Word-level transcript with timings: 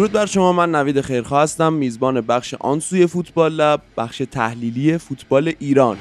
درود 0.00 0.12
بر 0.12 0.26
شما 0.26 0.52
من 0.52 0.74
نوید 0.74 1.00
خیرخواه 1.00 1.42
هستم 1.42 1.72
میزبان 1.72 2.20
بخش 2.20 2.54
آنسوی 2.54 3.06
فوتبال 3.06 3.52
لب 3.52 3.82
بخش 3.96 4.22
تحلیلی 4.30 4.98
فوتبال 4.98 5.52
ایران. 5.58 5.96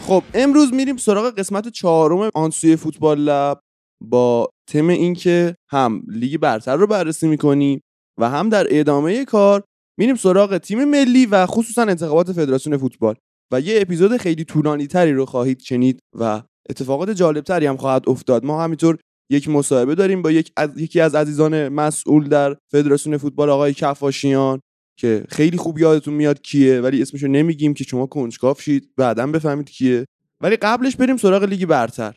خب 0.00 0.22
امروز 0.34 0.72
میریم 0.72 0.96
سراغ 0.96 1.30
قسمت 1.30 1.68
چهارم 1.68 2.30
آنسوی 2.34 2.76
فوتبال 2.76 3.18
لب 3.18 3.60
با 4.04 4.48
تم 4.68 4.88
اینکه 4.88 5.56
هم 5.70 6.02
لیگ 6.08 6.36
برتر 6.36 6.76
رو 6.76 6.86
بررسی 6.86 7.28
می‌کنیم 7.28 7.80
و 8.20 8.28
هم 8.30 8.48
در 8.48 8.66
ادامه 8.70 9.24
کار 9.24 9.64
میریم 9.98 10.14
سراغ 10.14 10.58
تیم 10.58 10.84
ملی 10.84 11.26
و 11.26 11.46
خصوصا 11.46 11.82
انتخابات 11.82 12.32
فدراسیون 12.32 12.76
فوتبال. 12.76 13.14
و 13.52 13.60
یه 13.60 13.80
اپیزود 13.80 14.16
خیلی 14.16 14.44
طولانی 14.44 14.86
تری 14.86 15.12
رو 15.12 15.26
خواهید 15.26 15.60
شنید 15.60 16.00
و 16.18 16.42
اتفاقات 16.70 17.10
جالب 17.10 17.44
تری 17.44 17.66
هم 17.66 17.76
خواهد 17.76 18.08
افتاد. 18.08 18.44
ما 18.44 18.62
همینطور 18.62 18.98
یک 19.30 19.48
مصاحبه 19.48 19.94
داریم 19.94 20.22
با 20.22 20.30
یک 20.30 20.52
از 20.56 20.70
یکی 20.76 21.00
از 21.00 21.14
عزیزان 21.14 21.68
مسئول 21.68 22.28
در 22.28 22.56
فدراسیون 22.72 23.16
فوتبال 23.16 23.50
آقای 23.50 23.74
کفاشیان 23.74 24.60
که 24.98 25.24
خیلی 25.28 25.56
خوب 25.56 25.78
یادتون 25.78 26.14
میاد 26.14 26.42
کیه 26.42 26.80
ولی 26.80 27.02
اسمشو 27.02 27.28
نمیگیم 27.28 27.74
که 27.74 27.84
شما 27.84 28.06
کنجکاو 28.06 28.56
شید 28.60 28.90
بعدا 28.96 29.26
بفهمید 29.26 29.70
کیه. 29.70 30.04
ولی 30.40 30.56
قبلش 30.56 30.96
بریم 30.96 31.16
سراغ 31.16 31.42
لیگ 31.42 31.66
برتر. 31.66 32.16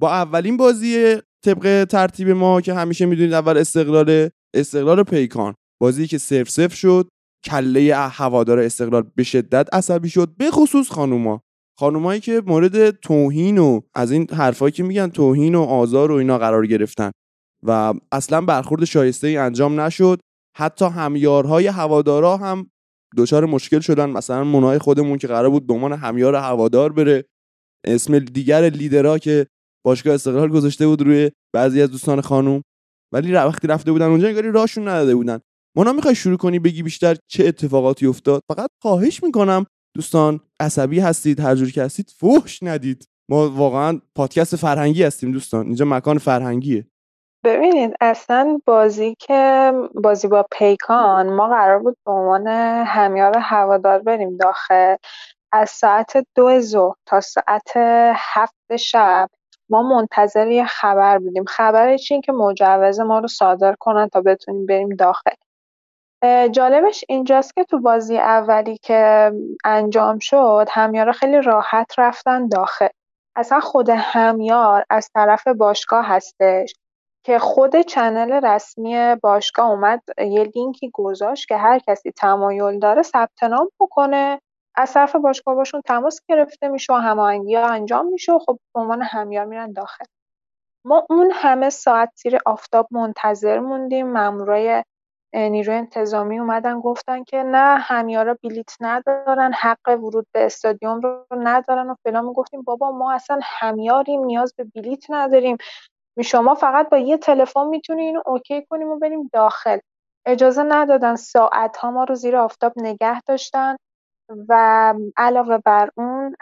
با 0.00 0.10
اولین 0.12 0.56
بازی 0.56 1.16
طبق 1.44 1.84
ترتیب 1.84 2.30
ما 2.30 2.60
که 2.60 2.74
همیشه 2.74 3.06
می‌دونید 3.06 3.32
اول 3.32 3.58
استقلال 3.58 4.30
استقلال 4.54 5.02
پیکان. 5.02 5.54
بازی 5.80 6.06
که 6.06 6.18
سف 6.18 6.48
سف 6.48 6.74
شد 6.74 7.08
کله 7.44 7.96
هوادار 7.96 8.58
استقلال 8.58 9.10
به 9.14 9.22
شدت 9.22 9.74
عصبی 9.74 10.08
شد 10.08 10.34
به 10.38 10.50
خصوص 10.50 10.88
خانوما. 10.88 11.42
خانومایی 11.80 12.20
که 12.20 12.42
مورد 12.46 12.90
توهین 12.90 13.58
و 13.58 13.80
از 13.94 14.10
این 14.10 14.26
حرفایی 14.30 14.72
که 14.72 14.82
میگن 14.82 15.08
توهین 15.08 15.54
و 15.54 15.62
آزار 15.62 16.12
و 16.12 16.14
اینا 16.14 16.38
قرار 16.38 16.66
گرفتن. 16.66 17.10
و 17.66 17.94
اصلا 18.12 18.40
برخورد 18.40 18.84
شایسته 18.84 19.26
ای 19.26 19.36
انجام 19.36 19.80
نشد. 19.80 20.20
حتی 20.56 20.84
همیارهای 20.84 21.66
هوادارا 21.66 22.36
هم 22.36 22.70
دچار 23.16 23.46
مشکل 23.46 23.80
شدن. 23.80 24.10
مثلا 24.10 24.44
منای 24.44 24.78
خودمون 24.78 25.18
که 25.18 25.26
قرار 25.26 25.50
بود 25.50 25.66
به 25.66 25.74
عنوان 25.74 25.92
همیار 25.92 26.34
هوادار 26.34 26.92
بره. 26.92 27.24
اسم 27.86 28.18
دیگر 28.18 28.62
لیدرها 28.62 29.18
که 29.18 29.46
باشگاه 29.86 30.14
استقلال 30.14 30.48
گذاشته 30.48 30.86
بود 30.86 31.02
روی 31.02 31.30
بعضی 31.54 31.82
از 31.82 31.90
دوستان 31.90 32.20
خانوم 32.20 32.62
ولی 33.12 33.32
وقتی 33.32 33.66
رفته 33.68 33.92
بودن 33.92 34.06
اونجا 34.06 34.28
انگاری 34.28 34.50
راهشون 34.50 34.88
نداده 34.88 35.14
بودن. 35.14 35.38
مونا 35.76 35.92
می‌خوای 35.92 36.14
شروع 36.14 36.36
کنی 36.36 36.58
بگی 36.58 36.82
بیشتر 36.82 37.16
چه 37.30 37.46
اتفاقاتی 37.46 38.06
افتاد؟ 38.06 38.42
فقط 38.52 38.70
خواهش 38.82 39.22
می‌کنم 39.22 39.66
دوستان 39.94 40.40
عصبی 40.60 41.00
هستید 41.00 41.40
هر 41.40 41.54
جوری 41.54 41.70
که 41.70 41.82
هستید 41.82 42.10
فحش 42.20 42.62
ندید. 42.62 43.08
ما 43.30 43.50
واقعا 43.50 44.00
پادکست 44.14 44.56
فرهنگی 44.56 45.02
هستیم 45.02 45.32
دوستان. 45.32 45.66
اینجا 45.66 45.84
مکان 45.84 46.18
فرهنگیه. 46.18 46.86
ببینید 47.44 47.94
اصلا 48.00 48.60
بازی 48.66 49.16
که 49.18 49.72
بازی 49.94 50.28
با 50.28 50.46
پیکان 50.50 51.32
ما 51.32 51.48
قرار 51.48 51.78
بود 51.78 51.96
به 52.06 52.12
عنوان 52.12 52.46
همیار 52.86 53.38
هوادار 53.38 53.98
بریم 53.98 54.36
داخل. 54.36 54.96
از 55.52 55.70
ساعت 55.70 56.26
دو 56.34 56.60
ظهر 56.60 56.94
تا 57.06 57.20
ساعت 57.20 57.72
هفت 58.14 58.76
شب 58.76 59.28
ما 59.70 59.82
منتظر 59.82 60.46
یه 60.46 60.66
خبر 60.66 61.18
بودیم. 61.18 61.44
خبرش 61.44 62.12
این 62.12 62.20
که 62.20 62.32
مجوز 62.32 63.00
ما 63.00 63.18
رو 63.18 63.28
صادر 63.28 63.74
کنن 63.80 64.08
تا 64.08 64.20
بتونیم 64.20 64.66
بریم 64.66 64.88
داخل. 64.88 65.30
جالبش 66.52 67.04
اینجاست 67.08 67.54
که 67.54 67.64
تو 67.64 67.78
بازی 67.80 68.18
اولی 68.18 68.78
که 68.82 69.32
انجام 69.64 70.18
شد 70.18 70.66
همیارا 70.70 71.12
خیلی 71.12 71.42
راحت 71.42 71.98
رفتن 71.98 72.48
داخل. 72.48 72.88
اصلا 73.36 73.60
خود 73.60 73.88
همیار 73.90 74.84
از 74.90 75.10
طرف 75.14 75.48
باشگاه 75.48 76.06
هستش 76.06 76.74
که 77.24 77.38
خود 77.38 77.80
چنل 77.80 78.46
رسمی 78.46 79.16
باشگاه 79.22 79.70
اومد 79.70 80.02
یه 80.18 80.44
لینکی 80.54 80.90
گذاشت 80.94 81.48
که 81.48 81.56
هر 81.56 81.78
کسی 81.78 82.10
تمایل 82.10 82.78
داره 82.78 83.02
ثبت 83.02 83.42
نام 83.42 83.70
بکنه. 83.80 84.40
از 84.74 84.92
طرف 84.92 85.16
باشگاه 85.16 85.54
باشون 85.54 85.80
تماس 85.80 86.20
گرفته 86.28 86.68
میشه 86.68 86.92
و 86.92 86.96
هماهنگی 86.96 87.56
انجام 87.56 88.06
میشه 88.06 88.32
و 88.32 88.38
خب 88.38 88.58
به 88.74 88.80
عنوان 88.80 89.02
همیار 89.02 89.44
میرن 89.44 89.72
داخل. 89.72 90.04
ما 90.84 91.06
اون 91.10 91.30
همه 91.34 91.70
ساعت 91.70 92.12
زیر 92.16 92.38
آفتاب 92.46 92.88
منتظر 92.90 93.58
موندیم. 93.58 94.12
مامورای 94.12 94.84
نیروی 95.34 95.74
انتظامی 95.74 96.38
اومدن 96.38 96.80
گفتن 96.80 97.24
که 97.24 97.42
نه 97.42 97.78
همیارا 97.78 98.36
بلیت 98.42 98.76
ندارن 98.80 99.52
حق 99.52 99.88
ورود 99.88 100.26
به 100.32 100.46
استادیوم 100.46 101.00
رو 101.00 101.26
ندارن 101.30 101.90
و 101.90 101.94
فلان. 102.04 102.32
گفتیم 102.32 102.62
بابا 102.62 102.90
ما 102.90 103.12
اصلا 103.12 103.40
همیاریم 103.42 104.24
نیاز 104.24 104.54
به 104.56 104.64
بلیت 104.74 105.04
نداریم. 105.08 105.56
شما 106.24 106.54
فقط 106.54 106.88
با 106.88 106.98
یه 106.98 107.18
تلفن 107.18 107.66
می‌تونین 107.66 108.04
اینو 108.06 108.22
اوکی 108.26 108.66
کنیم 108.70 108.88
و 108.88 108.98
بریم 108.98 109.30
داخل. 109.32 109.78
اجازه 110.26 110.62
ندادن 110.62 111.16
ساعت 111.16 111.76
ها 111.76 111.90
ما 111.90 112.04
رو 112.04 112.14
زیر 112.14 112.36
آفتاب 112.36 112.72
نگه 112.76 113.20
داشتن 113.20 113.76
و 114.48 114.94
علاوه 115.16 115.58
بر 115.58 115.90
اون 115.96 116.36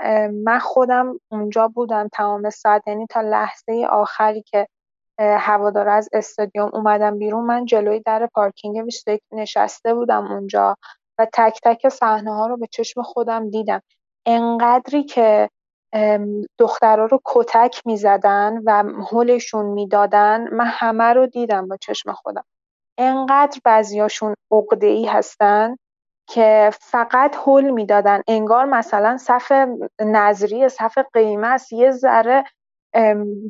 من 0.44 0.59
خودم 0.59 1.21
اونجا 1.32 1.69
بودم 1.69 2.09
تمام 2.12 2.50
ساعت 2.50 2.88
یعنی 2.88 3.06
تا 3.06 3.21
لحظه 3.21 3.87
آخری 3.91 4.43
که 4.43 4.69
هوادار 5.18 5.88
از 5.88 6.08
استادیوم 6.12 6.70
اومدم 6.72 7.18
بیرون. 7.18 7.44
من 7.44 7.64
جلوی 7.64 8.00
در 8.00 8.26
پارکینگ 8.34 8.82
21 8.82 9.22
نشسته 9.32 9.94
بودم 9.94 10.32
اونجا 10.32 10.76
و 11.18 11.26
تک 11.32 11.60
تک 11.62 11.88
صحنه 11.88 12.34
ها 12.34 12.46
رو 12.46 12.56
به 12.56 12.66
چشم 12.66 13.02
خودم 13.02 13.50
دیدم. 13.50 13.82
انقدری 14.26 15.02
که 15.04 15.50
دخترها 16.58 17.04
رو 17.04 17.20
کتک 17.24 17.82
می‌زدن 17.86 18.62
و 18.64 18.84
هلشون 19.12 19.66
می‌دادن 19.66 20.54
من 20.54 20.66
همه 20.66 21.04
رو 21.04 21.26
دیدم 21.26 21.68
با 21.68 21.76
چشم 21.76 22.12
خودم. 22.12 22.44
انقدر 22.98 23.60
بعضیاشون 23.64 24.34
عقده 24.50 24.86
ای 24.86 25.06
هستن 25.06 25.76
که 26.28 26.70
فقط 26.80 27.36
هل 27.46 27.70
می‌دادن. 27.70 28.22
انگار 28.28 28.64
مثلا 28.64 29.16
صف 29.16 29.52
نظری 30.00 30.68
صف 30.68 30.98
قیمه 31.12 31.46
است. 31.46 31.72
یه 31.72 31.90
ذره 31.90 32.44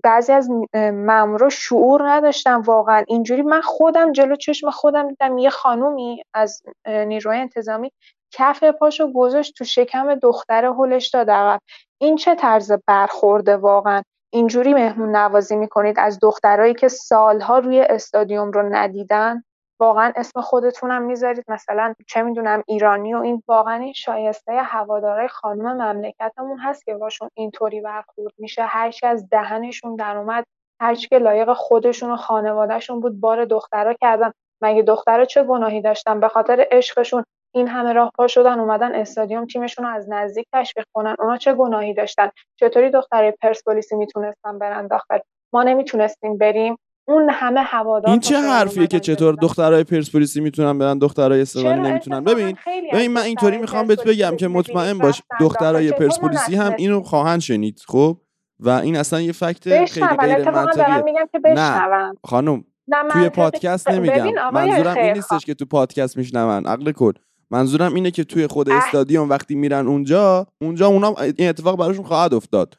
بعضی 0.05 0.33
از 0.33 0.51
مامورا 0.93 1.49
شعور 1.49 2.11
نداشتن 2.11 2.61
واقعا. 2.61 3.05
اینجوری 3.09 3.43
من 3.43 3.61
خودم 3.61 4.13
جلو 4.13 4.37
چشم 4.37 4.71
خودم 4.71 5.09
دیدم 5.09 5.39
یه 5.39 5.51
خانومی 5.51 6.23
از 6.35 6.63
نیروی 6.87 7.37
انتظامی 7.37 7.93
کف 8.33 8.65
پاشو 8.65 9.13
گذاشت 9.13 9.55
تو 9.57 9.65
شکم 9.65 10.15
دختر 10.15 10.65
هلش 10.65 11.09
داد 11.09 11.31
عقب. 11.31 11.61
این 12.01 12.17
چه 12.17 12.35
طرز 12.35 12.73
برخورده 12.87 13.57
واقعا؟ 13.57 14.03
اینجوری 14.33 14.75
مهمون 14.75 15.17
نوازی 15.17 15.57
می‌کنید 15.57 15.97
از 15.99 16.19
دخترایی 16.23 16.75
که 16.75 16.89
سالها 16.89 17.59
روی 17.59 17.81
استادیوم 17.81 18.51
رو 18.51 18.75
ندیدن؟ 18.75 19.45
واقعا 19.81 20.13
اسم 20.17 20.41
خودتونم 20.41 21.03
می‌ذارید. 21.03 21.45
مثلا 21.49 21.95
چه 22.07 22.23
می‌دونم 22.23 22.63
ایرانی 22.67 23.15
و 23.15 23.19
این 23.19 23.43
واقعا 23.49 23.75
این 23.75 23.93
شایسته 23.93 24.53
هوادارای 24.63 25.29
خانم 25.29 25.73
مملکتمون 25.73 26.59
هست 26.59 26.85
که 26.85 26.95
باشون 26.95 27.29
اینطوری 27.35 27.81
برخورد 27.81 28.33
میشه. 28.39 28.63
هرچی 28.63 29.07
از 29.07 29.29
دهنشون 29.29 29.97
در 29.97 30.17
اومد 30.17 30.45
هرچی 30.81 31.09
که 31.09 31.19
لایق 31.19 31.53
خودشون 31.53 32.11
و 32.11 32.17
خانوادهشون 32.17 33.01
بود 33.01 33.21
بار 33.21 33.45
دخترا 33.45 33.95
کردن. 33.95 34.33
مگه 34.63 34.83
دخترا 34.83 35.25
چه 35.25 35.43
گناهی 35.43 35.81
داشتن؟ 35.81 36.21
به 36.21 36.29
خاطر 36.29 36.67
عشقشون 36.71 37.25
این 37.55 37.69
همه 37.69 37.93
راه 37.93 38.11
پا 38.17 38.27
شدن 38.27 38.61
اومدن 38.61 38.95
استادیوم 38.95 39.47
تیمشون 39.47 39.85
رو 39.85 39.91
از 39.91 40.11
نزدیک 40.11 40.47
تشویق 40.53 40.87
کنن. 40.95 41.17
اونا 41.19 41.37
چه 41.37 41.55
گناهی 41.55 41.95
داشتن؟ 41.95 42.31
چطوری 42.57 42.91
دخترای 42.91 43.33
پرسپولیسی 43.43 43.97
می‌تونستن 43.97 44.59
برن 44.59 44.87
داخل؟ 44.87 45.19
ما 45.53 45.63
نمی‌تونستیم 45.63 46.39
بریم. 46.39 46.77
اون 47.09 47.31
همه 47.33 47.61
هوادار 47.61 48.11
این 48.11 48.21
چه 48.21 48.37
حرفیه 48.37 48.87
که 48.87 49.01
چطور 49.01 49.35
دخترای 49.35 49.85
پرسپولیسی 49.85 50.41
می‌تونن 50.41 50.79
برن؟ 50.79 50.99
دخترای 50.99 51.41
استقلالی 51.41 51.81
نمی‌تونن. 51.81 52.25
ببین 52.25 52.57
ببین 52.93 53.13
من 53.13 53.21
اینطوری 53.21 53.59
می‌خوام 53.59 53.87
بهت 53.87 54.05
بگم 54.05 54.37
که 54.37 54.49
مطمئن 54.49 54.99
باش 54.99 55.23
دخترای 55.41 55.93
پرسپولیسی 55.93 56.57
هم 56.57 56.75
اینو 56.79 57.03
خواهند 57.03 57.41
شنید 57.41 57.81
خب؟ 57.87 58.17
و 58.61 58.71
این 58.71 58.97
اصلا 58.97 59.21
یه 59.21 59.33
فکت 59.33 59.85
خیلی 59.85 60.07
غیر 60.07 60.51
منطقیه. 60.51 61.05
نه 61.45 62.13
خانم 62.25 62.65
توی 63.13 63.29
پادکست 63.29 63.91
نمیگم. 63.91 64.29
منظورم 64.53 64.97
این 64.97 65.13
نیستش 65.13 65.45
که 65.45 65.55
تو 65.55 65.65
پادکست 65.65 66.17
میشنون 66.17 66.67
عقل 66.67 66.93
کل. 66.93 67.13
منظورم 67.51 67.95
اینه 67.95 68.11
که 68.11 68.25
توی 68.25 68.47
خود 68.47 68.71
استادیوم 68.71 69.31
وقتی 69.31 69.55
میرن 69.55 69.87
اونجا 69.87 70.47
اونجا 70.61 70.87
اونا 70.87 71.15
این 71.39 71.49
اتفاق 71.49 71.79
براشون 71.79 72.05
خواهد 72.05 72.35
افتاد. 72.35 72.75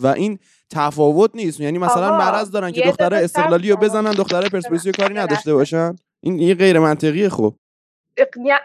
و 0.00 0.06
این 0.06 0.38
تفاوت 0.70 1.30
نیست. 1.34 1.60
یعنی 1.60 1.78
مثلا 1.78 2.18
مرض 2.18 2.50
دارن 2.50 2.72
که 2.72 2.80
دختره 2.80 3.16
استقلالی 3.16 3.70
رو 3.70 3.76
بزنن 3.76 4.10
دختره 4.10 4.48
پرسپولیسی 4.48 4.92
کاری 4.92 5.14
نداشته 5.14 5.54
باشن. 5.54 5.96
این 6.20 6.38
یه 6.38 6.54
غیر 6.54 6.78
منطقیه 6.78 7.28
خب. 7.28 7.54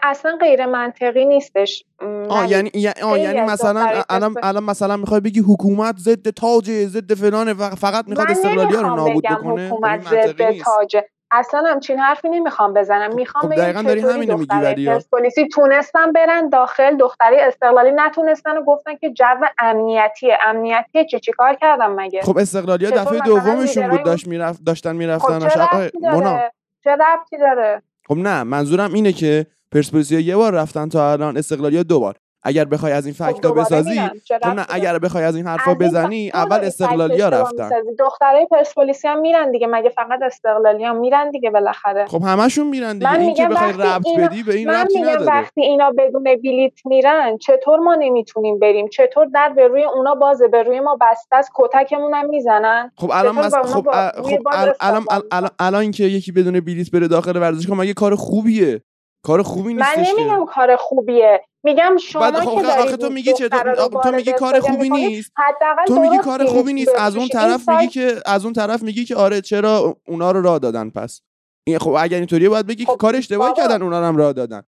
اصلا 0.02 0.38
غیر 0.40 0.66
منطقی 0.66 1.24
نیستش. 1.24 1.84
آه 2.28 2.50
یعنی 2.50 2.70
آه 3.02 3.20
یعنی 3.20 3.40
مثلا 3.40 4.02
الان 4.10 4.34
الان 4.42 4.64
مثلا 4.64 4.96
می‌خوای 4.96 5.20
بگی 5.20 5.40
حکومت 5.40 5.98
ضد 5.98 6.30
تاج 6.30 6.70
ضد 6.70 7.14
فلان 7.14 7.54
فقط 7.54 8.08
می‌خواد 8.08 8.30
استقلالی 8.30 8.76
رو 8.76 8.96
نابود 8.96 9.24
بکنه؟ 9.24 9.66
حکومت 9.66 10.08
ضد 10.08 10.50
تاج 10.50 10.96
اصلا 11.30 11.62
همچین 11.66 11.98
حرفی 11.98 12.28
نمی‌خوام 12.28 12.74
بزنم. 12.74 13.14
می‌خوام 13.14 13.42
خب 13.42 13.52
بگم 13.52 13.62
دقیقاً 13.62 13.82
داری 13.82 14.00
چطوری 14.00 14.14
همینو 14.14 14.32
میگی 14.32 14.46
دخترای 14.46 14.72
ولی 14.72 14.86
پرسپولیسی 14.86 15.48
تونستن 15.48 16.12
برن 16.12 16.48
داخل 16.48 16.96
دختری 16.96 17.36
استقلالی 17.36 17.90
نتونستن 17.94 18.58
و 18.58 18.64
گفتن 18.64 18.96
که 18.96 19.10
جو 19.10 19.24
امنیتیه. 19.58 20.38
امنیتیه 20.46 21.04
چی؟ 21.04 21.20
چی 21.20 21.32
کار 21.32 21.54
کردم 21.54 21.94
مگه؟ 21.94 22.22
خب 22.22 22.38
استقلالیا 22.38 22.90
چطور 22.90 23.02
دفعه 23.02 23.20
دومشون 23.20 23.88
بود 23.88 24.02
داشت 24.02 24.26
می‌رفت 24.26 24.64
داشتن 24.64 24.96
می‌رفتن 24.96 25.38
خب 25.38 25.48
چه 25.48 25.60
ربطی 25.60 26.00
داره؟ 26.00 26.52
چه 26.84 26.90
ربطی 26.90 27.38
داره؟ 27.38 27.82
خب 28.08 28.16
نه 28.16 28.42
منظورم 28.42 28.92
اینه 28.92 29.12
که 29.12 29.46
پرسپولیسیا 29.72 30.20
یه 30.20 30.36
بار 30.36 30.52
رفتن 30.52 30.88
تا 30.88 31.12
الان 31.12 31.36
استقلالیا 31.36 31.82
دو 31.82 32.00
بار. 32.00 32.14
اگر 32.46 32.64
بخوای 32.64 32.92
از 32.92 33.06
این 33.06 33.14
خب 33.14 33.30
فکتا 33.30 33.52
بسازی 33.52 34.00
خب 34.00 34.38
داره؟ 34.40 34.66
اگر 34.68 34.98
بخوای 34.98 35.24
از 35.24 35.36
این 35.36 35.46
حرفا 35.46 35.74
بزنی 35.74 36.30
اول 36.34 36.56
استقلالیا 36.56 37.28
رفتن. 37.28 37.70
دخترای 37.98 38.46
پرسپولیسی 38.50 39.08
هم 39.08 39.20
میرن 39.20 39.50
دیگه 39.50 39.66
مگه 39.66 39.88
فقط 39.88 40.18
استقلالی 40.22 40.84
هم 40.84 40.96
میرن 40.96 41.30
دیگه 41.30 41.50
بالاخره؟ 41.50 42.06
خب 42.06 42.22
همشون 42.22 42.66
میرن 42.66 42.92
دیگه. 42.92 43.12
من 43.12 43.20
این 43.20 43.34
که 43.34 43.46
بخوای 43.46 43.72
ربط 43.72 44.06
اینا- 44.06 44.26
بدی 44.26 44.42
به 44.42 44.54
این 44.54 44.68
من 44.68 44.80
ربطی 44.80 44.98
میگم 44.98 45.10
نداره. 45.10 45.26
وقتی 45.26 45.62
اینا 45.62 45.92
بدون 45.98 46.22
بلیت 46.24 46.72
میرن 46.84 47.38
چطور 47.38 47.78
ما 47.78 47.94
نمی‌تونیم 47.94 48.58
بریم؟ 48.58 48.88
چطور 48.88 49.26
در 49.34 49.48
به 49.48 49.68
روی 49.68 49.84
اونا 49.84 50.14
بازه؟ 50.14 50.48
به 50.48 50.62
روی 50.62 50.80
ما 50.80 50.98
بسته 51.00 51.36
است 51.36 51.50
کتکمون 51.54 52.14
هم 52.14 52.28
می‌زنن. 52.30 52.92
خب 52.96 53.10
الان 53.12 53.34
مس... 53.34 53.54
خب 53.54 53.88
خب 54.22 54.48
الان 54.80 55.50
الان 55.58 55.80
اینکه 55.80 56.04
یکی 56.04 56.32
بدون 56.32 56.60
بلیت 56.60 56.90
بره 56.90 57.08
داخل 57.08 57.36
ورزشگاه 57.36 57.78
مگه 57.78 57.94
کار 57.94 58.14
خوبیه؟ 58.14 58.82
کار 59.24 59.42
خوبی 59.42 59.74
من 59.74 59.86
نیستش 59.96 60.14
که. 60.14 60.20
نمیگم 60.22 60.46
کار 60.46 60.76
خوبیه. 60.76 61.40
میگم 61.66 61.96
شما 61.96 62.22
بعد 62.22 62.34
خب 62.34 62.62
که 62.62 62.66
آخه 62.66 62.96
تو 62.96 63.10
میگی 63.10 63.32
چه 63.32 63.48
تو 64.02 64.12
میگی 64.12 64.32
کار 64.32 64.60
خوبی 64.60 64.90
نیست. 64.90 65.32
تو 65.86 66.00
میگی 66.00 66.18
کار 66.18 66.44
خوبی 66.44 66.72
نیست. 66.72 66.92
از 66.98 67.16
اون 67.16 67.28
طرف 67.28 67.68
میگی 67.68 67.86
که 67.86 68.14
از 68.26 68.44
اون 68.44 68.52
طرف 68.52 68.82
میگی 68.82 69.04
که 69.04 69.16
آره 69.16 69.40
چرا 69.40 69.96
اونا 70.08 70.30
رو 70.30 70.42
راه 70.42 70.58
دادن 70.58 70.90
پس؟ 70.90 71.22
این 71.66 71.78
خب 71.78 71.94
اگر 71.98 72.16
اینطوریه 72.16 72.48
باید 72.48 72.66
بگی 72.66 72.84
که 72.84 72.92
خب 72.92 72.98
کار 72.98 73.16
اشتباهی. 73.16 73.54
کردن 73.54 73.82
اونا 73.82 74.00
رو 74.00 74.06
هم 74.06 74.16
راه 74.16 74.32
دادن. 74.32 74.62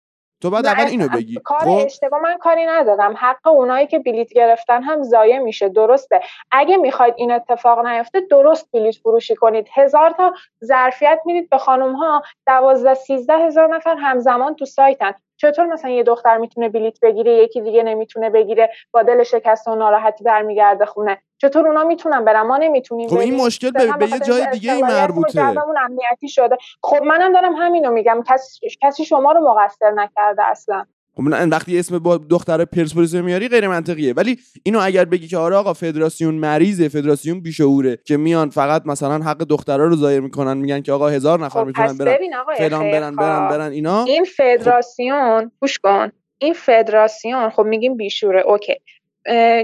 تو 0.41 0.49
بعد 0.49 0.65
اول 0.65 0.85
اینو 0.85 1.07
بگی. 1.07 1.39
کار 1.43 1.59
خب؟ 1.59 1.85
اشتباه 1.85 2.21
من 2.21 2.37
کاری 2.37 2.65
ندارم 2.65 3.15
حق 3.17 3.47
اونایی 3.47 3.87
که 3.87 3.99
بلیت 3.99 4.33
گرفتن 4.33 4.83
هم 4.83 5.03
ضایع 5.03 5.39
میشه. 5.39 5.69
درسته. 5.69 6.21
اگه 6.51 6.77
می‌خواید 6.77 7.13
این 7.17 7.31
اتفاق 7.31 7.85
نیفته 7.85 8.21
درست 8.21 8.71
بلیت 8.73 8.95
فروشی 8.95 9.35
کنید. 9.35 9.67
هزار 9.73 10.11
تا 10.11 10.33
ظرفیت 10.65 11.19
می‌دید 11.25 11.49
به 11.49 11.57
خانم 11.57 11.95
ها 11.95 12.23
دوازده 12.47 12.93
سیزده 12.93 13.37
هزار 13.37 13.75
نفر 13.75 13.95
همزمان 13.95 14.55
تو 14.55 14.65
سایتن. 14.65 15.13
چطور 15.51 15.65
مثلا 15.65 15.91
یه 15.91 16.03
دختر 16.03 16.37
می‌تونه 16.37 16.69
بلیت 16.69 16.99
بگیره 17.01 17.31
یکی 17.31 17.61
دیگه 17.61 17.83
نمی‌تونه 17.83 18.29
بگیره 18.29 18.69
با 18.91 19.03
دل 19.03 19.23
شکسته 19.23 19.71
و 19.71 19.75
ناراحتی 19.75 20.23
برمیگرده 20.23 20.85
خونه؟ 20.85 21.21
چطور 21.37 21.67
اونا 21.67 21.83
می‌تونن 21.83 22.25
برن؟ 22.25 22.41
ما 22.41 22.57
نمی‌تونیم 22.57 23.09
خب 23.09 23.17
این 23.17 23.35
مشکل 23.35 23.71
به, 23.71 23.93
به 23.99 24.09
یه 24.09 24.19
جای 24.19 24.47
دیگه 24.51 24.73
ای 24.73 24.81
مربوطه. 24.81 25.41
امنیتی 25.85 26.29
شده. 26.29 26.57
خب 26.83 27.03
منم 27.03 27.33
دارم 27.33 27.53
همینو 27.55 27.91
میگم. 27.91 28.23
کسی 28.27 28.67
کسی 28.81 29.05
شما 29.05 29.31
رو 29.31 29.39
مقصر 29.49 29.91
نکرده 29.91 30.43
اصلا. 30.43 30.85
خب 31.17 31.23
وقتی 31.51 31.79
اسم 31.79 31.99
با 31.99 32.17
دختر 32.17 32.65
پرسپولیس 32.65 33.15
میاری 33.15 33.47
غیر 33.47 33.67
منطقیه. 33.67 34.13
ولی 34.13 34.37
اینو 34.63 34.79
اگر 34.83 35.05
بگی 35.05 35.27
که 35.27 35.37
آره 35.37 35.55
آقا 35.55 35.73
فدراسیون 35.73 36.35
مریضه 36.35 36.87
فدراسیون 36.87 37.41
بیشعوره 37.41 37.97
که 38.05 38.17
میان 38.17 38.49
فقط 38.49 38.85
مثلا 38.85 39.23
حق 39.23 39.37
دخترا 39.37 39.87
رو 39.87 39.95
ضایع 39.95 40.19
می‌کنن 40.19 40.57
میگن 40.57 40.81
که 40.81 40.91
آقا 40.91 41.09
هزار 41.09 41.39
نفر 41.39 41.59
خب 41.59 41.65
می‌تونن 41.67 41.97
برن. 41.97 42.17
فلان 42.57 42.91
برن 42.91 43.15
برن 43.15 43.15
خیرخواه. 43.15 43.49
برن 43.49 43.71
اینا. 43.71 44.03
این 44.03 44.23
فدراسیون 44.23 45.51
گوش 45.59 45.79
کن. 45.79 46.11
این 46.37 46.53
فدراسیون 46.53 47.49
خب 47.49 47.63
میگیم 47.63 47.97
بیشوره 47.97 48.41
اوکی. 48.41 48.75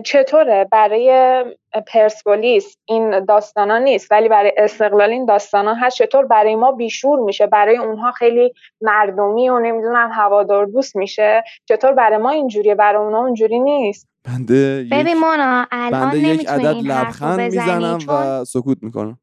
چطوره؟ 0.04 0.68
برای 0.72 1.44
پرسپولیس 1.88 2.78
این 2.86 3.26
داستانا 3.26 3.78
نیست 3.78 4.12
ولی 4.12 4.30
برای 4.30 4.54
استقلال 4.58 5.10
این 5.10 5.26
داستانا 5.26 5.74
هست. 5.74 5.98
چطور 5.98 6.26
برای 6.26 6.56
ما 6.56 6.72
بیشور 6.72 7.20
میشه؟ 7.20 7.48
برای 7.48 7.78
اونها 7.78 8.12
خیلی 8.12 8.54
مردمی 8.82 9.50
و 9.50 9.60
نمی‌دونم 9.60 10.10
هوادار 10.14 10.66
دوست 10.66 10.96
میشه. 10.96 11.44
چطور 11.66 11.92
برای 11.92 12.18
ما 12.18 12.30
اینجوریه؟ 12.30 12.76
برای 12.76 13.04
اونها 13.04 13.20
اونجوری 13.20 13.60
نیست. 13.60 14.08
بنده 14.24 14.56
یک 14.56 14.94
ببین 14.94 15.18
مونا 15.18 15.66
الان 15.72 16.02
بنده 16.02 16.20
یک 16.20 16.48
عدد 16.50 16.76
لبخند 16.76 17.42
می‌زنم 17.42 17.98
چون 17.98 18.16
و 18.16 18.46
سکوت 18.46 18.78
می‌کنم. 18.82 19.20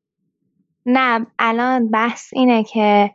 نه 0.87 1.27
الان 1.39 1.91
بحث 1.91 2.31
اینه 2.33 2.65
که 2.65 3.11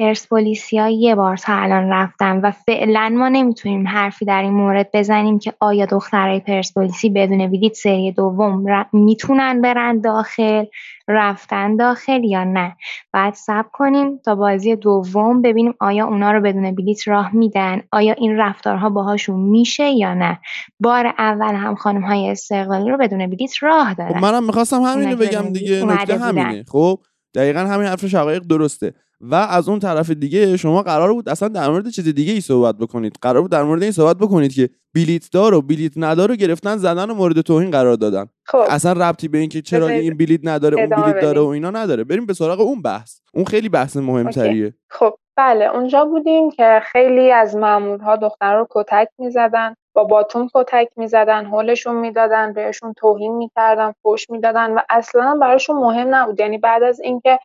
پرسپولیسیا 0.00 0.88
یه 0.88 1.14
بار 1.14 1.36
تا 1.36 1.52
الان 1.54 1.88
رفتن 1.90 2.40
و 2.40 2.50
فعلا 2.50 3.08
ما 3.18 3.28
نمی‌تونیم 3.28 3.88
حرفی 3.88 4.24
در 4.24 4.42
این 4.42 4.52
مورد 4.52 4.90
بزنیم 4.94 5.38
که 5.38 5.52
آیا 5.60 5.86
دخترای 5.86 6.40
پرسپولیسی 6.40 7.10
بدون 7.10 7.46
بلیت 7.50 7.74
سری 7.74 8.12
دوم 8.12 8.66
ر- 8.68 8.84
می‌تونن 8.92 9.60
برن 9.60 10.00
داخل 10.00 10.64
رفتن 11.08 11.76
داخل 11.76 12.24
یا 12.24 12.44
نه. 12.44 12.76
باید 13.14 13.34
صبر 13.34 13.68
کنیم 13.72 14.18
تا 14.18 14.34
بازی 14.34 14.76
دوم 14.76 15.42
ببینیم 15.42 15.74
آیا 15.80 16.06
اونا 16.06 16.32
رو 16.32 16.40
بدون 16.40 16.74
بلیت 16.74 17.08
راه 17.08 17.36
میدن 17.36 17.82
آیا 17.92 18.12
این 18.12 18.36
رفتارها 18.36 18.90
باهاشون 18.90 19.40
میشه 19.40 19.84
یا 19.90 20.14
نه. 20.14 20.38
بار 20.80 21.06
اول 21.06 21.54
هم 21.54 21.74
خانم 21.74 22.02
های 22.02 22.30
استقلالی 22.30 22.90
رو 22.90 22.96
بدون 22.96 23.26
بلیت 23.26 23.62
راه 23.62 23.90
خب 23.90 23.96
دادن 23.98 24.20
منم 24.20 24.44
می‌خواستم 24.44 24.82
همینو 24.82 25.16
بگم 25.16 25.52
دیگه 25.52 25.84
نکته. 25.84 26.18
همینه. 26.18 26.64
خب 26.68 26.98
دقیقا 27.34 27.60
همین 27.60 27.86
حرف 27.86 28.06
شقایق 28.06 28.42
درسته. 28.42 28.94
و 29.20 29.34
از 29.34 29.68
اون 29.68 29.78
طرف 29.78 30.10
دیگه 30.10 30.56
شما 30.56 30.82
قرار 30.82 31.12
بود 31.12 31.28
اصلا 31.28 31.48
در 31.48 31.68
مورد 31.68 31.88
چیز 31.88 32.08
دیگه 32.08 32.32
ای 32.32 32.40
صحبت 32.40 32.78
بکنید. 32.78 33.16
قرار 33.22 33.42
بود 33.42 33.50
در 33.50 33.62
مورد 33.62 33.82
این 33.82 33.92
صحبت 33.92 34.16
بکنید 34.16 34.54
که 34.54 34.70
بلیت 34.94 35.30
دار 35.32 35.54
و 35.54 35.62
بلیت 35.62 35.92
ندار 35.96 36.28
رو 36.28 36.36
گرفتن 36.36 36.76
زدن 36.76 37.10
و 37.10 37.14
مورد 37.14 37.40
توهین 37.40 37.70
قرار 37.70 37.94
دادن. 37.94 38.26
خب. 38.46 38.64
اصلا 38.70 38.92
ربطی 38.92 39.28
به 39.28 39.38
اینکه 39.38 39.62
چرا 39.62 39.88
این 39.88 40.16
بلیت 40.16 40.40
نداره 40.44 40.80
اون 40.80 40.88
بلیت 40.88 41.20
داره 41.20 41.40
و. 41.40 41.46
اینا 41.46 41.70
نداره. 41.70 42.04
بریم 42.04 42.26
به 42.26 42.32
سراغ 42.32 42.60
اون 42.60 42.82
بحث. 42.82 43.20
اون 43.34 43.44
خیلی 43.44 43.68
بحث 43.68 43.96
مهمتریه. 43.96 44.74
خب 44.90 45.14
بله. 45.36 45.64
اونجا 45.64 46.04
بودیم 46.04 46.50
که 46.50 46.82
خیلی 46.92 47.30
از 47.32 47.56
مامورها 47.56 48.16
دخترها 48.16 48.58
رو 48.58 48.66
کتک 48.70 49.08
می‌زدن 49.18 49.74
با 49.94 50.04
باتون 50.04 50.50
کتک 50.54 50.88
می‌زدن 50.96 51.46
حلشون 51.46 51.96
می‌دادن 51.96 52.52
بهشون 52.52 52.92
توهین 52.92 53.36
می‌کردن 53.36 53.92
فوش 54.02 54.30
می‌دادن 54.30 54.70
و 54.70 54.78
اصلا 54.90 55.38
براشون 55.40 55.76
مهم 55.76 56.14
نبود. 56.14 56.40
یعنی 56.40 56.58
بعد 56.58 56.82
از 56.82 57.00
اینکه 57.00 57.38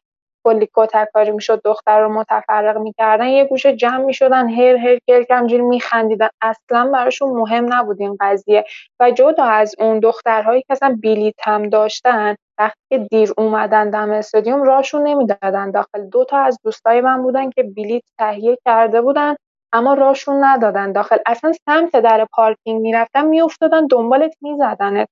کلی 0.45 0.69
کتک 0.75 1.07
کاری 1.13 1.31
می‌شد 1.31 1.61
دختر 1.65 1.99
رو 1.99 2.13
متفرق 2.13 2.77
می‌کردن 2.77 3.27
یه 3.27 3.45
گوشه 3.45 3.75
جمع 3.75 4.05
می‌شدن 4.05 4.49
هر 4.49 4.75
هر 4.75 4.97
کرک 5.07 5.27
همجوری 5.29 5.63
میخندیدن. 5.63 6.29
اصلا 6.41 6.91
براشون 6.93 7.29
مهم 7.29 7.73
نبود 7.73 8.01
این 8.01 8.17
قضیه. 8.19 8.65
و 8.99 9.11
جدا 9.11 9.43
از 9.43 9.75
اون 9.79 9.99
دخترهایی 9.99 10.61
که 10.61 10.67
اصلا 10.69 10.97
بلیت 11.03 11.35
هم 11.47 11.69
داشتن 11.69 12.35
وقتی 12.59 12.79
که 12.89 12.97
دیر 12.97 13.33
اومدن 13.37 13.89
دم 13.89 14.11
استادیوم 14.11 14.63
راشون 14.63 15.03
نمی‌دادن 15.07 15.71
داخل. 15.71 16.09
دو 16.11 16.25
تا 16.25 16.37
از 16.37 16.59
دوستای 16.63 17.01
من 17.01 17.23
بودن 17.23 17.49
که 17.49 17.63
بلیت 17.63 18.03
تهیه 18.19 18.57
کرده 18.65 19.01
بودن 19.01 19.35
اما 19.73 19.93
راشون 19.93 20.43
ندادن 20.43 20.91
داخل. 20.91 21.17
اصلا 21.25 21.51
سمت 21.65 21.95
در 21.95 22.27
پارکینگ 22.33 22.81
می‌رفتن 22.81 23.25
میافتادن 23.25 23.87
دنبالت 23.87 24.35
میزدنت. 24.41 25.07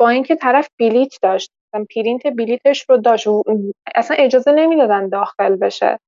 با 0.00 0.08
اینکه 0.08 0.36
طرف 0.36 0.68
بلیت 0.80 1.14
داشت. 1.22 1.50
مثلا 1.74 1.86
پرینت 1.96 2.26
بلیتش 2.26 2.84
رو 2.88 2.96
داشت. 2.96 3.28
اصلا 3.94 4.16
اجازه 4.16 4.52
نمی‌دادن 4.52 5.08
داخل 5.08 5.56
بشه. 5.56 5.98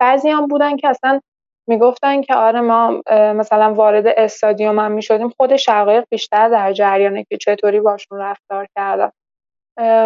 بعضی 0.00 0.30
هم 0.30 0.46
بودن 0.46 0.76
که 0.76 0.88
اصلا 0.88 1.20
می‌گفتن 1.68 2.22
که 2.22 2.34
آره 2.34 2.60
ما 2.60 3.02
مثلا 3.10 3.74
وارد 3.74 4.06
استادیوم 4.06 4.78
هم 4.78 4.92
می‌شدیم. 4.92 5.28
خود 5.28 5.56
شقایق 5.56 6.04
بیشتر 6.10 6.48
در 6.48 6.72
جریانه 6.72 7.24
که 7.30 7.36
چطوری 7.36 7.80
باشون 7.80 8.18
رفتار 8.18 8.66
کردن. 8.76 9.10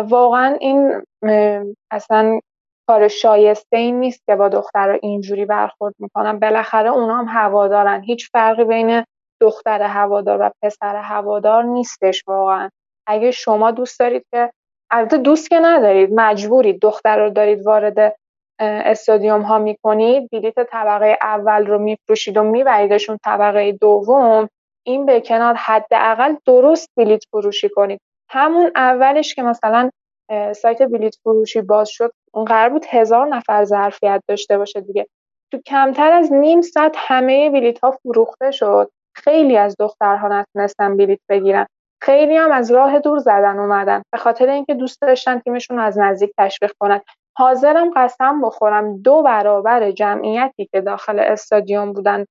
واقعا 0.03 0.57
این 0.61 1.03
اصلا 1.91 2.41
کار 2.89 3.09
شایسته 3.09 3.77
این 3.77 4.01
نیست 4.01 4.23
که 4.27 4.37
با 4.37 4.49
دختر 4.49 4.99
اینجوری 5.03 5.45
برخورد 5.45 5.95
می‌کنن. 5.99 6.39
بالاخره 6.39 6.91
اونا 6.91 7.17
هم 7.17 7.27
هوادارن. 7.29 8.03
هیچ 8.03 8.31
فرقی 8.33 8.65
بین 8.65 9.05
دختر 9.41 9.83
هوادار 9.83 10.39
و 10.41 10.51
پسر 10.63 10.97
هوادار 10.97 11.65
نیستش 11.65 12.25
واقعا. 12.27 12.71
اگه 13.07 13.31
شما 13.31 13.71
دوست 13.71 14.01
دارید 14.01 14.27
که 14.35 14.51
البته 14.91 15.19
دوست 15.19 15.51
که 15.51 15.61
ندارید 15.61 16.11
مجبورید 16.13 16.81
دختر 16.81 17.19
رو 17.19 17.31
دارید 17.31 17.67
وارد 17.67 18.17
استادیوم 18.61 19.43
ها 19.43 19.59
می‌کنید 19.59 20.29
بلیت 20.33 20.55
طبقه 20.71 21.19
اول 21.23 21.67
رو 21.67 21.79
میفروشید 21.79 22.37
و 22.37 22.43
میبریدشون 22.43 23.19
طبقه 23.25 23.73
دوم 23.73 24.49
این 24.87 25.07
به 25.07 25.21
کنار 25.21 25.55
حداقل 25.55 26.35
درست 26.47 26.89
بلیت 26.97 27.25
فروشی 27.31 27.69
کنید. 27.69 28.01
همون 28.31 28.73
اولش 28.77 29.35
که 29.35 29.43
مثلا 29.43 29.91
سایت 30.57 30.83
بلیت 30.83 31.15
فروشی 31.25 31.61
باز 31.61 31.89
شد 31.89 32.13
اون 32.35 32.45
قرار 32.45 32.69
بود 32.69 32.87
هزار 32.89 33.27
نفر 33.27 33.65
ظرفیت 33.65 34.23
داشته 34.29 34.59
باشه 34.59 34.81
دیگه. 34.81 35.07
تو 35.53 35.59
کمتر 35.67 36.13
از 36.13 36.33
نیم 36.33 36.61
ساعت 36.61 36.95
همه 36.97 37.51
بلیت 37.51 37.79
ها 37.79 37.91
فروخته 37.91 38.51
شد. 38.51 38.91
خیلی 39.15 39.57
از 39.57 39.77
دخترها 39.79 40.29
نتونستن 40.29 40.97
بلیت 40.97 41.21
بگیرن. 41.29 41.67
خیلی 42.01 42.37
هم 42.37 42.53
از 42.53 42.71
راه 42.71 42.99
دور 42.99 43.19
زدن 43.19 43.59
اومدن. 43.59 44.03
به 44.13 44.19
خاطر 44.19 44.49
اینکه 44.49 44.75
دوست 44.75 45.01
داشتن 45.01 45.39
تیمشون 45.39 45.77
رو 45.77 45.83
از 45.83 45.99
نزدیک 45.99 46.33
تشویق 46.39 46.73
کنن. 46.79 47.01
حاضرم 47.37 47.91
قسم 47.97 48.41
بخورم 48.41 49.03
دو 49.03 49.23
برابر 49.23 49.91
جمعیتی 49.91 50.67
که 50.73 50.81
داخل 50.81 51.19
استادیوم 51.19 51.93
بودن 51.93 52.25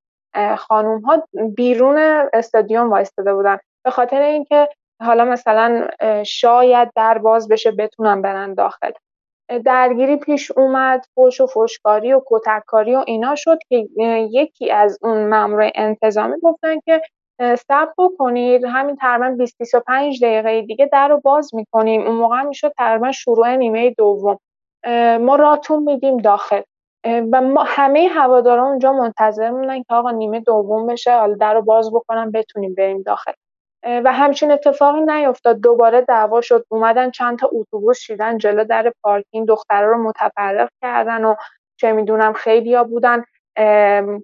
خانوم 0.56 1.00
ها 1.00 1.22
بیرون 1.56 1.98
استادیوم 2.32 2.90
وایستاده 2.90 3.34
بودن. 3.34 3.58
به 3.84 3.90
خاطر 3.90 4.20
اینکه 4.20 4.68
حالا 5.02 5.24
مثلا 5.24 5.88
شاید 6.26 6.90
در 6.96 7.18
باز 7.18 7.48
بشه 7.48 7.70
بتونن 7.70 8.22
برن 8.22 8.54
داخل. 8.54 8.90
درگیری 9.64 10.16
پیش 10.16 10.50
اومد 10.50 11.04
فوش 11.14 11.40
و 11.40 11.46
فوشکاری 11.46 12.12
و 12.12 12.22
کتککاری 12.26 12.94
و 12.96 13.04
اینا 13.06 13.34
شد 13.34 13.58
که 13.68 13.88
یکی 14.30 14.70
از 14.70 14.98
اون 15.02 15.28
مامور 15.28 15.70
انتظامی 15.74 16.40
گفتن 16.42 16.80
که 16.80 17.02
صبر 17.40 17.92
بکنید. 17.98 18.64
همین 18.64 18.96
تقریبا 18.96 19.30
20 19.38 19.58
25 19.58 20.24
دقیقه 20.24 20.62
دیگه 20.62 20.88
در 20.92 21.08
رو 21.08 21.20
باز 21.24 21.54
می‌کنیم. 21.54 22.06
اون 22.06 22.16
موقع 22.16 22.42
می‌شد 22.42 22.72
تقریبا 22.78 23.12
شروع 23.12 23.56
نیمه 23.56 23.90
دوم. 23.90 24.38
ما 25.20 25.36
راتون 25.36 25.82
میدیم 25.82 26.16
داخل. 26.16 26.60
و 27.32 27.40
ما 27.40 27.64
همه 27.66 28.08
هوادارا 28.08 28.66
اونجا 28.66 28.92
منتظر 28.92 29.50
موندن 29.50 29.78
که 29.78 29.94
آقا 29.94 30.10
نیمه 30.10 30.40
دوم 30.40 30.86
بشه. 30.86 31.18
حالا 31.18 31.34
در 31.34 31.54
رو 31.54 31.62
باز 31.62 31.92
بکنم 31.92 32.30
بتونیم 32.30 32.74
بریم 32.74 33.02
داخل. 33.02 33.32
و 33.84 34.12
همچین 34.12 34.52
اتفاقی 34.52 35.00
نیفتاد 35.00 35.60
دوباره 35.60 36.00
دعوا 36.00 36.40
شد. 36.40 36.64
اومدن 36.68 37.10
چند 37.10 37.38
تا 37.38 37.50
اتوبوس 37.52 37.98
شیدن 37.98 38.38
جلو 38.38 38.64
در 38.64 38.92
پارکینگ. 39.02 39.48
دخترا 39.48 39.90
رو 39.90 40.02
متفرق 40.02 40.68
کردن 40.82 41.24
و 41.24 41.34
چه 41.76 41.92
می‌دونم 41.92 42.32
خیلیا 42.32 42.84
بودن. 42.84 43.24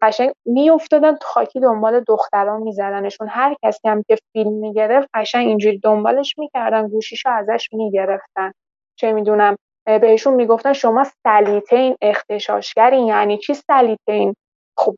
قشنگ 0.02 0.32
میافتادن 0.46 1.16
خاکی 1.22 1.60
دنبال 1.60 2.00
دختران 2.00 2.62
میزدنشون. 2.62 3.28
هر 3.30 3.56
کسی 3.64 3.88
هم 3.88 4.02
که 4.08 4.16
فیلم 4.32 4.52
می‌گرفت 4.52 5.08
قشنگ 5.14 5.46
اینجوری 5.48 5.78
دنبالش 5.78 6.38
می‌کردن 6.38 6.88
گوشیشو 6.88 7.28
ازش 7.28 7.68
می‌گرفتن. 7.72 8.52
چه 8.98 9.12
می‌دونم 9.12 9.56
بهشون 9.86 10.34
می‌گفتن 10.34 10.72
شما 10.72 11.04
سلیته 11.26 11.76
این 11.76 11.96
اختشاشگرین 12.02 13.06
یعنی 13.06 13.38
چی 13.38 13.54
سلیته 13.54 14.12
این 14.12 14.34
خب 14.78 14.94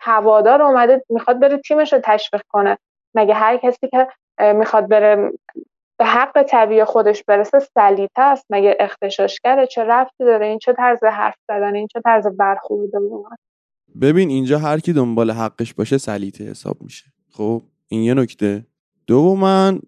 هوادار 0.00 0.62
اومده 0.62 1.02
می‌خواد 1.10 1.40
بره 1.40 1.58
تیمش 1.58 1.92
رو 1.92 2.00
تشویق 2.04 2.42
کنه. 2.48 2.78
مگه 3.16 3.34
هر 3.34 3.56
کسی 3.56 3.88
که 3.88 4.08
می‌خواد 4.52 4.88
بره 4.88 5.32
به 5.98 6.04
حق 6.04 6.42
طبیعی 6.42 6.84
خودش 6.84 7.24
برسه 7.24 7.58
سلیته 7.58 8.22
است؟ 8.22 8.46
مگه 8.50 8.76
اختشاشگره؟ 8.80 9.66
چه 9.66 9.84
رفتی 9.84 10.24
داره؟ 10.24 10.46
این 10.46 10.58
چه 10.58 10.72
طرز 10.72 11.04
حرف 11.04 11.36
زدن؟ 11.50 11.74
این 11.74 11.86
چه 11.86 12.00
طرز 12.00 12.26
برخورد 12.26 12.90
ببین 14.00 14.28
اینجا 14.28 14.58
هر 14.58 14.78
کی 14.78 14.92
دنبال 14.92 15.30
حقش 15.30 15.74
باشه 15.74 15.98
سلیته 15.98 16.50
حساب 16.50 16.82
میشه. 16.82 17.04
خب 17.30 17.62
این 17.88 18.02
یه 18.02 18.14
نکته. 18.14 18.66
من 19.10 19.80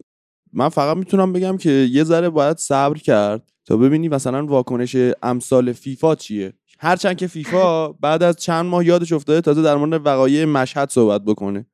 من 0.52 0.68
فقط 0.68 0.96
می‌تونم 0.96 1.32
بگم 1.32 1.56
که 1.56 1.70
یه 1.70 2.04
ذره 2.04 2.30
باید 2.30 2.56
صبر 2.56 2.98
کرد 2.98 3.52
تا 3.64 3.76
ببینی 3.76 4.08
مثلا 4.08 4.46
واکنش 4.46 4.96
امثال 5.22 5.72
فیفا 5.72 6.14
چیه. 6.14 6.52
هرچند 6.78 7.16
که 7.16 7.26
فیفا 7.26 7.92
بعد 7.92 8.22
از 8.22 8.36
چند 8.36 8.66
ماه 8.66 8.86
یادش 8.86 9.12
افتاده 9.12 9.40
تازه 9.40 9.62
در 9.62 9.76
مورد 9.76 10.06
وقایع 10.06 10.44
مشهد 10.44 10.90
صحبت 10.90 11.24
بکنه. 11.24 11.66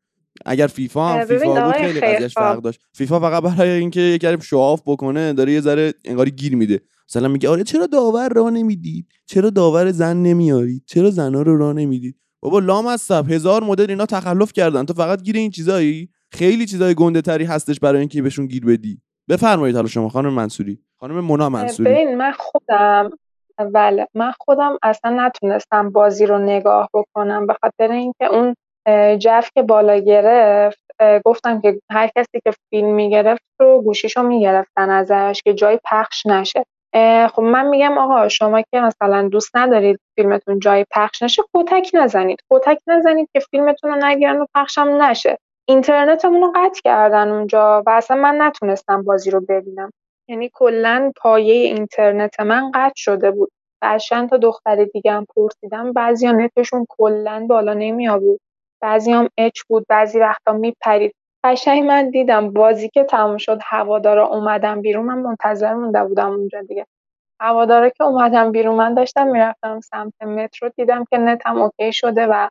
اگر 0.46 0.66
فیفا 0.66 1.08
هم 1.08 1.24
فیفا 1.24 1.64
بود 1.64 1.74
خیلی 1.74 2.00
قضیهش 2.00 2.34
فرق 2.34 2.62
داشت. 2.62 2.80
فیفا 2.92 3.20
فقط 3.20 3.42
برای 3.42 3.70
اینکه 3.70 4.18
یه 4.22 4.38
شواف 4.40 4.82
بکنه 4.86 5.32
داره 5.32 5.52
یه 5.52 5.60
ذره 5.60 5.94
انگاری 6.04 6.30
گیر 6.30 6.56
میده. 6.56 6.80
مثلا 7.08 7.28
میگه 7.28 7.48
آره 7.48 7.64
چرا 7.64 7.86
داور 7.86 8.28
راه 8.28 8.50
نمی‌دید؟ 8.50 9.06
چرا 9.26 9.50
داور 9.50 9.90
زن 9.90 10.16
نمیارید؟ 10.16 10.82
چرا 10.86 11.10
زنا 11.10 11.42
رو 11.42 11.56
راه 11.56 11.72
نمی‌دید؟ 11.72 12.16
بابا 12.42 12.58
لام 12.58 12.86
از 12.86 13.10
هزار 13.10 13.62
مدل 13.62 13.86
اینا 13.90 14.06
تخلف 14.06 14.52
کردن. 14.52 14.84
تو 14.84 14.92
فقط 14.92 15.22
گیر 15.22 15.36
این 15.36 15.50
چیزایی؟ 15.50 16.08
خیلی 16.32 16.66
چیزای 16.66 16.94
گنده 16.94 17.22
تری 17.22 17.44
هستش 17.44 17.80
برای 17.80 17.98
اینکه 17.98 18.22
بهشون 18.22 18.46
گیر 18.46 18.64
بدی. 18.64 19.00
بفرمایید 19.28 19.76
حالا 19.76 19.88
شما. 19.88 20.08
خانم 20.08 20.32
منصوری. 20.32 20.78
خانم 21.00 21.20
مونا 21.20 21.48
منصوری. 21.48 21.90
ببین 21.90 22.16
من 22.16 22.32
خودم 22.32 23.10
بله 23.74 24.08
من 24.14 24.32
خودم 24.40 24.78
اصلا 24.82 25.26
نتونستم 25.26 25.90
بازی 25.90 26.26
رو 26.26 26.38
نگاه 26.38 26.88
بکنم 26.94 27.46
به 27.46 27.56
خاطر 27.62 27.92
اینکه 27.92 28.24
اون 28.24 28.54
جف 29.18 29.50
که 29.54 29.62
بالا 29.62 29.98
گرفت 29.98 30.84
گفتم 31.24 31.60
که 31.60 31.80
هر 31.90 32.10
کسی 32.16 32.40
که 32.44 32.52
فیلم 32.70 32.94
می‌گرفت 32.94 33.42
رو 33.60 33.82
گوشیشو 33.82 34.22
می‌گرفتن 34.22 34.90
ازش 34.90 35.40
که 35.44 35.54
جای 35.54 35.78
پخش 35.84 36.26
نشه. 36.26 36.64
خب 37.28 37.42
من 37.42 37.66
میگم 37.66 37.98
آقا 37.98 38.28
شما 38.28 38.60
که 38.60 38.80
مثلا 38.80 39.28
دوست 39.28 39.56
ندارید 39.56 40.00
فیلمتون 40.14 40.58
جای 40.58 40.86
پخش 40.90 41.22
نشه 41.22 41.42
کتک 41.54 41.90
نزنید. 41.94 42.42
کتک 42.50 42.78
نزنید 42.86 43.28
که 43.32 43.40
فیلمتون 43.40 43.90
رو 43.90 44.06
نگیرن 44.06 44.40
و 44.40 44.46
پخشم 44.54 45.02
نشه. 45.02 45.38
اینترنتمون 45.68 46.40
رو 46.40 46.52
قطع 46.56 46.80
کردن 46.84 47.28
اونجا 47.28 47.82
و 47.86 47.90
اصلا 47.90 48.16
من 48.16 48.42
نتونستم 48.42 49.02
بازی 49.02 49.30
رو 49.30 49.40
ببینم. 49.40 49.90
یعنی 50.28 50.50
کلا 50.54 51.12
پایه 51.16 51.54
اینترنت 51.54 52.40
من 52.40 52.70
قطع 52.74 52.94
شده 52.96 53.30
بود. 53.30 53.52
و 53.82 53.98
تا 54.30 54.36
دختر 54.36 54.84
دیگه 54.84 55.12
هم 55.12 55.26
پرسیدم 55.36 55.92
بعضی 55.92 56.26
نتشون 56.32 56.86
کلا 56.88 57.46
بالا 57.48 57.74
نمی 57.74 58.08
آورد 58.08 58.40
بعضی 58.82 59.12
هم 59.12 59.28
اچ 59.38 59.60
بود 59.68 59.86
بعضی 59.88 60.18
وقتا 60.20 60.52
میپرید. 60.52 61.14
قشنگ 61.44 61.84
من 61.84 62.10
دیدم 62.10 62.52
بازی 62.52 62.88
که 62.88 63.04
تموم 63.04 63.36
شد 63.36 63.58
هوادارا 63.64 64.26
اومدم 64.26 64.80
بیرون. 64.82 65.04
من 65.06 65.18
منتظر 65.18 65.74
مونده 65.74 66.04
بودم 66.04 66.30
اونجا 66.30 66.62
دیگه. 66.62 66.86
هوادارا 67.40 67.88
که 67.88 68.04
اومدم 68.04 68.52
بیرون 68.52 68.74
من 68.74 68.94
داشتم 68.94 69.26
می‌رفتم 69.26 69.80
سمت 69.80 70.22
مترو 70.22 70.70
دیدم 70.76 71.04
که 71.10 71.18
نتم 71.18 71.62
اوکی 71.62 71.92
شده 71.92 72.26
و 72.26 72.48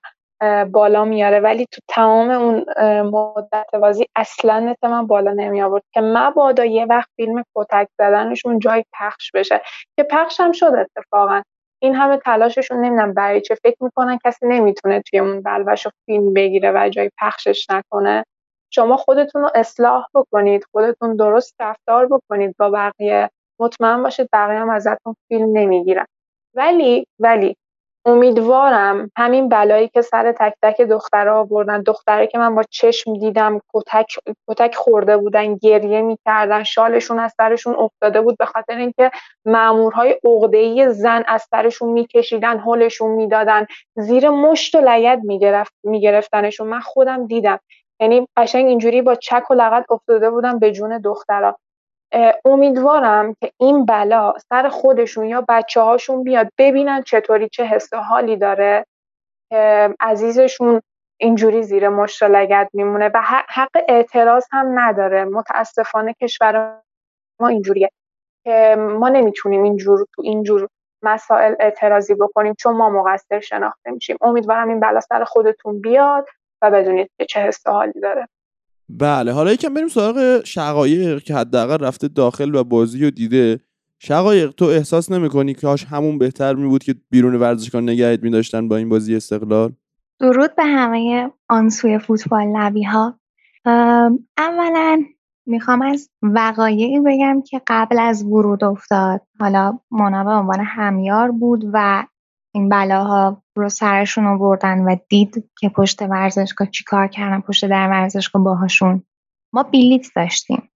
بالا 0.71 1.05
میاره. 1.05 1.39
ولی 1.39 1.65
تو 1.71 1.81
تمام 1.89 2.29
اون 2.29 2.65
مدت 3.01 3.67
بازی 3.81 4.05
اصلا 4.15 4.59
نت 4.59 4.83
من 4.83 5.07
بالا 5.07 5.33
نمی 5.33 5.61
آورد 5.61 5.83
که 5.93 6.01
مبادا 6.01 6.65
یه 6.65 6.85
وقت 6.85 7.09
فیلم 7.15 7.43
کتک 7.55 7.87
زدنشون 7.99 8.59
جای 8.59 8.83
پخش 8.99 9.31
بشه. 9.33 9.61
که 9.97 10.03
پخش 10.03 10.39
هم 10.39 10.51
شد 10.51 10.73
اتفاقا. 10.97 11.41
این 11.83 11.95
همه 11.95 12.17
تلاششون 12.17 12.77
نمی‌دونم 12.85 13.13
برای 13.13 13.41
چه. 13.41 13.55
فکر 13.55 13.77
می‌کنن 13.83 14.19
کسی 14.25 14.47
نمی‌تونه 14.47 15.01
توی 15.01 15.19
اون 15.19 15.41
بلوش 15.41 15.87
فیلم 16.05 16.33
بگیره 16.33 16.71
و 16.75 16.89
جای 16.89 17.11
پخشش 17.21 17.67
نکنه. 17.69 18.25
شما 18.71 18.97
خودتون 18.97 19.41
رو 19.41 19.49
اصلاح 19.55 20.05
بکنید 20.15 20.63
خودتون 20.71 21.15
درست 21.15 21.55
رفتار 21.61 22.07
بکنید 22.07 22.55
با 22.59 22.69
بقیه 22.69 23.29
مطمئن 23.59 24.03
باشید 24.03 24.29
بقیه 24.33 24.59
هم 24.59 24.69
ازتون 24.69 25.15
فیلم 25.27 25.57
نمی‌گیرن. 25.57 26.05
ولی 26.55 27.05
ولی 27.19 27.55
امیدوارم 28.05 29.11
همین 29.17 29.49
بلایی 29.49 29.87
که 29.87 30.01
سر 30.01 30.31
تک 30.31 30.53
تک 30.63 30.81
دخترها 30.81 31.39
آوردن 31.39 31.81
دختری 31.81 32.27
که 32.27 32.37
من 32.37 32.55
با 32.55 32.63
چشم 32.69 33.13
دیدم 33.13 33.59
کتک 33.73 34.15
کتک 34.49 34.75
خورده 34.75 35.17
بودن 35.17 35.55
گریه 35.55 36.01
می‌کردن 36.01 36.63
شالشون 36.63 37.19
از 37.19 37.33
سرشون 37.37 37.75
افتاده 37.75 38.21
بود 38.21 38.37
به 38.37 38.45
خاطر 38.45 38.77
اینکه 38.77 39.11
مامورهای 39.45 40.19
عقده‌ای 40.25 40.93
زن 40.93 41.23
از 41.27 41.43
سرشون 41.51 41.89
میکشیدن 41.89 42.59
حلشون 42.59 43.11
می‌دادن 43.11 43.65
زیر 43.95 44.29
مشت 44.29 44.75
و 44.75 44.81
لگد 44.81 45.19
می‌گرفت 45.23 45.73
میگرفتنشون. 45.83 46.67
من 46.67 46.79
خودم 46.79 47.27
دیدم. 47.27 47.59
یعنی 48.01 48.27
قشنگ 48.37 48.67
اینجوری 48.67 49.01
با 49.01 49.15
چک 49.15 49.51
و 49.51 49.53
لغت 49.53 49.85
افتاده 49.91 50.29
بودم 50.29 50.59
به 50.59 50.71
جون 50.71 50.97
دخترها 50.97 51.57
امیدوارم 52.45 53.33
که 53.41 53.51
این 53.57 53.85
بلا 53.85 54.33
سر 54.49 54.69
خودشون 54.69 55.25
یا 55.25 55.45
بچه 55.49 55.81
هاشون 55.81 56.23
بیاد 56.23 56.49
ببینن 56.57 57.01
چطوری 57.01 57.49
چه 57.49 57.63
حس 57.63 57.93
حالی 57.93 58.37
داره. 58.37 58.85
عزیزشون 59.99 60.81
اینجوری 61.19 61.63
زیر 61.63 61.89
مشت 61.89 62.23
لگد 62.23 62.69
میمونه 62.73 63.11
و 63.13 63.21
حق 63.49 63.83
اعتراض 63.89 64.45
هم 64.51 64.79
نداره. 64.79 65.23
متاسفانه 65.23 66.13
کشور 66.13 66.81
ما 67.39 67.47
اینجوریه. 67.47 67.89
که 68.43 68.75
ما 68.79 69.09
نمی‌تونیم 69.09 69.63
اینجور 69.63 70.05
تو 70.15 70.21
اینجور 70.21 70.67
مسائل 71.03 71.55
اعتراضی 71.59 72.15
بکنیم 72.15 72.53
چون 72.53 72.75
ما 72.75 72.89
مقصر 72.89 73.39
شناخته 73.39 73.91
میشیم. 73.91 74.17
امیدوارم 74.21 74.69
این 74.69 74.79
بلا 74.79 74.99
سر 74.99 75.23
خودتون 75.23 75.81
بیاد. 75.81 76.27
و 76.61 76.71
بدونید 76.71 77.09
که 77.17 77.25
چه 77.25 77.39
حس 77.39 77.67
حالی 77.67 77.99
داره. 78.01 78.27
بله 78.89 79.31
حالا 79.31 79.51
یکم 79.51 79.73
بریم 79.73 79.87
سراغ 79.87 80.43
شقایق 80.43 81.23
که 81.23 81.35
حداقل 81.35 81.85
رفته 81.85 82.07
داخل 82.07 82.55
و 82.55 82.63
بازی 82.63 83.03
رو 83.03 83.11
دیده. 83.11 83.59
شقایق 83.99 84.51
تو 84.51 84.65
احساس 84.65 85.11
نمی‌کنی 85.11 85.53
که 85.53 85.67
هاش 85.67 85.85
همون 85.85 86.17
بهتر 86.17 86.53
می 86.53 86.67
بود 86.67 86.83
که 86.83 86.95
بیرون 87.09 87.35
ورزشگاه 87.35 87.81
نگهت 87.81 88.23
می 88.23 88.67
با 88.67 88.77
این 88.77 88.89
بازی 88.89 89.15
استقلال؟ 89.15 89.71
درود 90.19 90.55
به 90.55 90.63
همه 90.63 91.31
آنسوی 91.49 91.99
فوتبال 91.99 92.47
لبی 92.47 92.83
ها 92.83 93.19
اولا 94.37 95.03
می‌خوام 95.45 95.81
از 95.81 96.09
وقایعی 96.21 96.99
بگم 96.99 97.41
که 97.41 97.61
قبل 97.67 97.99
از 97.99 98.23
ورود 98.23 98.63
افتاد 98.63 99.21
حالا 99.39 99.79
مونا 99.91 100.23
به 100.23 100.29
عنوان 100.29 100.59
همیار 100.59 101.31
بود 101.31 101.63
و 101.73 102.05
این 102.53 102.69
بلاها 102.69 103.43
رو 103.55 103.69
سرشون 103.69 104.37
بردن 104.37 104.79
و 104.79 104.95
دید 105.09 105.49
که 105.59 105.69
پشت 105.69 106.01
ورزشگاه 106.01 106.69
چیکار 106.69 107.07
کردن 107.07 107.41
پشت 107.41 107.65
در 107.65 107.89
ورزشگاه 107.89 108.43
باهاشون. 108.43 109.03
ما 109.53 109.63
بلیت 109.63 110.07
داشتیم. 110.15 110.69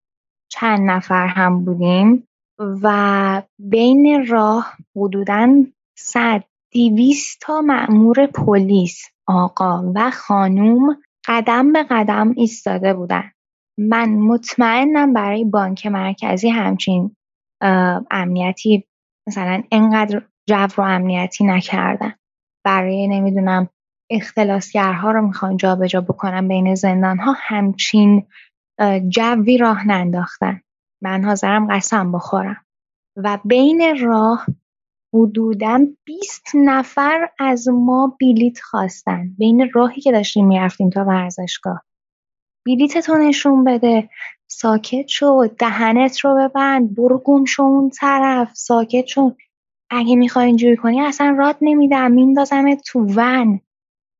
چند 0.51 0.89
نفر 0.89 1.27
هم 1.27 1.65
بودیم 1.65 2.27
و 2.59 3.41
بین 3.59 4.27
راه 4.27 4.73
حدودا 4.95 5.65
صد 5.97 6.43
دیویست 6.71 7.37
تا 7.41 7.61
مأمور 7.61 8.25
پلیس 8.25 9.03
آقا 9.27 9.91
و 9.95 10.11
خانوم 10.11 10.97
قدم 11.27 11.73
به 11.73 11.83
قدم 11.83 12.33
ایستاده 12.37 12.93
بودن. 12.93 13.31
من 13.79 14.09
مطمئنم 14.09 15.13
برای 15.13 15.43
بانک 15.43 15.85
مرکزی 15.85 16.49
همچین 16.49 17.15
امنیتی 18.11 18.87
مثلا 19.27 19.63
انقدر 19.71 20.21
جو 20.47 20.67
رو 20.75 20.83
امنیتی 20.83 21.45
نکردن. 21.45 22.13
برای 22.65 23.07
نمی‌دونم 23.07 23.69
اختلاسگرها 24.09 25.11
رو 25.11 25.27
می‌خوان 25.27 25.57
جابجا 25.57 26.01
بکنن 26.01 26.47
بین 26.47 26.75
زندان 26.75 27.17
ها 27.19 27.35
همچین 27.37 28.27
جوی 29.09 29.57
راه 29.57 29.87
ننداختن. 29.87 30.61
من 31.01 31.23
حاضرم 31.23 31.67
قسم 31.75 32.11
بخورم. 32.11 32.65
و 33.15 33.39
بین 33.45 33.99
راه 33.99 34.45
حدودا 35.13 35.87
20 36.05 36.47
نفر 36.55 37.29
از 37.39 37.67
ما 37.67 38.17
بلیت 38.21 38.59
خواستن. 38.59 39.35
بین 39.37 39.71
راهی 39.73 40.01
که 40.01 40.11
داشتیم 40.11 40.47
می‌رفتیم 40.47 40.89
تا 40.89 41.05
ورزشگاه. 41.05 41.83
بلیتتو 42.65 43.17
نشون 43.17 43.63
بده. 43.63 44.09
ساکت 44.47 45.07
شو 45.07 45.47
دهنت 45.59 46.19
رو 46.19 46.35
ببند 46.35 46.95
برو 46.95 47.17
گم 47.17 47.45
شو 47.45 47.63
اون 47.63 47.89
طرف. 47.89 48.51
ساکت 48.53 49.05
شو. 49.05 49.35
اگه 49.89 50.15
می‌خوای 50.15 50.45
اینجوری 50.45 50.77
کنی 50.77 51.01
اصلا 51.01 51.35
راد 51.39 51.57
نمیدم 51.61 52.11
میندازم 52.11 52.75
تو 52.75 53.05
ون. 53.15 53.59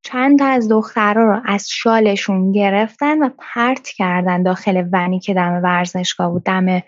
چند 0.03 0.39
تا 0.39 0.45
از 0.45 0.69
دخترها 0.69 1.24
رو 1.24 1.41
از 1.45 1.69
شالشون 1.69 2.51
گرفتن 2.51 3.24
و 3.24 3.29
پرت 3.38 3.89
کردن 3.89 4.43
داخل 4.43 4.89
ونی 4.91 5.19
که 5.19 5.34
دم 5.34 5.62
ورزشگاه 5.63 6.31
بود 6.31 6.43
دم 6.43 6.81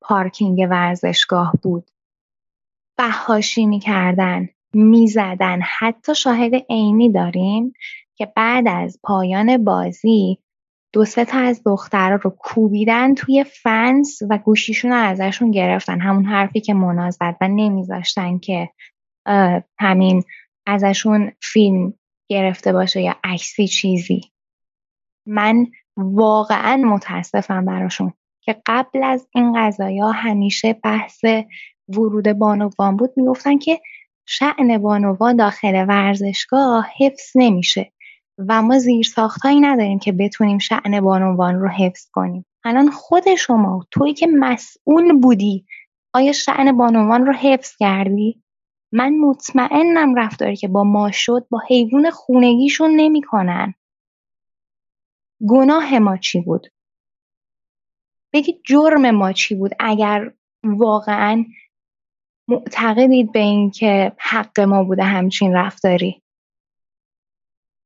پارکینگ 0.00 0.66
ورزشگاه 0.70 1.52
بود. 1.62 1.90
فحاشی 2.96 3.66
می‌کردن 3.66 4.48
می‌زدن. 4.74 5.60
حتی 5.78 6.14
شاهد 6.14 6.54
عینی 6.70 7.12
داریم 7.12 7.72
که 8.16 8.32
بعد 8.36 8.68
از 8.68 8.98
پایان 9.02 9.64
بازی 9.64 10.38
دو 10.94 11.04
سه 11.04 11.24
تا 11.24 11.38
از 11.38 11.62
دخترها 11.66 12.20
رو 12.22 12.30
کوبیدن 12.38 13.14
توی 13.14 13.44
فنس 13.44 14.18
و 14.30 14.38
گوشیشون 14.38 14.90
رو 14.90 14.96
ازشون 14.96 15.50
گرفتن. 15.50 16.00
همون 16.00 16.24
حرفی 16.24 16.60
که 16.60 16.74
مونا 16.74 17.10
زد 17.10 17.36
و 17.40 17.48
نمیذاشتن 17.48 18.38
که 18.38 18.70
همین 19.78 20.22
ازشون 20.66 21.32
فیلم 21.42 21.94
گرفته 22.28 22.72
باشه 22.72 23.02
یا 23.02 23.16
عکسی 23.24 23.68
چیزی. 23.68 24.20
من 25.26 25.66
واقعا 25.96 26.76
متاسفم 26.76 27.64
براشون 27.64 28.12
که 28.40 28.62
قبل 28.66 29.04
از 29.04 29.28
این 29.34 29.52
قضايا 29.56 30.10
همیشه 30.10 30.72
بحث 30.72 31.24
ورود 31.88 32.32
بانوان 32.32 32.96
بود. 32.96 33.10
می‌گفتن 33.16 33.58
که 33.58 33.80
شعن 34.26 34.78
بانوان 34.78 35.36
داخل 35.36 35.84
ورزشگاه 35.88 36.86
حفظ 36.98 37.32
نمیشه. 37.34 37.92
و 38.38 38.62
ما 38.62 38.78
زیر 38.78 39.02
ساختهایی 39.02 39.60
نداریم 39.60 39.98
که 39.98 40.12
بتونیم 40.12 40.58
شعن 40.58 41.00
بانوان 41.00 41.60
رو 41.60 41.68
حفظ 41.68 42.10
کنیم. 42.12 42.46
الان 42.64 42.90
خود 42.90 43.34
شما 43.34 43.86
توی 43.90 44.14
که 44.14 44.26
مسئول 44.26 45.20
بودی 45.20 45.66
آیا 46.12 46.32
شعن 46.32 46.76
بانوان 46.76 47.26
رو 47.26 47.32
حفظ 47.32 47.76
کردی؟ 47.76 48.42
من 48.92 49.18
مطمئنم 49.18 50.14
رفتاری 50.14 50.56
که 50.56 50.68
با 50.68 50.84
ما 50.84 51.10
شد 51.10 51.46
با 51.50 51.62
حیوان 51.68 52.10
خونگیشون 52.10 52.90
نمی‌کنن. 52.96 53.74
گناه 55.48 55.98
ما 55.98 56.16
چی 56.16 56.40
بود؟ 56.40 56.66
بگید 58.32 58.60
جرم 58.64 59.10
ما 59.10 59.32
چی 59.32 59.54
بود؟ 59.54 59.72
اگر 59.78 60.32
واقعا 60.64 61.44
معتقدید 62.48 63.32
به 63.32 63.38
اینکه 63.38 64.12
حق 64.18 64.60
ما 64.60 64.84
بوده 64.84 65.04
همچین 65.04 65.52
رفتاری. 65.54 66.23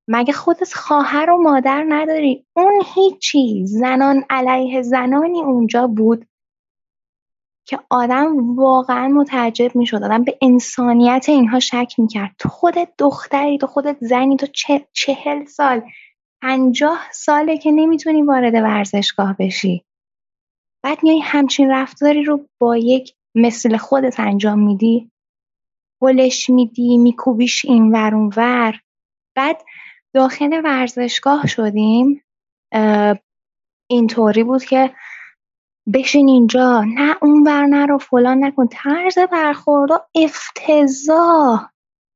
مگه 0.08 0.32
خودت 0.32 0.74
خواهر 0.74 1.30
و 1.30 1.42
مادر 1.42 1.84
نداری؟ 1.88 2.46
اون 2.56 2.82
هیچی. 2.94 3.66
زنان 3.66 4.24
علیه 4.30 4.82
زنانی 4.82 5.40
اونجا 5.40 5.86
بود 5.86 6.26
که 7.64 7.80
آدم 7.90 8.56
واقعا 8.56 9.08
متعجب 9.08 9.76
می‌شد. 9.76 10.02
آدم 10.02 10.24
به 10.24 10.38
انسانیت 10.42 11.26
اینها 11.28 11.60
شک 11.60 11.94
می‌کرد. 11.98 12.34
تو 12.38 12.48
خودت 12.48 12.88
دختری 12.98 13.58
تو 13.58 13.66
خودت 13.66 13.96
زنی 14.00 14.36
تو 14.36 14.46
چهل 14.92 15.44
سال 15.44 15.82
پنجاه 16.42 17.00
ساله 17.12 17.58
که 17.58 17.70
نمی‌تونی 17.70 18.22
وارد 18.22 18.54
ورزشگاه 18.54 19.36
بشی. 19.38 19.84
بعد 20.82 20.98
میای 21.02 21.20
همچین 21.20 21.70
رفتاری 21.70 22.22
رو 22.24 22.48
با 22.58 22.76
یک 22.76 23.14
مثل 23.34 23.76
خودت 23.76 24.20
انجام 24.20 24.58
میدی. 24.58 25.10
گلش 26.00 26.50
میدی 26.50 26.98
میکوبیش 26.98 27.64
این 27.64 27.92
ور 27.92 28.14
اون 28.14 28.32
ور 28.36 28.80
بعد 29.34 29.62
داخل 30.14 30.60
ورزشگاه 30.64 31.46
شدیم 31.46 32.22
اینطوری 33.90 34.44
بود 34.44 34.64
که 34.64 34.94
بشین 35.94 36.28
اینجا 36.28 36.84
نه 36.84 37.16
اون 37.22 37.42
ور 37.46 37.66
نرو 37.66 37.98
فلان 37.98 38.44
نکن 38.44 38.66
طرز 38.66 39.18
برخوردا 39.18 40.06
افتضاح. 40.14 41.68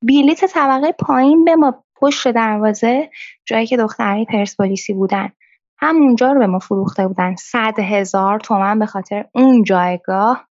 بیلیت 0.04 0.44
طبقه 0.44 0.92
پایین 0.92 1.44
به 1.44 1.56
ما 1.56 1.84
پشت 1.94 2.28
دروازه 2.28 3.10
جایی 3.46 3.66
که 3.66 3.76
دختری 3.76 4.24
پرسپولیسی 4.24 4.92
بودن 4.92 5.32
همونجا 5.78 6.32
رو 6.32 6.38
به 6.38 6.46
ما 6.46 6.58
فروخته 6.58 7.08
بودن. 7.08 7.34
صد 7.36 7.78
هزار 7.78 8.40
تومن 8.40 8.78
به 8.78 8.86
خاطر 8.86 9.24
اون 9.34 9.62
جایگاه. 9.62 10.48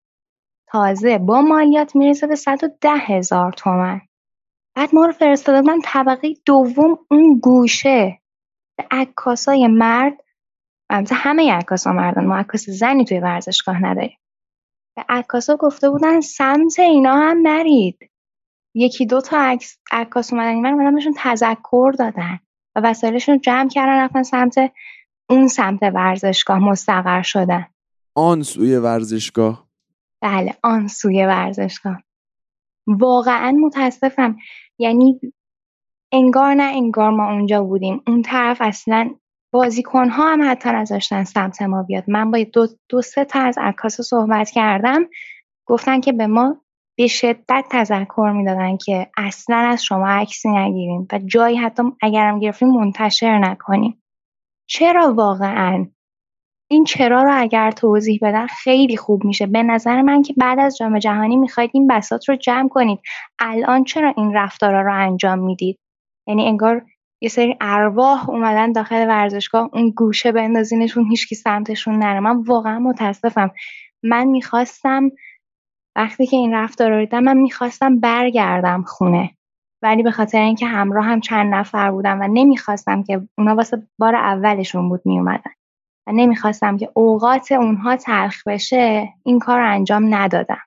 تازه 0.67 1.17
با 1.17 1.41
مالیات 1.41 1.95
می‌رسه 1.95 2.27
به 2.27 2.35
صد 2.35 2.63
و 2.63 2.67
ده 2.81 2.95
هزار 2.95 3.51
تومن. 3.51 4.01
بعد 4.75 4.95
ما 4.95 5.05
رو 5.05 5.11
فرستاده 5.11 5.61
بودن 5.61 5.81
طبقه 5.83 6.33
دوم 6.45 6.99
اون 7.11 7.39
گوشه. 7.39 8.21
به 8.77 8.85
عکاسای 8.91 9.67
مرد. 9.67 10.13
البته 10.89 11.15
همه 11.15 11.53
عکاسا 11.53 11.93
مردن 11.93 12.25
ما 12.25 12.37
عکاس 12.37 12.69
زنی 12.69 13.05
توی 13.05 13.19
ورزشگاه 13.19 13.83
نداریم. 13.83 14.17
به 14.95 15.05
عکاسا 15.09 15.55
گفته 15.55 15.89
بودن 15.89 16.21
سمت 16.21 16.79
اینا 16.79 17.15
هم 17.15 17.47
نرید. 17.47 18.11
یکی 18.75 19.05
دو 19.05 19.21
تا 19.21 19.37
عکس 19.37 19.77
عکاس 19.91 20.33
اومدن 20.33 20.55
من 20.55 20.73
اومدن 20.73 20.95
بهشون 20.95 21.13
تذکر 21.17 21.91
دادن 21.99 22.39
و 22.75 22.81
وسایلشون 22.83 23.35
رو 23.35 23.41
جمع 23.41 23.69
کردن 23.69 24.03
رفتن 24.03 24.23
سمت 24.23 24.71
اون 25.29 25.47
سمت 25.47 25.83
ورزشگاه 25.83 26.59
مستقر 26.59 27.21
شدن. 27.21 27.65
آن 28.15 28.43
سوی 28.43 28.75
ورزشگاه. 28.75 29.67
بله 30.21 30.55
آن 30.63 30.87
سوی 30.87 31.25
ورزشگاه. 31.25 32.03
واقعا 32.87 33.51
متاسفم. 33.51 34.37
یعنی 34.79 35.19
انگار 36.11 36.53
نه 36.53 36.63
انگار 36.63 37.09
ما 37.09 37.31
اونجا 37.31 37.63
بودیم. 37.63 38.01
اون 38.07 38.21
طرف 38.21 38.57
اصلا 38.61 39.09
بازیکن 39.53 40.09
ها 40.09 40.33
هم 40.33 40.51
حتی 40.51 40.69
نذاشتن 40.69 41.23
سمت 41.23 41.61
ما 41.61 41.83
بیاد. 41.83 42.03
من 42.07 42.31
با 42.31 42.43
دو, 42.53 42.67
دو 42.89 43.01
سه 43.01 43.25
تا 43.25 43.39
از 43.39 43.57
عکاس 43.61 44.01
صحبت 44.01 44.49
کردم. 44.49 45.05
گفتن 45.65 46.01
که 46.01 46.11
به 46.11 46.27
ما 46.27 46.61
به 46.97 47.07
شدت 47.07 47.65
تذکر 47.71 48.31
می‌دادن 48.35 48.77
که 48.77 49.07
اصلا 49.17 49.57
از 49.57 49.83
شما 49.83 50.07
عکسی 50.07 50.49
نگیریم 50.49 51.07
و 51.11 51.19
جایی 51.25 51.57
حتی 51.57 51.83
اگرم 52.01 52.39
گرفتیم 52.39 52.69
منتشر 52.69 53.39
نکنیم. 53.39 54.03
چرا 54.69 55.13
واقعا؟ 55.13 55.87
این 56.71 56.83
چرا 56.83 57.23
رو 57.23 57.31
اگر 57.33 57.71
توضیح 57.71 58.19
بدن 58.21 58.47
خیلی 58.47 58.97
خوب 58.97 59.25
میشه. 59.25 59.45
به 59.45 59.63
نظر 59.63 60.01
من 60.01 60.21
که 60.21 60.33
بعد 60.37 60.59
از 60.59 60.77
جام 60.77 60.99
جهانی 60.99 61.35
می‌خواید 61.35 61.71
این 61.73 61.87
بسات 61.87 62.29
رو 62.29 62.35
جمع 62.35 62.69
کنید. 62.69 62.99
الان 63.39 63.83
چرا 63.83 64.13
این 64.17 64.33
رفتارا 64.33 64.81
رو 64.81 64.93
انجام 64.93 65.39
می‌دید؟ 65.39 65.79
یعنی 66.27 66.47
انگار 66.47 66.85
یه 67.21 67.29
سری 67.29 67.57
ارواح 67.61 68.29
اومدن 68.29 68.71
داخل 68.71 69.07
ورزشگاه 69.07 69.69
اون 69.73 69.89
گوشه 69.89 70.31
بندازینشون 70.31 71.05
هیچکی 71.05 71.35
سمتشون 71.35 71.95
نره. 71.95 72.19
من 72.19 72.41
واقعا 72.41 72.79
متاسفم. 72.79 73.51
من 74.03 74.23
می‌خواستم 74.23 75.11
وقتی 75.95 76.25
که 76.25 76.37
این 76.37 76.53
رفتار 76.53 76.91
رو 76.91 76.99
دیدم 76.99 77.23
من 77.23 77.37
می‌خواستم 77.37 77.99
برگردم 77.99 78.83
خونه. 78.87 79.31
ولی 79.81 80.03
به 80.03 80.11
خاطر 80.11 80.41
اینکه 80.41 80.65
همراه 80.65 81.05
هم 81.05 81.21
چند 81.21 81.53
نفر 81.53 81.91
بودم 81.91 82.21
و 82.21 82.27
نمی‌خواستم 82.27 83.03
که 83.03 83.21
اونا 83.37 83.55
واسه 83.55 83.87
بار 83.99 84.15
اولشون 84.15 84.89
بود 84.89 85.01
میومدن 85.05 85.51
نمی‌خواستم 86.11 86.77
که 86.77 86.91
اوقات 86.93 87.51
اونها 87.51 87.95
تلخ 87.95 88.47
بشه 88.47 89.13
این 89.23 89.39
کار 89.39 89.59
رو 89.59 89.73
انجام 89.73 90.15
ندادم. 90.15 90.61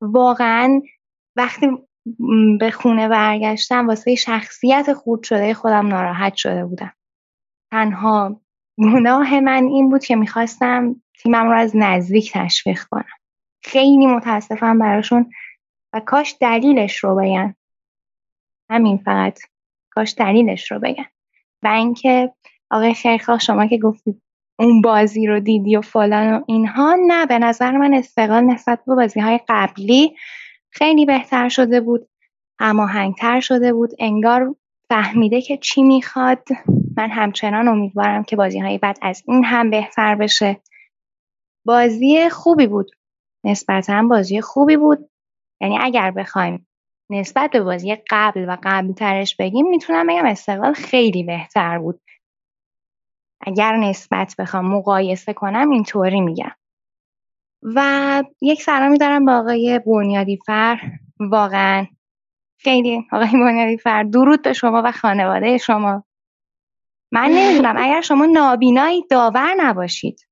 واقعا 0.00 0.82
وقتی 1.36 1.66
به 2.60 2.70
خونه 2.70 3.08
برگشتم 3.08 3.88
واسه 3.88 4.14
شخصیت 4.14 4.92
خورد 4.92 5.22
شده 5.22 5.54
خودم 5.54 5.86
ناراحت 5.86 6.34
شده 6.34 6.64
بودم. 6.64 6.92
تنها 7.70 8.40
گناه 8.78 9.40
من 9.40 9.64
این 9.64 9.90
بود 9.90 10.04
که 10.04 10.16
می‌خواستم 10.16 11.02
تیمم 11.22 11.50
رو 11.50 11.58
از 11.58 11.72
نزدیک 11.74 12.32
تشویق 12.32 12.82
کنم. 12.90 13.04
خیلی 13.62 14.06
متاسفم 14.06 14.78
براشون 14.78 15.30
و 15.92 16.00
کاش 16.00 16.36
دلیلش 16.40 16.96
رو 17.04 17.16
بگن. 17.16 17.54
همین 18.70 18.98
فقط. 18.98 19.40
کاش 19.90 20.14
دلیلش 20.14 20.72
رو 20.72 20.78
بگن. 20.78 21.06
و 21.62 21.68
اینکه 21.68 22.32
آقای 22.70 22.94
خیرخواه 22.94 23.38
شما 23.38 23.66
که 23.66 23.78
گفتید 23.78 24.22
اون 24.58 24.82
بازی 24.82 25.26
رو 25.26 25.40
دیدی 25.40 25.76
و 25.76 25.80
فلان 25.80 26.34
و 26.34 26.44
اینها 26.46 26.96
نه 27.06 27.26
به 27.26 27.38
نظر 27.38 27.70
من 27.70 27.94
استقلال 27.94 28.44
نسبت 28.44 28.80
به 28.86 28.94
بازی 28.94 29.20
های 29.20 29.40
قبلی 29.48 30.16
خیلی 30.70 31.06
بهتر 31.06 31.48
شده 31.48 31.80
بود 31.80 32.08
هماهنگتر 32.60 33.40
شده 33.40 33.72
بود 33.72 33.90
انگار 33.98 34.54
فهمیده 34.88 35.42
که 35.42 35.56
چی 35.56 35.82
می‌خواد. 35.82 36.44
من 36.96 37.10
همچنان 37.10 37.68
امیدوارم 37.68 38.24
که 38.24 38.36
بازی 38.36 38.58
های 38.58 38.78
بعد 38.78 38.98
از 39.02 39.22
این 39.26 39.44
هم 39.44 39.70
بهتر 39.70 40.14
بشه. 40.14 40.60
بازی 41.64 42.28
خوبی 42.28 42.66
بود. 42.66 42.90
نسبتا 43.44 44.02
بازی 44.02 44.40
خوبی 44.40 44.76
بود. 44.76 45.10
یعنی 45.60 45.78
اگر 45.80 46.10
بخوایم 46.10 46.66
نسبت 47.10 47.50
به 47.50 47.60
بازی 47.60 47.96
قبل 48.10 48.48
و 48.48 48.56
قبل 48.62 48.92
ترش 48.92 49.36
بگیم 49.36 49.68
می‌تونم 49.68 50.06
بگم 50.06 50.26
استقلال 50.26 50.72
خیلی 50.72 51.22
بهتر 51.22 51.78
بود. 51.78 52.00
اگر 53.40 53.76
نسبت 53.76 54.34
بخوام 54.38 54.66
مقایسه 54.74 55.32
کنم 55.32 55.70
اینطوری 55.70 56.20
میگم. 56.20 56.52
و 57.62 58.24
یک 58.40 58.62
سلامی 58.62 58.98
دارم 58.98 59.24
با 59.24 59.38
آقای 59.38 59.80
بنیادی 59.86 60.38
فر. 60.46 60.80
واقعا 61.20 61.86
خیلی 62.58 63.06
آقای 63.12 63.30
بنیادی 63.32 63.78
فر 63.78 64.02
درود 64.02 64.42
به 64.42 64.52
شما 64.52 64.82
و 64.84 64.92
خانواده 64.92 65.58
شما. 65.58 66.04
من 67.12 67.30
نمی‌دونم 67.30 67.74
اگر 67.78 68.00
شما 68.00 68.26
نابینایی 68.26 69.06
داور 69.10 69.54
نباشید 69.58 70.28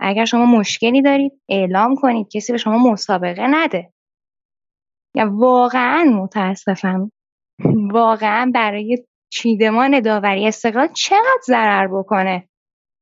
اگر 0.00 0.24
شما 0.24 0.46
مشکلی 0.46 1.02
دارید 1.02 1.32
اعلام 1.48 1.96
کنید 1.96 2.28
کسی 2.28 2.52
به 2.52 2.58
شما 2.58 2.90
مسابقه 2.90 3.46
نده. 3.46 3.92
یا 5.14 5.30
واقعا 5.32 6.04
متاسفم 6.04 7.12
واقعا 7.90 8.50
برای 8.54 9.04
چیدمان 9.34 10.00
داوری 10.00 10.46
استقلال 10.46 10.88
چقدر 10.92 11.40
ضرر 11.46 11.86
بکنه؟ 11.86 12.48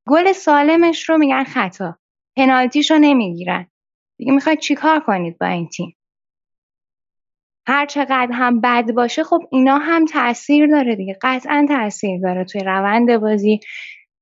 گل 0.07 0.33
سالمش 0.33 1.09
رو 1.09 1.19
میگن 1.19 1.45
خطا. 1.45 1.99
پنالتیش 2.37 2.91
رو 2.91 2.99
نمی‌گیرن. 2.99 3.67
دیگه 4.17 4.33
می‌خواید 4.33 4.59
چیکار 4.59 5.01
کنید 5.01 5.39
با 5.39 5.47
این 5.47 5.69
تیم؟ 5.69 5.97
هر 7.67 7.87
چقدر 7.87 8.29
هم 8.33 8.61
بد 8.61 8.93
باشه 8.93 9.25
خب 9.25 9.41
اینا 9.51 9.79
هم 9.79 10.05
تاثیر 10.05 10.67
داره 10.67 10.97
دیگه. 10.97 11.19
قطعا 11.23 11.67
تاثیر 11.69 12.21
داره 12.21 12.45
توی 12.45 12.61
روند 12.61 13.17
بازی 13.17 13.61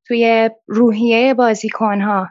توی 0.07 0.51
روحیه 0.67 1.35
بازیکنها. 1.35 2.29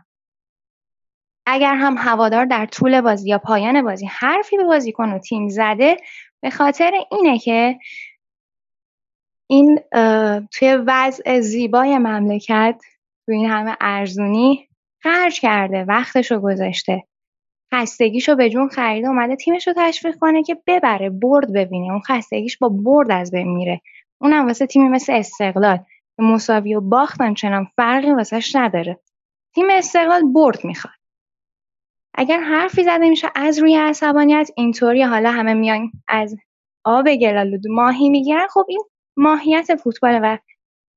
اگر 1.46 1.76
هم 1.76 1.96
هوادار 1.98 2.46
در 2.46 2.66
طول 2.66 3.02
بازی 3.02 3.30
یا 3.30 3.38
پایان 3.38 3.82
بازی 3.82 4.06
حرفی 4.06 4.58
به 4.58 4.64
بازیکن 4.64 5.10
و 5.10 5.20
تیم 5.20 5.50
زده 5.50 5.98
به 6.42 6.50
خاطر 6.50 6.92
اینه 7.12 7.40
که 7.40 7.80
این 9.50 9.80
توی 10.52 10.78
وضع 10.88 11.40
زیبای 11.40 11.98
مملکت 11.98 12.82
توی 13.26 13.36
این 13.36 13.50
همه 13.50 13.78
ارزونی 13.82 14.68
خرج 15.04 15.40
کرده 15.40 15.84
وقتشو 15.84 16.40
گذاشته. 16.40 17.04
خستگیشو 17.74 18.36
به 18.36 18.50
جون 18.50 18.70
خریده 18.70 19.08
اومده 19.08 19.36
تیمش 19.36 19.68
رو 19.68 19.74
تشویق 19.78 20.16
کنه 20.16 20.44
که 20.44 20.58
ببره 20.68 21.10
برد 21.10 21.54
ببینه. 21.54 21.92
اون 21.92 22.02
خستگیش 22.02 22.58
با 22.58 22.70
برد 22.70 23.12
از 23.12 23.32
بین 23.32 23.48
میره. 23.48 23.82
اونم 24.22 24.48
واسه 24.48 24.66
تیمی 24.66 24.88
مثل 24.88 25.14
استقلال. 25.14 25.78
که 26.18 26.24
مساوی 26.24 26.76
و 26.76 26.82
باختن 26.82 27.34
چنان 27.34 27.68
فرقی 27.76 28.12
واسهش 28.12 28.56
نداره. 28.56 29.00
تیم 29.56 29.66
استقلال 29.72 30.22
برد 30.34 30.66
می‌خواد. 30.66 30.94
اگر 32.14 32.40
حرفی 32.40 32.84
زده 32.84 33.10
میشه 33.10 33.28
از 33.36 33.60
روی 33.60 33.76
عصبانیت 33.76 34.50
اینطوری 34.58 35.04
حالا 35.04 35.32
همه 35.32 35.54
میان 35.54 35.92
از 36.08 36.36
آب 36.86 37.16
گلالود 37.16 37.68
ماهی 37.68 38.10
می‌گیرن. 38.10 38.48
خب 38.48 38.66
این 38.70 38.84
ماهیت 39.20 39.76
فوتبال 39.76 40.20
و 40.24 40.38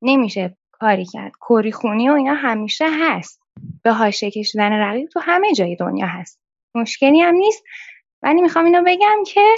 نمیشه 0.03 0.57
کاری 0.71 1.05
کرد. 1.05 1.33
کری 1.49 1.73
خونی 1.73 2.09
و 2.09 2.13
اینا 2.13 2.35
همیشه 2.35 2.87
هست. 2.91 3.43
به 3.83 3.93
حاشیه 3.93 4.31
کشیدن 4.31 4.73
رقیب 4.73 5.09
تو 5.09 5.21
همه 5.21 5.53
جای 5.55 5.77
دنیا 5.77 6.07
هست. 6.07 6.41
مشکلی 6.75 7.21
هم 7.21 7.35
نیست. 7.35 7.65
ولی 8.23 8.43
می‌خوام 8.43 8.65
اینو 8.65 8.83
بگم 8.87 9.25
که 9.27 9.55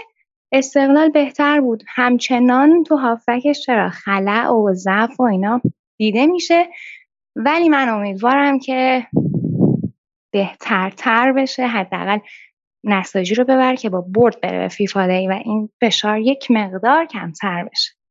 استقلال 0.52 1.08
بهتر 1.08 1.60
بود. 1.60 1.82
همچنان 1.88 2.84
تو 2.84 2.96
هافکش 2.96 3.60
چرا 3.60 3.88
خلع 3.88 4.48
و 4.48 4.72
ضعف 4.74 5.20
و 5.20 5.22
اینا 5.22 5.60
دیده 5.98 6.26
میشه. 6.26 6.68
ولی 7.36 7.68
من 7.68 7.88
امیدوارم 7.88 8.58
که 8.58 9.06
بهترتر 10.32 11.32
بشه. 11.32 11.66
حداقل 11.66 12.18
نساجی 12.84 13.34
رو 13.34 13.44
ببر 13.44 13.74
که 13.74 13.90
با 13.90 14.00
برد 14.00 14.40
بره 14.40 14.58
به 14.58 14.68
فیفا 14.68 15.06
دی 15.06 15.28
و 15.28 15.32
این 15.44 15.68
فشار 15.80 16.18
یک 16.18 16.50
مقدار 16.50 17.06
کمتر 17.06 17.64
بشه. 17.72 18.03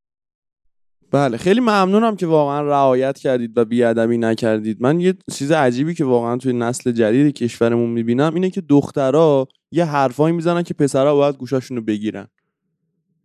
بله 1.14 1.38
خیلی 1.38 1.60
ممنونم 1.60 2.16
که 2.16 2.28
واقعا 2.28 2.62
رعایت 2.62 3.18
کردید 3.18 3.58
و 3.58 3.66
بیادبی 3.66 4.18
نکردید. 4.18 4.82
من 4.82 5.00
یه 5.00 5.14
چیز 5.32 5.52
عجیبی 5.52 5.94
که 5.94 6.06
واقعا 6.06 6.38
توی 6.38 6.54
نسل 6.54 6.92
جدید 6.92 7.36
کشورمون 7.36 7.90
می‌بینم 7.90 8.34
اینه 8.34 8.50
که 8.50 8.62
دخترها 8.62 9.48
یه 9.72 9.86
حرفایی 9.86 10.36
می‌زنن 10.36 10.64
که 10.64 10.74
پسرها 10.74 11.16
باید 11.16 11.38
گوشاشون 11.38 11.78
رو 11.78 11.84
بگیرن. 11.84 12.28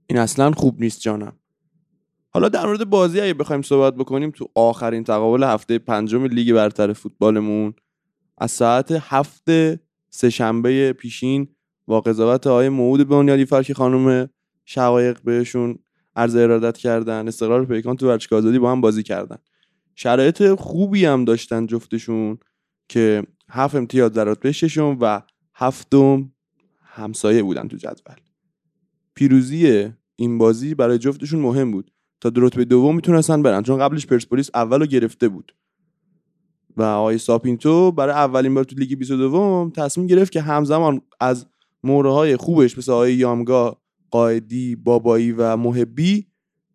این 0.07 0.19
اصلا 0.19 0.53
خوب 0.53 0.81
نیست 0.81 1.01
جانم. 1.01 1.33
حالا 2.31 2.49
در 2.49 2.67
مورد 2.67 2.91
بازی 2.91 3.21
اگه 3.21 3.35
بخوایم 3.35 3.63
صحبت 3.63 3.95
بکنیم 3.95 4.31
تو 4.31 4.49
آخرین 4.55 5.05
تقابل 5.05 5.45
هفته 5.45 5.79
پنجم 5.79 6.25
لیگ 6.25 6.55
برتر 6.55 6.93
فوتبالمون 6.93 7.75
از 8.39 8.51
ساعت 8.51 8.99
هفت 9.01 9.49
سهشنبه 10.11 10.93
پیشین 10.93 11.49
با 11.87 12.01
قضاوت 12.01 12.47
آقای 12.47 12.69
موعود 12.69 13.09
بنیادی 13.09 13.45
فرکی 13.45 13.75
خانم 13.75 14.29
شقایق 14.65 15.19
بهشون 15.25 15.79
عرض 16.19 16.37
ارادت 16.37 16.79
کردن 16.79 17.29
استقرار 17.29 17.65
پیکان 17.65 17.97
تو 17.97 18.09
ورزشگاه 18.09 18.39
آزادی 18.39 18.59
با 18.59 18.73
هم 18.73 18.81
بازی 18.81 19.03
کردن. 19.03 19.37
شرایط 19.95 20.55
خوبی 20.55 21.05
هم 21.05 21.25
داشتن 21.25 21.67
جفتشون 21.67 22.39
که 22.89 23.23
هفت 23.51 23.75
امتیاز 23.75 24.13
در 24.13 24.25
رتبه 24.25 24.53
ششم 24.53 24.99
و 25.01 25.23
هفتم 25.55 26.33
همسایه 26.83 27.43
بودن 27.43 27.69
تو 27.69 27.77
جدول. 27.77 28.17
پیروزی 29.15 29.93
این 30.17 30.39
بازی 30.39 30.75
برای 30.75 30.99
جفتشون 30.99 31.41
مهم 31.41 31.71
بود. 31.71 31.91
تا 32.21 32.31
در 32.31 32.43
رتبه 32.43 32.65
دوم 32.65 32.97
می‌تونستن 32.97 33.43
برن 33.43 33.63
چون 33.63 33.79
قبلش 33.79 34.07
پرسپولیس 34.07 34.51
اولو 34.55 34.87
گرفته 34.87 35.29
بود. 35.29 35.55
و 36.77 36.83
آقای 36.83 37.19
ساپینتو 37.19 37.93
برای 37.93 38.15
اولین 38.15 38.55
بار 38.55 38.65
تو 38.65 38.77
لیگ 38.77 38.99
22 38.99 39.73
تصمیم 39.77 40.07
گرفت 40.07 40.33
که 40.33 40.41
همزمان 40.41 41.01
از 41.21 41.47
موره 41.85 42.13
های 42.13 42.37
خوبش 42.37 42.79
مثل 42.79 42.93
آقای 42.93 43.15
یامگا 43.15 43.81
قائدی 44.11 44.77
بابایی 44.77 45.33
و 45.33 45.57
محبی 45.57 46.27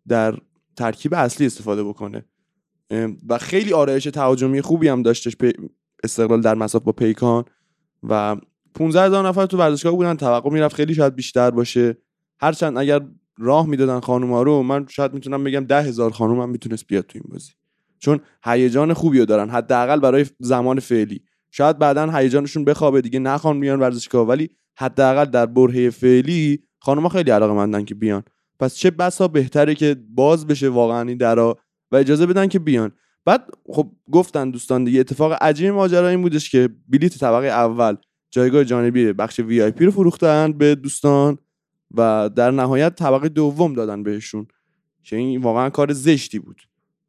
در 0.08 0.38
ترکیب 0.76 1.14
اصلی 1.14 1.46
استفاده 1.46 1.84
بکنه. 1.84 2.24
و 3.28 3.38
خیلی 3.38 3.72
آرایش 3.72 4.04
تهاجمی 4.04 4.60
خوبی 4.60 4.88
هم 4.88 5.02
داشتش 5.02 5.36
استقلال 6.04 6.40
در 6.40 6.54
مسافت 6.54 6.84
با 6.84 6.92
پیکان. 6.92 7.44
و 8.02 8.36
15 8.74 9.02
هزار 9.02 9.28
نفر 9.28 9.46
تو 9.46 9.58
ورزشگاه 9.58 9.92
بودن 9.92 10.14
توقع 10.14 10.50
می‌رفت 10.50 10.76
خیلی 10.76 10.94
شاید 10.94 11.14
بیشتر 11.14 11.50
باشه. 11.50 11.96
هرچند 12.40 12.78
اگر 12.78 13.00
راه 13.38 13.66
می‌دادن 13.66 14.00
خانم 14.00 14.32
ها 14.32 14.42
رو 14.42 14.62
من 14.62 14.86
شاید 14.88 15.14
می‌تونم 15.14 15.44
بگم 15.44 15.64
ده 15.64 15.82
هزار 15.82 16.10
خانوم 16.10 16.40
هم 16.40 16.50
می‌تونست 16.50 16.86
بیاد 16.86 17.06
تو 17.06 17.18
این 17.18 17.32
بازی. 17.32 17.52
چون 17.98 18.20
هیجان 18.44 18.92
خوبی 18.92 19.18
رو 19.18 19.24
دارن 19.24 19.50
حداقل 19.50 20.00
برای 20.00 20.26
زمان 20.38 20.80
فعلی. 20.80 21.22
شاید 21.50 21.78
بعدا 21.78 22.10
هیجانشون 22.10 22.64
بخوابه 22.64 23.00
دیگه 23.00 23.18
نخوان 23.18 23.60
بیان 23.60 23.80
ورزشگاه 23.80 24.26
ولی 24.26 24.50
حداقل 24.78 25.24
در 25.24 25.46
برهه 25.46 25.90
فعلی 25.90 26.62
خانم‌ها 26.84 27.08
خیلی 27.08 27.30
علاقه 27.30 27.52
مندن 27.52 27.84
که 27.84 27.94
بیان. 27.94 28.22
پس 28.60 28.74
چه 28.74 28.90
بسا 28.90 29.28
بهتره 29.28 29.74
که 29.74 29.96
باز 30.08 30.46
بشه 30.46 30.68
واقعا 30.68 31.08
این 31.08 31.16
درا 31.16 31.58
و 31.92 31.96
اجازه 31.96 32.26
بدن 32.26 32.46
که 32.46 32.58
بیان. 32.58 32.92
بعد 33.24 33.44
خب 33.72 33.90
گفتن 34.12 34.50
دوستان 34.50 34.84
دیگه 34.84 35.00
اتفاق 35.00 35.32
عجیب 35.40 35.70
ماجرا 35.70 36.08
این 36.08 36.22
بودش 36.22 36.50
که 36.50 36.68
بلیت 36.88 37.18
طبقه 37.18 37.46
اول 37.46 37.96
جایگاه 38.30 38.64
جانبی 38.64 39.12
بخش 39.12 39.40
وی 39.40 39.62
آی 39.62 39.70
پی 39.70 39.84
رو 39.84 39.90
فروختن 39.90 40.52
به 40.52 40.74
دوستان 40.74 41.38
و 41.94 42.30
در 42.36 42.50
نهایت 42.50 42.94
طبقه 42.94 43.28
دوم 43.28 43.72
دادن 43.72 44.02
بهشون 44.02 44.46
که 45.02 45.16
این 45.16 45.42
واقعا 45.42 45.70
کار 45.70 45.92
زشتی 45.92 46.38
بود. 46.38 46.62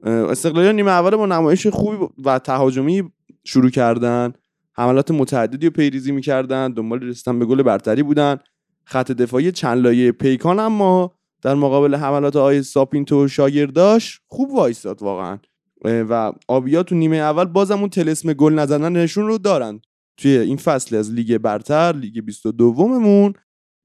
استقلالی 0.04 0.74
نیمه 0.74 0.92
اول 0.92 1.16
با 1.16 1.26
نمایش 1.26 1.68
خوبی 1.68 1.98
و 2.26 2.40
تهاجمی 2.40 3.04
شروع 3.44 3.70
کردن. 3.70 4.34
حملات 4.74 5.12
متعددی 5.12 5.66
رو 5.66 5.72
پیریزی 5.72 6.12
می‌کردن 6.12 6.74
دنبال 6.74 7.00
رسیدن 7.00 7.40
به 7.40 7.46
گل 7.46 7.64
برتری 7.64 8.04
بودن. 8.04 8.38
خط 8.86 9.12
دفاعی 9.12 9.52
چند 9.52 9.84
لایه 9.84 10.12
پیکان 10.12 10.60
اما 10.60 11.12
در 11.42 11.56
مقابل 11.56 11.96
حملات 11.96 12.36
آقای 12.36 12.64
ساپینتو 12.64 13.28
شاگرداش 13.28 14.22
خوب 14.28 14.52
وایستاد 14.52 15.02
واقعا. 15.02 15.38
و 15.86 16.34
آبیا 16.48 16.84
تو 16.84 16.96
نیمه 16.96 17.18
اول 17.18 17.46
بازم 17.46 17.80
اون 17.80 17.90
طلسم 17.90 18.34
گل 18.34 18.54
نزدنشون 18.54 19.28
رو 19.28 19.38
دارن. 19.38 19.82
توی 20.18 20.38
این 20.38 20.58
فصل 20.58 20.96
از 20.96 21.14
لیگ 21.14 21.38
برتر 21.38 21.96
لیگ 21.96 22.20
22 22.20 22.74
مون 22.74 23.34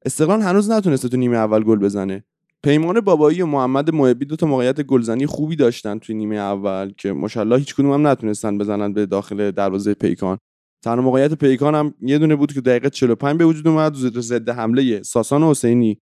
استقلال 0.04 0.40
هنوز 0.40 0.70
نتونسته 0.70 1.08
تو 1.08 1.16
نیمه 1.16 1.36
اول 1.36 1.62
گل 1.62 1.78
بزنه. 1.78 2.24
پیمان 2.62 3.00
بابایی 3.00 3.42
و 3.42 3.46
محمد 3.46 3.94
محبی 3.94 4.24
دو 4.24 4.36
تا 4.36 4.46
موقعیت 4.46 4.82
گلزنی 4.82 5.26
خوبی 5.26 5.56
داشتن 5.56 5.98
توی 5.98 6.14
نیمه 6.14 6.36
اول 6.36 6.92
که 6.98 7.12
ماشاءالله 7.12 7.56
هیچ 7.56 7.74
کدوم 7.74 7.92
هم 7.92 8.06
نتونستن 8.06 8.58
بزنن 8.58 8.92
به 8.92 9.06
داخل 9.06 9.50
دروازه 9.50 9.94
پیکان. 9.94 10.38
تنها 10.82 11.02
موقعیت 11.02 11.34
پیکان 11.34 11.74
هم 11.74 11.94
یه 12.00 12.18
دونه 12.18 12.36
بود 12.36 12.52
که 12.52 12.60
دقیقه 12.60 12.90
45 12.90 13.38
به 13.38 13.44
وجود 13.44 13.68
اومد. 13.68 13.94
ضد 13.94 14.48
حمله 14.48 15.02
ساسان 15.02 15.42
حسینی 15.42 16.00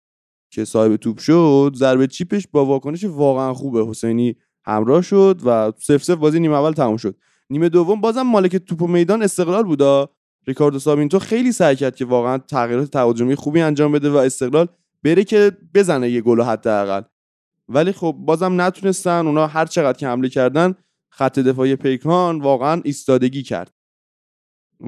که 0.50 0.64
صاحب 0.64 0.96
توپ 0.96 1.18
شد 1.18 1.72
ضربه 1.76 2.06
چیپش 2.06 2.46
با 2.52 2.66
واکنش 2.66 3.04
واقعا 3.04 3.54
خوبه. 3.54 3.86
حسینی 3.86 4.36
همراه 4.64 5.02
شد 5.02 5.40
و 5.46 5.72
سف 5.78 6.04
سف 6.04 6.14
بازی 6.14 6.40
نیمه 6.40 6.54
اول 6.54 6.72
تموم 6.72 6.96
شد. 6.96 7.16
نیمه 7.50 7.68
دوم 7.68 8.00
بازم 8.00 8.22
مالک 8.22 8.56
توپ 8.56 8.82
و 8.82 8.86
میدان 8.86 9.22
استقلال 9.22 9.62
بودا 9.62 10.10
ریکاردو 10.46 10.78
سابینتو 10.78 11.18
خیلی 11.18 11.52
سعی 11.52 11.76
کرد 11.76 11.96
که 11.96 12.04
واقعا 12.04 12.38
تغییرات 12.38 12.90
تهاجمی 12.90 13.34
خوبی 13.34 13.60
انجام 13.60 13.92
بده 13.92 14.10
و 14.10 14.16
استقلال 14.16 14.68
بره 15.02 15.24
که 15.24 15.52
بزنه 15.74 16.10
یه 16.10 16.20
گل 16.20 16.42
حداقل. 16.42 17.02
ولی 17.68 17.92
خب 17.92 18.16
بازم 18.18 18.60
نتونستن 18.60 19.26
اونا 19.26 19.46
هر 19.46 19.66
چقدر 19.66 19.98
که 19.98 20.06
حمله 20.06 20.28
کردن 20.28 20.74
خط 21.10 21.38
دفاعی 21.38 21.76
پیکان 21.76 22.40
واقعا 22.40 22.80
ایستادگی 22.84 23.42
کرد. 23.42 23.70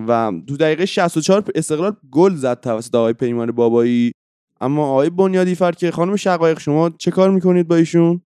و 0.09 0.33
تو 0.49 0.57
دقیقه 0.57 0.87
64 0.87 1.45
استقلال 1.55 1.97
گل 2.11 2.35
زد 2.35 2.61
توسط 2.61 2.95
آقای 2.95 3.13
پیمان 3.13 3.53
بابایی. 3.53 4.13
اما 4.61 4.87
آقای 4.87 5.11
بنیادی 5.11 5.55
فر 5.55 5.73
که 5.73 5.91
خانم 5.91 6.17
شقایق 6.17 6.59
شما 6.59 6.91
چه 6.91 7.11
کار 7.11 7.31
می‌کنید 7.31 7.69
با 7.69 7.77
ایشون؟ 7.77 8.21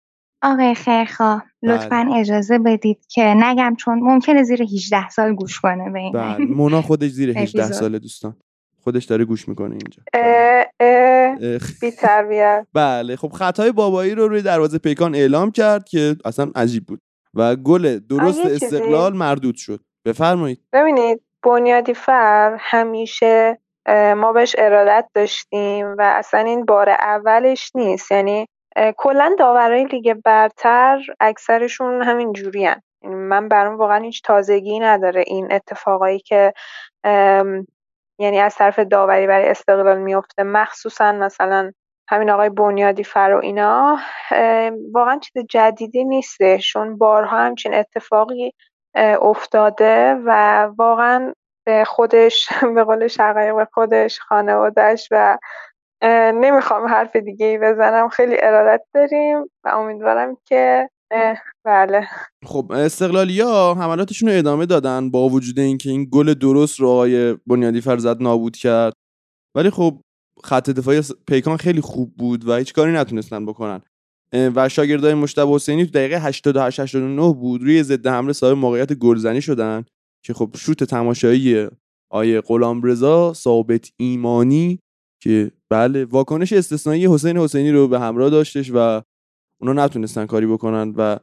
آقای 0.43 0.75
خیرخواه 0.75 1.45
لطفا 1.63 2.11
اجازه 2.17 2.59
بدید 2.59 3.07
که 3.09 3.35
نگم 3.37 3.75
چون 3.79 3.99
ممکنه 3.99 4.43
زیر 4.43 4.63
18 4.63 5.09
سال 5.09 5.35
گوش 5.35 5.61
کنه 5.61 5.91
به 5.91 5.99
این. 5.99 6.13
بله. 6.13 6.45
مونا 6.45 6.83
خودش 6.83 7.11
زیر 7.11 7.31
18 7.39 7.63
اپیزود. 7.63 7.81
ساله 7.81 7.99
دوستان. 7.99 8.37
خودش 8.81 9.05
داره 9.05 9.25
گوش 9.25 9.49
می‌کنه 9.49 9.71
اینجا. 9.71 10.03
اه، 10.15 10.67
اه، 10.81 11.37
اه، 11.41 11.61
بی 11.81 11.91
تربیت 11.91 12.67
بله. 12.75 13.17
خب 13.17 13.29
خطای 13.29 13.73
بابایی 13.73 14.15
رو 14.15 14.29
روی 14.29 14.43
دروازه 14.43 14.79
پیکان 14.79 15.15
اعلام 15.15 15.51
کرد 15.51 15.89
که 15.89 16.17
اصلا 16.25 16.51
عجیب 16.55 16.87
بود. 16.87 17.01
و 17.35 17.57
گل 17.57 17.99
درست. 17.99 18.47
استقلال 18.47 19.17
مردود 19.17 19.55
شد. 19.55 19.81
بفرمایید. 20.07 20.61
ببینید 20.73 21.21
بنیادی 21.47 21.95
فر 21.95 22.57
همیشه 22.61 23.59
ما 24.17 24.33
بهش 24.33 24.57
ارادت 24.59 25.09
داشتیم 25.15 25.95
و 25.99 26.03
اصلا 26.03 26.41
این 26.41 26.65
بار 26.65 26.91
اولش 26.91 27.73
نیست. 27.75 28.13
یعنی 28.13 28.47
کلا 28.97 29.37
داورای 29.39 29.85
لیگ 29.85 30.15
برتر 30.25 31.01
اکثرشون 31.21 32.03
همین 32.03 32.33
جوری 32.33 32.69
من 33.03 33.49
برام 33.49 33.77
واقعا 33.77 33.99
هیچ 33.99 34.23
تازگی 34.23 34.79
نداره 34.79 35.25
این 35.27 35.53
اتفاقایی 35.53 36.19
که 36.19 36.53
یعنی 38.19 38.41
از 38.41 38.55
طرف 38.55 38.79
داوری 38.79 39.27
برای 39.27 39.49
استقلال 39.49 39.99
میفته 39.99 40.43
مخصوصا 40.43 41.13
مثلا 41.13 41.73
همین 42.09 42.31
آقای 42.31 42.49
بنیادی 42.49 43.05
فر 43.05 43.33
و 43.35 43.41
اینا. 43.43 43.99
واقعا 44.93 45.19
چیز 45.19 45.45
جدیدی 45.51 46.05
نیستش. 46.05 46.73
چون 46.73 46.99
بارها 46.99 47.39
همچین 47.39 47.75
اتفاقی 47.75 48.53
افتاده 48.97 50.15
و 50.27 50.63
واقعا 50.79 51.33
به 51.67 51.85
خودش 51.87 52.49
به 52.75 52.85
قول 52.85 53.09
شقایق 53.09 53.57
به 53.57 53.69
خودش 53.73 54.21
خانوادهش 54.21 55.09
و 55.11 55.39
نمی‌خوام 56.35 56.87
حرف 56.87 57.17
دیگه 57.17 57.47
ای 57.47 57.59
بزنم. 57.59 58.09
خیلی 58.09 58.37
ارادت 58.43 58.83
داریم 58.95 59.43
و 59.65 59.69
امیدوارم 59.69 60.37
که 60.45 60.91
بله. 61.65 62.09
خب 62.45 62.73
استقلالیا 62.73 63.75
حملاتشون 63.75 64.29
رو 64.29 64.39
ادامه 64.39 64.67
دادن 64.67 65.11
با 65.11 65.29
وجود 65.29 65.59
اینکه 65.59 65.91
این 65.91 66.09
گل 66.13 66.35
درست 66.35 66.81
رو 66.81 66.89
آقای 66.89 67.39
بنیادی 67.47 67.81
فرزد 67.81 68.23
نابود 68.23 68.57
کرد. 68.57 68.93
ولی 69.57 69.71
خب 69.71 70.01
خط 70.45 70.71
دفاعی 70.71 71.03
پیکان 71.29 71.57
خیلی 71.57 71.81
خوب 71.81 72.17
بود 72.17 72.49
و 72.49 72.55
هیچ 72.55 72.75
کاری 72.75 72.93
نتونستن 72.93 73.47
بکنن. 73.47 73.83
و 74.33 74.69
شاگردای 74.69 75.15
مشتبه 75.15 75.51
حسینی 75.51 75.85
تو 75.85 75.91
دقیقه 75.91 76.21
88 76.21 76.81
89 76.81 77.35
بود. 77.35 77.63
روی 77.63 77.83
ضد 77.83 78.07
حمله 78.07 78.33
صاحب 78.33 78.57
موقعیت 78.57 78.93
گلزنی 78.93 79.43
شدن 79.43 79.85
که 80.25 80.35
خب 80.35 80.51
شوت 80.59 80.85
تماشایی 80.85 81.69
آیه 82.11 82.41
غلامرضا 82.41 83.33
ثابت 83.33 83.91
ایمانی 83.97 84.79
که 85.23 85.53
بله 85.71 86.05
واکنش 86.05 86.53
استثنایی 86.53 87.07
حسین 87.07 87.37
حسینی 87.37 87.71
رو 87.71 87.89
به 87.89 88.01
همراه 88.01 88.31
داشتش 88.31 88.71
و 88.75 89.03
اونا 89.61 89.85
نتونستن 89.85 90.27
کاری 90.27 90.47
بکنن 90.47 90.95
و 90.97 91.19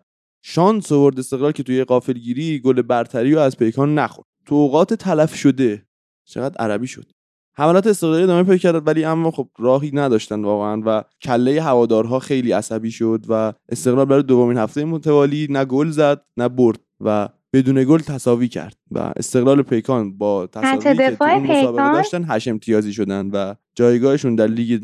شانس 0.45 0.91
آورد 0.91 1.19
استقلال 1.19 1.51
که 1.51 1.63
توی 1.63 1.83
قافلگیری 1.83 2.59
گل 2.59 2.81
برتری 2.81 3.33
رو 3.33 3.39
از 3.39 3.57
پیکان 3.57 3.95
نخورد. 3.99 4.27
تو 4.45 4.55
اوقات 4.55 4.93
تلف 4.93 5.35
شده 5.35 5.85
چقدر 6.27 6.57
عربی 6.57 6.87
شد. 6.87 7.11
حملات 7.55 7.87
استقلالی 7.87 8.23
ادامه 8.23 8.43
پیدا 8.43 8.57
کرد 8.57 8.87
ولی 8.87 9.05
اما 9.05 9.31
خب 9.31 9.47
راهی 9.59 9.91
نداشتن 9.93 10.43
واقعا 10.43 10.81
و 10.85 11.03
کله 11.21 11.61
هوادارها 11.61 12.19
خیلی 12.19 12.51
عصبی 12.51 12.91
شد 12.91 13.25
و 13.29 13.53
استقلال 13.69 14.05
برای 14.05 14.23
دومین 14.23 14.57
هفته 14.57 14.85
متوالی 14.85 15.47
نه 15.49 15.65
گل 15.65 15.89
زد 15.89 16.21
نه 16.37 16.47
برد 16.47 16.79
و 17.01 17.29
بدون 17.53 17.83
گل 17.83 17.99
تساوی 17.99 18.47
کرد 18.47 18.77
و 18.91 18.99
استقلال 18.99 19.61
پیکان 19.61 20.17
با 20.17 20.47
تساوی 20.47 20.77
که 20.77 21.15
تو 21.15 21.25
مسابقه 21.25 21.61
پیکان؟ 21.61 21.93
داشتن 21.93 22.25
هشت 22.27 22.47
امتیازی 22.47 22.93
شدن 22.93 23.29
و 23.29 23.53
جایگاهشون 23.75 24.35
در 24.35 24.47
لیگ 24.47 24.81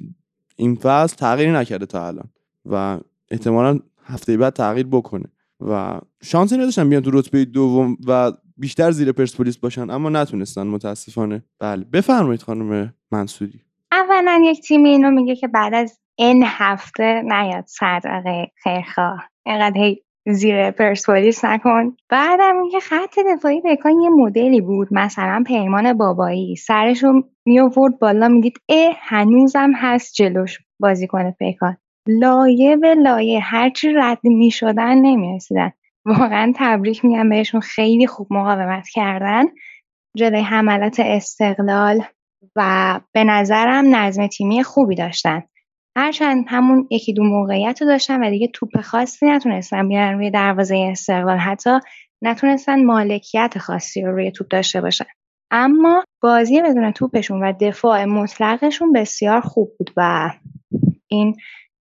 این 0.56 0.76
فصل 0.76 1.16
تغییری 1.16 1.52
نکرده 1.52 1.86
تا 1.86 2.08
الان 2.08 2.30
و 2.66 3.00
احتمالا 3.32 3.80
هفته 4.04 4.38
بعد 4.38 4.54
تغییر 4.54 4.88
بکنه 4.88 5.26
و 5.68 6.00
شانسی 6.24 6.58
نداشتن 6.58 6.90
بیان 6.90 7.02
تو 7.02 7.12
رتبه 7.12 7.46
دوم 7.46 7.98
و 8.08 8.32
بیشتر 8.60 8.92
زیر 8.92 9.12
پرسپولیس 9.12 9.58
باشن 9.58 9.90
اما 9.90 10.10
نتونستن 10.10 10.68
متاسفانه. 10.68 11.44
بله. 11.60 11.86
بفرمایید 11.94 12.42
خانم 12.42 12.94
منصوری. 13.12 13.60
اولا 13.92 14.42
یک 14.44 14.62
تیمی 14.62 14.90
اینو 14.90 15.12
میگه 15.12 15.36
که 15.36 15.48
بعد 15.48 15.74
از 15.74 16.00
این 16.16 16.44
هفته 16.46 17.22
نیاد 17.22 17.64
صدقه 17.68 18.52
خیرخواه. 18.64 19.24
اینقدر 19.46 19.78
هی 19.78 20.02
زیر 20.28 20.72
پرسپولیس 20.72 21.46
نکن. 21.46 21.96
بعدم 22.10 22.58
اینکه 22.62 22.80
خط 22.80 23.20
دفاعی 23.34 23.62
پیکان 23.62 24.00
یه 24.00 24.10
مدلی 24.10 24.62
بود 24.62 24.88
مثلا 24.92 25.44
پیمان 25.48 25.94
بابایی. 25.94 26.56
سرشو 26.56 27.14
میآورد 27.46 28.00
بالا 28.00 28.28
می‌دید 28.28 28.58
اه 28.70 28.98
هنوزم 29.00 29.72
هست 29.76 30.14
جلوش 30.14 30.60
بازیکن 30.80 31.32
پیکان 31.32 31.78
لایه 32.08 32.76
به 32.76 32.96
لایه 32.96 33.40
هرچی 33.40 33.94
رد 33.94 34.20
می‌شدن 34.24 34.98
نمی‌رسیدن. 34.98 35.72
واقعا 36.10 36.54
تبریک 36.56 37.06
میگم 37.06 37.30
بهشون. 37.30 37.62
خیلی 37.62 38.08
خوب 38.08 38.28
مقاومت 38.32 38.88
کردن. 38.90 39.44
جلوی 40.18 40.42
حملات 40.42 41.00
استقلال 41.00 42.04
و 42.56 43.00
به 43.14 43.24
نظرم 43.24 43.96
نظم 43.96 44.28
تیمی 44.28 44.64
خوبی 44.64 44.96
داشتن. 44.96 45.44
هرچند 45.98 46.46
همون 46.48 46.88
یکی 46.92 47.14
دو 47.14 47.24
موقعیت 47.24 47.82
رو 47.82 47.88
داشتن 47.88 48.24
و 48.24 48.30
دیگه 48.30 48.48
توپ 48.48 48.82
خاصی 48.82 49.26
نتونستن 49.26 49.88
بیارن 49.88 50.18
روی 50.18 50.32
دروازه 50.32 50.88
استقلال. 50.92 51.38
حتی 51.38 51.80
نتونستن 52.22 52.86
مالکیت 52.86 53.58
خاصی 53.58 54.02
رو 54.02 54.12
روی 54.12 54.32
توپ 54.32 54.48
داشته 54.48 54.82
باشن. 54.82 55.06
اما 55.52 56.04
بازی 56.22 56.62
بدون 56.62 56.92
توپشون 56.92 57.44
و 57.44 57.54
دفاع 57.62 58.06
مطلقشون 58.06 58.94
بسیار 58.94 59.42
خوب 59.42 59.72
بود 59.78 59.92
و 59.98 60.32
این 61.08 61.36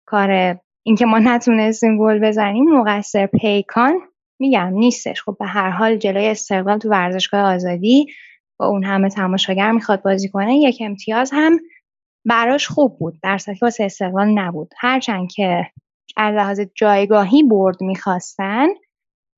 کار 0.06 0.58
اینکه 0.86 1.06
ما 1.06 1.18
نتونستیم 1.18 1.98
گل 1.98 2.18
بزنیم 2.18 2.64
مقصر 2.64 3.26
پیکان 3.26 4.00
میگم 4.40 4.68
نیستش. 4.72 5.22
خب 5.22 5.36
به 5.38 5.46
هر 5.46 5.70
حال 5.70 5.96
جلوی 5.96 6.26
استقلال 6.26 6.78
تو 6.78 6.88
ورزشگاه 6.88 7.54
آزادی 7.54 8.06
با 8.58 8.66
اون 8.66 8.84
همه 8.84 9.08
تماشاگر 9.08 9.72
می‌خواد 9.72 10.02
بازی 10.02 10.28
کنه 10.28 10.56
یک 10.56 10.78
امتیاز 10.80 11.30
هم 11.32 11.60
براش 12.24 12.68
خوب 12.68 12.98
بود. 12.98 13.20
در 13.22 13.38
که 13.38 13.58
واسه 13.62 13.84
استقلال 13.84 14.28
نبود. 14.28 14.74
هرچند 14.78 15.32
که 15.32 15.66
از 16.16 16.34
لحاظ 16.34 16.60
جایگاهی 16.74 17.42
برد 17.42 17.82
می‌خواستن 17.82 18.66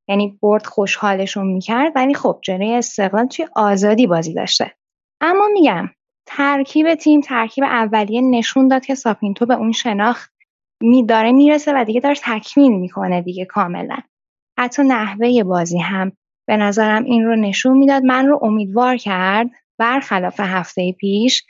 یعنی 0.09 0.39
برد 0.43 0.67
خوشحالشون 0.67 1.47
می‌کرد 1.47 1.93
ولی 1.95 2.15
خب 2.15 2.39
جلوی 2.43 2.75
استقلال 2.75 3.27
توی 3.27 3.47
آزادی 3.57 4.07
بازی 4.07 4.35
داشته. 4.35 4.75
اما 5.21 5.49
میگم 5.53 5.91
ترکیب 6.27 6.95
تیم 6.95 7.21
ترکیب 7.21 7.65
اولیه 7.65 8.21
نشون 8.21 8.69
داد 8.69 8.87
که 8.87 8.95
ساپینتو 8.95 9.47
به 9.47 9.55
اون 9.55 9.73
شناخت 9.73 10.33
می 10.83 11.07
داره 11.07 11.33
می‌رسه 11.33 11.73
و 11.75 11.85
دیگه 11.85 12.01
داره 12.01 12.15
تکمیل 12.23 12.73
می‌کنه 12.73 13.23
دیگه 13.23 13.45
کاملا. 13.45 13.99
حتی 14.61 14.83
نحوه 14.83 15.43
بازی 15.43 15.79
هم. 15.79 16.13
به 16.49 16.57
نظرم 16.57 17.05
این 17.05 17.25
رو 17.25 17.37
نشون 17.37 17.79
می‌داد. 17.79 18.03
من 18.03 18.27
رو 18.27 18.39
امیدوار 18.43 18.97
کرد 18.97 19.51
برخلاف 19.79 20.41
هفته 20.41 20.93
پیش 20.93 21.43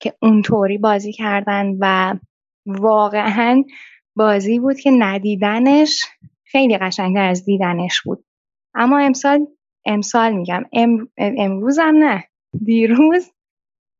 که 0.00 0.12
اونطوری 0.22 0.78
بازی 0.78 1.12
کردن 1.12 1.76
و 1.80 2.14
واقعا 2.66 3.62
بازی 4.16 4.58
بود 4.58 4.76
که 4.76 4.90
ندیدنش 4.90 6.04
خیلی 6.44 6.78
قشنگتر 6.78 7.28
از 7.28 7.44
دیدنش 7.44 8.02
بود. 8.02 8.24
اما 8.74 8.98
امسال 8.98 9.46
امسال 9.86 10.32
میگم 10.32 10.64
ام، 10.72 11.08
امروزم 11.18 11.94
نه 11.94 12.24
دیروز 12.64 13.30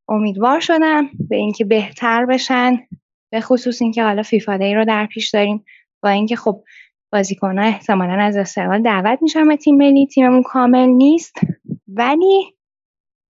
امیدوار 0.09 0.59
شدم 0.59 1.09
به 1.29 1.35
اینکه 1.35 1.65
بهتر 1.65 2.25
بشن 2.25 2.87
به 3.31 3.41
خصوص 3.41 3.81
اینکه 3.81 4.03
حالا 4.03 4.23
فیفا 4.23 4.57
دی 4.57 4.73
رو 4.73 4.85
در 4.85 5.05
پیش 5.05 5.29
داریم. 5.29 5.65
با 6.03 6.09
اینکه 6.09 6.35
خب 6.35 6.63
بازیکن‌ها 7.13 7.65
احتمالا 7.65 8.13
از 8.13 8.37
استقلال 8.37 8.81
دعوت 8.81 9.19
میشن 9.21 9.47
به 9.47 9.57
تیم 9.57 9.77
ملی 9.77 10.07
تیممون 10.07 10.43
کامل 10.43 10.85
نیست 10.87 11.35
ولی 11.87 12.55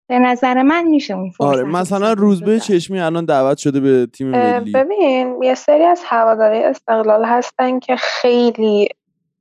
به 0.08 0.18
نظر 0.18 0.62
من 0.62 0.84
میشه 0.84 1.14
اون 1.14 1.30
فرصت 1.30 1.50
آره 1.50 1.64
مثلا 1.64 2.12
روزبه 2.12 2.60
چشمی 2.60 3.00
الان 3.00 3.24
دعوت 3.24 3.58
شده 3.58 3.80
به 3.80 4.06
تیم 4.06 4.30
ملی 4.30 4.72
ببین 4.72 5.42
یه 5.42 5.54
سری 5.54 5.84
از 5.84 6.02
هواداری 6.06 6.62
استقلال 6.62 7.24
هستن 7.24 7.78
که 7.78 7.96
خیلی 7.96 8.88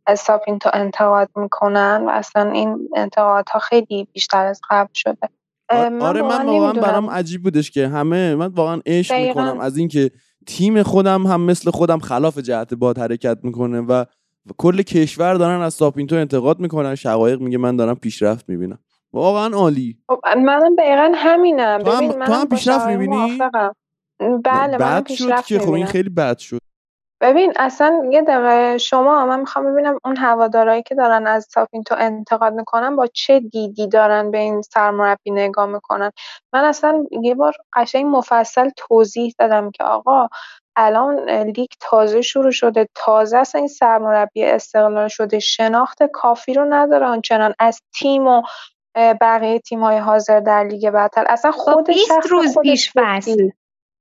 از 0.07 0.19
ساپینتو 0.19 0.69
انتقاد 0.73 1.29
می‌کنن 1.35 2.03
و 2.07 2.09
اصلا 2.09 2.51
این 2.51 2.89
انتقادها 2.95 3.59
خیلی 3.59 4.07
بیشتر 4.13 4.45
از 4.45 4.61
قبل 4.69 4.89
شده 4.93 5.29
آ- 5.69 5.75
آره 5.99 6.21
من 6.21 6.45
واقعا. 6.45 6.73
برام 6.73 7.09
عجیب 7.09 7.43
بودش 7.43 7.71
که 7.71 7.87
همه 7.87 8.35
من 8.35 8.47
واقعا 8.47 8.81
عشق. 8.85 9.15
می‌کنم 9.15 9.59
از 9.59 9.77
اینکه 9.77 10.11
تیم 10.47 10.83
خودم 10.83 11.27
هم 11.27 11.41
مثل 11.41 11.71
خودم 11.71 11.99
خلاف 11.99 12.37
جهت 12.37 12.73
باد 12.73 12.97
حرکت 12.97 13.37
می‌کنه 13.43 13.81
و 13.81 14.05
و 14.45 14.49
کل 14.57 14.81
کشور 14.81 15.33
دارن 15.33 15.61
از 15.61 15.73
ساپینتو 15.73 16.15
انتقاد 16.15 16.59
می‌کنن. 16.59 16.95
شقایق 16.95 17.39
میگه 17.41 17.57
من 17.57 17.75
دارم 17.75 17.95
پیشرفت 17.95 18.49
می‌بینم. 18.49 18.79
واقعا 19.13 19.55
عالی. 19.55 19.97
خب 20.09 20.19
منم 20.37 20.75
دقیقا 20.75 21.11
همینم. 21.15 21.83
تو 21.83 21.91
هم- 21.91 22.07
ببین 22.09 22.25
تو 22.25 22.33
هم 22.33 22.49
پیشرفت 22.49 22.87
می‌بینی؟ 22.87 23.39
بله 24.43 24.77
شد 24.77 25.03
پیشرفت 25.03 25.47
که 25.47 25.59
خب 25.59 25.71
این. 25.71 25.85
خیلی 25.85 26.09
بد 26.09 26.37
شد. 26.37 26.59
ببین 27.21 27.53
اصلا 27.55 28.09
یه 28.11 28.21
دقیقه 28.21 28.77
شما 28.77 29.25
من 29.25 29.39
می‌خوام 29.39 29.73
ببینم 29.73 29.99
اون 30.05 30.17
هوادارایی 30.17 30.83
که 30.83 30.95
دارن 30.95 31.27
از 31.27 31.47
ساپینتو 31.49 31.95
انتقاد 31.97 32.53
می‌کنن 32.53 32.95
با 32.95 33.07
چه 33.07 33.39
دیدی 33.39 33.87
دارن 33.87 34.31
به 34.31 34.37
این 34.37 34.61
سرمربی 34.61 35.31
نگاه 35.31 35.65
می‌کنن؟ 35.65 36.11
من 36.53 36.63
اصلا 36.63 37.03
یه 37.21 37.35
بار 37.35 37.53
قشنگ 37.73 38.05
مفصل 38.05 38.69
توضیح 38.77 39.33
دادم 39.39 39.71
که 39.71 39.83
آقا 39.83 40.27
الان 40.75 41.29
لیگ 41.29 41.69
تازه 41.79 42.21
شروع 42.21 42.51
شده. 42.51 42.87
تازه 42.95 43.37
اصلا 43.37 43.59
این 43.59 43.67
سرمربی 43.67 44.45
استقلال 44.45 45.07
شده. 45.07 45.39
شناخت 45.39 46.03
کافی 46.03 46.53
رو 46.53 46.65
نداره 46.69 47.05
آنچنان 47.05 47.53
از 47.59 47.81
تیم 47.93 48.27
و 48.27 48.41
بقیه 48.95 49.59
تیم 49.59 49.83
های 49.83 49.97
حاضر 49.97 50.39
در 50.39 50.63
لیگ 50.63 50.89
برتر. 50.89 51.25
اصلا 51.29 51.51
خب 51.51 51.57
خود 51.57 51.87
20 51.87 52.11
روز 52.29 52.57
پیش 52.57 52.91
فصل 52.95 53.49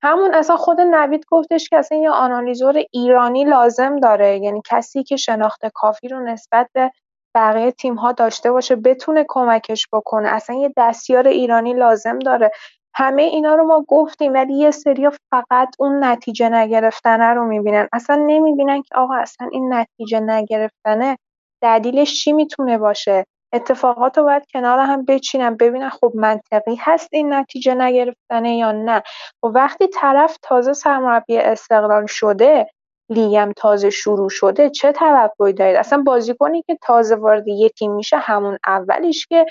همون 0.03 0.35
اصلا 0.35 0.57
خود 0.57 0.81
نوید 0.81 1.25
گفتش 1.29 1.69
که 1.69 1.77
اصلا 1.77 1.99
یه 1.99 2.11
آنالیزور 2.11 2.83
ایرانی 2.93 3.45
لازم 3.45 3.97
داره. 3.97 4.39
یعنی 4.39 4.63
کسی 4.65 5.03
که 5.03 5.17
شناخت 5.17 5.67
کافی 5.75 6.09
رو 6.09 6.21
نسبت 6.21 6.71
به 6.73 6.91
بقیه 7.35 7.73
تیم 7.73 7.95
ها 7.95 8.13
داشته 8.13 8.53
باشه 8.53 8.77
بتونه 8.77 9.25
کمکش 9.29 9.89
بکنه. 9.93 10.29
اصلا 10.29 10.57
یه 10.57 10.73
دستیار 10.77 11.29
ایرانی 11.29 11.75
لازم 11.75 12.19
داره. 12.19 12.51
همه 12.97 13.23
اینا 13.23 13.55
رو 13.55 13.65
ما 13.67 13.85
گفتیم 13.89 14.33
ولی 14.33 14.55
یه 14.55 14.71
سری 14.71 15.11
فقط 15.31 15.75
اون 15.79 16.05
نتیجه 16.05 16.49
نگرفتنه 16.49 17.35
رو 17.35 17.45
می‌بینن. 17.45 17.89
اصلا 17.93 18.17
نمی‌بینن 18.17 18.83
که 18.83 18.95
آقا 18.95 19.15
اصلا 19.15 19.49
این 19.53 19.75
نتیجه 19.75 20.21
نگرفتنه. 20.21 21.19
دلیلش 21.63 22.25
چی 22.25 22.33
می‌تونه 22.33 22.79
باشه؟ 22.79 23.27
اتفاقات 23.53 24.19
رو 24.19 24.25
باید 24.25 24.43
کنار 24.53 24.79
هم 24.79 25.05
بچینن 25.05 25.57
ببینن 25.57 25.89
خب 25.89 26.13
منطقی 26.15 26.77
هست 26.81 27.09
این 27.13 27.33
نتیجه 27.35 27.75
نگرفتنه 27.75 28.57
یا 28.57 28.73
نه. 28.73 29.03
و 29.43 29.47
وقتی 29.47 29.87
طرف 29.87 30.39
تازه 30.43 30.73
سرمربی 30.73 31.39
استقلال 31.39 32.07
شده 32.07 32.71
لیگم 33.11 33.53
تازه 33.57 33.91
شروع 33.91 34.29
شده 34.29 34.71
چه 34.71 34.93
توقعی 34.93 35.53
دارید؟ 35.53 35.77
اصلا 35.77 36.03
بازیکنی 36.03 36.63
که 36.63 36.79
تازه 36.83 37.15
وارد 37.17 37.49
یه 37.49 37.69
تیم 37.69 37.93
میشه 37.95 38.17
همون 38.19 38.59
اولیش 38.67 39.27
که 39.27 39.47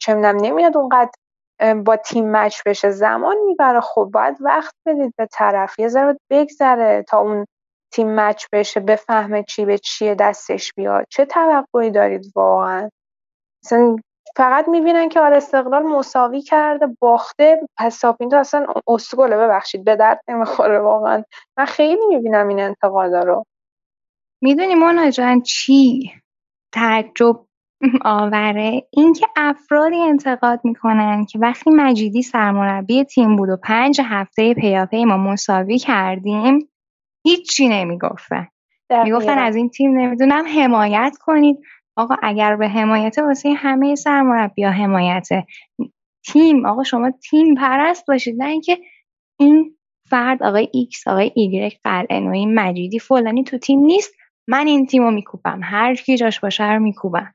چه 0.00 0.14
نمیاد 0.14 0.76
اونقدر 0.76 1.10
با 1.84 1.96
تیم 1.96 2.30
مچ 2.32 2.60
بشه. 2.66 2.90
زمان 2.90 3.36
می‌بره. 3.46 3.80
خب 3.80 4.10
باید 4.12 4.36
وقت 4.40 4.74
بدید 4.86 5.14
به 5.18 5.28
طرف. 5.32 5.78
یه 5.78 5.88
ذره 5.88 6.18
بگذره 6.30 7.04
تا 7.08 7.18
اون 7.18 7.46
تیم 7.92 8.14
مچ 8.14 8.44
بشه 8.52 8.80
بفهمه 8.80 9.42
چی 9.42 9.64
به 9.64 9.78
چیه 9.78 10.14
دستش 10.14 10.72
بیاد. 10.74 11.06
چه 11.10 11.24
توقعی 11.24 11.90
دارید 11.90 12.32
واقعا؟ 12.36 12.90
مثلا 13.64 13.96
فقط 14.36 14.68
می‌بینن 14.68 15.08
که 15.08 15.20
آره 15.20 15.36
استقلال 15.36 15.82
مساوی 15.82 16.42
کرده 16.42 16.86
باخته. 17.00 17.60
پس 17.78 17.96
ساپینتو 17.96 18.36
اصلا 18.36 18.66
اسکله 18.88 19.36
ببخشید 19.36 19.84
به 19.84 19.96
درد 19.96 20.20
نمی‌خوره 20.28 20.80
واقعا. 20.80 21.24
من 21.58 21.64
خیلی 21.64 22.06
می‌بینم 22.06 22.48
این 22.48 22.60
انتقادا 22.60 23.20
رو. 23.20 23.44
می‌دونی 24.42 24.74
مونا 24.74 25.10
جان 25.10 25.42
چی؟ 25.42 26.12
تعجب 26.74 27.46
آوره. 28.02 28.86
اینکه 28.90 29.26
افرادی 29.36 29.96
انتقاد 29.96 30.60
می‌کنن 30.64 31.24
که 31.24 31.38
وقتی 31.38 31.70
مجیدی 31.70 32.22
سرمربی 32.22 33.04
تیم 33.04 33.36
بود 33.36 33.48
و 33.48 33.56
پنج 33.56 34.00
هفته 34.04 34.54
پیاپی 34.54 35.04
ما 35.04 35.16
مساوی 35.16 35.78
کردیم 35.78 36.68
هیچی 37.26 37.68
نمی‌گفتن. 37.68 38.48
می‌گفتن 39.04 39.38
از 39.38 39.56
این 39.56 39.68
تیم 39.68 39.98
نمی‌دونم 39.98 40.44
حمایت 40.56 41.16
کنید. 41.20 41.58
آقا 41.96 42.16
اگر 42.22 42.56
به 42.56 42.68
حمایت 42.68 43.18
واسه 43.18 43.52
همه 43.52 43.94
سرمربی 43.94 44.64
ها 44.64 44.70
حمایت 44.70 45.28
تیم 46.26 46.66
آقا 46.66 46.82
شما 46.82 47.10
تیم 47.10 47.54
پرست 47.54 48.06
باشید. 48.06 48.42
نه 48.42 48.48
اینکه 48.48 48.78
این 49.40 49.76
فرد 50.10 50.42
آقای 50.42 50.68
ایکس 50.72 51.08
آقای 51.08 51.32
ایگرک 51.34 51.78
قلعه 51.84 52.46
مجیدی 52.46 52.98
فلانی 52.98 53.44
تو 53.44 53.58
تیم 53.58 53.80
نیست. 53.80 54.14
من 54.48 54.66
این 54.66 54.86
تیم 54.86 55.02
رو 55.02 55.10
میکوبم. 55.10 55.60
هر 55.62 55.94
کی 55.94 56.16
جاش 56.16 56.40
باشه 56.40 56.72
رو 56.72 56.80
میکوبم. 56.80 57.34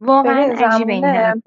واقعا 0.00 0.54
عجیبه 0.58 0.92
این 0.92 1.42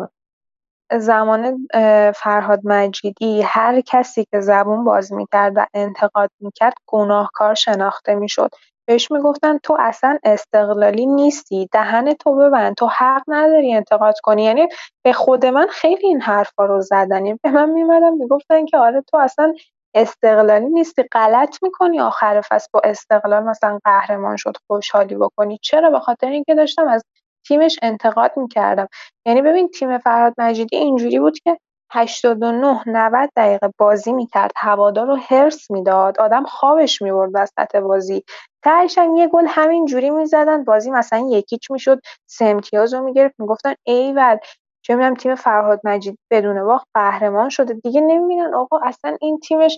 زمان 1.00 1.68
فرهاد 2.16 2.60
مجیدی 2.64 3.42
هر 3.42 3.82
کسی 3.82 4.26
که 4.32 4.40
زبون 4.40 4.84
باز 4.84 5.14
می‌کرد 5.14 5.54
و 5.56 5.66
انتقاد 5.74 6.30
می‌کرد 6.40 6.74
گناهکار 6.88 7.54
شناخته 7.54 8.16
می‌شد. 8.16 8.50
بهش 8.88 9.12
می‌گفتن 9.12 9.58
تو 9.58 9.78
اصلا 9.80 10.18
استقلالی 10.24 11.06
نیستی 11.06 11.70
دهن 11.72 12.14
تو 12.14 12.36
ببند 12.36 12.76
تو 12.76 12.88
حق 12.88 13.22
نداری 13.28 13.74
انتقاد 13.74 14.20
کنی. 14.24 14.44
یعنی 14.44 14.68
به 15.06 15.14
خود 15.14 15.46
من 15.46 15.68
خیلی 15.72 16.08
این 16.08 16.22
حرفا 16.22 16.66
رو 16.66 16.82
زدن. 16.82 17.26
یعنی 17.26 17.40
به 17.44 17.52
من 17.52 17.70
میمدن 17.70 18.14
می‌گفتن 18.14 18.66
که 18.66 18.78
آره 18.78 19.02
تو 19.02 19.18
اصلا 19.18 19.54
استقلالی 19.96 20.66
نیستی 20.66 21.04
غلط 21.12 21.64
می‌کنی. 21.64 22.00
آخر 22.00 22.42
فصل 22.50 22.68
با 22.74 22.82
استقلال 22.84 23.44
مثلا 23.44 23.80
قهرمان 23.84 24.36
شد 24.38 24.58
خوشحالی 24.68 25.16
بکنی. 25.16 25.60
چرا؟ 25.62 25.90
به 25.90 26.00
خاطر 26.00 26.28
اینکه 26.28 26.56
داشتم 26.56 26.88
از 26.88 27.04
تیمش 27.48 27.80
انتقاد 27.82 28.32
می‌کردم. 28.38 28.88
یعنی 29.26 29.42
ببین 29.42 29.70
تیم 29.70 29.98
فرهاد 29.98 30.34
مجیدی 30.38 30.78
اینجوری 30.78 31.20
بود 31.20 31.40
که 31.40 31.58
89 31.94 32.82
90 32.88 33.30
دقیقه 33.38 33.70
بازی 33.78 34.14
می‌کرد 34.14 34.52
هوادار 34.58 35.08
رو 35.08 35.16
هرس 35.16 35.72
می‌داد 35.72 36.20
آدم 36.22 36.44
خوابش 36.44 37.02
می‌برد 37.02 37.32
وسط 37.34 37.76
بازی. 37.76 38.24
تهش 38.64 38.98
یه 39.18 39.28
گل 39.28 39.46
همین 39.50 39.86
جوری 39.86 40.10
می‌زدن 40.10 40.64
بازی 40.64 40.92
مثلا 40.92 41.28
یکیچ 41.32 41.72
می‌شد 41.72 42.00
سه 42.30 42.46
امتیاز 42.46 42.94
رو 42.94 43.02
می‌گرفت. 43.04 43.36
می‌گفتن 43.40 43.74
ایول 43.88 44.38
چه 44.86 44.96
می‌دونم 44.96 45.16
تیم 45.16 45.36
فرهاد 45.36 45.82
مجید 45.84 46.20
بدون 46.32 46.66
باخت 46.66 46.88
قهرمان 46.94 47.50
شده. 47.50 47.74
دیگه 47.74 48.02
نمی‌بینن 48.02 48.54
آقا 48.56 48.80
اصلا 48.84 49.18
این 49.22 49.40
تیمش 49.40 49.78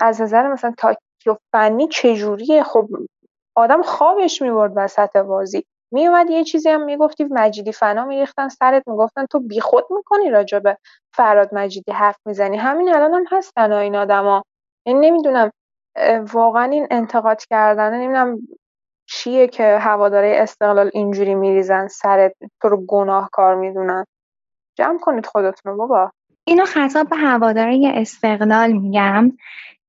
از 0.00 0.20
نظر 0.20 0.52
مثلا 0.52 0.74
تاکتیک 0.78 1.26
و 1.26 1.34
فنی 1.52 1.88
چجوریه؟ 1.88 2.62
خب 2.62 2.88
آدم 3.56 3.82
خوابش 3.82 4.42
می‌برد 4.42 4.72
وسط 4.76 5.16
بازی. 5.16 5.64
میومد 5.94 6.30
یه 6.30 6.44
چیزی 6.44 6.68
هم 6.68 6.84
می‌گفتی 6.84 7.24
مجیدی 7.24 7.72
فنا 7.72 8.04
میریختن 8.04 8.48
سرت 8.48 8.82
می‌گفتن 8.88 9.26
تو 9.26 9.40
بیخود 9.40 9.84
می‌کنی 9.90 10.30
راجع 10.30 10.58
به 10.58 10.78
فراد 11.14 11.48
مجیدی 11.52 11.92
حرف 11.92 12.16
می‌زنی. 12.26 12.56
همین 12.56 12.94
الان 12.94 13.14
هم 13.14 13.24
هستن 13.30 13.72
این 13.72 13.96
آدما. 13.96 14.44
یعنی 14.86 15.10
نمی‌دونم 15.10 15.50
واقعا 16.32 16.64
این 16.64 16.86
انتقاد 16.90 17.44
کردن 17.50 17.94
نمی‌دونم 17.94 18.38
چیه 19.08 19.48
که 19.48 19.78
هواداره 19.78 20.36
استقلال 20.38 20.90
اینجوری 20.94 21.34
میریزن 21.34 21.88
سرت 21.88 22.34
تو 22.62 22.68
رو 22.68 22.86
گناهکار 22.86 23.54
می‌دونن. 23.54 24.04
جمع 24.78 24.98
کنید 24.98 25.26
خودتون 25.26 25.76
بابا. 25.76 26.10
اینو 26.46 26.64
خطاب 26.64 27.08
به 27.08 27.16
هواداره 27.16 27.92
استقلال 27.94 28.72
میگم 28.72 29.32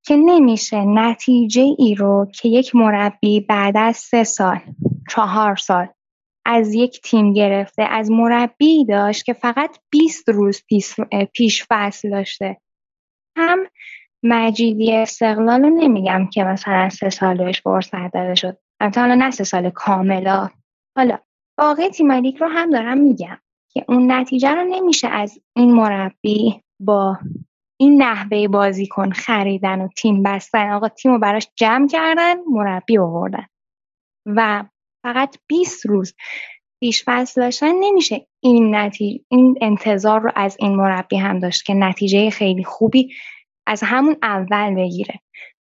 که 0.03 0.15
نمیشه 0.15 0.85
نتیجه 0.85 1.61
ای 1.77 1.95
رو 1.95 2.27
که 2.33 2.49
یک 2.49 2.75
مربی 2.75 3.41
بعد 3.41 3.77
از 3.77 3.97
سه 3.97 4.23
سال 4.23 4.59
چهار 5.09 5.55
سال 5.55 5.87
از 6.45 6.73
یک 6.73 7.01
تیم 7.01 7.33
گرفته 7.33 7.83
از 7.83 8.11
مربی 8.11 8.85
داشت 8.85 9.25
که 9.25 9.33
فقط 9.33 9.77
20 9.89 10.29
روز 10.29 10.63
پیش 11.33 11.65
فصل 11.69 12.09
داشته. 12.09 12.61
هم 13.37 13.59
مجیدی 14.23 14.95
استقلال 14.95 15.61
رو 15.61 15.69
نمیگم 15.69 16.29
که 16.33 16.43
مثلا 16.43 16.89
سه 16.89 17.09
سال 17.09 17.37
بهش 17.37 17.61
فرصت 17.61 18.13
داده 18.13 18.35
شد. 18.35 18.57
حالا 18.81 19.15
نه 19.15 19.31
سه 19.31 19.43
سال 19.43 19.69
کاملا. 19.69 20.49
حالا 20.97 21.17
باقی 21.57 21.89
تیم 21.89 22.11
رو 22.11 22.47
هم 22.47 22.69
دارم 22.69 22.97
میگم 22.97 23.37
که 23.73 23.85
اون 23.87 24.11
نتیجه 24.11 24.51
رو 24.51 24.63
نمیشه 24.63 25.07
از 25.07 25.39
این 25.55 25.73
مربی 25.73 26.61
با 26.79 27.19
این 27.79 28.01
نحوه 28.01 28.47
بازیکن 28.47 29.11
خریدن 29.11 29.81
و 29.81 29.87
تیم 29.87 30.23
بستن. 30.23 30.71
آقا 30.71 30.87
تیم 30.87 31.11
رو 31.11 31.19
براش 31.19 31.47
جمع 31.55 31.87
کردن 31.87 32.35
مربی 32.51 32.97
آوردن. 32.97 33.45
و 34.25 34.63
فقط 35.05 35.37
20 35.47 35.85
روز 35.85 36.13
پیش 36.79 37.03
فصل 37.05 37.41
داشتن 37.41 37.73
نمیشه. 37.79 38.27
این 38.43 38.75
نتیجه 38.75 39.23
این 39.29 39.55
انتظار 39.61 40.21
رو 40.21 40.31
از 40.35 40.57
این 40.59 40.75
مربی 40.75 41.17
هم 41.17 41.39
داشت 41.39 41.65
که 41.65 41.73
نتیجه 41.73 42.29
خیلی 42.29 42.63
خوبی 42.63 43.13
از 43.67 43.83
همون 43.83 44.15
اول 44.23 44.75
بگیره. 44.75 45.19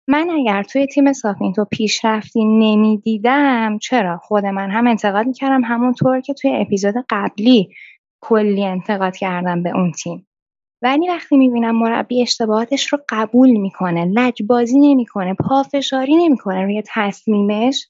من 0.09 0.31
اگر 0.31 0.63
توی 0.63 0.87
تیم 0.87 1.13
تو 1.57 1.65
پیشرفتی 1.71 2.45
نمی‌دیدم 2.45 3.79
چرا؟ 3.79 4.19
خود 4.19 4.47
من 4.47 4.71
هم 4.71 4.87
انتقاد 4.87 5.27
می‌کردم 5.27 5.65
همونطور 5.65 6.21
که 6.21 6.35
توی 6.35 6.51
اپیزود 6.55 6.95
قبلی 7.11 7.69
کلی 8.21 8.65
انتقاد 8.65 9.17
کردم 9.17 9.63
به 9.63 9.71
اون 9.71 9.93
تیم. 9.93 10.27
ولی 10.83 11.09
وقتی 11.09 11.37
می‌بینم 11.37 11.77
مربی 11.77 12.23
اشتباهاتش 12.23 12.93
رو 12.93 12.99
قبول 13.09 13.51
می‌کنه 13.51 14.05
لجبازی 14.05 14.79
نمی‌کنه 14.79 15.35
پافشاری 15.35 16.17
نمی‌کنه 16.17 16.63
روی 16.63 16.83
تصمیمش 16.87 17.89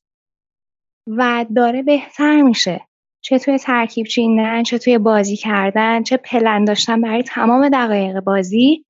و 1.07 1.47
داره 1.57 1.83
بهتر 1.83 2.43
میشه. 2.43 2.81
چه 3.21 3.39
توی 3.39 3.59
ترکیب 3.59 4.07
چیندن 4.07 4.63
چه 4.63 4.79
توی 4.79 4.99
بازی 4.99 5.37
کردن 5.37 6.03
چه 6.03 6.17
پلن 6.17 6.65
داشتن 6.65 7.01
برای 7.01 7.23
تمام 7.23 7.69
دقایق 7.69 8.21
بازی. 8.21 8.85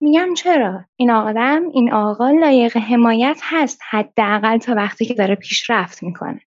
میگم 0.00 0.34
چرا؟ 0.34 0.84
این 0.96 1.10
آدم 1.10 1.62
این 1.72 1.92
آقا 1.92 2.30
لایق 2.30 2.76
حمایت 2.76 3.40
هست 3.42 3.80
حداقل 3.90 4.58
تا 4.58 4.74
وقتی 4.74 5.04
که 5.04 5.14
داره 5.14 5.34
پیشرفت 5.34 6.02
می‌کنه. 6.02 6.40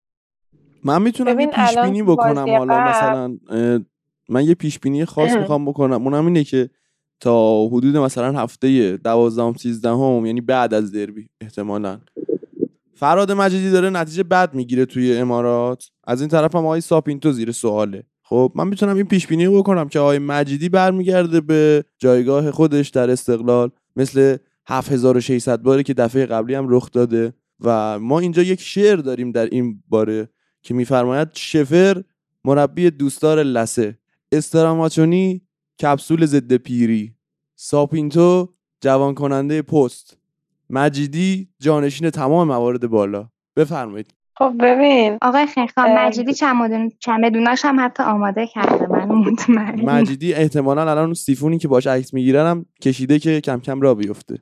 من 0.84 1.02
می‌تونم 1.02 1.40
یه 1.40 1.46
پیش 1.46 1.78
بینی 1.78 2.02
بکنم 2.02 2.56
حالا 2.56 2.80
مثلا 2.80 3.38
من 4.28 4.44
یه 4.44 4.54
پیش 4.54 4.78
بینی 4.78 5.04
خاص 5.04 5.32
می‌خوام 5.32 5.64
بکنم. 5.64 6.02
اونم 6.02 6.26
اینه 6.26 6.44
که 6.44 6.70
تا 7.20 7.66
حدود 7.66 7.96
مثلا 7.96 8.40
هفته 8.40 8.96
دوازدهم 8.96 9.54
سیزدهم 9.54 10.26
یعنی 10.26 10.40
بعد 10.40 10.74
از 10.74 10.92
دربی 10.92 11.28
احتمالا. 11.40 12.00
فراد 13.00 13.32
مجیدی 13.32 13.70
داره 13.70 13.90
نتیجه 13.90 14.22
بد 14.22 14.54
می‌گیره 14.54 14.84
توی 14.84 15.16
امارات. 15.16 15.90
از 16.04 16.20
این 16.20 16.30
طرف 16.30 16.54
هم 16.54 16.64
آقای 16.64 16.80
ساپینتو 16.80 17.32
زیر 17.32 17.52
سواله. 17.52 18.04
خب 18.22 18.52
من 18.54 18.68
می‌تونم 18.68 18.96
این 18.96 19.04
پیش 19.04 19.26
بینی 19.26 19.48
بکنم 19.48 19.88
که 19.88 19.98
آقای 19.98 20.18
مجیدی 20.18 20.68
برمیگرده 20.68 21.40
به 21.40 21.84
جایگاه 21.98 22.50
خودش 22.50 22.88
در 22.88 23.10
استقلال 23.10 23.70
مثل 23.96 24.36
7600 24.66 25.62
باره 25.62 25.82
که 25.82 25.94
دفعه 25.94 26.26
قبلی 26.26 26.54
هم 26.54 26.66
رخ 26.68 26.90
داده. 26.90 27.32
و 27.60 27.98
ما 27.98 28.20
اینجا 28.20 28.42
یک 28.42 28.60
شعر 28.60 28.96
داریم 28.96 29.32
در 29.32 29.46
این 29.46 29.82
باره 29.88 30.28
که 30.62 30.74
میفرماید 30.74 31.28
شفر 31.32 32.02
مربی 32.44 32.90
دوستدار 32.90 33.42
لسه 33.42 33.98
استراماچونی 34.32 35.42
کپسول 35.82 36.26
ضد 36.26 36.54
پیری 36.54 37.14
ساپینتو 37.56 38.54
جوان 38.80 39.14
کننده 39.14 39.62
پست. 39.62 40.19
مجیدی 40.70 41.48
جانشین 41.60 42.10
تمام 42.10 42.48
موارد 42.48 42.86
بالا. 42.86 43.28
بفرمایید. 43.56 44.14
خب 44.36 44.52
ببین 44.60 45.18
آقای 45.22 45.46
خیرخان 45.46 45.94
مجیدی 45.98 46.34
چمدون 46.34 46.90
چمدوناش 46.98 47.64
هم 47.64 47.80
حتی 47.80 48.02
آماده 48.02 48.46
کرده 48.46 48.86
من 48.86 49.04
مطمئن. 49.04 49.80
مجیدی 49.90 50.34
احتمالا 50.34 50.80
الان 50.90 50.98
اون 51.04 51.14
سیفونی 51.14 51.58
که 51.58 51.68
باش 51.68 51.86
عکس 51.86 52.14
می‌گیرن 52.14 52.46
هم 52.46 52.66
کشیده 52.82 53.18
که 53.18 53.40
کم 53.40 53.60
کم 53.60 53.80
را 53.80 53.94
بیفته. 53.94 54.38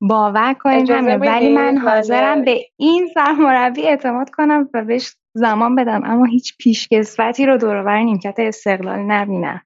باور 0.00 0.54
کنید 0.54 0.90
همه 0.90 1.16
ولی 1.16 1.54
من 1.54 1.74
من- 1.74 1.78
حاضرم 1.78 2.44
به 2.44 2.60
این 2.76 3.08
سرمربی 3.14 3.82
اعتماد 3.82 4.30
کنم 4.30 4.68
و 4.74 4.84
بهش 4.84 5.14
زمان 5.34 5.74
بدم 5.74 6.00
اما 6.04 6.24
هیچ 6.24 6.56
پیشکسوتی 6.58 7.46
رو 7.46 7.56
دورور 7.56 7.98
نیمکت 8.02 8.34
استقلال 8.38 8.98
نبینم. 8.98 9.60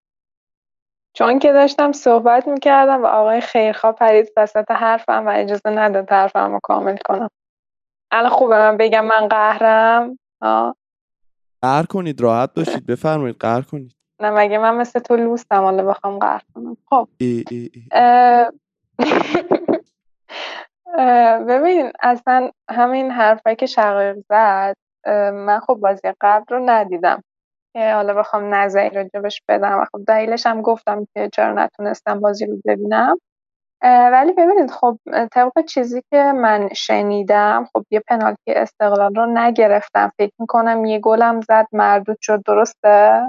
چون 1.14 1.38
که 1.38 1.52
داشتم 1.52 1.92
صحبت 1.92 2.48
می‌کردم 2.48 3.02
و 3.02 3.06
آقای 3.06 3.40
خیرخواه 3.40 3.92
پرید 3.92 4.32
وسط 4.36 4.70
حرفم 4.70 5.26
و 5.26 5.30
اجازه 5.34 5.70
نداد 5.70 6.10
حرفم 6.10 6.52
رو 6.52 6.60
کامل 6.62 6.96
کنم. 7.04 7.28
الان 8.10 8.30
خوبه 8.30 8.58
من 8.58 8.76
بگم 8.76 9.04
من 9.04 9.28
قهرم؟ 9.28 10.18
آه. 10.40 10.76
قهر 11.62 11.86
کنید 11.86 12.20
راحت 12.20 12.54
باشید. 12.54 12.86
بفرمایید 12.86 13.36
قهر 13.40 13.62
کنید. 13.62 13.94
نه 14.20 14.30
مگه 14.30 14.58
من 14.58 14.76
مثل 14.76 14.98
تو 14.98 15.16
لوستم 15.16 15.62
حالا 15.62 15.84
بخوام 15.84 16.18
قهر 16.18 16.42
کنم؟ 16.54 16.76
خب. 16.90 17.08
ای 17.18 17.44
ای 17.50 17.70
ای. 17.74 17.82
اه، 17.92 18.52
اه، 20.98 21.38
ببین 21.38 21.92
اصلا 22.02 22.50
همین 22.70 23.10
حرفایی 23.10 23.56
که 23.56 23.66
شقایق 23.66 24.16
زد 24.28 24.76
من 25.32 25.60
خب 25.60 25.74
بازی 25.74 26.12
قبل 26.20 26.44
رو 26.54 26.62
ندیدم. 26.70 27.22
که 27.72 27.92
حالا 27.92 28.14
بخوام 28.14 28.54
نظری 28.54 28.90
راجبش 28.90 29.42
بدم. 29.48 29.78
و 29.78 29.84
خب 29.84 30.04
دلیلش 30.06 30.46
هم 30.46 30.62
گفتم 30.62 31.06
که 31.14 31.28
چرا 31.32 31.52
نتونستم 31.52 32.20
بازی 32.20 32.46
رو 32.46 32.56
ببینم. 32.66 33.16
ولی 33.84 34.32
ببینید 34.32 34.70
خب 34.70 34.98
طبق 35.32 35.64
چیزی 35.68 36.02
که 36.10 36.32
من 36.36 36.68
شنیدم 36.74 37.68
خب 37.72 37.84
یه 37.90 38.02
پنالتی 38.08 38.52
استقلال 38.52 39.14
رو 39.14 39.26
نگرفتم. 39.26 40.12
فکر 40.18 40.32
می‌کنم 40.38 40.84
یه 40.84 40.98
گلم 40.98 41.40
زد 41.40 41.66
مردود 41.72 42.16
شد. 42.20 42.42
درسته؟ 42.46 43.22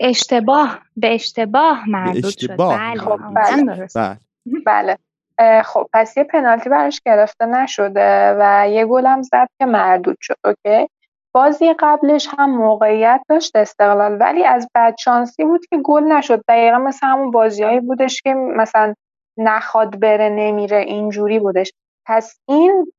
اشتباه. 0.00 0.78
به 0.96 1.14
اشتباه 1.14 1.90
مردود 1.90 2.20
شد. 2.20 2.26
اشتباه 2.26 2.78
بله. 2.78 3.00
خب، 3.00 3.20
بله. 3.34 3.76
درست. 3.76 3.98
بله. 3.98 4.18
بله. 4.66 4.98
اه، 5.38 5.62
خب 5.62 5.86
پس 5.92 6.16
یه 6.16 6.24
پنالتی 6.24 6.70
براش 6.70 7.00
گرفته 7.06 7.46
نشده 7.46 8.36
و 8.40 8.68
یه 8.68 8.86
گلم 8.86 9.22
زد 9.22 9.48
که 9.58 9.66
مردود 9.66 10.16
شد. 10.20 10.36
اوکی؟ 10.44 10.88
بازی 11.34 11.74
قبلش 11.78 12.28
هم 12.38 12.50
موقعیت 12.50 13.22
داشت 13.28 13.56
استقلال 13.56 14.16
ولی 14.20 14.44
از 14.44 14.68
بدشانسی 14.74 15.44
بود 15.44 15.66
که 15.70 15.78
گل 15.84 16.02
نشد. 16.02 16.42
دقیقا 16.48 16.78
مثل 16.78 17.06
همون 17.06 17.30
بازیهایی 17.30 17.80
بودش 17.80 18.22
که 18.22 18.34
مثلا 18.34 18.94
نخواد 19.38 20.00
بره 20.00 20.28
نمیره 20.28 20.78
اینجوری 20.78 21.38
بودش. 21.38 21.72
پس 22.06 22.38
این 22.48 22.92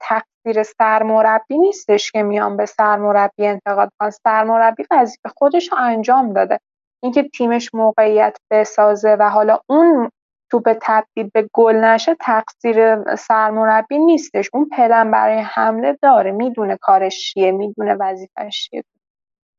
تقصیر 0.00 0.62
سرمربی 0.62 1.58
نیستش 1.58 2.12
که 2.12 2.22
میان 2.22 2.56
به 2.56 2.66
سرمربی 2.66 3.46
انتقاد 3.46 3.90
کنن. 4.00 4.10
سرمربی 4.10 4.84
وظیفه 4.90 5.28
خودش 5.36 5.72
رو 5.72 5.78
انجام 5.78 6.32
داده. 6.32 6.58
اینکه 7.02 7.22
تیمش 7.22 7.74
موقعیت 7.74 8.36
بسازه 8.50 9.16
و 9.20 9.30
حالا 9.30 9.58
اون 9.70 10.10
توپ 10.50 10.76
تبدیل 10.82 11.30
به 11.34 11.48
گل 11.52 11.76
نشه 11.76 12.16
تقصیر 12.20 13.04
سرمربی 13.14 13.98
نیستش. 13.98 14.50
اون 14.54 14.68
پلن 14.68 15.10
برای 15.10 15.38
حمله 15.38 15.98
داره. 16.02 16.30
می‌دونه 16.32 16.76
کارش 16.80 17.20
چیه 17.20 17.52
می‌دونه 17.52 17.96
وظیفش 18.00 18.60
چیه. 18.70 18.84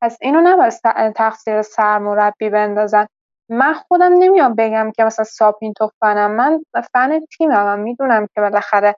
پس 0.02 0.18
اینو 0.22 0.42
نباید 0.42 0.74
تقصیر 1.16 1.62
سرمربی 1.62 2.50
بندازن. 2.50 3.08
من 3.50 3.74
خودم 3.74 4.14
نمیام 4.14 4.56
بگم 4.56 4.92
که 4.96 5.04
مثلا 5.04 5.26
ساپین 5.26 5.74
فنم. 6.00 6.32
من 6.32 6.64
فن 6.94 7.20
تیمم 7.38 7.64
من 7.64 7.80
می‌دونم 7.80 8.28
که 8.36 8.42
بالاخره 8.42 8.96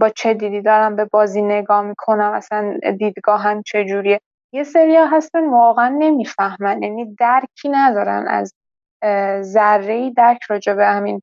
با 0.00 0.08
چه 0.08 0.34
دیدی 0.34 0.62
دارم 0.62 0.96
به 0.96 1.04
بازی 1.04 1.42
نگاه 1.42 1.82
می‌کنم. 1.82 2.32
اصلا 2.32 2.78
دیدگاهم 2.98 3.62
چجوریه. 3.62 4.20
یه 4.54 4.64
سریا 4.64 5.06
هستن 5.06 5.50
واقعا 5.50 5.88
نمی‌فهمن. 5.98 6.82
یعنی 6.82 7.14
درکی 7.14 7.68
ندارن 7.68 8.28
از 8.28 8.54
ذره 9.40 10.10
درک 10.10 10.42
راجع 10.48 10.74
به 10.74 10.86
همین 10.86 11.22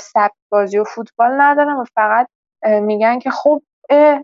سبک 0.00 0.34
بازی 0.52 0.78
و 0.78 0.84
فوتبال 0.84 1.40
ندارن 1.40 1.76
و 1.76 1.84
فقط 1.94 2.28
میگن 2.64 3.18
که 3.18 3.30
خب 3.30 3.62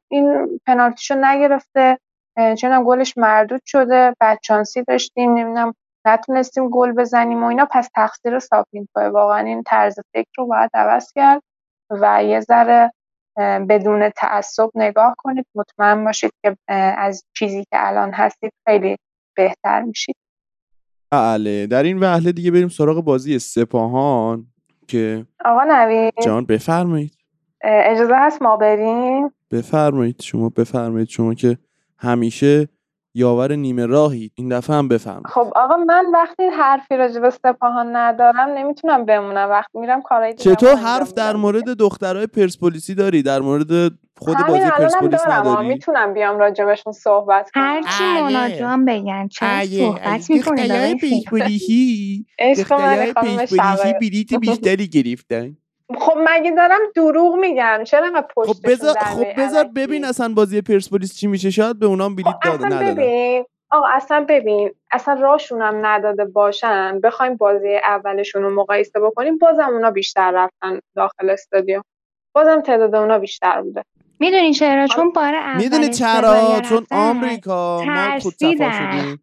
این 0.08 0.60
پنالتیشو 0.66 1.14
نگرفته 1.14 1.98
چون 2.60 2.84
گلش 2.86 3.18
مردود 3.18 3.60
شده 3.64 4.14
بدشانسی 4.20 4.82
داشتیم 4.82 5.30
نمی‌دونم 5.34 5.74
نتونستیم 6.06 6.68
گل 6.68 6.92
بزنیم 6.92 7.44
و 7.44 7.46
اینا. 7.46 7.68
پس 7.70 7.88
تقصیر 7.94 8.38
ساپینتوه. 8.38 9.08
واقعا 9.08 9.38
این 9.38 9.62
طرز 9.62 9.98
فکر 10.12 10.30
رو 10.38 10.46
باید 10.46 10.70
عوض 10.74 11.12
کرد 11.14 11.42
و 11.90 12.24
یه 12.24 12.40
ذره 12.40 12.92
بدون 13.68 14.10
تعصب 14.10 14.70
نگاه 14.74 15.14
کنید. 15.18 15.46
مطمئن 15.54 16.04
باشید 16.04 16.32
که 16.42 16.56
از 16.98 17.24
چیزی 17.36 17.64
که 17.64 17.86
الان 17.88 18.12
هستید 18.12 18.52
خیلی 18.68 18.96
بهتر 19.36 19.82
میشید. 19.82 20.16
بله 21.12 21.66
در 21.66 21.82
این 21.82 22.00
وهله 22.00 22.32
دیگه 22.32 22.50
بریم 22.50 22.68
سراغ 22.68 23.04
بازی 23.04 23.38
سپاهان 23.38 24.46
که 24.88 25.26
آقا 25.44 25.64
نوید. 25.64 26.14
جان 26.24 26.46
بفرمایید. 26.46 27.12
اجازه 27.64 28.14
هست 28.16 28.42
ما 28.42 28.56
بریم؟ 28.56 29.30
بفرمایید 29.50 30.22
شما 30.22 30.48
بفرمایید 30.48 31.08
شما 31.08 31.34
که 31.34 31.58
همیشه 31.98 32.68
یاور 33.14 33.54
نیمه 33.54 33.86
راهید 33.86 34.32
این 34.34 34.48
دفعه 34.48 34.76
هم 34.76 34.88
بفرمایید. 34.88 35.26
خب 35.26 35.52
آقا 35.56 35.76
من 35.76 36.04
وقتی 36.12 36.42
حرفی 36.42 36.96
راجع 36.96 37.20
به 37.20 37.30
سپاهان 37.30 37.96
ندارم 37.96 38.48
نمی‌تونم 38.56 39.04
بمونم. 39.04 39.50
وقتی 39.50 39.78
میرم 39.78 40.02
کارهای 40.02 40.34
دیگه 40.34 40.54
چطور 40.54 40.74
حرف 40.74 41.12
در 41.12 41.36
مورد 41.36 41.64
دخترای 41.64 42.26
پرسپولیسی 42.26 42.94
داری؟ 42.94 43.22
در 43.22 43.40
مورد 43.40 43.92
خود 44.24 44.36
بازی 44.48 44.70
پرسپولیس. 44.70 45.20
نداری؟ 45.28 45.68
می‌تونم 45.68 46.14
بیام 46.14 46.38
راجبشون 46.38 46.92
صحبت 46.92 47.50
کنم. 47.50 47.62
هرچی 47.62 48.04
آیه. 48.04 48.22
مونا 48.22 48.48
جان 48.48 48.84
بگن 48.84 49.28
چرا 49.28 49.64
صحبت 49.64 50.30
عشق 52.38 52.72
منی 52.72 53.12
خانم 53.12 53.46
شقایق 53.46 53.98
بلیت 53.98 54.34
بیشتری 54.34 54.88
گرفتن. 54.88 55.56
خب 55.98 56.18
مگه 56.24 56.50
دارم 56.50 56.80
دروغ 56.96 57.34
میگم؟ 57.34 57.80
چرا 57.86 58.06
انقدر 58.06 58.26
خب 58.26 58.34
پشتشون 58.36 58.72
بذار 58.72 58.94
خب 58.94 59.40
بذار؟ 59.40 59.64
ببین 59.64 60.04
اصلا 60.04 60.28
بازی 60.34 60.60
پرسپولیس 60.60 61.16
چی 61.16 61.26
میشه. 61.26 61.50
شاید 61.50 61.78
به 61.78 61.86
اونام 61.86 62.14
بلیت 62.14 62.26
خب 62.26 62.40
داده 62.44 62.66
اصلا 62.66 62.66
ندادن 62.66 62.94
ببین 62.94 63.44
آقا 63.70 63.86
اصلا 63.86 64.26
ببین 64.28 64.70
اصلا 64.92 65.14
راشونم 65.14 65.86
نداده 65.86 66.24
باشن. 66.24 67.00
بخوایم 67.00 67.36
بازی 67.36 67.76
اولشون 67.84 68.42
رو 68.42 68.54
مقایسه 68.54 69.00
بکنیم 69.00 69.38
بازم 69.38 69.68
اونا 69.72 69.90
بیشتر 69.90 70.30
رفتن 70.30 70.80
داخل 70.96 71.30
استادیوم. 71.30 71.82
بازم 72.34 72.60
تعداد 72.60 72.94
اونا 72.94 73.18
بیشتر 73.18 73.62
بوده. 73.62 73.84
می‌دونی 74.20 74.54
چرا 74.54 74.86
چون 74.86 75.10
بار 75.10 75.34
اول 75.34 75.62
می‌دونی 75.62 75.88
چرا 75.88 76.60
چون. 76.60 76.86
آمریکا 76.90 77.84
ما 77.84 78.20
خودصفا 78.20 78.54
ترسیدن. 78.54 79.18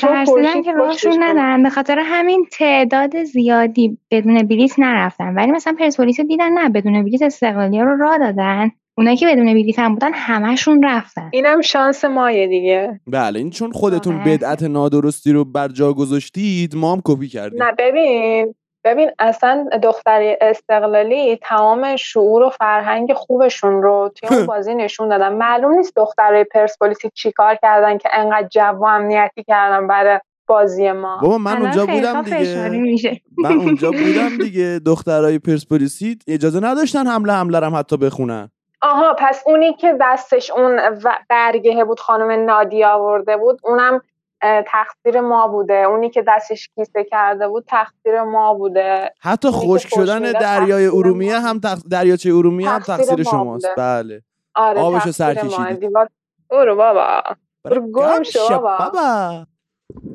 شدیم 0.00 0.62
که. 0.64 0.72
راهشون 0.72 1.22
ندارن 1.22 1.62
به 1.62 1.70
خاطر 1.70 1.98
همین 1.98 2.46
تعداد 2.52 3.24
زیادی 3.24 3.98
بدون 4.10 4.42
بلیت 4.42 4.78
نرفتن 4.78 5.34
ولی 5.34 5.52
مثلا 5.52 5.76
پرسپولیس 5.78 6.20
رو 6.20 6.26
دیدن 6.26 6.52
نه 6.52 6.68
بدون 6.68 7.04
بلیت 7.04 7.22
استقلالی 7.22 7.80
رو 7.80 7.96
راه 7.96 8.18
دادن 8.18 8.70
اونایی 8.98 9.16
که 9.16 9.26
بدون 9.26 9.46
بلیت 9.46 9.78
هم 9.78 9.94
بودن 9.94 10.10
همشون 10.14 10.84
رفتن 10.84 11.30
اینم 11.32 11.60
شانس 11.60 12.04
مایه 12.04 12.46
دیگه 12.46 13.00
بله 13.06 13.38
این 13.38 13.50
چون 13.50 13.72
خودتون 13.72 14.14
آره. 14.14 14.24
بدعت 14.24 14.62
نادرستی 14.62 15.32
رو 15.32 15.44
بر 15.44 15.68
جا 15.68 15.92
گذاشتید 15.92 16.76
ما 16.76 16.92
هم 16.92 17.00
کپی 17.04 17.28
کردیم 17.28 17.62
نه 17.62 17.72
ببین 17.78 18.54
ببین 18.84 19.10
اصلا 19.18 19.68
دختر 19.82 20.36
استقلالی 20.40 21.36
تمام 21.42 21.96
شعور 21.96 22.42
و 22.42 22.50
فرهنگ 22.50 23.12
خوبشون 23.12 23.82
رو 23.82 24.12
توی 24.16 24.28
اون 24.28 24.46
بازی 24.52 24.74
نشون 24.74 25.08
دادن. 25.08 25.34
معلوم 25.34 25.72
نیست 25.74 25.96
دخترای 25.96 26.44
پرسپولیسی 26.44 27.10
چیکار 27.14 27.54
کردن 27.62 27.98
که 27.98 28.08
انقدر 28.12 28.48
جو 28.48 28.60
و 28.60 28.84
امنیتی 28.84 29.44
کردن 29.44 29.86
برای 29.86 30.18
بازی 30.46 30.92
ما. 30.92 31.18
بابا 31.22 31.38
من 31.38 31.62
اونجا 31.62 31.86
بودم 31.86 32.22
دیگه. 32.22 32.68
میشه. 32.68 33.20
من 33.38 33.52
اونجا 33.52 33.90
بودم 34.02 34.36
دیگه 34.38 34.80
دخترای 34.86 35.38
پرسپولیسی. 35.38 36.18
اجازه 36.28 36.60
نداشتن 36.60 37.06
حمله 37.06 37.32
حمله 37.32 37.66
هم 37.66 37.74
حتی 37.76 37.96
بخونن. 37.96 38.50
آها 38.82 39.16
پس 39.18 39.42
اونی 39.46 39.74
که 39.74 39.96
دستش 40.00 40.50
اون 40.50 40.78
و- 40.78 41.18
برگه 41.28 41.84
بود 41.84 42.00
خانم 42.00 42.44
نادی 42.44 42.84
آورده 42.84 43.36
بود 43.36 43.60
اونم 43.64 44.00
تقصیر 44.42 45.20
ما 45.20 45.48
بوده. 45.48 45.74
اونی 45.74 46.10
که 46.10 46.24
دستش 46.28 46.68
کیسه 46.74 47.04
کرده 47.04 47.48
بود 47.48 47.64
تقصیر 47.68 48.22
ما 48.22 48.54
بوده. 48.54 49.14
حتی 49.20 49.48
خشک 49.50 49.88
شدن 49.94 50.32
دریای 50.32 50.86
ارومیه 50.86 51.40
هم 51.40 51.58
تق... 51.60 51.78
دریاچه 51.90 52.30
ارومیه 52.34 52.68
هم 52.68 52.78
تقصیر 52.78 53.06
تقصیر 53.06 53.24
ما 53.24 53.30
شماست. 53.30 53.68
بوده. 53.68 53.74
بله. 53.76 54.22
آره 54.54 54.80
آبشو 54.80 55.12
سر 55.12 55.34
کشیدید. 55.34 55.80
دیوار 55.80 56.08
برو 56.50 56.76
بابا. 56.76 57.22
برو 57.64 57.92
گم 57.92 58.22
شو 58.22 58.48
بابا. 58.48 58.78
بابا. 58.78 59.46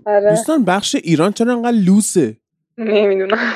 آره. 0.06 0.30
دوستان 0.30 0.64
بخش 0.66 0.96
ایران 0.96 1.32
چرا 1.32 1.54
انقدر 1.54 1.78
لوسه؟ 1.78 2.38
نمی‌دونم. 2.78 3.54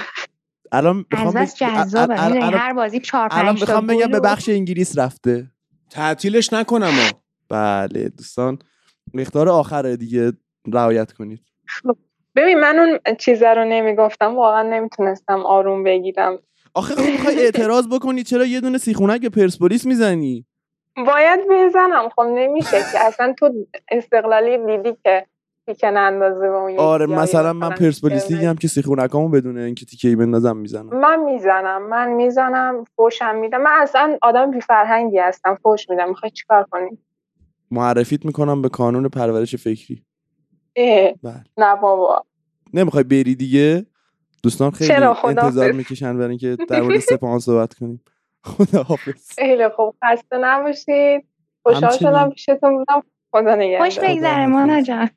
الان 0.72 1.06
می‌خوام 1.12 1.46
جذابه. 1.46 2.26
الان- 2.26 2.54
هر 2.54 2.74
بازی 2.74 3.00
چهار 3.00 3.28
الان 3.32 3.46
پنج 3.56 3.60
تا 3.60 3.66
می‌خوام 3.66 3.88
بگم 3.88 4.12
به 4.12 4.20
بخش 4.20 4.50
انگلیس 4.50 4.98
رفته. 4.98 5.48
تعطیلش 5.90 6.54
نکنم 6.54 6.92
بله 7.50 8.10
دوستان. 8.10 8.60
اختار 9.18 9.50
آخره 9.50 9.98
دیگه. 9.98 10.34
رعایت 10.68 11.12
کنید. 11.12 11.40
ببین 12.36 12.60
من 12.60 12.80
اون 12.80 13.16
چیزه 13.16 13.48
رو 13.48 13.66
نمی‌گفتم 13.66 14.36
واقعا 14.36 14.64
نمی‌تونستم 14.64 15.40
آروم 15.46 15.84
بگیرم. 15.84 16.40
آخه 16.74 16.96
خب 16.96 17.12
می‌خوای 17.12 17.40
اعتراض 17.40 17.88
بکنی 17.88 18.24
چرا 18.24 18.46
یه 18.46 18.62
دونه 18.62 18.78
سیخونک 18.78 19.22
به 19.22 19.30
پرسپولیس 19.30 19.86
می‌زنی؟ 19.86 20.46
باید 20.98 21.40
بزنم. 21.52 22.10
خب 22.10 22.22
نمیشه 22.22 22.78
که. 22.92 23.00
اصلا 23.00 23.34
تو 23.40 23.54
استقلالی 23.92 24.58
دیدی 24.58 24.98
که 25.04 25.26
تیکه 25.66 25.88
اندازه 25.88 26.40
به 26.40 26.56
اون 26.56 26.80
آره 26.80 27.06
مثلا 27.06 27.54
من 27.54 27.70
پرسپولیسی 27.70 28.36
هم 28.36 28.56
که 28.56 28.68
سیخونکامو 28.68 29.30
بدون 29.30 29.58
اینکه 29.58 29.86
تیکه 29.86 30.08
ای 30.08 30.16
بندازم 30.16 30.58
می‌زنم. 30.58 31.00
من 31.00 31.24
می‌زنم. 31.24 31.90
من 31.90 32.10
می‌زنم 32.10 32.86
فوشم 32.96 33.36
میدم. 33.36 33.62
من 33.62 33.72
اصلا 33.82 34.18
آدم 34.22 34.52
بی 34.52 34.62
فرهنگی 34.62 35.18
هستم. 35.18 35.58
فوش 35.64 35.90
میدم. 35.90 36.10
می‌خوای 36.10 36.32
چیکار 36.32 36.68
کنی؟ 36.72 36.98
معرفیت 37.72 38.26
می‌کنم 38.26 38.62
به 38.62 38.68
قانون 38.70 39.10
پرورش 39.10 39.56
فکری. 39.56 40.06
نه 41.58 41.76
بابا. 41.82 42.26
نمی‌خوای 42.74 43.04
بری 43.04 43.36
دیگه؟ 43.36 43.86
دوستان 44.44 44.72
خیلی. 44.72 44.94
انتظار 45.24 45.72
می‌کشن 45.72 46.18
برای 46.18 46.30
اینکه 46.30 46.58
در 46.70 46.82
مورد 46.82 47.00
سپاهان 47.00 47.40
صحبت 47.40 47.74
کنیم. 47.74 48.04
خدا 48.44 48.84
حافظ 48.84 49.32
خیلی 49.38 49.70
خوب. 49.70 49.96
خسته 50.04 50.38
نباشید. 50.38 51.26
خوشحال. 51.64 51.98
شدم 51.98 52.30
پیشتون 52.30 52.78
بودم. 52.78 53.04
خدا 53.32 53.52
خوش 53.52 53.98
نگهدار 53.98 54.16
بگذره 54.16 54.46
خداحافظ. 54.46 54.52
مانا 54.52 54.82
جان 54.82 55.10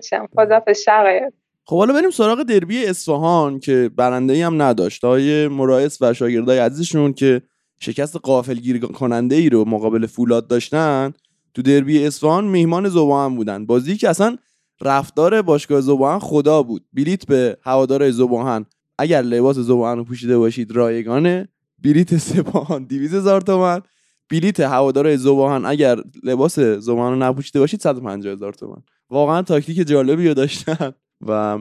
شم. 0.00 0.28
خدا 0.36 0.72
شقایق. 0.72 1.32
خب 1.64 1.76
حالا 1.76 1.92
بریم 1.92 2.10
سراغ 2.10 2.42
دربی 2.42 2.86
اصفهان 2.86 3.58
که 3.58 3.90
برنده 3.96 4.32
ای 4.32 4.42
هم 4.42 4.62
نداشت. 4.62 5.04
های 5.04 5.48
مرائس 5.48 6.02
و 6.02 6.14
شاگردای 6.14 6.58
عزیزشون 6.58 7.12
که 7.12 7.42
شکست 7.80 8.16
قافلگیر 8.16 8.78
کننده 8.78 9.36
ای 9.36 9.48
رو 9.48 9.64
مقابل 9.68 10.06
فولاد 10.06 10.46
داشتن 10.46 11.12
تو 11.54 11.62
دربی 11.62 12.06
اصفهان 12.06 12.44
میهمان 12.44 12.88
زبان 12.88 13.36
بودن. 13.36 13.66
بازی 13.66 13.96
که 13.96 14.08
اصلا 14.08 14.36
رفتار 14.82 15.42
باشگاه 15.42 15.80
زبان 15.80 16.18
خدا 16.18 16.62
بود. 16.62 16.84
بلیت 16.92 17.26
به 17.26 17.58
هوادار 17.62 18.10
زبان. 18.10 18.66
اگر 18.98 19.22
لباس 19.22 19.56
زبان 19.56 19.98
رو 19.98 20.04
پوشیده 20.04 20.38
باشید 20.38 20.72
رایگانه. 20.72 21.48
بلیت 21.78 22.16
سپاهان 22.16 22.84
200 22.84 23.14
هزار 23.14 23.40
تومن 23.40 23.80
بلیت 24.30 24.60
هوادار 24.60 25.16
زبان 25.16 25.66
اگر 25.66 25.96
لباس 26.22 26.58
زبان 26.58 27.12
رو 27.12 27.18
نپوشیده 27.18 27.60
باشید 27.60 27.80
150 27.80 28.32
هزار 28.32 28.52
تومن 28.52 28.82
واقعا 29.10 29.42
تاکتیک 29.42 29.86
جالبی 29.88 30.28
رو 30.28 30.34
داشتن. 30.34 30.92
و 31.26 31.58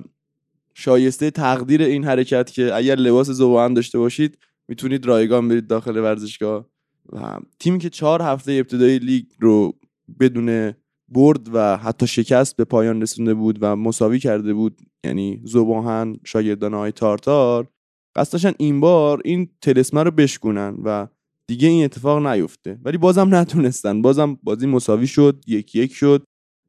شایسته 0.74 1.32
تقدیر 1.32 1.82
این 1.82 2.03
حرکت 2.03 2.51
که 2.51 2.76
اگر 2.76 2.95
لباس 2.95 3.30
زبان 3.30 3.74
داشته 3.74 3.99
باشید 3.99 4.38
می‌تونید 4.67 5.05
رایگان 5.05 5.47
برید 5.47 5.67
داخل 5.67 5.97
ورزشگاه. 5.97 6.65
و 7.13 7.39
تیمی 7.59 7.80
که 7.80 7.89
چهار 7.89 8.22
هفته 8.22 8.51
ابتدایی 8.51 8.99
لیگ 8.99 9.26
رو 9.39 9.74
بدون 10.20 10.74
برد 11.12 11.49
و 11.53 11.78
حتی 11.78 12.07
شکست 12.07 12.55
به 12.55 12.64
پایان 12.64 13.01
رسونده 13.01 13.34
بود 13.34 13.57
و 13.62 13.76
مساوی 13.76 14.20
کرده 14.20 14.53
بود 14.53 14.82
یعنی 15.03 15.41
زباهن 15.43 16.16
شاگردان 16.24 16.74
های 16.74 16.91
تارتار. 16.91 17.68
قصد 18.16 18.34
داشتن 18.34 18.53
این 18.57 18.80
بار 18.80 19.22
این 19.26 19.49
تلسمه 19.62 20.03
رو 20.03 20.12
بشکنن 20.12 20.78
و 20.84 21.07
دیگه 21.47 21.68
این 21.68 21.84
اتفاق 21.84 22.28
نیفته. 22.28 22.80
ولی 22.84 22.97
بازم 22.97 23.36
نتونستن. 23.36 24.01
بازم 24.01 24.38
بازی 24.43 24.68
مساوی 24.68 25.07
شد 25.07 25.43
یک 25.47 25.76
یک 25.76 25.93
شد 25.93 26.24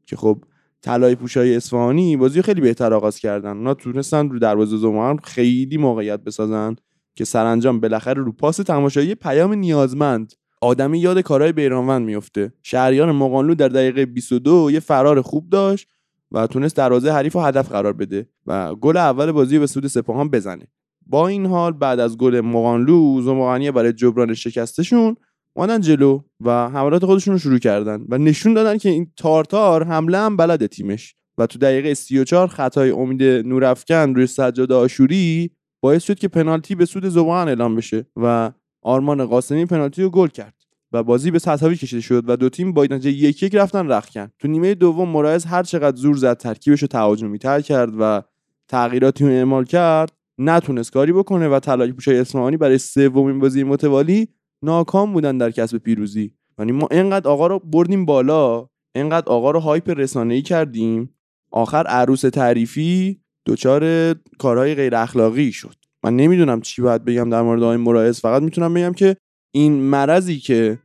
که 0.06 0.16
خب 0.16 0.44
طلای 0.82 1.14
پوشای 1.14 1.56
اصفهانی 1.56 2.16
بازی 2.16 2.42
خیلی 2.42 2.60
بهتر 2.60 2.94
آغاز 2.94 3.18
کردن. 3.18 3.56
اونا 3.56 3.74
تونستن 3.74 4.28
رو 4.28 4.38
دروازه 4.38 4.76
زمان 4.76 5.18
خیلی 5.18 5.76
موقعیت 5.76 6.20
بسازن 6.20 6.76
که 7.14 7.24
سرانجام 7.24 7.80
بالاخره 7.80 8.22
رو 8.22 8.32
پاس 8.32 8.56
تماشایی 8.56 9.14
پیام 9.14 9.54
نیازمند 9.54 10.32
آدمی 10.60 10.98
یاد 10.98 11.20
کارهای 11.20 11.52
بیرانوند 11.52 12.06
میفته 12.06 12.52
شهریار 12.62 13.12
مقانلو 13.12 13.54
در 13.54 13.68
دقیقه 13.68 14.06
22 14.06 14.70
یه 14.70 14.80
فرار 14.80 15.22
خوب 15.22 15.50
داشت 15.50 15.88
و 16.32 16.46
تونست 16.46 16.76
دروازه 16.76 17.12
حریف 17.12 17.32
رو 17.32 17.40
هدف 17.40 17.68
قرار 17.68 17.92
بده 17.92 18.28
و 18.46 18.74
گل 18.74 18.96
اول 18.96 19.32
بازی 19.32 19.58
به 19.58 19.66
سود 19.66 19.86
سپاهان 19.86 20.30
بزنه. 20.30 20.66
با 21.06 21.28
این 21.28 21.46
حال 21.46 21.72
بعد 21.72 22.00
از 22.00 22.16
گل 22.16 22.40
مقانلو 22.40 23.22
زمقانی 23.22 23.70
برای 23.70 23.92
جبران 23.92 24.34
شکستشون 24.34 25.16
اومدن 25.52 25.80
جلو 25.80 26.20
و 26.40 26.68
حملات 26.68 27.04
خودشون 27.04 27.32
رو 27.32 27.38
شروع 27.38 27.58
کردن 27.58 28.04
و 28.08 28.18
نشون 28.18 28.54
دادن 28.54 28.78
که 28.78 28.88
این 28.88 29.12
تارتار 29.16 29.84
حمله 29.84 30.18
هم 30.18 30.36
بلده 30.36 30.68
تیمش. 30.68 31.14
و 31.38 31.46
تو 31.46 31.58
دقیقه 31.58 31.94
34 31.94 32.46
خطای 32.48 32.90
امید 32.90 33.22
نورافکن 33.22 34.14
روی 34.14 34.26
سجاد 34.26 34.72
آشوری 34.72 35.50
باعث 35.82 36.04
شد 36.04 36.18
که 36.18 36.28
پنالتی 36.28 36.74
به 36.74 36.84
سود 36.84 37.08
زبان 37.08 37.48
اعلام 37.48 37.76
بشه 37.76 38.06
و 38.16 38.52
آرمان 38.82 39.26
قاسمی 39.26 39.64
پنالتی 39.64 40.02
رو 40.02 40.10
گل 40.10 40.28
کرد 40.28 40.54
و 40.92 41.02
بازی 41.02 41.30
به 41.30 41.38
تساوی 41.38 41.76
کشیده 41.76 42.02
شد 42.02 42.24
و 42.28 42.36
دو 42.36 42.48
تیم 42.48 42.72
با 42.72 42.84
نتیجه 42.84 43.10
یک 43.10 43.42
یک 43.42 43.54
رفتن 43.54 43.88
رختکن 43.88 44.30
تو 44.38 44.48
نیمه 44.48 44.74
دوم 44.74 45.08
مرایز 45.08 45.44
هر 45.44 45.62
چقدر 45.62 45.96
زور 45.96 46.16
زد 46.16 46.36
ترکیبش 46.36 46.82
رو 46.82 46.88
تهاجمی 46.88 47.38
تر 47.38 47.60
کرد 47.60 47.92
و 47.98 48.22
تغییراتی 48.68 49.24
رو 49.24 49.30
اعمال 49.30 49.64
کرد 49.64 50.12
نتونست 50.38 50.92
کاری 50.92 51.12
بکنه 51.12 51.48
و 51.48 51.60
طلایی 51.60 51.92
پوشای 51.92 52.18
اصفهانی 52.18 52.56
برای 52.56 52.78
سومین 52.78 53.38
بازی 53.38 53.64
متوالی 53.64 54.28
ناکام 54.62 55.12
بودن 55.12 55.38
در 55.38 55.50
کسب 55.50 55.76
پیروزی. 55.76 56.34
یعنی 56.58 56.72
ما 56.72 56.88
اینقدر 56.90 57.28
آقا 57.28 57.46
رو 57.46 57.58
بردیم 57.58 58.04
بالا 58.06 58.68
اینقدر 58.94 59.28
آقا 59.28 59.50
رو 59.50 59.60
هایپ 59.60 59.90
رسانه‌ای 59.90 60.42
کردیم 60.42 61.14
آخر 61.50 61.86
عروس 61.86 62.20
تعریفی 62.20 63.20
دچار 63.46 64.14
کارهای 64.38 64.74
غیر 64.74 64.94
اخلاقی 64.94 65.52
شد. 65.52 65.74
من 66.04 66.16
نمی‌دونم 66.16 66.60
چی 66.60 66.82
باید 66.82 67.04
بگم 67.04 67.30
در 67.30 67.42
مورد 67.42 67.62
آقای 67.62 67.76
مرائز 67.76 68.20
فقط 68.20 68.42
می‌تونم 68.42 68.74
بگم 68.74 68.92
که 68.92 69.16
این 69.54 69.72
مرضی 69.72 70.38
که 70.38 70.78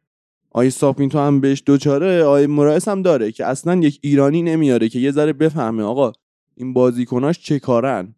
آقای 0.52 0.70
ساپینتو 0.70 1.20
هم 1.20 1.40
بهش 1.40 1.64
دوچاره 1.66 2.24
آقای 2.24 2.48
مرائز 2.48 2.88
هم 2.88 3.02
داره 3.02 3.32
که 3.32 3.46
اصلا 3.46 3.76
یک 3.76 4.00
ایرانی 4.02 4.42
نمیاره 4.42 4.90
که 4.90 5.00
یه 5.00 5.12
ذره 5.12 5.34
بفهمه 5.34 5.84
آقا 5.84 6.12
این 6.56 6.74
بازیکناش 6.74 7.40
چه 7.40 7.60
کارن. 7.60 8.16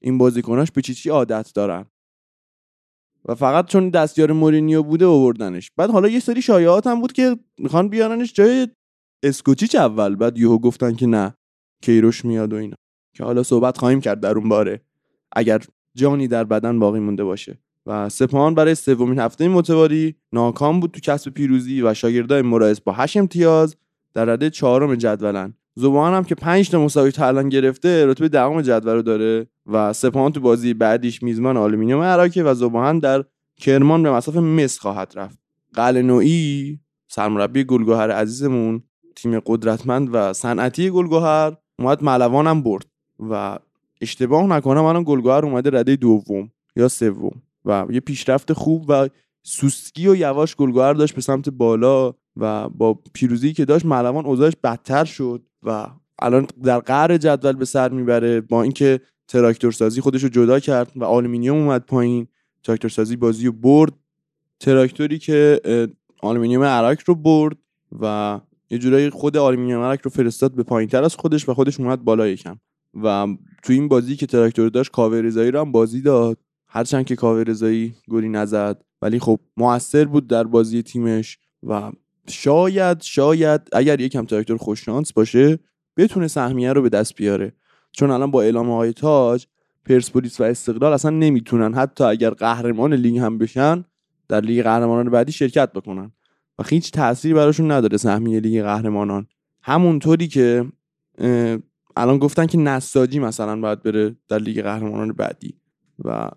این 0.00 0.18
بازیکناش 0.18 0.70
به 0.70 0.82
چی 0.82 0.94
چی 0.94 1.10
عادت 1.10 1.50
دارن. 1.54 1.86
و 3.24 3.34
فقط 3.34 3.66
چون 3.66 3.88
دستیار 3.88 4.32
مورینیو 4.32 4.82
بوده 4.82 5.06
آوردنش. 5.06 5.70
بعد 5.76 5.90
حالا 5.90 6.08
یه 6.08 6.20
سری 6.20 6.42
شایعات 6.42 6.86
هم 6.86 7.00
بود 7.00 7.12
که 7.12 7.36
می‌خوان 7.58 7.88
بیارنش 7.88 8.32
جای 8.32 8.68
اسکوچیچ 9.22 9.74
اول. 9.74 10.14
بعد 10.14 10.38
یهو 10.38 10.58
گفتن 10.58 10.94
که 10.94 11.06
نه 11.06 11.34
کیروش 11.82 12.24
میاد 12.24 12.52
و 12.52 12.56
اینا. 12.56 12.76
که 13.16 13.24
حالا 13.24 13.42
صحبت 13.42 13.78
خواهیم 13.78 14.00
کرد 14.00 14.20
در 14.20 14.38
اون 14.38 14.48
باره. 14.48 14.80
اگر 15.32 15.60
جانی 15.94 16.28
در 16.28 16.44
بدن 16.44 16.78
باقی 16.78 17.00
مونده 17.00 17.24
باشه. 17.24 17.58
و 17.86 18.08
سپاهان 18.08 18.54
برای 18.54 18.74
سومین 18.74 19.18
هفته 19.18 19.48
متوالی 19.48 20.14
ناکام 20.32 20.80
بود 20.80 20.90
تو 20.90 21.00
کسب 21.00 21.30
پیروزی 21.30 21.82
و 21.82 21.94
شاگردای 21.94 22.42
مرائز 22.42 22.80
با 22.84 22.92
8 22.92 23.16
امتیاز 23.16 23.76
در 24.14 24.24
رده 24.24 24.50
چهارم 24.50 24.94
جدولن. 24.94 25.54
ذوب‌آهن 25.76 26.14
هم 26.14 26.24
که 26.24 26.34
5 26.34 26.70
تا 26.70 26.84
مساوی 26.84 27.10
تا 27.10 27.26
الان 27.26 27.48
گرفته 27.48 28.06
رتبه 28.06 28.28
دهم 28.28 28.62
جدول 28.62 28.94
رو 28.94 29.02
داره 29.02 29.46
و 29.66 29.92
سپاهان 29.92 30.32
تو 30.32 30.40
بازی 30.40 30.74
بعدیش 30.74 31.22
میزبان 31.22 31.56
آلومینیوم 31.56 32.02
اراکه 32.02 32.42
و 32.42 32.54
ذوب‌آهن 32.54 32.98
در 32.98 33.24
کرمان 33.56 34.02
به 34.02 34.10
مصاف 34.10 34.36
مس 34.36 34.80
خواهد 34.80 35.12
رفت. 35.16 35.38
قلعه‌نویی 35.74 36.80
سرمربی 37.08 37.64
گل‌گهر 37.64 38.10
عزیزمون 38.10 38.82
تیم 39.16 39.40
قدرتمند 39.46 40.08
و 40.12 40.32
صنعتی 40.32 40.90
گل‌گهر 40.90 41.56
اومد 41.78 42.04
ملوان 42.04 42.46
هم 42.46 42.62
برد 42.62 42.86
و 43.30 43.58
اشتباه 44.04 44.46
نکنم 44.46 44.84
الان 44.84 45.04
گل‌گهر 45.06 45.44
اومده 45.44 45.70
رده 45.70 45.96
دوم 45.96 46.50
یا 46.76 46.88
سوم 46.88 47.42
و 47.64 47.86
یه 47.90 48.00
پیشرفت 48.00 48.52
خوب 48.52 48.84
و 48.88 49.08
سوسکی 49.42 50.08
و 50.08 50.16
یواش 50.16 50.56
گل‌گهر 50.56 50.92
داشت 50.92 51.14
به 51.14 51.20
سمت 51.20 51.48
بالا 51.48 52.14
و 52.36 52.68
با 52.68 52.98
پیروزی 53.12 53.52
که 53.52 53.64
داشت 53.64 53.84
ملوان 53.84 54.26
اوضاعش 54.26 54.52
بدتر 54.64 55.04
شد 55.04 55.42
و 55.62 55.86
الان 56.18 56.46
در 56.64 56.78
قعر 56.78 57.16
جدول 57.16 57.52
به 57.52 57.64
سر 57.64 57.88
می‌بره 57.88 58.40
با 58.40 58.62
اینکه 58.62 59.00
تراکتور 59.28 59.72
سازی 59.72 60.00
خودش 60.00 60.22
رو 60.22 60.28
جدا 60.28 60.60
کرد 60.60 60.92
و 60.96 61.04
آلومینیوم 61.04 61.56
اومد 61.56 61.86
پایین. 61.86 62.26
تراکتور 62.62 62.90
سازی 62.90 63.16
بازی 63.16 63.46
رو 63.46 63.52
برد. 63.52 63.92
تراکتوری 64.60 65.18
که 65.18 65.60
آلومینیوم 66.22 66.62
اراک 66.62 66.98
رو 67.06 67.14
برد 67.14 67.56
و 68.00 68.40
یه 68.70 68.78
جورایی 68.78 69.10
خود 69.10 69.36
آلومینیوم 69.36 69.82
اراک 69.82 69.98
رو 70.02 70.10
فرستاد 70.10 70.52
به 70.54 70.62
پایین 70.62 70.88
تر 70.88 71.04
از 71.04 71.16
خودش 71.16 71.48
و 71.48 71.54
خودش 71.54 71.80
اومد 71.80 72.04
بالا 72.04 72.28
یکم. 72.28 72.58
و 73.02 73.26
تو 73.62 73.72
این 73.72 73.88
بازی 73.88 74.16
که 74.16 74.26
تراکتور 74.26 74.68
داشت 74.68 74.90
کاوه 74.90 75.18
رضایی 75.18 75.50
رو 75.50 75.60
هم 75.60 75.72
بازی 75.72 76.02
داد. 76.02 76.38
هرچند 76.68 77.04
که 77.06 77.16
کاوه 77.16 77.42
رضایی 77.42 77.94
گلی 78.10 78.28
نزد 78.28 78.84
ولی 79.02 79.18
خب 79.18 79.40
موثر 79.56 80.04
بود 80.04 80.26
در 80.26 80.44
بازی 80.44 80.82
تیمش 80.82 81.38
و 81.62 81.92
شاید 82.28 83.02
شاید 83.02 83.60
اگر 83.72 84.00
یکم 84.00 84.24
تراکتور 84.24 84.56
خوششانس 84.56 85.12
باشه 85.12 85.58
بتونه 85.96 86.28
سهمیه 86.28 86.72
رو 86.72 86.82
به 86.82 86.88
دست 86.88 87.14
بیاره. 87.14 87.52
چون 87.92 88.10
الان 88.10 88.30
با 88.30 88.42
اعلام 88.42 88.70
های 88.70 88.92
تاج 88.92 89.46
پرسپولیس 89.84 90.40
و 90.40 90.44
استقلال 90.44 90.92
اصلا 90.92 91.10
نمی‌تونن 91.10 91.74
حتی 91.74 92.04
اگر 92.04 92.30
قهرمان 92.30 92.94
لیگ 92.94 93.18
هم 93.18 93.38
بشن 93.38 93.84
در 94.28 94.40
لیگ 94.40 94.62
قهرمانان 94.62 95.10
بعدی 95.10 95.32
شرکت 95.32 95.72
بکنن. 95.72 96.12
و 96.58 96.62
هیچ 96.62 96.90
تأثیری 96.92 97.34
براشون 97.34 97.70
نداره 97.70 97.96
سهمیه 97.96 98.40
لیگ 98.40 98.62
قهرمانان. 98.62 99.26
همونطوری 99.62 100.28
که 100.28 100.64
الان 101.96 102.18
گفتن 102.18 102.46
که 102.46 102.58
نساجی 102.58 103.18
مثلا 103.18 103.60
باید 103.60 103.82
بره 103.82 104.16
در 104.28 104.38
لیگ 104.38 104.62
قهرمانان 104.62 105.12
بعدی 105.12 105.54
و 106.04 106.30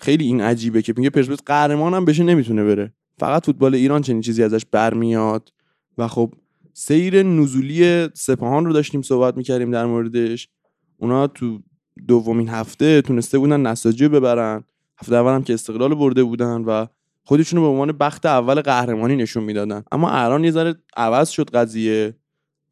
خیلی 0.00 0.24
این 0.24 0.40
عجیبه 0.40 0.82
که 0.82 0.94
میگه 0.96 1.10
پرسپولیس 1.10 1.40
قهرمان 1.46 1.94
هم 1.94 2.04
بشه 2.04 2.22
نمی‌تونه 2.22 2.64
بره. 2.64 2.92
فقط 3.18 3.46
فوتبال 3.46 3.74
ایران 3.74 4.02
چنین 4.02 4.20
چیزی 4.20 4.42
ازش 4.42 4.62
برمیاد 4.70 5.52
و 5.98 6.08
خب 6.08 6.34
سیر 6.72 7.22
نزولی 7.22 8.08
سپاهان 8.14 8.66
رو 8.66 8.72
داشتیم 8.72 9.02
صحبت 9.02 9.36
می‌کردیم 9.36 9.70
در 9.70 9.86
موردش. 9.86 10.48
اونا 10.96 11.26
تو 11.26 11.58
دومین 12.08 12.48
هفته 12.48 13.02
تونسته 13.02 13.38
بودن 13.38 13.60
نساجی 13.60 14.08
ببرن. 14.08 14.64
هفته 14.98 15.14
اول 15.14 15.34
هم 15.34 15.42
که 15.42 15.54
استقلال 15.54 15.94
برده 15.94 16.24
بودن 16.24 16.60
و 16.60 16.86
خودشونو 17.24 17.62
به 17.62 17.68
عنوان 17.68 17.92
بخت 17.92 18.26
اول 18.26 18.60
قهرمانی 18.60 19.16
نشون 19.16 19.44
می‌دادن. 19.44 19.82
اما 19.92 20.10
الان 20.10 20.44
یه 20.44 20.50
ذره 20.50 20.74
عوض 20.96 21.28
شد 21.28 21.50
قضیه 21.50 22.14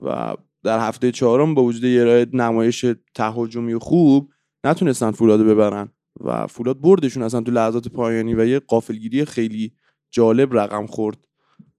و 0.00 0.34
در 0.64 0.88
هفته 0.88 1.12
چهارم 1.12 1.54
با 1.54 1.64
وجود 1.64 1.84
یه 1.84 2.26
نمایش 2.32 2.84
تهاجمی 3.14 3.74
خوب 3.74 4.30
نتونستن 4.64 5.10
فولاد 5.10 5.40
ببرن 5.40 5.88
و 6.20 6.46
فولاد 6.46 6.80
بردشون 6.80 7.22
اصلا 7.22 7.40
تو 7.40 7.50
لحظات 7.50 7.88
پایانی 7.88 8.34
و 8.34 8.46
یه 8.46 8.58
قافلگیری 8.58 9.24
خیلی 9.24 9.72
جالب 10.10 10.58
رقم 10.58 10.86
خورد 10.86 11.18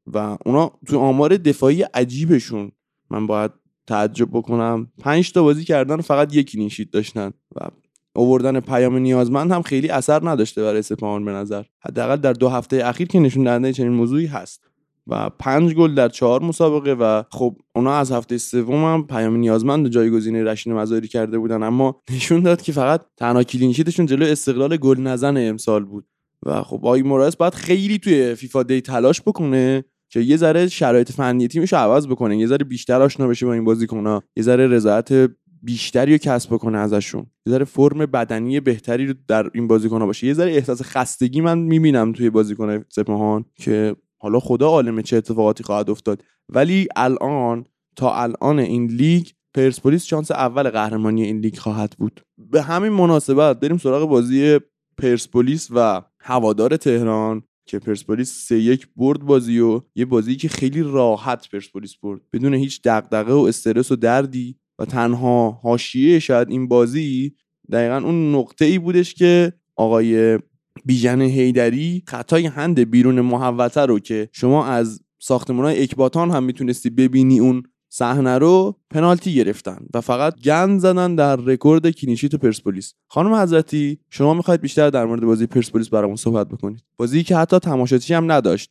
و 0.08 0.38
اونا 0.46 0.72
تو 0.88 1.00
آمار 1.00 1.38
دفاعی 1.38 1.82
عجیبشون 1.82 2.72
من 3.10 3.28
باید 3.28 3.52
تعجب 3.88 4.30
بکنم. 4.32 4.92
پنج 5.00 5.32
تا 5.32 5.44
بازی 5.44 5.64
کردن 5.64 6.02
فقط 6.02 6.36
یکی 6.36 6.60
نیشید 6.60 6.92
داشتن 6.92 7.32
و 7.56 7.68
اووردن 8.16 8.60
پیام 8.60 8.98
نیازمند 8.98 9.52
هم 9.52 9.62
خیلی 9.62 9.90
اثر 9.90 10.30
نداشته 10.30 10.64
برای 10.64 10.82
سپاهان 10.82 11.26
به 11.26 11.32
نظر. 11.32 11.64
حداقل 11.80 12.16
در 12.16 12.34
دو 12.34 12.50
هفته 12.50 12.82
اخیر 12.86 13.08
که 13.08 13.20
نشون 13.20 13.44
دهنده 13.44 13.74
چنین 13.74 13.92
موضوعی 13.92 14.26
هست. 14.26 14.70
و 15.08 15.30
پنج 15.30 15.74
گل 15.74 15.96
در 15.96 16.10
چهار 16.10 16.44
مسابقه 16.44 16.94
و 16.94 17.24
خب 17.32 17.58
اونا 17.76 17.94
از 17.94 18.12
هفته 18.12 18.38
سوم 18.38 18.94
هم 18.94 19.08
پیام 19.08 19.36
نیازمند 19.36 19.88
جایگزین 19.88 20.36
رشین 20.36 20.74
مزاری 20.74 21.08
کرده 21.08 21.38
بودن. 21.38 21.64
اما 21.64 22.02
نشون 22.12 22.40
داد 22.40 22.62
که 22.62 22.72
فقط 22.72 23.02
تنها 23.18 23.44
کلینشیتشون 23.44 24.06
جلو 24.06 24.26
استقلال 24.26 24.78
گل 24.78 25.00
نزن 25.00 25.38
امسال 25.38 25.86
بود. 25.86 26.06
و 26.46 26.64
خب 26.64 26.76
آقای 26.76 27.02
مورایس 27.02 27.36
باید 27.36 27.54
خیلی 27.54 27.98
توی 27.98 28.36
فیفا 28.36 28.64
دی 28.64 28.82
تلاش 28.82 29.22
بکنه 29.22 29.84
که 30.10 30.20
یه 30.20 30.38
ذره 30.38 30.68
شرایط 30.68 31.12
فنی 31.12 31.48
تیمش 31.48 31.74
عوض 31.74 32.08
بکنه 32.08 32.38
یه 32.38 32.48
ذره 32.48 32.66
بیشتر 32.66 33.02
آشنا 33.02 33.28
بشه 33.28 33.46
با 33.46 33.54
این 33.54 33.64
بازیکن‌ها 33.64 34.24
یه 34.38 34.44
ذره 34.44 34.68
رضایت 34.68 35.32
بیشتری 35.62 36.12
رو 36.12 36.18
کسب 36.18 36.54
بکنه 36.54 36.78
ازشون 36.78 37.26
یه 37.46 37.54
ذره 37.54 37.66
فرم 37.66 38.06
بدنی 38.06 38.60
بهتری 38.60 39.08
رو 39.08 39.14
در 39.28 39.50
این 39.54 39.68
بازیکن‌ها 39.68 40.06
باشه. 40.06 40.28
یه 40.28 40.34
ذره 40.34 40.52
احساس 40.52 40.82
خستگی 40.82 41.42
من 41.42 41.58
می‌بینم 41.58 42.12
توی 42.12 42.30
بازیکن 42.30 42.84
سپاهان 42.90 43.46
که 43.56 43.96
حالا 44.24 44.40
خدا 44.40 44.68
عالمه 44.68 45.02
چه 45.02 45.18
اتفاقاتی 45.18 45.64
خواهد 45.64 45.90
افتاد. 45.90 46.24
ولی 46.50 46.88
الان 46.96 47.66
تا 47.96 48.16
الان 48.16 48.60
این 48.60 48.88
لیگ 48.88 49.28
پرسپولیس 49.54 50.04
شانس 50.04 50.32
اول 50.32 50.70
قهرمانی 50.70 51.24
این 51.24 51.40
لیگ 51.40 51.58
خواهد 51.58 51.96
بود. 52.00 52.22
به 52.38 52.62
همین 52.62 52.92
مناسبت 52.92 53.60
بریم 53.60 53.78
سراغ 53.78 54.10
بازی 54.10 54.60
پرسپولیس 54.98 55.68
و 55.72 56.02
هوادار 56.20 56.78
تهران 56.78 57.44
که 57.66 57.80
پرسپولیس 57.80 58.48
سه 58.48 58.60
یک 58.60 58.88
برد 58.96 59.20
بازی 59.20 59.60
و 59.60 59.82
یه 59.96 60.06
بازی 60.06 60.36
که 60.36 60.50
خیلی 60.50 60.82
راحت 60.82 61.50
پرسپولیس 61.52 61.96
برد. 61.96 62.22
بدون 62.34 62.54
هیچ 62.54 62.82
دغدغه 62.84 63.34
و 63.34 63.38
استرس 63.38 63.92
و 63.92 63.96
دردی 63.96 64.56
و 64.80 64.86
تنها 64.86 65.52
حاشیه 65.52 66.20
شاید 66.20 66.50
این 66.50 66.68
بازی 66.68 67.36
دقیقا 67.72 67.98
اون 67.98 68.36
نقطه 68.36 68.66
ای 68.66 68.80
بودش 68.80 69.14
که 69.14 69.54
آقای 69.76 70.40
بیژن 70.86 71.22
حیدری 71.22 72.04
خطای 72.08 72.46
هند 72.46 72.80
بیرون 72.80 73.22
محوطه 73.22 73.82
رو 73.82 74.00
که 74.00 74.30
شما 74.32 74.66
از 74.66 75.02
ساختمان 75.20 75.66
های 75.66 75.84
اکباتان 75.84 76.32
هم 76.32 76.44
می‌تونستی 76.44 76.90
ببینی 76.90 77.40
اون 77.40 77.64
صحنه 77.90 78.38
رو 78.38 78.80
پنالتی 78.90 79.36
گرفتن 79.36 79.78
و 79.94 80.02
فقط 80.02 80.40
گند 80.40 80.80
زدن 80.80 81.16
در 81.16 81.36
رکورد 81.36 81.90
clean 81.90 82.13
sheet 82.13 82.36
پرسپولیس. 82.36 82.94
خانم 83.08 83.34
حضرتی 83.34 84.00
شما 84.10 84.34
می‌خواید 84.34 84.62
بیشتر 84.62 84.90
در 84.90 85.06
مورد 85.06 85.22
بازی 85.22 85.48
پرسپولیس 85.48 85.90
برامون 85.90 86.16
صحبت 86.16 86.48
بکنید. 86.48 86.84
بازی 86.98 87.24
که 87.24 87.38
حتی 87.38 87.60
تماشاچی 87.60 88.14
هم 88.14 88.32
نداشت. 88.32 88.70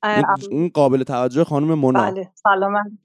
این 0.50 0.68
قابل 0.68 1.02
توجه 1.02 1.44
خانم 1.44 1.74
مونا. 1.74 2.10
بله 2.10 2.30
سلام. 2.34 2.98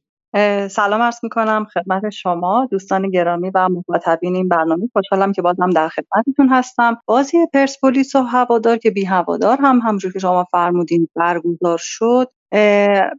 سلام 0.69 1.01
عرض 1.01 1.19
می‌کنم 1.23 1.65
خدمت 1.73 2.09
شما 2.09 2.67
دوستان 2.71 3.09
گرامی 3.09 3.51
و 3.55 3.69
مخاطبین 3.69 4.35
این 4.35 4.47
برنامه. 4.47 4.89
خوشحالم 4.93 5.31
که 5.31 5.41
بازم 5.41 5.69
در 5.69 5.87
خدمتتون 5.87 6.49
هستم. 6.49 7.01
بازی 7.05 7.37
پرسپولیس 7.53 8.15
و 8.15 8.21
هوادار 8.21 8.77
که 8.77 8.91
بی 8.91 9.05
هوادار 9.05 9.57
هم 9.61 9.79
همونجور 9.83 10.13
که 10.13 10.19
شما 10.19 10.43
فرمودین 10.51 11.07
برگزار 11.15 11.77
شد. 11.81 12.27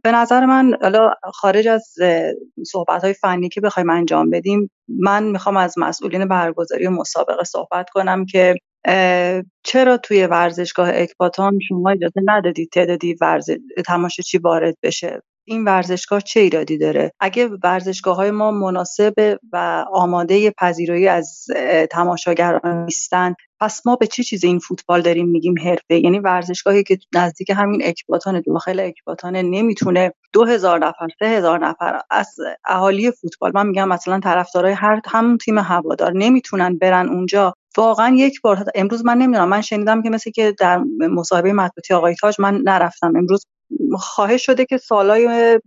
به 0.03 0.11
نظر 0.13 0.45
من 0.45 0.77
حالا 0.81 1.13
خارج 1.33 1.67
از 1.67 1.93
صحبت 2.65 3.03
های 3.03 3.13
فنی 3.13 3.49
که 3.49 3.61
بخوایم 3.61 3.89
انجام 3.89 4.29
بدیم 4.29 4.71
من 4.87 5.23
می‌خوام 5.23 5.57
از 5.57 5.73
مسئولین 5.77 6.25
برگزاری 6.25 6.87
و 6.87 6.91
مسابقه 6.91 7.43
صحبت 7.43 7.89
کنم 7.89 8.25
که 8.25 8.55
چرا 9.63 9.97
توی 9.97 10.25
ورزشگاه 10.25 10.89
اکباتان 10.93 11.59
شما 11.67 11.89
اجازه 11.89 12.21
ندادید 12.25 12.69
تعدادی 12.69 13.15
ورزش 13.21 13.55
تماشاچی 13.85 14.37
وارد 14.37 14.75
بشه؟ 14.83 15.21
این 15.49 15.63
ورزشگاه 15.63 16.21
چه 16.21 16.39
ایرادی 16.39 16.77
داره؟ 16.77 17.11
اگه 17.19 17.47
ورزشگاه 17.63 18.15
های 18.15 18.31
ما 18.31 18.51
مناسب 18.51 19.37
و 19.53 19.85
آماده 19.91 20.51
پذیرایی 20.51 21.07
از 21.07 21.45
تماشاگران 21.91 22.83
نیستن 22.83 23.35
پس 23.59 23.81
ما 23.85 23.95
به 23.95 24.07
چه 24.07 24.23
چیز 24.23 24.43
این 24.43 24.59
فوتبال 24.59 25.01
داریم 25.01 25.27
میگیم 25.27 25.55
حرفه؟ 25.63 25.99
یعنی 25.99 26.19
ورزشگاهی 26.19 26.83
که 26.83 26.97
نزدیک 27.13 27.49
همین 27.49 27.81
اکباتان 27.83 28.41
داخل 28.47 28.79
اکباتان 28.79 29.35
نمی‌تونه 29.35 30.13
دو 30.33 30.45
هزار 30.45 30.79
نفر 30.79 31.07
سه 31.19 31.25
هزار 31.25 31.67
نفر 31.67 32.01
از 32.09 32.35
اهالی 32.65 33.11
فوتبال 33.11 33.51
من 33.55 33.67
میگم 33.67 33.87
مثلا 33.87 34.19
طرفدارای 34.19 34.73
هر 34.73 35.01
همون 35.05 35.37
تیم 35.37 35.57
هوادار 35.57 36.11
نمی‌تونن 36.15 36.77
برن 36.77 37.09
اونجا. 37.09 37.53
واقعا 37.77 38.15
یک 38.15 38.41
بار 38.41 38.65
امروز 38.75 39.05
من 39.05 39.17
نمی‌دونم 39.17 39.49
من 39.49 39.61
شنیدم 39.61 40.01
که 40.01 40.09
مثل 40.09 40.31
که 40.31 40.55
در 40.59 40.77
مصاحبه 40.99 41.53
مطبوعاتی 41.53 41.93
آقای 41.93 42.15
تاج 42.15 42.35
من 42.39 42.61
نرفتم. 42.65 43.15
امروز 43.15 43.45
خواهش 43.99 44.45
شده 44.45 44.65
که 44.65 44.77
سوالای 44.77 45.59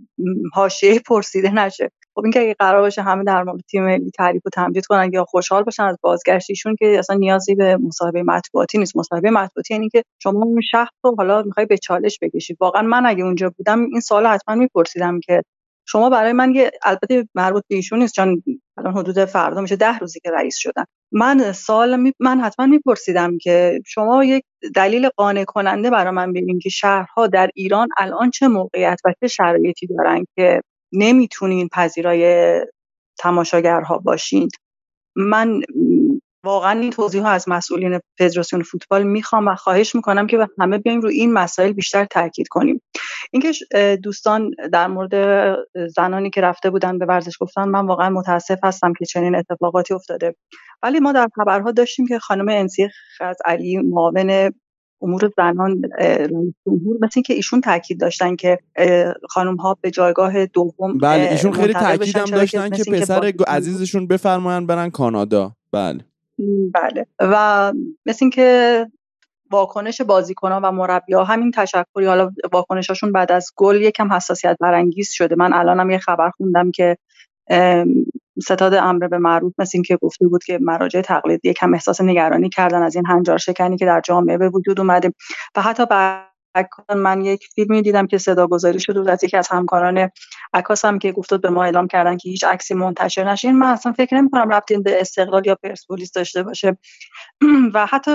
حاشیه 0.55 1.01
پرسیده 1.07 1.51
نشه. 1.51 1.91
خب 2.15 2.21
این 2.25 2.33
که 2.33 2.41
اگه 2.41 2.55
قرار 2.59 2.81
باشه 2.83 3.03
همه 3.03 3.25
در 3.25 3.43
مورد 3.43 3.61
تیم 3.71 3.85
ملی 3.85 4.11
تعریف 4.11 4.47
و 4.47 4.51
تمجید 4.51 4.87
کنن 4.87 5.11
یا 5.13 5.25
خوشحال 5.25 5.63
باشن 5.63 5.83
از 5.83 5.97
بازگشتیشون 6.03 6.77
که 6.79 6.99
اصلا 6.99 7.17
نیازی 7.17 7.55
به 7.55 7.77
مصاحبه 7.77 8.23
مطبوعاتی 8.23 8.79
نیست. 8.79 8.97
مصاحبه 8.97 9.31
مطبوعاتی 9.31 9.75
یعنی 9.75 9.89
که 9.89 10.03
شما 10.23 10.43
اون 10.43 10.61
شخص 10.71 10.93
رو 11.05 11.15
حالا 11.19 11.43
می‌خوای 11.43 11.67
به 11.67 11.79
چالش 11.79 12.19
بکشید. 12.23 12.57
واقعا 12.61 12.83
من 12.83 13.07
اگه 13.07 13.25
اونجا 13.25 13.53
بودم 13.57 13.81
این 13.81 14.01
سوال 14.01 14.27
حتما 14.27 14.55
میپرسیدم 14.55 15.21
که 15.21 15.43
شما 15.89 16.11
برای 16.11 16.33
من 16.33 16.55
یه 16.55 16.71
البته 16.83 17.29
مربوط 17.35 17.63
به 17.69 17.77
ایشون 17.77 17.99
نیست 17.99 18.15
چون 18.15 18.43
الان 18.79 18.93
حدود 18.97 19.25
فردا 19.25 19.61
میشه 19.61 19.77
ده 19.77 19.99
روزی 19.99 20.21
که 20.21 20.31
رئیس 20.31 20.57
شدن. 20.57 20.85
من 21.13 21.53
سوال 21.53 22.01
می... 22.01 22.13
من 22.21 22.41
حتما 22.41 22.67
میپرسیدم 22.67 23.39
که 23.39 23.81
شما 23.87 24.25
یک 24.25 24.45
دلیل 24.75 25.09
قانع 25.09 25.45
کننده 25.45 25.91
برای 25.91 26.15
من 26.15 26.33
ببینید 26.33 26.63
که 26.63 26.69
شهرها 26.69 27.27
در 27.27 27.51
ایران 27.55 27.89
الان 27.99 28.31
چه 28.31 28.49
موقعیت 28.49 29.01
و 29.05 29.15
چه 29.21 29.29
شرایطی 29.29 29.87
دارن 29.87 30.25
که 30.37 30.61
نمی‌تونین 30.93 31.69
پذیرای 31.73 32.61
تماشاگرها 33.19 33.99
باشین. 33.99 34.49
من 35.17 35.61
واقعا 36.45 36.81
این 36.81 36.91
توضیح 36.91 37.23
ها 37.23 37.29
از 37.29 37.49
مسئولین 37.49 38.01
فدراسیون 38.19 38.63
فوتبال 38.63 39.03
می‌خوام 39.03 39.49
و 39.49 39.55
خواهش 39.55 39.95
می‌کنم 39.95 40.27
که 40.27 40.49
همه 40.61 40.79
بیایم 40.79 41.01
رو 41.01 41.09
این 41.09 41.33
مسائل 41.33 41.73
بیشتر 41.73 42.05
تاکید 42.05 42.49
کنیم. 42.49 42.83
اینکه 43.33 43.53
دوستان 44.03 44.51
در 44.73 44.87
مورد 44.87 45.15
زنانی 45.97 46.31
که 46.31 46.41
رفته 46.41 46.71
بودن 46.71 46.99
به 46.99 47.07
ورزش 47.07 47.33
گفتن 47.41 47.69
من 47.69 47.87
واقعا 47.87 48.11
متاسف 48.11 48.59
هستم 48.65 48.93
که 48.99 49.05
چنین 49.05 49.35
اتفاقاتی 49.35 49.95
افتاده. 49.95 50.35
ولی 50.83 51.01
ما 51.01 51.13
در 51.13 51.29
خبرها 51.35 51.71
داشتیم 51.71 52.07
که 52.07 52.19
خانم 52.19 52.49
انسی 52.49 52.89
از 53.21 53.37
علی 53.45 53.79
معاون 53.79 54.51
امور 55.03 55.31
زنان 55.37 55.83
جمهور 56.67 56.97
مثل 57.01 57.23
که 57.23 57.35
ایشون 57.35 57.61
تاکید 57.61 58.01
داشتن 58.01 58.37
که 58.37 58.59
خانم 59.31 59.57
ها 59.57 59.79
به 59.81 59.91
جایگاه 59.91 60.47
دوم 60.47 60.99
بله 60.99 61.31
ایشون 61.31 61.53
خیلی 61.53 61.73
تاکید 61.73 62.17
هم 62.17 62.25
داشتن 62.25 62.71
که 62.71 62.85
پسر 62.93 63.33
عزیزشون 63.47 64.07
بفرمایند 64.07 64.67
برن 64.67 64.91
کانادا. 64.91 65.53
بله. 65.73 66.01
بله. 66.75 67.07
و 67.21 67.73
مثل 68.07 68.19
اینکه 68.21 68.87
واکنش 69.51 70.01
بازیکنان 70.01 70.65
و 70.65 70.71
مربی‌ها 70.71 71.25
همین 71.25 71.51
تشکری 71.51 72.07
حالا 72.07 72.31
واکنشاشون 72.53 73.13
بعد 73.13 73.33
از 73.33 73.51
گل 73.57 73.77
یکم 73.77 74.13
حساسیت 74.13 74.57
برانگیز 74.61 75.11
شده. 75.13 75.37
من 75.37 75.53
الانم 75.53 75.91
یه 75.91 75.99
خبر 75.99 76.31
خوندم 76.31 76.71
که 76.71 76.97
ستاد 78.43 78.75
امر 78.75 79.09
به 79.09 79.19
معروف 79.19 79.53
مثل 79.59 79.71
اینکه 79.75 79.97
گفته 79.97 80.29
بود 80.29 80.45
که 80.45 80.59
مراجع 80.59 81.01
تقلید 81.01 81.41
یکم 81.45 81.75
احساس 81.75 82.01
نگرانی 82.01 82.49
کردن 82.49 82.83
از 82.83 82.97
این 82.97 83.07
هنجار 83.07 83.39
شکنی 83.39 83.77
که 83.77 83.87
در 83.87 84.01
جامعه 84.05 84.39
به 84.39 84.49
وجود 84.49 84.81
اومده. 84.81 85.13
و 85.57 85.63
حتی 85.63 85.87
من 86.97 87.25
یک 87.25 87.49
فیلمی 87.55 87.83
دیدم 87.83 88.07
که 88.07 88.19
صدا 88.19 88.47
گذاری 88.47 88.81
شد 88.81 89.09
از 89.09 89.25
یکی 89.25 89.37
از 89.37 89.49
همکاران 89.49 90.11
عکاس 90.55 90.85
هم 90.85 90.99
که 90.99 91.13
گفتاد 91.13 91.41
به 91.41 91.51
ما 91.51 91.65
اعلام 91.65 91.87
کردن 91.87 92.17
که 92.17 92.29
هیچ 92.29 92.45
عکسی 92.45 92.75
منتشر 92.75 93.31
نشه. 93.31 93.53
من 93.53 93.67
اصلا 93.67 93.93
فکر 93.93 94.17
نمی 94.17 94.31
کنم 94.31 94.53
ربطی 94.53 94.77
به 94.79 95.01
استقلال 95.01 95.47
یا 95.47 95.55
پرسپولیس 95.55 96.13
داشته 96.13 96.43
باشه. 96.43 96.79
و 97.75 97.87
حتی 97.87 98.11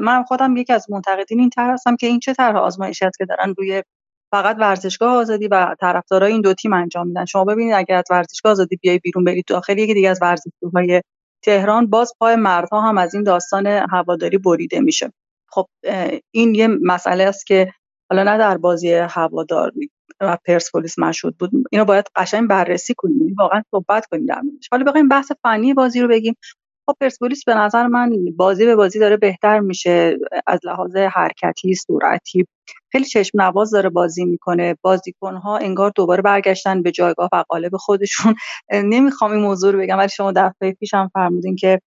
من 0.00 0.22
خودم 0.22 0.56
یکی 0.56 0.72
از 0.72 0.90
منتقدین 0.90 1.40
این 1.40 1.50
طرح 1.50 1.72
هستم 1.72 1.96
که 1.96 2.06
این 2.06 2.20
چه 2.20 2.34
طرح 2.34 2.56
آزمایشی 2.56 3.04
است 3.04 3.18
که 3.18 3.24
دارن 3.24 3.54
روی 3.58 3.82
فقط 4.30 4.56
ورزشگاه 4.58 5.16
آزادی 5.16 5.48
و 5.48 5.74
طرفدارای 5.80 6.32
این 6.32 6.40
دو 6.40 6.54
تیم 6.54 6.72
انجام 6.72 7.06
میدن. 7.06 7.24
شما 7.24 7.44
ببینید 7.44 7.74
اگر 7.74 7.96
از 7.96 8.04
ورزشگاه 8.10 8.52
آزادی 8.52 8.76
بیای 8.76 8.98
بیرون 8.98 9.24
برید 9.24 9.44
داخل 9.48 9.78
یکی 9.78 9.94
دیگه 9.94 10.10
از 10.10 10.18
ورزشگاه‌های 10.22 11.02
تهران 11.42 11.86
باز 11.86 12.12
پای 12.18 12.36
مردها 12.36 12.80
هم 12.80 12.98
از 12.98 13.14
این 13.14 13.22
داستان 13.22 13.66
هواداری 13.66 14.38
بریده 14.38 14.80
میشه. 14.80 15.12
خب 15.48 15.66
این 16.30 16.54
یه 16.54 16.66
مسئله 16.66 17.24
است 17.24 17.46
که 17.46 17.72
حالا 18.10 18.22
نه 18.22 18.38
در 18.38 18.58
بازی 18.58 18.92
هوادار 18.92 19.72
و 20.20 20.38
پرسپولیس 20.44 20.98
مشهود 20.98 21.38
بود. 21.38 21.50
اینو 21.72 21.84
باید 21.84 22.10
قشنگ 22.16 22.48
بررسی 22.48 22.94
کنیم 22.96 23.20
یعنی 23.20 23.32
واقعا 23.32 23.62
صحبت 23.70 24.06
کنیم 24.06 24.26
در 24.26 24.40
موردش. 24.40 24.68
حالا 24.72 24.84
بخوایم 24.84 25.08
بحث 25.08 25.32
فنی 25.42 25.74
بازی 25.74 26.00
رو 26.00 26.08
بگیم. 26.08 26.36
خب 26.86 26.96
پرسپولیس 27.00 27.44
به 27.44 27.54
نظر 27.54 27.86
من 27.86 28.12
بازی 28.36 28.66
به 28.66 28.76
بازی 28.76 28.98
داره 28.98 29.16
بهتر 29.16 29.60
میشه 29.60 30.18
از 30.46 30.60
لحاظ 30.64 30.96
حرکتی 30.96 31.74
سرعتی. 31.74 32.46
خیلی 32.92 33.04
چشم 33.04 33.42
نواز 33.42 33.70
داره 33.70 33.88
بازی 33.88 34.24
می‌کنه. 34.24 34.76
بازیکنها 34.82 35.58
انگار 35.58 35.92
دوباره 35.94 36.22
برگشتن 36.22 36.82
به 36.82 36.90
جایگاه 36.90 37.28
و 37.32 37.44
قالب 37.48 37.76
خودشون. 37.76 38.34
نمی‌خوام 38.72 39.32
این 39.32 39.40
موضوع 39.40 39.72
رو 39.72 39.78
بگم 39.78 39.98
ولی 39.98 40.08
شما 40.08 40.32
دفعه 40.32 40.72
پیش 40.72 40.94
هم 40.94 41.10
فرمودین 41.14 41.56
که 41.56 41.80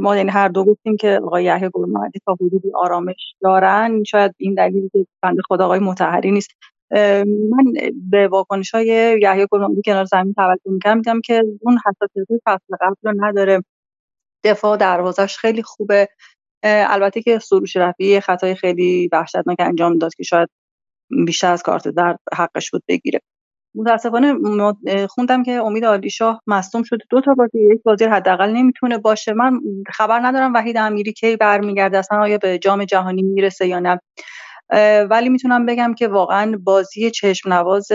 ما 0.00 0.16
یعنی 0.16 0.30
هر 0.30 0.48
دو 0.48 0.64
گفتیم 0.64 0.96
که 0.96 1.20
آقای 1.24 1.44
یحیی 1.44 1.70
گلمحمدی 1.72 2.20
تا 2.26 2.32
حدودی 2.32 2.72
آرامش 2.74 3.34
دارن. 3.40 4.04
شاید 4.04 4.34
این 4.38 4.54
دلیلی 4.54 4.90
که 4.92 5.06
بنده 5.22 5.42
خدا 5.48 5.64
آقای 5.64 5.78
متحری 5.78 6.30
نیست. 6.30 6.50
من 7.50 7.72
به 8.10 8.28
واکنش 8.28 8.70
های 8.70 9.18
یحیی 9.22 9.46
گلمحمدی 9.50 9.82
کنار 9.84 10.04
زمین 10.04 10.34
توجه 10.34 10.70
می‌کردم. 10.70 10.96
میدم 10.96 11.20
که 11.20 11.42
اون 11.60 11.78
حساسیت 11.86 12.40
فصل 12.46 12.76
قبل 12.80 12.94
رو 13.02 13.14
نداره. 13.16 13.64
دفاع 14.44 14.76
دروازش 14.76 15.36
خیلی 15.38 15.62
خوبه. 15.62 16.08
البته 16.64 17.22
که 17.22 17.38
سروش 17.38 17.76
رفیعی 17.76 18.20
خطای 18.20 18.54
خیلی 18.54 19.08
وحشتناک 19.12 19.56
انجام 19.58 19.98
داد 19.98 20.14
که 20.14 20.22
شاید 20.22 20.48
بیشتر 21.26 21.52
از 21.52 21.62
کارت 21.62 21.88
در 21.88 22.16
حقش 22.34 22.70
بود 22.70 22.82
بگیره. 22.88 23.20
متاسفانه 23.74 24.34
خوندم 25.06 25.42
که 25.42 25.52
امید 25.52 25.84
عالی 25.84 26.10
شاه 26.10 26.42
مصدوم 26.46 26.82
شده 26.82 27.04
دو 27.10 27.20
تا 27.20 27.34
بازی 27.34 27.58
یک 27.74 27.82
بازی 27.82 28.04
حداقل 28.04 28.50
نمی‌تونه 28.50 28.98
باشه. 28.98 29.32
من 29.32 29.60
خبر 29.92 30.20
ندارم 30.20 30.54
وحید 30.54 30.76
امیری 30.76 31.12
کی 31.12 31.36
برمیگرده 31.36 31.98
اصلا 31.98 32.18
آیا 32.18 32.38
به 32.38 32.58
جام 32.58 32.84
جهانی 32.84 33.22
می‌رسه 33.22 33.66
یا 33.66 33.78
نه. 33.78 34.00
ولی 35.10 35.28
می‌تونم 35.28 35.66
بگم 35.66 35.94
که 35.94 36.08
واقعا 36.08 36.58
بازی 36.64 37.10
چشم 37.10 37.52
نواز 37.52 37.88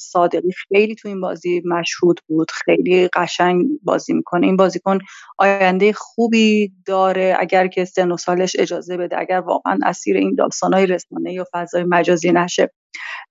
صادقی 0.00 0.50
خیلی 0.68 0.94
تو 0.94 1.08
این 1.08 1.20
بازی 1.20 1.62
مشهود 1.64 2.20
بود. 2.28 2.50
خیلی 2.50 3.08
قشنگ 3.16 3.66
بازی 3.82 4.12
می‌کنه. 4.14 4.46
این 4.46 4.56
بازیکن 4.56 4.98
آینده 5.38 5.92
خوبی 5.92 6.72
داره. 6.86 7.36
اگر 7.40 7.66
که 7.66 7.84
سن 7.84 8.12
و 8.12 8.16
سالش 8.16 8.56
اجازه 8.58 8.96
بده 8.96 9.18
اگر 9.20 9.40
واقعا 9.40 9.78
اسیر 9.84 10.16
این 10.16 10.34
داستانهای 10.34 10.86
رسانه 10.86 11.32
یا 11.32 11.46
فضای 11.54 11.84
مجازی 11.84 12.32
نشه. 12.32 12.70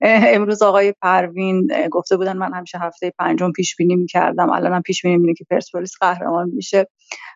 امروز 0.34 0.62
آقای 0.62 0.92
پروین 1.02 1.68
گفته 1.90 2.16
بودن 2.16 2.36
من 2.36 2.52
همیشه 2.54 2.78
هفته 2.78 3.12
پنجم 3.18 3.52
پیش 3.52 3.76
بینی 3.76 3.96
می‌کردم. 3.96 4.50
الانم 4.50 4.82
پیش 4.82 5.02
بینی 5.02 5.16
می‌کنه 5.16 5.34
که 5.34 5.44
پرسپولیس 5.50 5.92
قهرمان 6.00 6.50
میشه. 6.54 6.86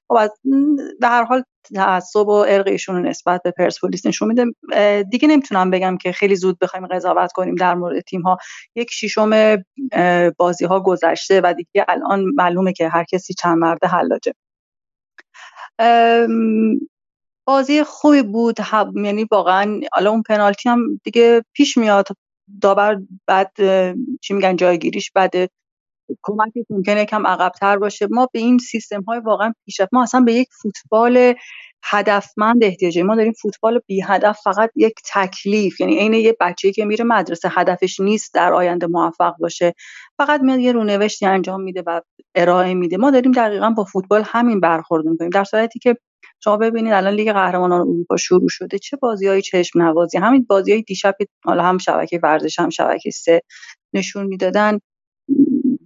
خب 0.09 0.29
به 1.01 1.09
هر 1.09 1.25
حال 1.25 1.43
تعصب 1.75 2.29
و 2.29 2.45
عرق 2.45 2.67
ایشون 2.69 3.07
نسبت 3.07 3.43
به 3.45 3.51
پرسپولیس 3.51 4.07
نشون 4.07 4.29
میده. 4.29 4.45
دیگه 5.03 5.29
نمی‌تونم 5.29 5.71
بگم 5.71 5.97
که 5.99 6.13
خیلی 6.13 6.37
زود 6.37 6.59
بخوایم 6.59 6.87
قضاوت 6.87 7.33
کنیم 7.33 7.55
در 7.55 7.75
مورد 7.75 8.01
تیم 8.01 8.23
ها 8.23 8.39
یک 8.77 8.89
ششم 8.93 9.57
بازی 10.39 10.65
ها 10.65 10.81
گذشته 10.81 11.41
و 11.45 11.55
دیگه 11.55 11.85
الان 11.89 12.25
معلومه 12.37 12.73
که 12.73 12.89
هر 12.89 13.05
کسی 13.05 13.35
چند 13.35 13.59
مرد 13.59 13.85
حلاجه. 13.85 14.35
بازی 17.47 17.83
خوبی 17.85 18.23
بود. 18.23 18.57
یعنی 19.05 19.27
واقعا 19.31 19.81
حالا 19.93 20.11
اون 20.11 20.23
پنالتی 20.23 20.69
هم 20.69 21.01
دیگه 21.05 21.43
پیش 21.53 21.77
میاد. 21.77 22.09
داور 22.61 23.03
بعد 23.27 23.53
چی 24.21 24.35
میگن 24.35 24.57
جایگیریش 24.57 25.11
بعد 25.11 25.33
کمکی 26.23 26.67
ممکنه 26.71 27.05
کم 27.05 27.27
عقبتر 27.27 27.77
باشه. 27.77 28.07
ما 28.11 28.29
به 28.33 28.39
این 28.39 28.59
سیستم 28.59 29.03
های 29.03 29.21
واقعا 29.21 29.53
پیشرفت 29.65 29.95
ما 29.95 30.03
اصلا 30.03 30.21
به 30.21 30.33
یک 30.33 30.49
فوتبال 30.63 31.35
هدفمند 31.85 32.65
احتیاج 32.65 32.99
ما 32.99 33.17
داریم 33.17 33.33
فوتبال 33.33 33.81
بی 33.87 34.01
هدف 34.01 34.39
فقط 34.45 34.71
یک 34.77 34.95
تکلیف. 35.15 35.81
یعنی 35.81 35.99
عین 35.99 36.15
یه 36.15 36.37
بچه‌ای 36.41 36.73
که 36.75 36.85
میره 36.85 37.05
مدرسه 37.05 37.49
هدفش 37.53 38.01
نیست 38.01 38.35
در 38.35 38.53
آینده 38.53 38.87
موفق 38.87 39.37
باشه. 39.41 39.75
فقط 40.19 40.41
میاد 40.41 40.59
یه 40.59 40.73
رونوشتی 40.73 41.27
انجام 41.27 41.61
میده 41.61 41.83
و 41.87 42.01
ارائه 42.35 42.75
میده. 42.75 42.97
ما 42.97 43.11
داریم 43.11 43.33
دقیقا 43.33 43.71
با 43.71 43.85
فوتبال 43.85 44.23
همین 44.25 44.61
برخورد 44.61 45.05
می‌کنیم. 45.07 45.31
در 45.31 45.45
صورتی 45.45 45.79
که 45.79 45.97
شما 46.45 46.57
ببینید 46.57 46.93
الان 46.93 47.15
لیگ 47.15 47.33
قهرمانان 47.33 47.81
اروپا 47.81 48.17
شروع 48.17 48.49
شده. 48.49 48.79
چه 48.79 48.99
های 49.03 49.43
چشم 49.43 49.83
نوازی 49.83 50.19
همین 50.19 50.47
های 50.51 50.83
دیشب 50.83 51.15
حالا 51.45 51.63
هم 51.63 51.79
شبکه 51.79 52.21
ورزش 52.23 52.59
هم 52.59 52.71
شبکه 52.71 53.11
سه 53.11 53.43
نشون 53.95 54.27
می‌دادن. 54.27 54.79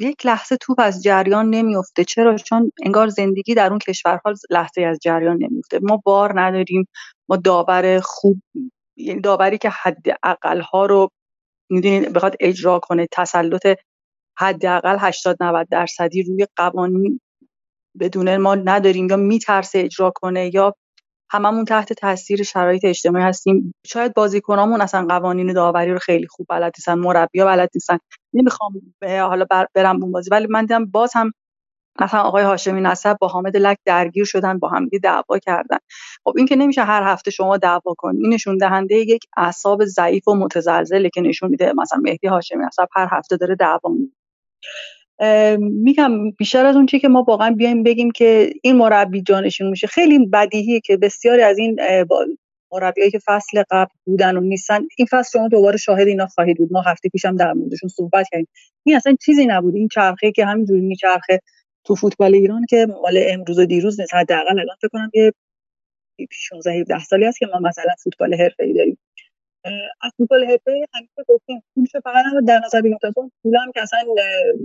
یک 0.00 0.26
لحظه 0.26 0.56
توپ 0.56 0.80
از 0.80 1.02
جریان 1.02 1.50
نمیفته 1.50 2.04
چرا؟ 2.04 2.36
چون 2.36 2.72
انگار 2.82 3.08
زندگی 3.08 3.54
در 3.54 3.70
اون 3.70 3.78
کشورها 3.78 4.34
لحظه 4.50 4.82
از 4.82 4.98
جریان 5.02 5.36
نمیفته 5.42 5.78
ما 5.82 6.02
بار 6.04 6.40
نداریم. 6.40 6.88
ما 7.28 7.36
داور 7.36 8.00
خوب 8.00 8.42
یعنی 8.96 9.20
داوری 9.20 9.58
که 9.58 9.70
حد 9.70 10.06
اقل 10.22 10.60
ها 10.60 10.86
رو 10.86 11.10
می‌دونید 11.70 12.12
بخواد 12.12 12.36
اجرا 12.40 12.78
کنه. 12.78 13.06
تسلط 13.12 13.66
حداقل 14.38 14.96
80 15.00 15.36
90 15.42 15.68
درصدی 15.70 16.22
روی 16.22 16.46
قوانین 16.56 17.20
بدون 18.00 18.36
ما 18.36 18.54
نداریم 18.54 19.06
یا 19.10 19.16
میترسه 19.16 19.78
اجرا 19.78 20.12
کنه 20.14 20.54
یا 20.54 20.74
هممون 21.32 21.64
تحت 21.64 21.92
تاثیر 21.92 22.42
شرایط 22.42 22.84
اجتماعی 22.84 23.24
هستیم. 23.24 23.72
شاید 23.86 24.14
بازیکنامون 24.14 24.80
اصلا 24.80 25.06
قوانین 25.06 25.52
داوری 25.52 25.92
رو 25.92 25.98
خیلی 25.98 26.26
خوب 26.26 26.46
بلد 26.50 26.72
نیستن 26.78 26.94
مربی‌ها 26.94 27.46
بلد 27.46 27.70
نیستن. 27.74 27.98
نمی‌خوام 28.34 28.72
حالا 29.02 29.46
برم 29.74 30.02
اون 30.02 30.12
بازی. 30.12 30.30
ولی 30.30 30.46
من 30.50 30.60
دیدم 30.60 30.86
باز 30.86 31.12
هم 31.14 31.32
مثلا 32.00 32.20
آقای 32.22 32.44
هاشمی 32.44 32.80
نصب 32.80 33.16
با 33.20 33.28
حامد 33.28 33.56
لک 33.56 33.78
درگیر 33.84 34.24
شدن 34.24 34.58
با 34.58 34.68
هم 34.68 34.88
دعوا 35.02 35.38
کردن. 35.38 35.78
خب 36.24 36.34
این 36.36 36.46
که 36.46 36.56
نمیشه 36.56 36.84
هر 36.84 37.02
هفته 37.12 37.30
شما 37.30 37.56
دعوا 37.56 37.94
کنید 37.98 38.22
این 38.22 38.34
نشون 38.34 38.56
دهنده 38.56 38.94
یک 38.96 39.24
اعصاب 39.36 39.84
ضعیف 39.84 40.28
و 40.28 40.34
متزلزله 40.34 41.10
که 41.14 41.20
نشون 41.20 41.50
میده. 41.50 41.72
مثلا 41.76 42.00
مهدی 42.04 42.28
هاشمی 42.28 42.64
نصب 42.66 42.88
هر 42.96 43.08
هفته 43.12 43.36
داره 43.36 43.54
دعوا 43.56 43.90
میگم 45.58 46.30
بیشتر 46.30 46.66
از 46.66 46.76
اون 46.76 46.86
چی 46.86 46.98
که 46.98 47.08
ما 47.08 47.22
واقعا 47.22 47.50
بیایم 47.50 47.82
بگیم 47.82 48.10
که 48.10 48.52
این 48.62 48.76
مربی 48.76 49.22
جانشین 49.22 49.70
میشه. 49.70 49.86
خیلی 49.86 50.26
بدیهیه 50.26 50.80
که 50.80 50.96
بسیاری 50.96 51.42
از 51.42 51.58
این 51.58 51.80
مربیایی 52.72 53.10
که 53.10 53.18
فصل 53.26 53.62
قبل 53.70 53.90
بودن 54.04 54.36
و 54.36 54.40
نیستن 54.40 54.80
این 54.98 55.06
فصل 55.10 55.38
شما 55.38 55.48
دوباره 55.48 55.76
شاهد 55.76 56.08
اینا 56.08 56.26
خواهید 56.26 56.58
بود. 56.58 56.72
ما 56.72 56.80
هفته 56.80 57.08
پیشم 57.08 57.36
در 57.36 57.52
موردشون 57.52 57.88
صحبت 57.88 58.26
کردیم. 58.32 58.48
این 58.84 58.96
اصلا 58.96 59.16
چیزی 59.24 59.46
نبود. 59.46 59.74
این 59.74 59.88
چرخه 59.88 60.32
که 60.32 60.46
همینجوری 60.46 60.80
میچرخه 60.80 61.40
تو 61.84 61.94
فوتبال 61.94 62.34
ایران 62.34 62.66
که 62.68 62.86
مال 63.02 63.24
امروز 63.26 63.58
و 63.58 63.64
دیروز 63.64 64.00
نیست. 64.00 64.14
حداقل 64.14 64.58
الان 64.58 64.76
فکر 64.80 64.88
کنم 64.88 65.10
که 65.12 65.32
16 66.30 66.72
17 66.72 66.98
سالی 66.98 67.24
است 67.24 67.38
که 67.38 67.46
ما 67.46 67.68
مثلا 67.68 67.94
فوتبال 68.04 68.34
حرفه‌ای 68.34 68.72
داریم. 68.72 68.98
از 70.00 70.12
فوتبال 70.16 70.44
حرفه 70.44 70.86
همیشه 70.94 71.24
گفتیم 71.28 71.62
پولش 71.74 71.90
فقط 72.04 72.24
هم 72.26 72.44
در 72.44 72.60
نظر 72.64 72.80
بگیریم. 72.80 72.98
تا 72.98 73.12
پول 73.42 73.56
هم 73.56 73.72
که 73.72 73.82
اصلا 73.82 73.98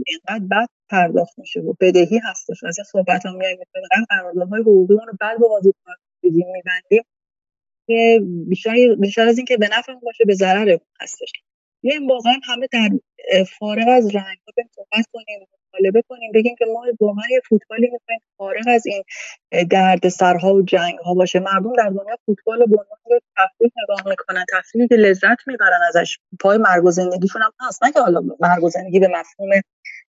اینقدر 0.06 0.46
بد 0.52 0.70
پرداخت 0.90 1.40
میشه 1.40 1.60
و 1.60 1.74
بدهی 1.80 2.18
هستش. 2.24 2.64
از 2.64 2.80
این 2.80 2.86
صحبت 2.86 3.26
هم 3.26 3.36
میایم 3.36 3.58
اینقدر 3.76 4.06
قراردادهای 4.10 4.62
حقوقی 4.62 4.94
رو 4.94 5.14
بعد 5.20 5.40
با 5.40 5.48
بازیکن 5.48 5.92
میبندیم 6.24 7.04
که 7.88 8.22
بیشتر 8.48 8.96
بیشتر 9.00 9.28
از 9.28 9.38
اینکه 9.38 9.58
به 9.58 9.70
نفع 9.78 9.94
باشه 9.94 10.26
به 10.26 10.34
ضرر 10.34 10.78
هستش. 11.02 11.32
بیایم 11.82 12.08
واقعا 12.08 12.34
همه 12.44 12.68
در 12.72 12.90
فارغ 13.60 13.88
از 13.88 14.16
رنگ 14.16 14.38
ها 14.48 14.64
صحبت 14.76 15.06
کنیم 15.14 15.48
مطالبه 15.74 16.04
کنیم 16.10 16.32
بگیم 16.32 16.56
که 16.60 16.66
ما 16.66 16.86
واقعا 17.00 17.24
یه 17.32 17.42
فوتبالی 17.50 17.90
می‌خوایم 17.92 18.20
فارغ 18.38 18.64
از 18.68 18.86
این 18.86 19.04
درد 19.70 20.10
سرها 20.10 20.54
و 20.54 20.62
جنگ 20.62 20.98
ها 20.98 21.14
باشه. 21.14 21.40
مردم 21.40 21.74
در 21.78 21.90
دنیا 21.90 22.18
فوتبال 22.26 22.58
به 22.58 22.64
عنوان 22.64 23.20
تفریح 23.38 23.72
نگاه 23.84 24.10
می‌کنن 24.10 24.46
تفریحی 24.52 24.88
که 24.88 24.96
لذت 24.96 25.48
می‌برن 25.48 25.80
ازش. 25.88 26.18
پای 26.40 26.58
مرگ 26.58 26.86
و 26.86 26.92
زندگیشون 26.92 27.42
هم 27.42 27.52
هست 27.68 27.84
نه 27.84 27.92
که 27.92 28.00
حالا 28.00 28.22
مرگ 28.40 28.64
و 28.64 28.70
زندگی 28.70 29.00
به 29.00 29.08
مفهوم 29.08 29.50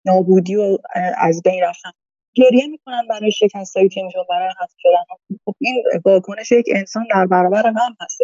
نابودی 0.04 0.56
و 0.56 0.78
از 1.18 1.42
بین 1.42 1.62
رفتن. 1.62 1.90
گریه 2.34 2.66
می‌کنن 2.66 3.06
برای 3.10 3.32
شکست 3.32 3.76
های 3.76 3.88
تیمشون 3.88 4.24
برای 4.28 4.48
حذف 4.48 4.74
شدن. 4.78 5.38
خب 5.44 5.54
این 5.58 5.84
واکنش 6.04 6.52
یک 6.52 6.66
انسان 6.74 7.06
در 7.14 7.26
برابر 7.26 7.66
هم 7.66 7.96
هست 8.00 8.20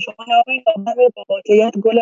شما 0.00 0.14
نگاه 0.48 0.94
با 1.16 1.24
واقعیت 1.28 1.78
گل 1.78 2.00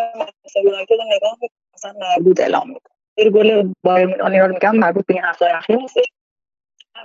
یونایتد 0.63 0.93
نگاه 1.15 1.37
مثلا 1.73 1.93
مردود 1.99 2.41
اعلام 2.41 2.69
می‌کنه. 2.69 3.29
گل 3.29 3.73
بایر 3.83 4.23
مونیخ 4.23 4.41
رو 4.41 4.53
میگم 4.53 4.75
مربوط 4.75 5.05
به 5.05 5.13
این 5.13 5.23
هفته 5.23 5.45
اخیر 5.55 5.75
نیست 5.75 5.97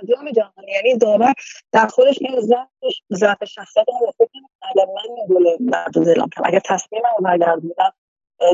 جام 0.09 0.31
جهانی 0.31 0.71
یعنی 0.71 0.97
داور 0.97 1.33
در 1.71 1.87
خودش 1.87 2.17
این 2.21 2.39
ضعفش 2.39 3.01
ضعف 3.13 3.43
شخصیت 3.43 3.85
رو 4.01 4.11
فکر 4.17 4.29
اگر 4.61 4.85
من 4.85 5.15
این 5.15 5.27
گل 5.29 5.63
مردود 5.63 6.07
اعلام 6.07 6.29
کنم 6.35 6.47
اگر 6.47 6.59
تصمیم 6.59 7.01
رو 7.17 7.23
برگردوندم 7.23 7.93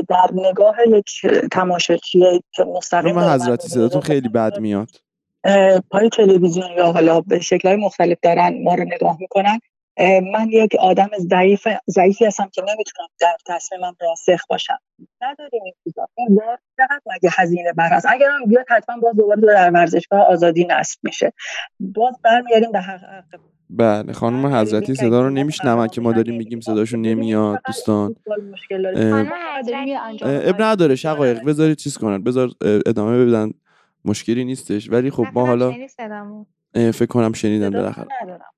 در 0.08 0.28
نگاه 0.32 0.76
یک 0.88 1.26
تماشاچی 1.52 2.42
که 2.52 2.64
مستقیم 2.64 3.18
حضرتی 3.18 3.68
صداتون 3.68 4.00
خیلی 4.00 4.28
بد 4.28 4.58
میاد. 4.58 4.88
پای 5.90 6.08
تلویزیون 6.08 6.70
یا 6.76 6.92
حالا 6.92 7.20
به 7.20 7.40
شکلهای 7.40 7.76
مختلف 7.76 8.18
دارن 8.22 8.62
ما 8.62 8.74
رو 8.74 8.84
نگاه 8.84 9.16
می‌کنن. 9.20 9.60
من 10.32 10.48
یک 10.50 10.76
آدم 10.80 11.10
ضعیف 11.18 11.68
ضعیفی 11.90 12.24
هستم 12.24 12.48
که 12.52 12.62
نمی‌تونم 12.62 13.08
در 13.20 13.36
تصمیمم 13.46 13.96
راسخ 14.00 14.46
باشم. 14.48 14.78
نداریم 15.20 15.62
این 15.64 15.74
چیزا. 15.84 16.08
این 16.14 16.34
بار 16.34 16.58
فقط 16.76 17.02
مگه 17.06 17.30
هزینه 17.32 17.72
بر 17.72 17.88
هست؟ 17.88 18.06
اگرم 18.08 18.44
بیاد 18.48 18.66
حتما 18.68 18.96
باز 18.96 19.16
دوباره 19.16 19.40
در 19.40 19.70
ورزشگاه 19.70 20.20
آزادی 20.20 20.66
نصب 20.70 20.98
میشه. 21.02 21.32
باز 21.80 22.14
برمیگردیم 22.24 22.72
به 22.72 22.80
حق 22.80 23.00
بله 23.70 24.12
خانم 24.12 24.46
حضرتی 24.46 24.94
صدا 24.94 25.22
رو 25.22 25.28
که 25.28 25.34
نمیشنون 25.34 25.88
که 25.88 26.00
ما 26.00 26.12
داریم. 26.12 26.36
میگیم 26.36 26.60
صداشون 26.60 27.00
نمیاد 27.00 27.60
دوستان. 27.66 28.14
اب 30.22 30.62
نداره 30.62 30.76
داره. 30.76 30.94
شقایق 30.94 31.44
بذارید 31.44 31.76
چیز 31.76 31.98
کنن. 31.98 32.22
بذار 32.24 32.50
ادامه 32.86 33.24
بدن. 33.24 33.50
مشکلی 34.04 34.44
نیستش. 34.44 34.90
ولی 34.90 35.10
خب 35.10 35.26
ما 35.34 35.46
حالا 35.46 35.74
فکر 36.72 37.06
کنم 37.06 37.32
شنیدن 37.32 37.70
بالاخره. 37.70 38.08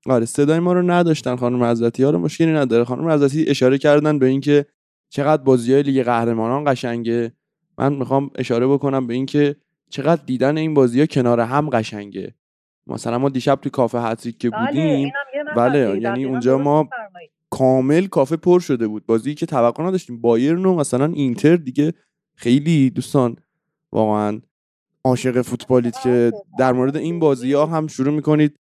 آره 0.05 0.25
صدای 0.25 0.59
ما 0.59 0.73
رو 0.73 0.81
نداشتن 0.81 1.35
خانم 1.35 1.63
حضرتی 1.63 2.03
حالا 2.03 2.17
مشکلی 2.17 2.53
نداره 2.53 2.83
خانم 2.83 3.09
حضرتی 3.09 3.45
اشاره 3.47 3.77
کردن 3.77 4.19
به 4.19 4.25
اینکه 4.25 4.65
چقدر 5.09 5.43
بازی 5.43 5.73
های 5.73 5.83
لیگ 5.83 6.03
قهرمانان 6.03 6.63
قشنگه 6.71 7.31
من 7.77 7.93
می‌خوام 7.93 8.29
اشاره 8.35 8.67
بکنم 8.67 9.07
به 9.07 9.13
اینکه 9.13 9.55
چقدر 9.89 10.21
دیدن 10.25 10.57
این 10.57 10.73
بازی 10.73 10.99
ها 10.99 11.05
کنار 11.05 11.39
هم 11.39 11.69
قشنگه 11.69 12.33
مثلا 12.87 13.17
ما 13.17 13.29
دیشب 13.29 13.59
تو 13.61 13.69
کافه 13.69 13.99
هتریک 13.99 14.37
که 14.37 14.49
بله، 14.49 14.65
بودیم 14.65 15.11
بله،. 15.55 15.99
یعنی 16.01 16.25
اونجا 16.25 16.57
ما. 16.57 16.89
کامل 17.51 18.07
کافه 18.07 18.35
پر 18.35 18.59
شده 18.59 18.87
بود 18.87 19.05
بازی 19.05 19.35
که 19.35 19.45
توقع 19.45 19.83
نداشتیم 19.83 20.21
بایرن 20.21 20.65
و 20.65 20.75
مثلا 20.75 21.05
اینتر 21.05 21.55
دیگه 21.55 21.93
خیلی 22.35 22.89
دوستان 22.89 23.35
واقعا 23.91 24.41
عاشق 25.05 25.41
فوتبالید 25.41 25.95
که 26.03 26.31
در 26.59 26.73
مورد 26.73 26.97
این 26.97 27.19
بازی 27.19 27.53
ها 27.53 27.65
هم 27.65 27.87
شروع 27.87 28.13
می‌کنید 28.13 28.55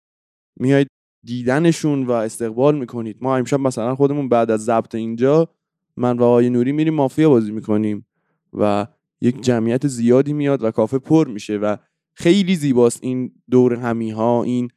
میایید 0.60 0.88
دیدنشون 1.26 2.06
و 2.06 2.10
استقبال 2.10 2.78
می‌کنید. 2.78 3.16
ما 3.20 3.36
امشب 3.36 3.60
مثلا 3.60 3.94
خودمون 3.94 4.28
بعد 4.28 4.50
از 4.50 4.64
ضبط 4.64 4.94
اینجا 4.94 5.48
من 5.96 6.18
و 6.18 6.22
آقای 6.22 6.50
نوری 6.50 6.72
میریم 6.72 6.94
مافیا 6.94 7.28
بازی 7.28 7.52
می‌کنیم 7.52 8.06
و 8.52 8.86
یک 9.20 9.40
جمعیت 9.40 9.86
زیادی 9.86 10.32
میاد 10.32 10.64
و 10.64 10.70
کافه 10.70 10.98
پر 10.98 11.28
میشه 11.28 11.56
و 11.56 11.76
خیلی 12.14 12.56
زیباست 12.56 12.98
این 13.02 13.32
دور 13.50 13.74
همی 13.74 14.10
ها 14.10 14.42
این 14.42 14.68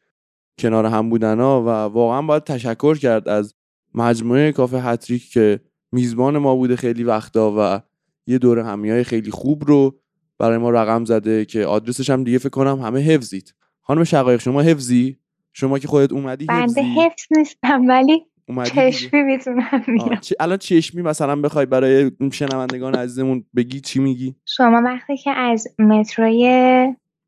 کنار 0.59 0.85
هم 0.85 1.09
بودن 1.09 1.39
ها 1.39 1.61
و 1.61 1.67
واقعا 1.93 2.21
باید 2.21 2.43
تشکر 2.43 2.95
کرد 2.95 3.29
از 3.29 3.53
مجموعه 3.95 4.51
کافه 4.51 4.81
هتریک 4.81 5.31
که 5.31 5.59
میزبان 5.91 6.37
ما 6.37 6.55
بوده 6.55 6.75
خیلی 6.75 7.03
وقتا 7.03 7.55
و 7.57 7.81
یه 8.27 8.37
دور 8.37 8.59
همی 8.59 8.89
های 8.89 9.03
خیلی 9.03 9.31
خوب 9.31 9.63
رو 9.67 9.99
برای 10.41 10.57
ما 10.57 10.69
رقم 10.69 11.05
زده 11.05 11.45
که 11.45 11.65
آدرسش 11.65 12.09
هم 12.09 12.23
دیگه 12.23 12.37
فکر 12.37 12.49
کنم 12.49 12.79
همه 12.79 12.99
حفظید. 12.99 13.55
خانم 13.81 14.03
شقایق 14.03 14.41
شما 14.41 14.61
حفظی؟ 14.61 15.17
شما 15.53 15.79
که 15.79 15.87
خودت 15.87 16.11
اومدی 16.11 16.45
بنده 16.45 16.63
حفظی؟ 16.63 16.81
حفظ 16.81 17.25
نیستم 17.37 17.87
ولی. 17.87 18.25
چشمی 18.65 19.23
می‌تونم 19.23 20.19
الان 20.39 20.57
چشمی 20.57 21.01
مثلا 21.01 21.35
بخوای 21.35 21.65
برای 21.65 22.11
شنوندگان 22.33 22.95
عزیزمون 22.95 23.45
بگی 23.55 23.81
چی 23.81 23.99
میگی؟ 23.99 24.35
شما 24.45 24.81
وقتی 24.85 25.17
که 25.17 25.31
از 25.31 25.67
متروی 25.79 26.47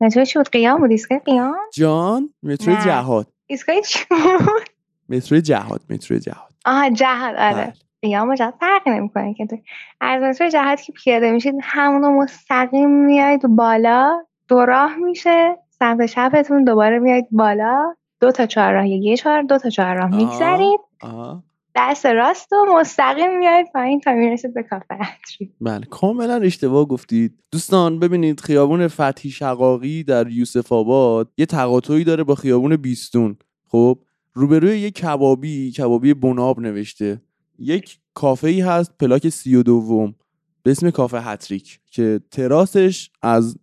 متروی 0.01 0.25
چی 0.25 0.39
بود؟ 0.39 0.49
قیام 0.49 0.79
بود؟ 0.79 0.91
ایستگاه 0.91 1.19
قیام؟ 1.19 1.55
جان 1.73 2.29
مترو 2.43 2.73
نه. 2.73 2.85
جهاد. 2.85 3.27
ایستگاه 3.47 3.81
چی 3.81 3.99
بود؟ 4.09 4.69
مترو 5.09 5.39
جهاد 5.39 5.81
مترو 5.89 6.17
جهاد. 6.17 6.53
آها 6.65 6.89
جهاد 6.89 7.35
آره. 7.35 7.73
و 8.03 8.35
جهاد 8.35 8.53
فرقی 8.59 8.89
نمی‌کنه 8.89 9.33
که 9.33 9.45
تو 9.45 9.57
از 10.01 10.23
مترو 10.23 10.49
جهاد 10.49 10.81
که 10.81 10.93
پیاده 10.93 11.31
میشید 11.31 11.55
همونو 11.61 12.21
مستقیم 12.21 12.89
میاید 12.89 13.41
بالا 13.47 14.25
دو 14.47 14.65
راه 14.65 14.95
میشه 14.95 15.57
سمت 15.69 16.05
چپتون 16.05 16.63
دوباره 16.63 16.99
میاید 16.99 17.27
بالا 17.31 17.95
دو 18.21 18.31
تا 18.31 18.45
چهارراه 18.45 18.87
یه 18.87 19.17
چهار 19.17 19.41
دو 19.41 19.57
تا 19.57 19.69
چهارراه 19.69 20.05
آها. 20.05 20.17
میگذرید. 20.17 20.79
دست 21.75 22.05
راست 22.05 22.53
و 22.53 22.55
مستقیم 22.79 23.39
میاید 23.39 23.67
پایین 23.73 23.99
تا 23.99 24.11
می‌رسید 24.11 24.53
به 24.53 24.63
کافه 24.63 24.97
بله 25.61 25.85
کاملا 25.89 26.35
اشتباه 26.35 26.85
گفتید. 26.85 27.33
دوستان 27.51 27.99
ببینید 27.99 28.39
خیابون 28.39 28.87
فتحی 28.87 29.29
شقاقی 29.29 30.03
در 30.03 30.27
یوسف 30.27 30.71
آباد 30.71 31.31
یه 31.37 31.45
تقاطعی 31.45 32.03
داره 32.03 32.23
با 32.23 32.35
خیابون 32.35 32.75
بیستون. 32.75 33.37
خب 33.67 33.99
روبروی 34.33 34.79
یه 34.79 34.91
کبابی 34.91 35.71
کبابی 35.71 36.13
بناب 36.13 36.59
نوشته. 36.59 37.21
یک 37.59 37.99
کافه 38.13 38.47
ای 38.47 38.61
هست 38.61 38.91
پلاک 38.99 39.29
سی 39.29 39.55
و 39.55 39.63
دوم 39.63 40.15
به 40.63 40.71
اسم 40.71 40.89
کافه 40.89 41.21
هتریک 41.21 41.79
که 41.91 42.19
تراسش 42.31 43.09
از 43.21 43.57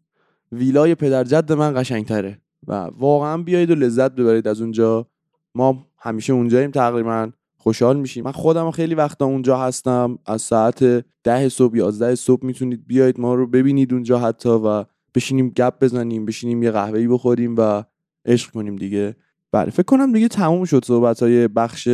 ویلای 0.53 0.95
پدر 0.95 1.24
جد 1.24 1.53
من 1.53 1.72
قشنگتره 1.76 2.41
و 2.66 2.72
واقعا 2.72 3.43
بیایید 3.43 3.70
و 3.70 3.74
لذت 3.74 4.12
ببرید 4.12 4.49
از 4.49 4.61
اونجا. 4.61 5.07
ما 5.55 5.86
همیشه 5.99 6.32
اونجاییم 6.32 6.70
تقریبا 6.70 7.30
خوشحال 7.57 8.01
میشیم. 8.01 8.24
من 8.24 8.32
خودم 8.32 8.70
خیلی 8.70 8.95
وقتا 8.95 9.24
اونجا 9.24 9.59
هستم 9.59 10.18
از 10.26 10.43
ساعت 10.43 11.05
ده 11.22 11.49
صبح 11.49 11.76
یازده 11.76 12.14
صبح 12.14 12.47
می‌تونید 12.47 12.86
بیاید 12.86 13.20
ما 13.20 13.34
رو 13.34 13.47
ببینید 13.47 13.93
اونجا 13.93 14.18
حتی 14.18 14.49
و 14.49 14.84
بشینیم 15.14 15.49
گپ 15.49 15.74
بزنیم 15.80 16.24
بشینیم 16.24 16.62
یه 16.62 16.70
قهوه‌ای 16.70 17.09
بخوریم 17.09 17.55
و 17.59 17.84
عشق 18.26 18.51
کنیم 18.51 18.76
دیگه. 18.76 19.16
بله 19.53 19.70
فکر 19.70 19.82
کنم 19.82 20.12
دیگه 20.12 20.28
تموم 20.28 20.64
شد 20.64 20.84
صحبت 20.84 21.22
های 21.22 21.49
بخش 21.49 21.88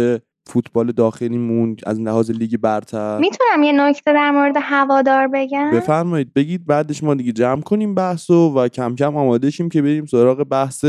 فوتبال 0.46 0.92
داخلیمون 0.92 1.76
از 1.86 2.00
لحاظ 2.00 2.30
لیگ 2.30 2.56
برتر. 2.56 3.18
می‌تونم 3.18 3.62
یه 3.62 3.72
نکته 3.72 4.12
در 4.12 4.30
مورد 4.30 4.54
هوادار 4.62 5.28
بگم؟ 5.28 5.70
بفرمایید. 5.70 6.34
بگید 6.34 6.66
بعدش 6.66 7.02
ما 7.02 7.14
دیگه 7.14 7.32
جمع 7.32 7.60
کنیم 7.60 7.94
بحثو 7.94 8.54
و 8.54 8.68
کم 8.68 8.94
کم 8.94 9.16
آماده 9.16 9.50
شیم 9.50 9.68
که 9.68 9.82
بریم 9.82 10.06
سراغ 10.06 10.44
بحث 10.44 10.84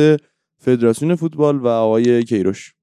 فدراسیون 0.60 1.16
فوتبال 1.16 1.58
و 1.58 1.68
آقای 1.68 2.24
کیروش. 2.24 2.74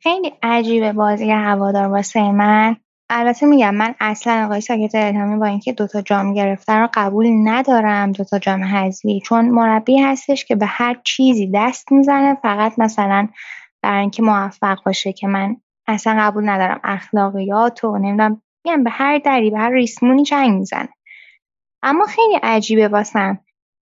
خیلی 0.00 0.32
عجیبه 0.42 0.92
بازی 0.92 1.30
هوادار 1.30 1.88
واسه 1.88 2.32
من. 2.32 2.76
البته 3.10 3.46
میگم 3.46 3.74
من 3.74 3.94
اصلا 4.00 4.44
آقای 4.44 4.60
ساکت 4.60 4.94
الهامی 4.94 5.36
با 5.36 5.46
اینکه 5.46 5.72
دوتا 5.72 6.02
جام 6.02 6.34
گرفته 6.34 6.72
رو 6.72 6.88
قبول 6.94 7.26
ندارم 7.44 8.12
دوتا 8.12 8.38
جام 8.38 8.64
حذفی 8.64 9.20
چون 9.24 9.48
مربی 9.48 9.98
هستش 9.98 10.44
که 10.44 10.56
به 10.56 10.66
هر 10.66 11.00
چیزی 11.04 11.50
دست 11.54 11.92
می‌زنه 11.92 12.36
فقط 12.42 12.78
مثلا 12.78 13.28
برای 13.82 14.00
اینکه 14.00 14.22
موفق 14.22 14.78
باشه 14.86 15.12
که 15.12 15.26
من 15.26 15.56
اصلا 15.86 16.16
قبول 16.20 16.48
ندارم. 16.48 16.80
اخلاقیات 16.84 17.84
و 17.84 17.98
نمی‌دونم 17.98 18.42
میگم 18.64 18.84
به 18.84 18.90
هر 18.90 19.18
دری 19.18 19.50
به 19.50 19.58
هر 19.58 19.70
ریسمونی 19.70 20.24
چنگ 20.24 20.58
می‌زنه. 20.58 20.88
اما 21.82 22.06
خیلی 22.06 22.34
عجیبه 22.42 22.88
واسم 22.88 23.38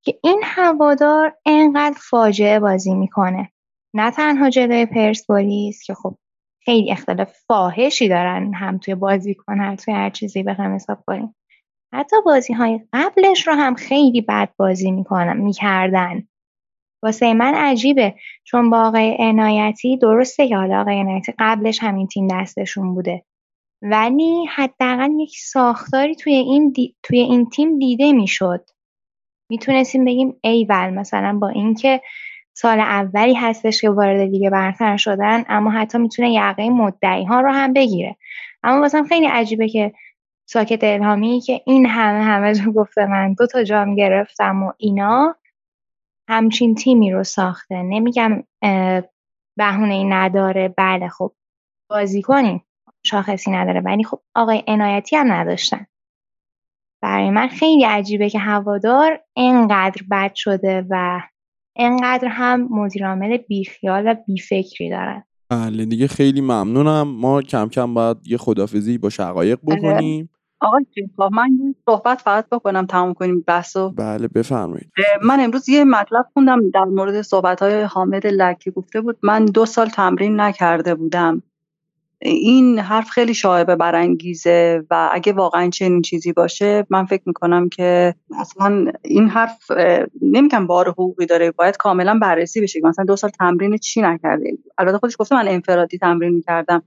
که 0.06 0.20
این 0.24 0.42
هوادار 0.44 1.38
انقدر 1.46 1.98
فاجعه 2.10 2.60
بازی 2.60 2.94
می‌کنه. 2.94 3.50
نه 3.94 4.12
تنها 4.12 4.50
جلوی 4.50 4.86
پرسپولیس 4.86 5.84
که 5.84 5.94
خب 5.94 6.16
خیلی 6.66 6.92
اختلاف 6.92 7.32
فاحشی 7.48 8.10
دارن 8.10 8.54
هم 8.54 8.78
توی 8.78 8.96
بازیکن 8.96 9.60
هم 9.60 9.76
توی 9.76 9.94
هر 9.94 10.10
چیزی 10.10 10.44
بخوایم 10.44 10.76
حساب 10.76 11.04
کنیم. 11.08 11.36
حتی 11.94 12.16
بازی 12.26 12.54
های 12.54 12.82
قبلش 12.94 13.48
رو 13.48 13.54
هم 13.54 13.76
خیلی 13.76 14.22
بد 14.22 14.50
بازی 14.58 14.92
می‌کنن 14.92 15.38
می‌کردن. 15.38 16.28
واسه 17.04 17.34
من 17.34 17.54
عجیبه. 17.56 18.16
چون 18.44 18.70
با 18.70 18.82
آقای 18.82 19.16
عنایتی 19.20 19.98
درسته 19.98 20.48
که 20.48 20.56
حالا 20.56 20.82
آقای 20.82 21.00
عنایتی 21.00 21.34
قبلش 21.40 21.80
همین 21.82 22.08
تیم 22.08 22.28
دستشون 22.28 22.94
بوده. 22.94 23.24
ولی 23.82 24.46
حداقل 24.56 25.12
یک 25.20 25.38
ساختاری 25.38 26.16
توی 26.16 26.34
این, 26.34 26.72
دی... 26.72 26.96
توی 27.04 27.20
این 27.20 27.50
تیم 27.50 27.80
دیده 27.80 28.12
می‌شد. 28.14 28.66
می‌تونستیم 29.50 30.06
بگیم 30.06 30.36
ایول 30.42 30.90
مثلا 30.90 31.40
با 31.40 31.50
اینکه 31.50 32.02
سال 32.54 32.80
اولی 32.80 33.34
هستش 33.34 33.82
که 33.82 33.90
وارد 33.90 34.20
لیگ 34.20 34.50
برتر 34.50 34.98
شدن 34.98 35.44
اما 35.48 35.72
حتی 35.72 35.98
می‌تونه 35.98 36.34
یقه 36.34 36.70
مدعی 36.70 37.26
ها 37.26 37.42
رو 37.42 37.52
هم 37.52 37.74
بگیره. 37.74 38.16
اما 38.64 38.82
واسم 38.82 39.04
خیلی 39.04 39.26
عجیبه 39.26 39.70
که 39.70 39.94
ساکت 40.46 40.84
الهامی 40.84 41.42
که 41.42 41.62
این 41.66 41.86
همه 41.86 42.24
همه 42.24 42.54
جو 42.54 42.72
گفته 42.72 43.06
من 43.06 43.34
دو 43.34 43.48
تا 43.48 43.64
جام 43.64 43.96
گرفتم 43.96 44.64
و 44.64 44.72
اینا 44.78 45.36
همچین 46.30 46.76
تیمی 46.76 47.12
رو 47.12 47.24
ساخته. 47.24 47.76
نمیگم 47.76 48.44
بهونه 49.58 49.94
ای 49.94 50.04
نداره 50.04 50.74
بله 50.78 51.10
خب 51.10 51.34
بازی 51.90 52.22
کنیم 52.22 52.64
شاخصی 53.06 53.52
نداره 53.52 53.82
ولی 53.82 54.04
خب 54.04 54.22
آقای 54.36 54.64
عنایتی 54.68 55.16
هم 55.16 55.32
نداشتن. 55.32 55.86
برای 57.04 57.30
من 57.30 57.48
خیلی 57.48 57.84
عجیبه 57.84 58.30
که 58.30 58.40
هوادار 58.40 59.20
انقدر 59.38 60.02
بد 60.12 60.32
شده 60.36 60.86
و 60.90 61.22
انقدر 61.76 62.28
هم 62.28 62.68
مدیرعامل 62.72 63.38
بیخیال 63.38 64.08
و 64.08 64.16
بیفکری 64.28 64.90
دارن 64.90 65.24
بله 65.52 65.86
دیگه 65.86 66.08
خیلی 66.08 66.42
ممنونم. 66.42 67.08
ما 67.08 67.42
کم 67.42 67.70
کم 67.70 67.94
باید 67.94 68.18
یه 68.28 68.38
خدافزی 68.38 68.98
با 68.98 69.10
شقایق 69.10 69.60
بکنیم. 69.68 70.30
آقای 70.62 70.86
خب 71.18 71.30
من 71.34 71.50
یه 71.60 71.76
صحبت 71.86 72.22
فقط 72.22 72.50
بکنم 72.50 72.86
تموم 72.86 73.14
کنیم 73.14 73.44
بحثو. 73.48 73.90
بله 73.90 74.28
بفرمایید. 74.28 74.92
من 75.24 75.40
امروز 75.40 75.70
یه 75.70 75.84
مطلب 75.84 76.26
خوندم 76.34 76.70
در 76.70 76.84
مورد 76.84 77.22
صحبت 77.22 77.62
های 77.62 77.82
حامد 77.82 78.28
لکی. 78.28 78.72
گفته 78.72 79.02
بود 79.02 79.18
من 79.24 79.46
دو 79.46 79.66
سال 79.66 79.88
تمرین 79.88 80.40
نکرده 80.40 80.96
بودم. 80.96 81.44
این 82.22 82.80
حرف 82.80 83.10
خیلی 83.10 83.34
شایبه 83.34 83.76
برانگیزه 83.76 84.84
و 84.90 85.10
اگه 85.14 85.34
واقعا 85.34 85.70
چنین 85.70 86.02
چیزی 86.02 86.34
باشه 86.34 86.86
من 86.90 87.06
فکر 87.06 87.24
می‌کنم 87.26 87.70
که 87.70 88.16
اصلا 88.40 88.92
این 89.02 89.30
حرف 89.30 89.72
نمیگم 90.22 90.68
بار 90.68 90.90
حقوقی 90.90 91.26
داره 91.26 91.52
باید 91.52 91.78
کاملا 91.78 92.20
بررسی 92.22 92.62
بشه 92.62 92.80
مثلا 92.84 93.06
دو 93.06 93.16
سال 93.16 93.30
تمرین 93.30 93.78
چی 93.78 94.02
نکرده. 94.02 94.58
البته 94.78 94.98
خودش 94.98 95.16
گفته 95.20 95.36
من 95.36 95.48
انفرادی 95.48 95.98
تمرین 95.98 96.34
می‌کردم. 96.34 96.84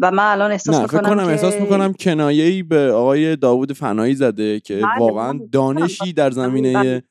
و 0.00 0.10
من 0.10 0.32
الان 0.32 0.52
احساس 0.52 0.74
نه 0.74 0.82
می‌کنم 0.82 1.00
فکر 1.00 1.08
کنم 1.08 1.24
که... 1.24 1.30
احساس 1.30 1.60
می‌کنم 1.60 1.92
کنایه 1.92 2.44
ای 2.44 2.62
به 2.62 2.92
آقای 2.92 3.36
داوود 3.36 3.72
فنایی 3.72 4.14
زده 4.14 4.60
که 4.60 4.74
بله، 4.74 4.98
واقعا 4.98 5.32
بله. 5.32 5.48
دانشی 5.52 6.12
در 6.12 6.30
زمینه 6.30 6.74
بله. 6.74 7.02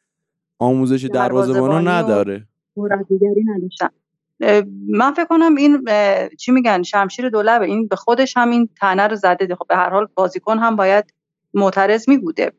آموزش 0.59 1.03
دروازه‌بانان 1.03 1.83
دروازه‌بانی 1.83 1.87
نداره 1.87 2.47
نداشتم 3.55 3.89
من 4.87 5.13
فکر 5.13 5.25
کنم 5.25 5.55
این 5.55 5.83
چی 6.39 6.51
میگن 6.51 6.83
شمشیر 6.83 7.29
دولبه 7.29 7.65
این 7.65 7.87
به 7.87 7.95
خودش 7.95 8.37
هم 8.37 8.49
این 8.49 8.69
تنه 8.79 9.07
رو 9.07 9.15
زده 9.15 9.55
خب 9.55 9.65
به 9.69 9.75
هر 9.75 9.89
حال 9.89 10.07
بازیکن 10.15 10.57
هم 10.57 10.75
باید 10.75 11.13
معترض 11.53 12.09
می 12.09 12.17
بوده 12.17 12.51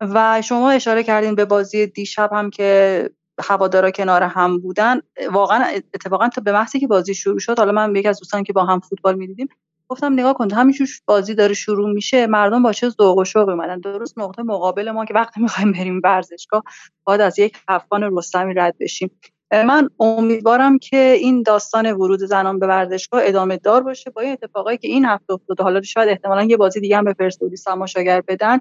و 0.00 0.42
شما 0.42 0.70
اشاره 0.70 1.02
کردین 1.02 1.34
به 1.34 1.44
بازی 1.44 1.86
دیشب 1.86 2.30
هم 2.32 2.50
که 2.50 3.10
هوادارا 3.40 3.90
کنار 3.90 4.22
هم 4.22 4.58
بودن 4.58 5.00
واقعا 5.32 5.64
اتفاقا 5.94 6.28
تا 6.28 6.40
به 6.40 6.52
محضی 6.52 6.80
که 6.80 6.86
بازی 6.86 7.14
شروع 7.14 7.38
شد 7.38 7.58
حالا 7.58 7.72
من 7.72 7.96
یکی 7.96 8.08
از 8.08 8.18
دوستان 8.18 8.42
که 8.42 8.52
با 8.52 8.64
هم 8.64 8.80
فوتبال 8.80 9.14
می‌دیدیم 9.14 9.48
گفتم 9.88 10.12
نگاه 10.12 10.34
کن 10.34 10.50
همینجور 10.50 10.88
بازی 11.06 11.34
داره 11.34 11.54
شروع 11.54 11.92
میشه 11.92 12.26
مردم 12.26 12.62
با 12.62 12.72
چه 12.72 12.88
ذوق 12.88 13.18
و 13.18 13.24
شوق 13.24 13.48
اومدن. 13.48 13.80
درست 13.80 14.18
نقطه 14.18 14.42
مقابل 14.42 14.90
ما 14.90 15.04
که 15.04 15.14
وقتی 15.14 15.40
می‌خوایم 15.40 15.72
بریم 15.72 16.00
ورزشگاه 16.04 16.62
باید 17.04 17.20
از 17.20 17.38
یک 17.38 17.56
افغان 17.68 18.16
رستمی 18.16 18.54
رد 18.54 18.74
بشیم. 18.80 19.10
من 19.52 19.88
امیدوارم 20.00 20.78
که 20.78 20.96
این 20.96 21.42
داستان 21.42 21.92
ورود 21.92 22.20
زنان 22.20 22.58
به 22.58 22.66
ورزشگاه 22.66 23.20
ادامه 23.24 23.56
دار 23.56 23.82
باشه 23.82 24.10
با 24.10 24.22
این 24.22 24.32
اتفاقایی 24.32 24.78
که 24.78 24.88
این 24.88 25.04
هفته 25.04 25.32
افتاده. 25.32 25.62
حالا 25.62 25.82
شاید 25.82 26.08
احتمالا 26.08 26.42
یه 26.42 26.56
بازی 26.56 26.80
دیگه 26.80 26.96
هم 26.96 27.04
به 27.04 27.14
پرسپولیس 27.14 27.62
تماشاگر 27.62 28.20
بدن. 28.20 28.58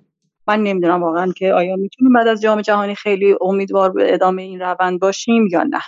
من 0.48 0.64
نمی‌دونم 0.64 1.04
واقعا 1.04 1.32
که 1.32 1.54
آیا 1.54 1.76
می‌تونیم 1.76 2.14
بعد 2.14 2.28
از 2.28 2.42
جام 2.42 2.62
جهانی 2.62 2.96
خیلی 2.96 3.36
امیدوار 3.42 3.92
به 3.92 4.14
ادامه 4.14 4.42
این 4.42 4.60
روند 4.60 5.00
باشیم 5.00 5.48
یا 5.52 5.64
نه. 5.64 5.80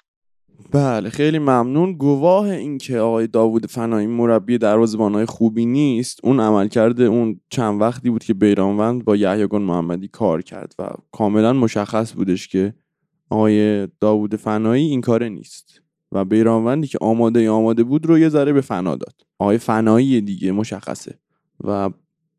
بله 0.72 1.10
خیلی 1.10 1.40
ممنون. 1.40 1.94
گواه 1.94 2.46
این 2.50 2.78
که 2.78 3.00
آقای 3.00 3.28
داوود 3.28 3.66
فنایی 3.66 4.08
مربی 4.08 4.58
دروازه‌بانای 4.58 5.26
خوبی 5.26 5.66
نیست 5.66 6.20
اون 6.24 6.40
عمل 6.40 6.68
کرده 6.68 7.04
اون 7.04 7.40
چند 7.50 7.82
وقتی 7.82 8.10
بود 8.10 8.24
که 8.24 8.34
بیرانوند 8.34 9.06
با 9.06 9.16
یحیی 9.16 9.48
گل 9.48 9.62
محمدی 9.62 10.08
کار 10.08 10.42
کرد 10.42 10.76
و 10.80 10.90
کاملا 11.12 11.54
مشخص 11.54 12.14
بودش 12.14 12.48
که 12.48 12.74
آقای 13.30 13.88
داوود 14.00 14.36
فنایی 14.36 14.90
این 14.90 15.02
کاره 15.02 15.30
نیست 15.30 15.82
و 16.12 16.26
بیرانوندی 16.26 16.88
که 16.88 16.98
آماده 17.02 17.50
آماده 17.50 17.84
بود 17.84 18.06
رو 18.06 18.20
یه 18.20 18.30
ذره 18.30 18.54
به 18.54 18.62
فنا 18.62 18.96
داد. 18.96 19.14
آقای 19.40 19.58
فنایی 19.58 20.22
دیگه 20.22 20.52
مشخصه 20.52 21.20
و 21.64 21.90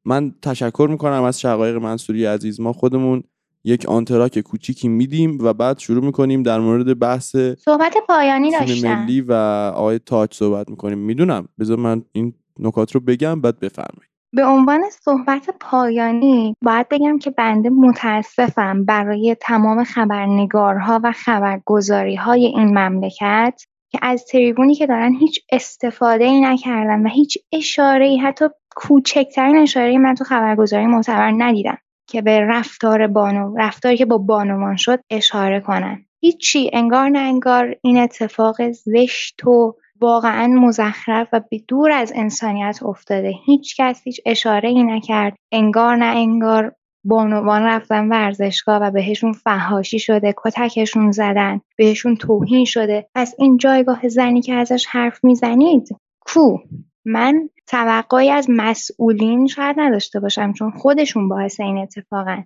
من 0.04 0.34
تشکر 0.42 0.88
می‌کنم 0.90 1.22
از 1.22 1.40
شقایق 1.40 1.76
منصوری 1.76 2.24
عزیز. 2.24 2.60
ما 2.60 2.72
خودمون 2.72 3.22
یک 3.64 3.86
آنتراک 3.86 4.38
کوچیکی 4.38 4.88
میدیم 4.88 5.38
و 5.40 5.52
بعد 5.52 5.78
شروع 5.78 6.04
می‌کنیم 6.04 6.42
در 6.42 6.60
مورد 6.60 6.98
بحث 6.98 7.36
صحبت 7.36 7.96
پایانی 8.08 8.50
داشتم 8.50 8.88
ملی 8.88 9.20
و 9.20 9.32
آقای 9.74 9.98
تاج 9.98 10.34
صحبت 10.34 10.70
می‌کنیم. 10.70 10.98
می‌دونم. 10.98 11.48
بذار 11.60 11.78
من 11.78 12.02
این 12.12 12.34
نکات 12.58 12.92
رو 12.92 13.00
بگم 13.00 13.40
بعد 13.40 13.60
بفرمایید. 13.60 14.10
به 14.32 14.44
عنوان 14.44 14.80
صحبت 14.90 15.50
پایانی 15.60 16.56
باید 16.62 16.88
بگم 16.88 17.18
که 17.18 17.30
بنده 17.30 17.70
متاسفم 17.70 18.84
برای 18.84 19.36
تمام 19.40 19.84
خبرنگارها 19.84 21.00
و 21.04 21.12
خبرگزاری 21.12 22.14
های 22.14 22.44
این 22.44 22.78
مملکت 22.78 23.64
که 23.90 23.98
از 24.02 24.24
تریبونی 24.24 24.74
که 24.74 24.86
دارن 24.86 25.14
هیچ 25.14 25.40
استفاده 25.52 26.24
ای 26.24 26.40
نکردن 26.40 27.06
و 27.06 27.08
هیچ 27.08 27.38
اشاره 27.52 28.06
ای 28.06 28.18
حتی 28.18 28.44
کوچکترین 28.76 29.56
اشاره 29.56 29.98
من 29.98 30.14
تو 30.14 30.24
خبرگزاری 30.24 30.86
معتبر 30.86 31.32
ندیدم 31.36 31.78
که 32.08 32.22
به 32.22 32.40
رفتار 32.40 33.06
بانو 33.06 33.56
رفتاری 33.58 33.96
که 33.96 34.06
با 34.06 34.18
بانوان 34.18 34.76
شد 34.76 35.00
اشاره 35.10 35.60
کنن. 35.60 36.04
هیچی 36.20 36.70
انگار 36.72 37.08
نه 37.08 37.18
انگار 37.18 37.76
این 37.82 37.98
اتفاق 37.98 38.70
زشت 38.70 39.46
و 39.46 39.74
واقعا 40.00 40.46
مزخرف 40.46 41.28
و 41.32 41.40
به 41.50 41.60
دور 41.68 41.92
از 41.92 42.12
انسانیت 42.16 42.78
افتاده. 42.82 43.32
هیچ 43.46 43.76
کس 43.80 44.02
هیچ 44.04 44.20
اشاره 44.26 44.68
ای 44.68 44.82
نکرد. 44.82 45.36
انگار 45.52 45.96
نه 45.96 46.16
انگار 46.16 46.72
بانوان 47.04 47.62
رفتن 47.62 48.08
ورزشگاه 48.08 48.82
و 48.82 48.90
بهشون 48.90 49.32
فهاشی 49.32 49.98
شده 49.98 50.34
کتکشون 50.36 51.10
زدن 51.10 51.60
بهشون 51.76 52.16
توهین 52.16 52.64
شده. 52.64 53.06
پس 53.14 53.34
این 53.38 53.56
جایگاه 53.56 54.08
زنی 54.08 54.42
که 54.42 54.54
ازش 54.54 54.86
حرف 54.86 55.24
می‌زنید؟ 55.24 55.88
کو؟ 56.20 56.58
من 57.04 57.50
توقعی 57.66 58.30
از 58.30 58.46
مسئولین 58.48 59.46
شاید 59.46 59.76
نداشته 59.78 60.20
باشم 60.20 60.52
چون 60.52 60.70
خودشون 60.70 61.28
باعث 61.28 61.60
این 61.60 61.78
اتفاقن. 61.78 62.44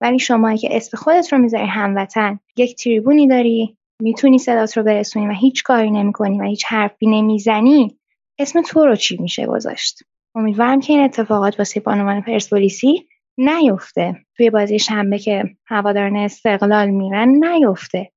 ولی 0.00 0.18
شما 0.18 0.56
که 0.56 0.76
اسم 0.76 0.96
خودت 0.96 1.32
رو 1.32 1.38
می‌ذاری 1.38 1.66
هموطن 1.66 2.38
یک 2.56 2.76
تریبونی 2.76 3.28
داری 3.28 3.76
می‌تونی 4.00 4.38
صدات 4.38 4.76
رو 4.76 4.82
برسونی 4.82 5.26
و 5.26 5.32
هیچ 5.32 5.62
کاری 5.62 5.90
نمی‌کنی 5.90 6.40
و 6.40 6.44
هیچ 6.44 6.64
حرفی 6.68 7.06
نمی‌زنی 7.06 7.98
اسم 8.38 8.62
تو 8.62 8.86
رو 8.86 8.96
چی 8.96 9.16
میشه 9.16 9.46
گذاشت؟ 9.46 10.02
امیدوارم 10.34 10.80
که 10.80 10.92
این 10.92 11.02
اتفاقات 11.02 11.58
واسه 11.58 11.80
بانوان 11.80 12.20
پرسپولیسی 12.20 13.08
نیفته. 13.38 14.24
توی 14.36 14.50
بازی 14.50 14.78
شنبه 14.78 15.18
که 15.18 15.44
هواداران 15.66 16.16
استقلال 16.16 16.90
میرن 16.90 17.28
نیفته. 17.28 18.10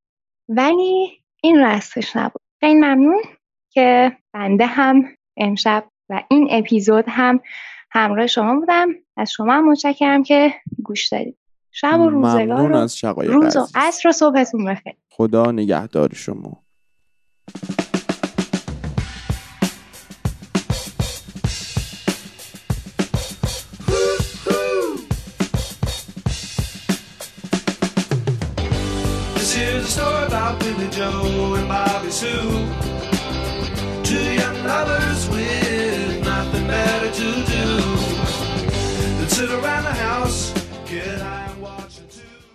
ولی 0.50 1.24
این 1.44 1.64
رستش 1.64 2.16
نبود. 2.16 2.42
خیلی 2.60 2.76
ممنون 2.76 3.22
که 3.74 4.18
بنده 4.34 4.66
هم 4.66 5.06
امشب 5.38 5.84
و 6.10 6.24
این 6.30 6.48
اپیزود 6.52 7.06
هم 7.08 7.40
همراه 7.92 8.28
شما 8.28 8.60
بودم. 8.60 8.88
از 9.18 9.32
شما 9.32 9.54
هم 9.54 9.72
متشکرم 9.72 10.24
که 10.24 10.54
گوش 10.84 11.08
دادید. 11.08 11.38
شب 11.72 12.00
و 12.00 12.10
روزگار 12.10 12.74
از 12.74 13.04
روز 13.04 13.56
و 13.58 13.68
عصر 13.76 14.10
و 14.10 14.12
صبحتون 14.12 14.66
بخیر. 14.66 14.94
خدا 15.10 15.52
نگهدار 15.52 16.14
شما. 16.14 16.64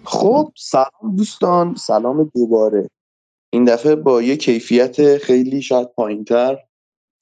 خب 0.05 0.53
سلام 0.57 1.17
دوستان 1.17 1.75
سلام 1.75 2.31
دوباره. 2.35 2.91
این 3.53 3.65
دفعه 3.65 3.95
با 3.95 4.23
یه 4.23 4.37
کیفیت 4.37 5.19
خیلی 5.19 5.63
شاید 5.63 5.89
پایینتر 5.89 6.59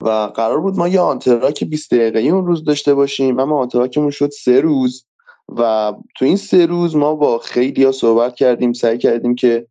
و 0.02 0.08
قرار 0.08 0.60
بود 0.60 0.76
ما 0.76 0.88
یه 0.88 1.00
آنتراک 1.00 1.64
20 1.64 1.94
دقیقه 1.94 2.20
اون 2.20 2.46
روز 2.46 2.64
داشته 2.64 2.94
باشیم 2.94 3.40
اما 3.40 3.60
آنتراکمون 3.60 4.10
شد 4.10 4.30
سه 4.30 4.60
روز 4.60 5.06
و 5.48 5.92
تو 6.16 6.24
این 6.24 6.36
سه 6.36 6.66
روز 6.66 6.96
ما 6.96 7.14
با 7.14 7.38
خیلی 7.38 7.84
ها 7.84 7.92
صحبت 7.92 8.34
کردیم 8.34 8.72
سعی 8.72 8.98
کردیم 8.98 9.34
که 9.34 9.66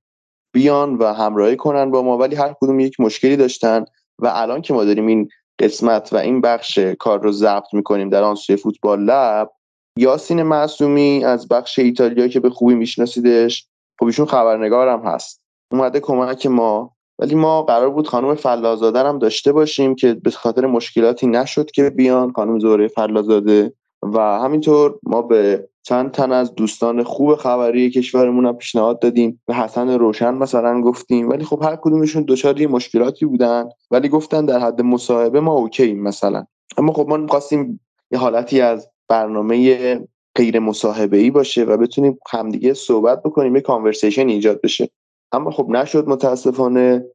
بیان 0.54 0.96
و 0.96 1.14
همراهی 1.14 1.56
کنن 1.56 1.92
با 1.92 2.02
ما 2.02 2.18
ولی 2.18 2.36
هر 2.36 2.56
کدوم 2.62 2.80
یک 2.80 3.00
مشکلی 3.00 3.36
داشتن 3.36 3.86
و 4.20 4.32
الان 4.34 4.62
که 4.62 4.74
ما 4.74 4.84
داریم 4.86 5.08
این 5.08 5.30
قسمت 5.60 6.14
و 6.14 6.18
این 6.18 6.42
بخش 6.42 6.78
کار 6.80 7.24
رو 7.24 7.32
ضبط 7.32 7.74
می‌کنیم 7.74 8.10
در 8.10 8.24
آن 8.24 8.36
سوی 8.36 8.56
فوتبال 8.56 9.04
لب 9.04 9.52
یاسین 9.98 10.44
معصومی 10.44 11.24
از 11.26 11.48
بخش 11.48 11.80
ایتالیا 11.80 12.28
که 12.28 12.40
به 12.40 12.50
خوبی 12.50 12.76
میشناسیدش 12.76 13.68
خب 14.00 14.06
ایشون 14.06 14.26
خبرنگارم 14.26 15.02
هست. 15.02 15.42
اومده 15.72 16.00
کمک 16.00 16.46
ما 16.46 16.96
ولی 17.20 17.36
ما 17.36 17.64
قرار 17.64 17.90
بود 17.90 18.08
خانم 18.08 18.36
فلازاده 18.36 19.00
هم 19.00 19.20
داشته 19.20 19.52
باشیم 19.52 19.96
که 19.96 20.14
به 20.14 20.32
خاطر 20.32 20.66
مشکلاتی 20.66 21.28
نشد 21.28 21.72
که 21.72 21.90
بیان 21.90 22.32
خانم 22.32 22.60
زوره 22.60 22.88
فلازاده 22.88 23.74
و 24.02 24.20
همینطور 24.20 25.00
ما 25.04 25.22
به 25.22 25.70
چند 25.84 26.12
تن 26.12 26.32
از 26.32 26.56
دوستان 26.56 27.04
خوب 27.04 27.36
خبری 27.36 27.90
کشورمون 27.90 28.46
هم 28.46 28.58
پیشنهاد 28.58 29.00
دادیم. 29.00 29.42
به 29.46 29.56
حسن 29.56 29.90
روشن 29.90 30.34
مثلا 30.34 30.82
گفتیم. 30.82 31.30
ولی 31.30 31.46
خب 31.46 31.64
هر 31.64 31.76
کدومشون 31.76 32.26
دچار 32.28 32.62
یه 32.62 32.68
مشکلاتی 32.68 33.26
بودن. 33.26 33.70
ولی 33.92 34.10
گفتن 34.10 34.46
در 34.46 34.60
حد 34.60 34.82
مصاحبه 34.82 35.40
ما 35.40 35.54
اوکی 35.54 35.94
مثلا. 35.94 36.46
اما 36.78 36.94
خب 36.94 37.06
ما 37.10 37.18
می‌خواستیم 37.18 37.80
یه 38.12 38.20
حالتی 38.20 38.62
از 38.62 38.90
برنامه 39.10 40.00
غیر 40.36 40.60
مصاحبه 40.60 41.18
ای 41.18 41.32
باشه 41.32 41.64
و 41.64 41.78
بتونیم 41.78 42.20
همدیگه 42.32 42.74
صحبت 42.74 43.24
بکنیم 43.24 43.56
یه 43.56 43.62
کانورسیشن 43.62 44.28
ایجاد 44.28 44.62
بشه. 44.62 44.90
اما 45.32 45.52
خب 45.52 45.70
نشد 45.70 46.08
متاسفانه. 46.08 47.06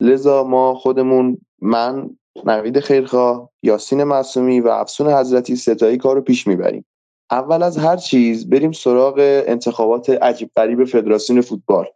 لذا 0.00 0.44
ما 0.44 0.74
خودمون 0.74 1.38
من 1.62 2.10
نوید 2.44 2.80
خیرخواه 2.80 3.50
یاسین 3.62 4.04
معصومی 4.04 4.60
و 4.60 4.68
افسون 4.68 5.12
حضرتی 5.12 5.56
ستایی 5.56 5.96
کار 5.96 6.16
رو 6.16 6.22
پیش 6.22 6.46
می‌بریم. 6.46 6.84
اول 7.30 7.62
از 7.62 7.78
هر 7.78 7.96
چیز 7.96 8.50
بریم 8.50 8.72
سراغ 8.72 9.14
انتخابات 9.46 10.10
عجیب 10.10 10.50
غریب 10.56 10.84
فدراسیون 10.84 11.40
فوتبال. 11.40 11.86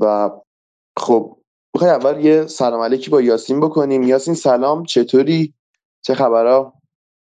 و 0.00 0.30
خب 0.98 1.36
بخوای 1.74 1.90
اول 1.90 2.24
یه 2.24 2.46
سلام 2.46 2.80
علیکی 2.80 3.10
با 3.10 3.20
یاسین 3.20 3.60
بکنیم. 3.60 4.02
یاسین 4.02 4.34
سلام 4.34 4.84
چطوری؟ 4.84 5.54
چه 6.02 6.14
خبرها؟ 6.14 6.74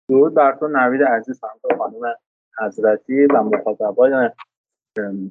درود 0.09 0.35
بر 0.35 0.57
تو 0.57 0.69
نوید 0.69 1.03
عزیز 1.03 1.41
همراه 1.45 1.79
خانم 1.79 2.15
حضرتی 2.59 3.27
و 3.27 3.43
مخاطبای 3.43 4.31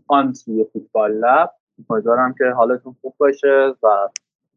آن 0.08 0.34
سوی 0.34 0.66
فوتبال 0.74 1.12
لب. 1.12 1.52
امیدوارم 1.90 2.34
که 2.38 2.46
حالتون 2.46 2.96
خوب 3.02 3.14
باشه 3.18 3.74
و 3.84 3.88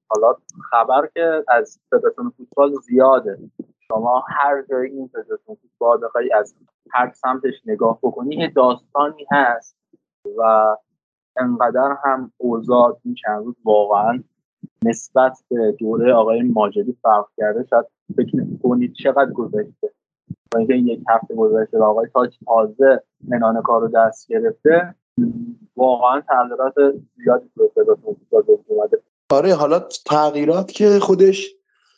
حالا 0.09 0.37
خبر 0.71 1.09
که 1.15 1.45
از 1.49 1.81
فدراسیون 1.91 2.31
فوتبال 2.37 2.75
زیاده. 2.75 3.39
شما 3.89 4.25
هر 4.29 4.63
جای 4.63 4.91
این 4.91 5.09
فدراسیون 5.09 5.57
فوتبال 5.63 6.01
بخوای 6.05 6.33
از 6.33 6.55
هر 6.93 7.13
سمتش 7.15 7.55
نگاه 7.67 7.99
بکنی 8.03 8.37
یه 8.37 8.53
داستانی 8.57 9.27
هست 9.31 9.77
و 10.39 10.77
انقدر 11.37 11.97
هم 12.05 12.33
اوضاع 12.37 13.01
این 13.05 13.15
چند 13.15 13.45
روز 13.45 13.57
واقعا 13.65 14.23
نسبت 14.85 15.39
به 15.49 15.73
دوره 15.79 16.13
آقای 16.13 16.43
ماجدی 16.43 16.99
فرق 17.03 17.27
کرده. 17.37 17.67
شاید 17.71 17.87
فکر 18.17 18.45
کنید 18.63 18.93
چقدر 18.93 19.33
گذشته. 19.33 19.93
اینکه 20.57 20.75
یک 20.75 21.01
هفته 21.09 21.35
گذشته 21.35 21.79
آقای 21.79 22.09
تاج 22.15 22.35
تازه 22.47 23.03
منان 23.29 23.63
کار 23.63 23.81
رو 23.81 23.89
دست 23.89 24.29
گرفته 24.29 24.95
واقعا 25.77 26.21
تغییرات 26.21 26.75
زیادی 27.25 27.51
تو 27.55 27.71
فدراسیون 27.75 28.17
اومده. 28.67 29.03
آره 29.31 29.55
حالا 29.55 29.79
تغییرات 30.07 30.73
که 30.73 30.99
خودش 30.99 31.49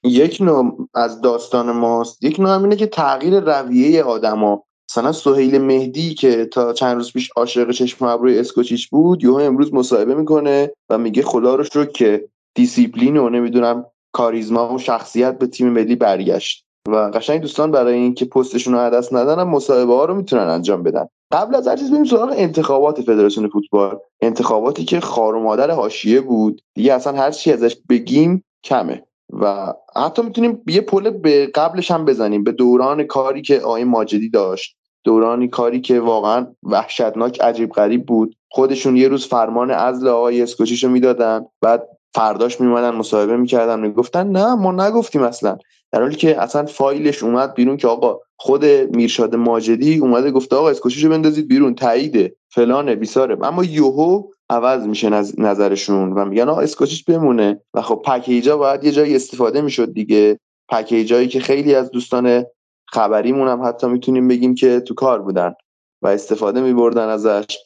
یک 0.04 0.38
نوع 0.40 0.88
از 0.94 1.20
داستان 1.20 1.70
ماست. 1.70 2.24
یک 2.24 2.40
نوع 2.40 2.62
اینه 2.62 2.76
که 2.76 2.86
تغییر 2.86 3.40
رویه 3.40 4.02
آدما. 4.02 4.64
مثلا 4.90 5.12
سهیل 5.12 5.58
مهدی 5.58 6.14
که 6.14 6.46
تا 6.46 6.72
چند 6.72 6.96
روز 6.96 7.12
پیش 7.12 7.30
عاشق 7.36 7.70
چشم 7.70 8.04
ابروی 8.04 8.38
اسکوچیچ 8.38 8.90
بود 8.90 9.24
یهو 9.24 9.34
امروز 9.34 9.74
مصاحبه 9.74 10.14
می‌کنه 10.14 10.72
و 10.90 10.98
میگه 10.98 11.22
خدا 11.22 11.54
رو 11.54 11.64
شکر 11.64 11.84
که 11.84 12.28
دیسیپلین 12.54 13.16
و 13.16 13.28
نمی‌دونم 13.28 13.86
کاریزما 14.12 14.74
و 14.74 14.78
شخصیت 14.78 15.38
به 15.38 15.46
تیم 15.46 15.68
ملی 15.68 15.96
برگشت. 15.96 16.66
و 16.88 16.96
قشنگ 16.96 17.40
دوستان 17.40 17.70
برای 17.70 17.94
اینکه 17.94 18.24
پستشون 18.24 18.74
رو 18.74 18.90
دست 18.90 19.14
ندن 19.14 19.42
مصاحبه 19.42 19.94
ها 19.94 20.04
رو 20.04 20.14
می‌تونن 20.14 20.42
انجام 20.42 20.82
بدن. 20.82 21.06
قبل 21.32 21.54
از 21.54 21.68
هر 21.68 21.76
چیز 21.76 21.90
بریم 21.90 22.04
سراغ 22.04 22.32
انتخابات 22.36 23.00
فدراسیون 23.00 23.48
فوتبال. 23.48 23.98
انتخاباتی 24.20 24.84
که 24.84 25.00
خار 25.00 25.34
و 25.34 25.42
مادر 25.42 25.70
حاشیه 25.70 26.20
بود. 26.20 26.62
دیگه 26.74 26.94
اصلا 26.94 27.12
هر 27.12 27.30
چی 27.30 27.52
ازش 27.52 27.76
بگیم 27.88 28.44
کمه. 28.64 29.02
و 29.40 29.74
حتی 29.96 30.22
می‌تونیم 30.22 30.62
یه 30.66 30.80
پل 30.80 31.10
به 31.10 31.46
قبلش 31.46 31.90
هم 31.90 32.04
بزنیم. 32.04 32.44
به 32.44 32.52
دوران 32.52 33.04
کاری 33.04 33.42
که 33.42 33.58
آقای 33.58 33.84
ماجدی 33.84 34.30
داشت. 34.30 34.76
دورانی 35.04 35.48
کاری 35.48 35.80
که 35.80 36.00
واقعا 36.00 36.46
وحشتناک 36.62 37.40
عجیب 37.40 37.72
غریب 37.72 38.06
بود. 38.06 38.36
خودشون 38.50 38.96
یه 38.96 39.08
روز 39.08 39.26
فرمان 39.26 39.70
ازل 39.70 40.08
آقای 40.08 40.42
اسکوچیشو 40.42 40.88
می‌دادن. 40.88 41.46
بعد 41.60 41.88
فرداش 42.14 42.60
میمدن 42.60 42.90
مصاحبه 42.90 43.36
می‌کردن. 43.36 43.80
می‌گفتن 43.80 44.26
نه 44.26 44.54
ما 44.54 44.72
نگفتیم 44.72 45.22
اصلا. 45.22 45.58
در 45.92 46.00
حالی 46.00 46.16
که 46.16 46.42
اصلا 46.42 46.66
فایلش 46.66 47.22
اومد 47.22 47.54
بیرون 47.54 47.76
که 47.76 47.88
آقا 47.88 48.20
خود 48.36 48.64
میرشاد 48.64 49.34
ماجدی 49.34 49.98
اومده 49.98 50.30
گفته 50.30 50.56
آقا 50.56 50.70
اسکوچیشو 50.70 51.08
بندازید 51.08 51.48
بیرون 51.48 51.74
تاییده 51.74 52.36
فلانه 52.48 52.94
بیساره. 52.94 53.46
اما 53.46 53.64
یوهو 53.64 54.22
عوض 54.50 54.86
میشه 54.86 55.08
نظرشون 55.38 56.12
و 56.12 56.24
میگن 56.24 56.48
آقا 56.48 56.60
اسکوچیش 56.60 57.04
بمونه 57.04 57.60
و 57.74 57.82
خب 57.82 58.02
پکیجا 58.04 58.56
باید 58.56 58.84
یه 58.84 58.92
جایی 58.92 59.16
استفاده 59.16 59.60
می‌شد 59.60 59.92
دیگه. 59.92 60.38
پکیجایی 60.68 61.28
که 61.28 61.40
خیلی 61.40 61.74
از 61.74 61.90
دوستان 61.90 62.44
خبریمون 62.86 63.48
هم 63.48 63.62
حتی 63.64 63.86
می‌تونیم 63.86 64.28
بگیم 64.28 64.54
که 64.54 64.80
تو 64.80 64.94
کار 64.94 65.22
بودن 65.22 65.54
و 66.02 66.08
استفاده 66.08 66.60
میبردن 66.60 67.08
ازش. 67.08 67.58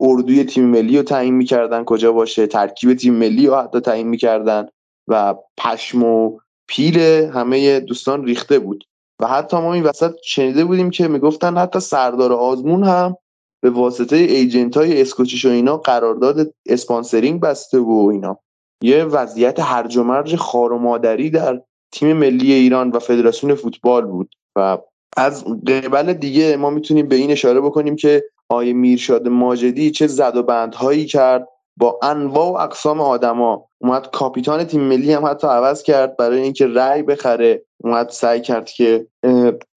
اردوی 0.00 0.44
تیم 0.44 0.64
ملی 0.64 0.96
رو 0.96 1.02
تعیین 1.02 1.34
می‌کردن 1.34 1.84
کجا 1.84 2.12
باشه 2.12 2.46
ترکیب 2.46 2.94
تیم 2.94 3.14
ملی 3.14 3.46
رو 3.46 3.54
حتی 3.54 3.80
تعیین 3.80 4.08
می‌کردن 4.08 4.66
و 5.08 5.34
پشم 5.58 6.02
و 6.02 6.38
پیل 6.68 6.98
همه 7.34 7.80
دوستان 7.80 8.24
ریخته 8.24 8.58
بود. 8.58 8.84
و 9.20 9.26
حتی 9.26 9.56
ما 9.56 9.74
این 9.74 9.82
وسط 9.82 10.14
شنیده 10.24 10.64
بودیم 10.64 10.90
که 10.90 11.08
می‌گفتن 11.08 11.58
حتی 11.58 11.80
سردار 11.80 12.32
آزمون 12.32 12.84
هم 12.84 13.16
به 13.62 13.70
واسطه 13.70 14.16
ایجنت 14.16 14.76
های 14.76 15.00
اسکوچیش 15.00 15.44
و 15.44 15.48
اینا 15.48 15.76
قرارداد 15.76 16.54
اسپانسرینگ 16.66 17.40
بسته 17.40 17.78
و 17.78 18.08
اینا. 18.12 18.38
یه 18.82 19.04
وضعیت 19.04 19.60
هرج 19.60 19.96
و 19.96 20.02
مرج 20.02 20.36
خار 20.36 20.72
و 20.72 20.78
مادری 20.78 21.30
در 21.30 21.62
تیم 21.92 22.12
ملی 22.12 22.52
ایران 22.52 22.90
و 22.90 22.98
فدراسیون 22.98 23.54
فوتبال 23.54 24.06
بود. 24.06 24.34
و 24.56 24.78
از 25.16 25.44
قبل 25.66 26.12
دیگه 26.12 26.56
ما 26.56 26.70
می‌تونیم 26.70 27.08
به 27.08 27.16
این 27.16 27.30
اشاره 27.30 27.60
بکنیم 27.60 27.96
که 27.96 28.24
آیه 28.48 28.72
میرشاد 28.72 29.28
ماجدی 29.28 29.90
چه 29.90 30.06
زد 30.06 30.36
و 30.36 30.42
بندهایی 30.42 31.06
کرد 31.06 31.48
با 31.76 31.98
انواع 32.02 32.50
و 32.50 32.56
اقسام 32.56 33.00
آدما. 33.00 33.67
اومد 33.82 34.10
کاپیتان 34.10 34.64
تیم 34.64 34.80
ملی 34.80 35.12
هم 35.12 35.26
حتی 35.26 35.46
عوض 35.46 35.82
کرد 35.82 36.16
برای 36.16 36.40
اینکه 36.40 36.66
رأی 36.66 37.02
بخره. 37.02 37.62
اومد 37.84 38.08
سعی 38.08 38.40
کرد 38.40 38.70
که 38.70 39.06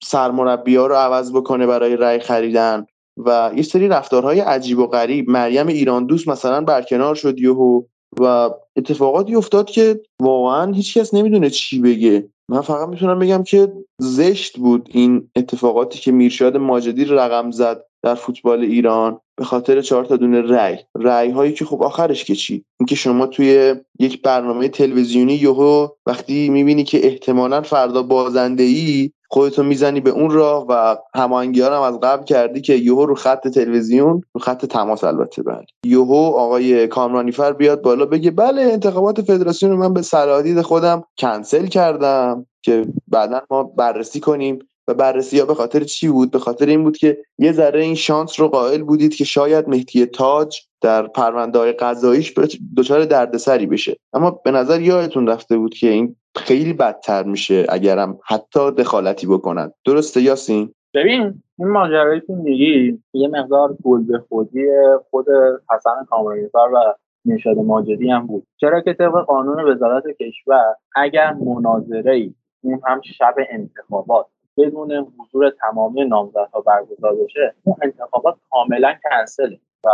سرمربی 0.03 0.75
ها 0.75 0.87
رو 0.87 0.95
عوض 0.95 1.31
بکنه 1.31 1.67
برای 1.67 1.95
رأی 1.95 2.19
خریدن 2.19 2.85
و 3.17 3.51
یه 3.55 3.63
سری 3.63 3.87
رفتارهای 3.87 4.39
عجیب 4.39 4.79
و 4.79 4.87
غریب. 4.87 5.29
مریم 5.29 5.67
ایران 5.67 6.05
دوست 6.05 6.27
مثلا 6.27 6.61
برکنار 6.61 7.15
شد 7.15 7.39
یهو 7.39 7.81
و 8.19 8.49
اتفاقاتی 8.75 9.35
افتاد 9.35 9.69
که 9.69 9.99
واقعا 10.21 10.71
هیچکس 10.71 11.13
نمی‌دونه 11.13 11.49
چی 11.49 11.79
بگه. 11.79 12.29
من 12.49 12.61
فقط 12.61 12.89
می‌تونم 12.89 13.19
بگم 13.19 13.43
که 13.43 13.73
زشت 13.99 14.57
بود 14.57 14.89
این 14.91 15.29
اتفاقاتی 15.35 15.99
که 15.99 16.11
میرشاد 16.11 16.57
ماجدی 16.57 17.05
رقم 17.05 17.51
زد 17.51 17.85
در 18.03 18.15
فوتبال 18.15 18.59
ایران. 18.59 19.19
به 19.41 19.45
خاطر 19.45 19.81
چهار 19.81 20.05
تا 20.05 20.17
دونه 20.17 20.41
رأی. 20.41 20.77
رأی 20.95 21.31
هایی 21.31 21.53
که 21.53 21.65
خب 21.65 21.83
آخرش 21.83 22.23
که 22.25 22.35
چی؟ 22.35 22.65
اینکه 22.79 22.95
شما 22.95 23.27
توی 23.27 23.75
یک 23.99 24.21
برنامه 24.21 24.69
تلویزیونی 24.69 25.33
یهو 25.33 25.87
وقتی 26.05 26.49
می‌بینی 26.49 26.83
که 26.83 27.07
احتمالا 27.07 27.61
فردا 27.61 28.03
بازنده 28.03 28.63
ای 28.63 29.11
خودتو 29.29 29.63
می‌زنی 29.63 30.01
به 30.01 30.09
اون 30.09 30.31
راه 30.31 30.65
و 30.69 30.95
هماهنگی 31.15 31.61
هم 31.61 31.81
از 31.81 31.99
قبل 31.99 32.23
کردی 32.23 32.61
که 32.61 32.73
یهو 32.73 33.05
رو 33.05 33.15
خط 33.15 33.47
تلویزیون 33.47 34.21
رو 34.33 34.41
خط 34.41 34.65
تماس 34.65 35.03
البته 35.03 35.43
بله. 35.43 35.65
یهو 35.85 36.33
آقای 36.37 36.87
کامرانیفر 36.87 37.53
بیاد 37.53 37.81
بالا 37.81 38.05
بگه 38.05 38.31
بله 38.31 38.61
انتخابات 38.61 39.21
فدراسیون 39.21 39.71
رو 39.71 39.77
من 39.77 39.93
به 39.93 40.01
صلاحیت 40.01 40.61
خودم 40.61 41.03
کنسل 41.17 41.65
کردم 41.65 42.45
که 42.61 42.85
بعدا 43.07 43.41
ما 43.51 43.63
بررسی 43.63 44.19
کنیم. 44.19 44.59
و 44.87 44.93
بررسی 44.93 45.39
ها 45.39 45.45
به 45.45 45.53
خاطر 45.53 45.83
چی 45.83 46.07
بود؟ 46.07 46.31
به 46.31 46.39
خاطر 46.39 46.65
این 46.65 46.83
بود 46.83 46.97
که 46.97 47.17
یه 47.37 47.51
ذره 47.51 47.81
این 47.81 47.95
شانس 47.95 48.39
رو 48.39 48.47
قائل 48.47 48.83
بودید 48.83 49.15
که 49.15 49.23
شاید 49.23 49.69
مهدی 49.69 50.05
تاج 50.05 50.59
در 50.81 51.07
پرونده 51.07 51.59
های 51.59 51.71
قضاییش 51.71 52.33
دچار 52.77 53.05
دردسری 53.05 53.65
بشه. 53.65 53.97
اما 54.13 54.31
به 54.31 54.51
نظر 54.51 54.81
یادتون 54.81 55.27
رفته 55.27 55.57
بود 55.57 55.73
که 55.73 55.89
این 55.89 56.15
خیلی 56.35 56.73
بدتر 56.73 57.23
میشه 57.23 57.65
اگرم 57.69 58.19
حتی 58.25 58.71
دخالتی 58.71 59.27
بکنن. 59.27 59.71
درسته 59.85 60.21
یاسین؟ 60.21 60.73
ببین 60.93 61.41
این 61.59 61.67
ماجرایی 61.67 62.21
که 62.27 62.33
میگی 62.33 62.99
یه 63.13 63.27
مقدار 63.27 63.77
گل 63.83 64.03
به 64.03 64.19
خودی 64.29 64.65
خود 65.09 65.25
حسن 65.69 66.05
کامرانیفر 66.09 66.69
و 66.73 66.95
نشاد 67.25 67.57
ماجدی 67.57 68.09
هم 68.09 68.27
بود. 68.27 68.47
چرا 68.57 68.81
که 68.81 68.93
طبق 68.93 69.25
قانون 69.25 69.71
وزارت 69.71 70.03
کشور 70.19 70.75
اگر 70.95 71.33
مناظره 71.33 72.13
ای 72.13 72.33
اون 72.61 72.81
هم 72.87 73.01
شب 73.01 73.35
انتخابات. 73.49 74.25
بدون 74.57 75.13
حضور 75.19 75.49
تمامی 75.49 76.05
نامزدها 76.05 76.61
برگزار 76.61 77.15
بشه 77.15 77.55
اون 77.63 77.75
انتخابات 77.83 78.35
کاملا 78.51 78.95
کنسله. 79.03 79.59
و 79.85 79.89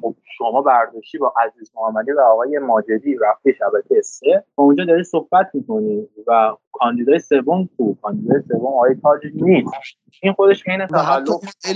خب 0.00 0.14
شما 0.38 0.62
برداشتی 0.62 1.18
با 1.18 1.32
عزیز 1.44 1.72
محمدی 1.76 2.12
و 2.12 2.20
آقای 2.20 2.58
ماجدی 2.58 3.16
رفتی 3.20 3.54
شبکه 3.58 4.02
سه. 4.02 4.44
و 4.58 4.60
اونجا 4.60 4.84
داری 4.84 5.04
صحبت 5.04 5.50
می‌کنی 5.54 6.08
و 6.26 6.56
کاندیدای 6.72 7.18
سوم 7.18 7.68
کو 7.76 7.94
کاندیدای 7.94 8.42
سوم 8.48 8.66
آقای 8.66 8.94
تاج 9.02 9.20
نیست. 9.34 9.72
این 10.22 10.32
خودش 10.32 10.68
عین 10.68 10.86
تخلف 10.86 11.26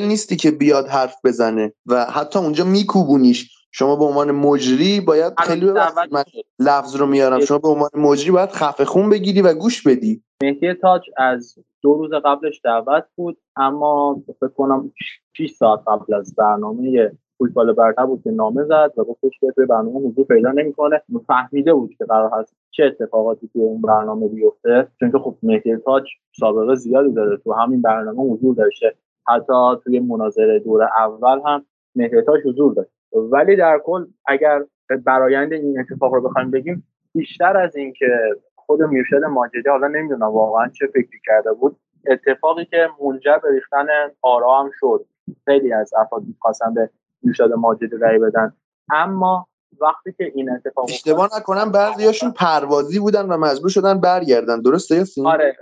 نیستی 0.01 0.37
که 0.37 0.51
بیاد 0.51 0.87
حرف 0.87 1.17
بزنه 1.25 1.73
و 1.87 2.05
حتی 2.05 2.39
اونجا 2.39 2.65
میکوبونیش. 2.65 3.58
شما 3.71 3.97
به 3.97 4.05
عنوان 4.05 4.31
مجری 4.31 5.01
باید 5.01 5.33
خیلی 5.41 5.67
من 6.13 6.25
لفظ 6.59 6.97
رو 6.97 7.07
میارم. 7.07 7.41
شما 7.41 7.59
به 7.59 7.69
عنوان 7.69 7.91
مجری 7.95 8.31
باید 8.31 8.51
خفه 8.51 8.85
خون 8.85 9.11
بگیری 9.11 9.43
و 9.43 9.55
گوش 9.55 9.87
بدی. 9.87 10.23
مهدی 10.43 10.75
تاج 10.75 11.03
از 11.17 11.59
دو 11.83 11.95
روز 11.95 12.11
قبلش 12.25 12.61
دعوت 12.65 13.05
بود 13.17 13.39
اما 13.57 14.23
فکر 14.41 14.49
کنم 14.49 14.93
6 15.37 15.51
ساعت 15.51 15.81
قبل 15.87 16.15
از 16.15 16.35
برنامه 16.35 17.13
فوتبال 17.39 17.73
برتر 17.73 18.07
بود 18.07 18.23
که 18.25 18.31
نامه 18.31 18.65
زد 18.65 18.93
و 18.97 19.05
گفتش 19.05 19.39
که 19.41 19.53
توی 19.55 19.67
برنامه 19.67 20.09
حضور 20.09 20.25
پیدا 20.25 20.51
نمی‌کنه. 20.51 21.03
فهمیده 21.27 21.75
بود 21.75 21.95
که 21.99 22.05
قرار 22.05 22.31
هست 22.41 22.57
چه 22.71 22.85
اتفاقاتی 22.85 23.49
توی 23.53 23.63
اون 23.63 23.81
برنامه 23.81 24.29
بیفته 24.29 24.89
چون 25.01 25.13
که 25.13 25.19
خب 25.19 25.37
مهدی 25.43 25.77
تاج 25.77 26.05
سابقه 26.41 26.75
زیادی 26.75 27.13
داره 27.13 27.37
تو 27.37 27.53
همین 27.53 27.83
برنامه 27.83 28.23
حضور 28.23 28.55
داشته. 28.55 28.95
حتی 29.29 29.53
توی 29.85 30.01
مناظره 30.01 30.59
دور 30.59 30.83
اول 30.83 31.41
هم 31.47 31.67
مهدی 31.95 32.23
تاج 32.23 32.41
حضور 32.47 32.75
داشت. 32.75 32.91
ولی 33.13 33.57
در 33.57 33.79
کل 33.85 34.07
اگر 34.27 34.65
برایند 35.05 35.53
این 35.53 35.81
اتفاق 35.81 36.15
رو 36.15 36.29
بخوایم 36.29 36.51
بگیم 36.51 36.87
بیشتر 37.15 37.57
از 37.57 37.77
اینکه 37.77 38.07
خود 38.55 38.83
میرشد 38.83 39.25
ماجدی 39.25 39.69
حالا 39.69 39.89
نمی‌دونم 39.89 40.23
واقعا 40.23 40.69
چه 40.69 40.87
فکری 40.87 41.21
کرده 41.25 41.53
بود 41.53 41.77
اتفاقی 42.07 42.65
که 42.65 42.89
منجر 43.05 43.39
به 43.39 43.51
ریختن 43.51 43.87
آرا 44.23 44.61
هم 44.61 44.71
شد. 44.81 45.07
خیلی 45.45 45.73
از 45.73 45.95
افراد 45.95 46.23
می‌خواستن 46.27 46.75
به 46.75 46.91
میرشد 47.23 47.53
ماجدی 47.53 47.97
رأی 48.01 48.19
بدن. 48.19 48.53
اما 48.91 49.47
وقتی 49.81 50.13
که 50.13 50.33
این 50.35 50.51
اتفاق 50.51 50.85
اشتباه 50.89 51.29
نکنم 51.37 51.73
بعضیاشون 51.73 52.33
پروازی 52.33 52.99
بودن 52.99 53.27
و 53.27 53.37
مجبور 53.37 53.71
شدن 53.71 54.01
برگردن. 54.01 54.63
درسته 54.63 54.97
یاسین؟ 54.97 55.27
آره 55.27 55.57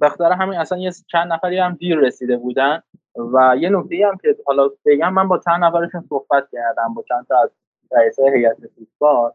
بخاطر 0.00 0.32
همین 0.32 0.58
اصلا 0.58 0.78
یه 0.78 0.92
چند 1.06 1.32
نفری 1.32 1.58
هم 1.58 1.74
دیر 1.74 1.98
رسیده 1.98 2.36
بودن 2.36 2.82
و 3.16 3.56
یه 3.58 3.68
نکته 3.68 3.96
هم 4.06 4.18
که 4.22 4.36
حالا 4.46 4.70
بگم 4.86 5.12
من 5.12 5.28
با 5.28 5.38
چند 5.38 5.64
نفرشون 5.64 6.04
صحبت 6.08 6.48
کردم 6.52 6.94
با 6.94 7.04
چند 7.08 7.26
تا 7.28 7.42
از 7.42 7.50
رئیسای 7.90 8.38
هیئت 8.38 8.56
فوتبال 8.76 9.32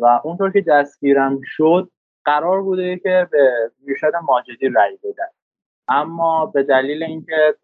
و 0.00 0.20
اونطور 0.24 0.52
که 0.52 0.60
دستگیرم 0.60 1.40
شد 1.44 1.90
قرار 2.24 2.62
بوده 2.62 2.98
که 2.98 3.28
به 3.30 3.70
میرشد 3.86 4.12
ماجدی 4.24 4.68
رأی 4.68 4.96
بدن. 4.96 5.28
اما 5.88 6.46
به 6.46 6.62
دلیل 6.62 7.02
اینکه 7.02 7.54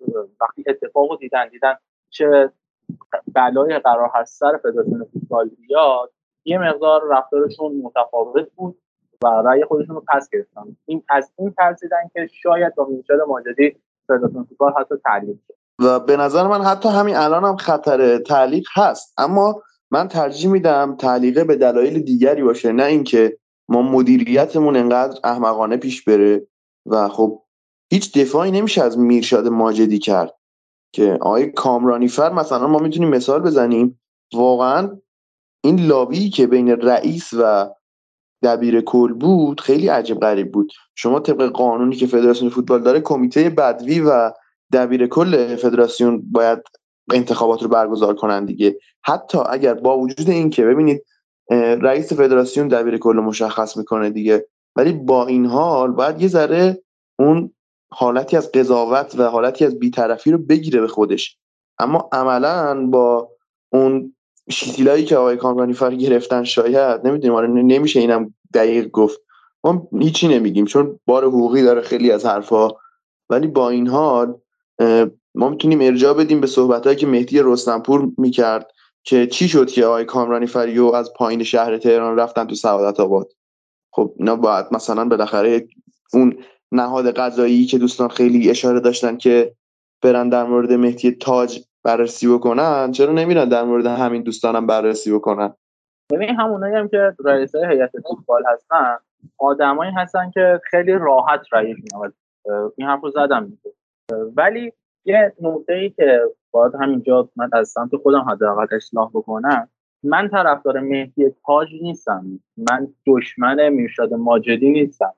وقتی 0.40 0.65
اتفاق 0.66 1.19
دیدن 1.19 1.48
دیدن 1.48 1.74
چه 2.11 2.51
بلای 3.34 3.78
قرار 3.78 4.10
هست 4.14 4.38
سر 4.38 4.56
فدراسیون 4.56 5.06
فوتبال 5.12 5.48
بیاد 5.48 6.12
یه 6.44 6.58
مقدار 6.58 7.02
رفتارشون 7.10 7.72
متفاوت 7.82 8.48
بود 8.56 8.78
و 9.24 9.26
رأی 9.26 9.64
خودشون 9.64 9.94
رو 9.94 10.04
پس 10.08 10.28
گرفتن. 10.32 10.76
این 10.86 11.02
از 11.08 11.32
این 11.38 11.54
ترسیدن 11.58 12.10
که 12.14 12.28
شاید 12.42 12.74
با 12.74 12.84
می‌شد 12.84 13.18
ماجدی 13.28 13.76
فدراسیون 14.08 14.44
فوتبال 14.44 14.72
حتی 14.78 14.94
تعلیق 15.04 15.36
شد. 15.48 15.54
و 15.84 16.00
به 16.00 16.16
نظر 16.16 16.46
من 16.46 16.62
حتی 16.62 16.88
همین 16.88 17.16
الان 17.16 17.44
هم 17.44 17.56
خطر 17.56 18.18
تعلیق 18.18 18.66
هست. 18.74 19.14
اما 19.18 19.62
من 19.90 20.08
ترجیح 20.08 20.50
میدم 20.50 20.96
تعلیقه 20.96 21.44
به 21.44 21.56
دلایل 21.56 21.98
دیگری 22.02 22.42
باشه 22.42 22.72
نه 22.72 22.84
اینکه 22.84 23.38
ما 23.68 23.82
مدیریتمون 23.82 24.76
انقدر 24.76 25.18
احمقانه 25.24 25.76
پیش 25.76 26.04
بره. 26.04 26.46
و 26.86 27.08
خب 27.08 27.42
هیچ 27.92 28.18
دفاعی 28.18 28.50
نمیشه 28.50 28.84
از 28.84 28.98
میرشاد 28.98 29.48
ماجدی 29.48 29.98
کرد. 29.98 30.34
که 30.94 31.18
آقای 31.20 31.46
کامرانیفر 31.46 32.32
مثلا 32.32 32.66
ما 32.66 32.78
می‌تونیم 32.78 33.08
مثال 33.08 33.40
بزنیم. 33.40 34.00
واقعا 34.34 34.90
این 35.64 35.86
لابی 35.86 36.30
که 36.30 36.46
بین 36.46 36.68
رئیس 36.68 37.30
و 37.32 37.70
دبیر 38.42 38.80
کل 38.80 39.12
بود 39.12 39.60
خیلی 39.60 39.88
عجیب 39.88 40.20
غریب 40.20 40.52
بود. 40.52 40.72
شما 40.94 41.20
طبق 41.20 41.46
قانونی 41.46 41.96
که 41.96 42.06
فدراسیون 42.06 42.50
فوتبال 42.50 42.82
داره 42.82 43.00
کمیته 43.00 43.50
بدوی 43.50 44.00
و 44.00 44.32
دبیر 44.72 45.06
کل 45.06 45.56
فدراسیون 45.56 46.22
باید 46.32 46.58
انتخابات 47.12 47.62
رو 47.62 47.68
برگزار 47.68 48.14
کنن 48.14 48.44
دیگه. 48.44 48.78
حتی 49.02 49.38
اگر 49.48 49.74
با 49.74 49.98
وجود 49.98 50.30
این 50.30 50.50
که 50.50 50.64
ببینید 50.64 51.04
رئیس 51.80 52.12
فدراسیون 52.12 52.68
دبیر 52.68 52.98
کل 52.98 53.16
مشخص 53.16 53.76
می‌کنه 53.76 54.10
دیگه 54.10 54.46
ولی 54.76 54.92
با 54.92 55.26
این 55.26 55.46
حال 55.46 55.90
باید 55.90 56.22
یه 56.22 56.28
ذره 56.28 56.82
اون 57.18 57.53
حالتی 57.96 58.36
از 58.36 58.52
قضاوت 58.52 59.14
و 59.18 59.22
حالتی 59.22 59.64
از 59.64 59.78
بیطرفی 59.78 60.30
رو 60.30 60.38
بگیره 60.38 60.80
به 60.80 60.88
خودش. 60.88 61.38
اما 61.78 62.08
عملا 62.12 62.86
با 62.86 63.30
اون 63.72 64.14
شیتیلایی 64.50 65.04
که 65.04 65.16
آقای 65.16 65.36
کامرانی 65.36 65.72
فر 65.72 65.94
گرفتن 65.94 66.44
شاید 66.44 67.06
نمی‌دونیم 67.06 67.36
آره 67.36 67.48
نمیشه 67.48 68.00
اینم 68.00 68.34
دقیق 68.54 68.88
گفت. 68.88 69.20
ما 69.64 69.88
هیچی 70.00 70.28
نمیگیم 70.28 70.64
چون 70.64 71.00
بار 71.06 71.24
حقوقی 71.24 71.62
داره 71.62 71.80
خیلی 71.80 72.10
از 72.10 72.26
حرفها. 72.26 72.78
ولی 73.30 73.46
با 73.46 73.70
این 73.70 73.86
حال 73.86 74.34
ما 75.34 75.48
می‌تونیم 75.48 75.80
ارجاع 75.80 76.14
بدیم 76.14 76.40
به 76.40 76.46
صحبتهایی 76.46 76.98
که 76.98 77.06
مهدی 77.06 77.40
رستنپور 77.42 78.12
می‌کرد 78.18 78.70
که 79.04 79.26
چی 79.26 79.48
شد 79.48 79.70
که 79.70 79.84
آقای 79.84 80.04
کامرانی 80.04 80.46
فریو 80.46 80.84
از 80.84 81.12
پایین 81.12 81.42
شهر 81.42 81.78
تهران 81.78 82.18
رفتن 82.18 82.44
تو 82.44 82.54
سعادت 82.54 83.00
آباد. 83.00 83.32
خب 83.90 84.14
اینا 84.18 84.36
باید 84.36 84.66
مثلا 84.72 85.04
بالاخره 85.04 85.68
اون 86.12 86.36
نهاد 86.74 87.10
قضایی 87.10 87.64
که 87.64 87.78
دوستان 87.78 88.09
خیلی 88.09 88.51
اشاره 88.51 88.80
داشتن 88.80 89.16
که 89.16 89.52
برن 90.02 90.28
در 90.28 90.44
مورد 90.44 90.72
مهدی 90.72 91.12
تاج 91.12 91.60
بررسی 91.84 92.34
بکنن. 92.34 92.92
چرا 92.92 93.12
نمیرن 93.12 93.48
در 93.48 93.64
مورد 93.64 93.86
همین 93.86 94.22
دوستانم 94.22 94.66
بررسی 94.66 95.12
بکنن؟ 95.12 95.55
ببین 96.12 96.28
همونایی 96.28 96.74
هم 96.74 96.88
که 96.88 97.14
رئیسای 97.24 97.66
هیئت 97.66 97.90
فوتبال 98.09 98.42
هستن 98.52 98.96
آدمایی 99.38 99.92
هستن 99.92 100.30
که 100.30 100.60
خیلی 100.70 100.92
راحت 100.92 101.40
رئیس 101.52 101.76
میاد 101.76 102.14
این 102.76 102.88
حرف 102.88 103.01
رو 103.01 103.10
زدم 103.10 103.59
ولی 104.36 104.72
یه 105.05 105.32
نقطه 105.40 105.72
ای 105.72 105.90
که 105.90 106.20
باید 106.51 106.72
همینجا 106.80 107.28
من 107.36 107.51
از 107.52 107.68
سمت 107.68 107.96
خودم 107.96 108.20
حداقل 108.20 108.66
اصلاح 108.76 109.10
بکنم 109.14 109.68
من 110.05 110.28
طرفدار 110.28 110.80
مهدی 110.80 111.34
تاج 111.46 111.68
نیستم. 111.82 112.40
من 112.56 112.88
دشمن 113.06 113.68
میرشاد 113.68 114.14
ماجدی 114.14 114.70
نیستم. 114.70 115.14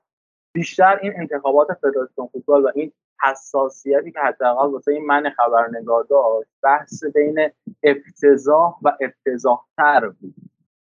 بیشتر 0.57 0.99
این 1.01 1.13
انتخابات 1.17 1.67
فدراسیون 1.81 2.27
فوتبال 2.31 2.63
و 2.63 2.71
این 2.75 2.91
حساسیتی 3.23 4.11
که 4.11 4.19
حداقل 4.19 4.71
واسه 4.71 4.91
این 4.91 5.05
من 5.05 5.29
خبرنگار 5.37 6.03
داشت 6.09 6.49
بحث 6.63 7.03
بین 7.03 7.49
افتضاح 7.83 8.75
و 8.81 8.91
افتضاحتر 9.01 10.09
بود. 10.09 10.35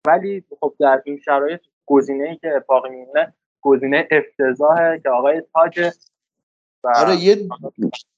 ولی 0.08 0.44
خب 0.60 0.74
در 0.80 1.02
این 1.06 1.20
شرایط 1.26 1.62
گزینه 1.86 2.30
ای 2.30 2.36
که 2.36 2.56
اتفاق 2.56 2.88
میمونه 2.88 3.34
گزینه 3.62 4.08
افتضاحه 4.12 5.00
که 5.04 5.10
آقای 5.10 5.42
تاج 5.54 5.92
آره 6.96 7.16
یه 7.16 7.48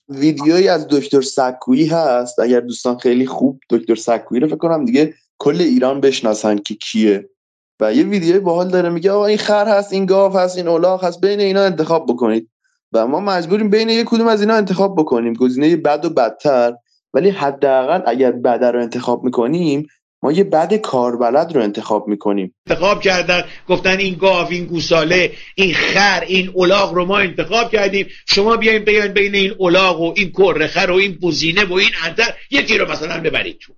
ویدیویی 0.09 0.67
از 0.67 0.87
دکتر 0.87 1.21
سکویی 1.21 1.85
هست. 1.85 2.39
اگر 2.39 2.59
دوستان 2.59 2.97
خیلی 2.97 3.25
خوب 3.25 3.59
دکتر 3.69 3.95
سکویی 3.95 4.41
رو 4.41 4.47
فکر 4.47 4.57
کنم 4.57 4.85
دیگه 4.85 5.13
کل 5.37 5.61
ایران 5.61 6.01
بشناسن 6.01 6.57
که 6.57 6.75
کیه. 6.75 7.29
و 7.79 7.93
یه 7.93 8.03
ویدیوی 8.03 8.39
باحال 8.39 8.67
داره 8.67 8.89
میگه 8.89 9.11
آقا 9.11 9.25
این 9.25 9.37
خر 9.37 9.67
هست 9.67 9.93
این 9.93 10.05
گاو 10.05 10.37
هست 10.37 10.57
این 10.57 10.67
الاغ 10.67 11.03
هست 11.03 11.21
بین 11.21 11.39
اینا 11.39 11.63
انتخاب 11.63 12.05
بکنید. 12.09 12.49
و 12.93 13.07
ما 13.07 13.19
مجبوریم 13.19 13.69
بین 13.69 13.89
یک 13.89 14.05
کدوم 14.05 14.27
از 14.27 14.41
اینا 14.41 14.53
انتخاب 14.53 14.95
بکنیم. 14.95 15.33
گزینه 15.33 15.75
بد 15.75 16.05
و 16.05 16.09
بدتر. 16.09 16.73
ولی 17.13 17.29
حداقل 17.29 18.01
اگر 18.05 18.31
بد 18.31 18.63
رو 18.63 18.81
انتخاب 18.81 19.23
می‌کنیم 19.23 19.87
ما 20.23 20.31
یه 20.31 20.43
بد 20.43 20.73
کاربلد 20.73 21.55
رو 21.55 21.61
انتخاب 21.61 22.07
می‌کنیم. 22.07 22.55
انتخاب 22.69 23.01
کردن 23.01 23.43
گفتن 23.69 23.97
این 23.97 24.15
گاو 24.15 24.47
این 24.49 24.65
گوساله 24.65 25.31
این 25.55 25.73
خر 25.73 26.23
این 26.27 26.51
الاغ 26.55 26.93
رو 26.93 27.05
ما 27.05 27.17
انتخاب 27.17 27.71
کردیم. 27.71 28.07
شما 28.27 28.57
بیاین 28.57 28.83
بیاین 28.83 29.13
بین 29.13 29.35
این 29.35 29.53
الاغ 29.59 30.01
و 30.01 30.13
این 30.15 30.31
کرخر 30.31 30.91
و 30.91 30.95
این 30.95 31.17
بوزینه 31.21 31.65
و 31.65 31.73
این 31.73 31.89
انتر 32.05 32.33
یکی 32.51 32.77
رو 32.77 32.91
مثلا 32.91 33.21
ببرید 33.21 33.57
تو. 33.59 33.73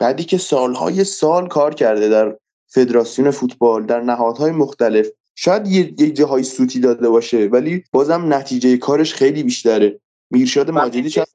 بعدی 0.00 0.24
که 0.24 0.38
سالهای 0.38 1.04
سال 1.04 1.48
کار 1.48 1.74
کرده 1.74 2.08
در 2.08 2.36
فدراسیون 2.68 3.30
فوتبال 3.30 3.86
در 3.86 4.00
نهادهای 4.00 4.52
مختلف. 4.52 5.08
شاید 5.34 5.66
یه 5.66 6.10
جاهای 6.10 6.42
سوتی 6.42 6.80
داده 6.80 7.08
باشه 7.08 7.46
ولی 7.46 7.84
بازم 7.92 8.34
نتیجه 8.34 8.76
کارش 8.76 9.14
خیلی 9.14 9.42
بیشتره. 9.42 10.00
میرشاد 10.30 10.70
ماجدی 10.70 11.10
شاید 11.10 11.28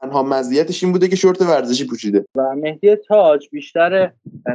تنها 0.00 0.22
مزیتش 0.22 0.84
این 0.84 0.92
بوده 0.92 1.08
که 1.08 1.16
شورت 1.16 1.42
ورزشی 1.42 1.86
پوشیده. 1.86 2.24
و 2.34 2.54
مهدی 2.54 2.96
تاج 2.96 3.48
بیشتر 3.52 4.12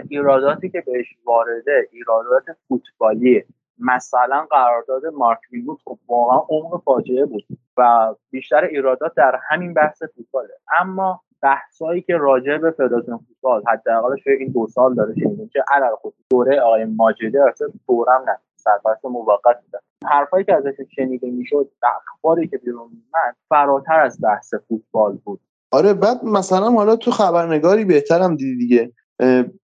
ایراداتی 0.10 0.70
که 0.70 0.84
بهش 0.86 1.06
وارده 1.26 1.88
ایرادات 1.92 2.44
فوتبالی 2.68 3.44
مثلا 3.78 4.48
قرارداد 4.50 5.06
مارک 5.06 5.40
بود 5.66 5.80
خب 5.86 6.00
واقعا 6.08 6.40
عمق 6.50 6.84
فاجعه 6.84 7.26
بود 7.26 7.44
و 7.78 8.16
بیشتر 8.32 8.64
ایرادات 8.64 9.12
در 9.18 9.40
همین 9.50 9.74
بحث 9.74 10.04
فوتباله. 10.16 10.54
اما 10.82 11.22
بحثایی 11.42 12.02
که 12.02 12.18
راجع 12.18 12.58
به 12.58 12.72
فدراسیون 12.72 13.20
فوتبال 13.28 13.64
حداقلش 13.68 14.28
این 14.28 14.52
دو 14.52 14.68
سال 14.68 14.96
داره 14.96 15.14
شنیدیم. 15.16 15.50
که 15.54 15.64
علل 15.72 15.96
خود 16.02 16.14
دوره 16.30 16.60
آقای 16.60 16.86
ماجدی 16.86 17.38
اصلا 17.38 17.68
دورم 17.88 18.24
نه 18.28 18.38
سرپرست 18.56 19.06
موقت 19.06 19.62
بودن. 19.66 19.80
حرفایی 20.06 20.46
که 20.46 20.56
ازش 20.56 20.74
شنیده 20.96 21.28
می‌شد 21.28 21.72
اخباری 21.84 22.48
که 22.48 22.58
بیرون 22.58 22.90
میمد 22.90 23.36
فراتر 23.50 24.00
از 24.00 24.22
بحث 24.24 24.54
فوتبال 24.68 25.18
بود. 25.26 25.40
آره 25.72 25.94
بعد 25.94 26.24
مثلا 26.24 26.70
حالا 26.72 26.96
تو 26.96 27.12
خبرنگاری 27.12 27.86
بهترم 27.86 28.36
دیدی 28.36 28.58
دیگه. 28.58 28.92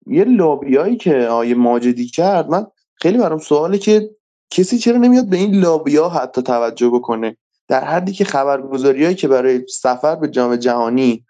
یه 0.07 0.23
لابیایی 0.23 0.95
که 0.95 1.17
آیه 1.17 1.55
ماجدی 1.55 2.05
کرد 2.05 2.49
من 2.49 2.67
خیلی 2.95 3.17
برام 3.17 3.39
سواله 3.39 3.77
که 3.77 4.09
کسی 4.49 4.77
چرا 4.77 4.97
نمیاد 4.97 5.29
به 5.29 5.37
این 5.37 5.55
لابیا 5.55 6.09
حتی 6.09 6.43
توجه 6.43 6.89
بکنه؟ 6.89 7.37
در 7.67 7.83
حدی 7.83 8.11
که 8.11 8.25
خبرگزاریایی 8.25 9.15
که 9.15 9.27
برای 9.27 9.67
سفر 9.67 10.15
به 10.15 10.27
جام 10.27 10.55
جهانی 10.55 11.25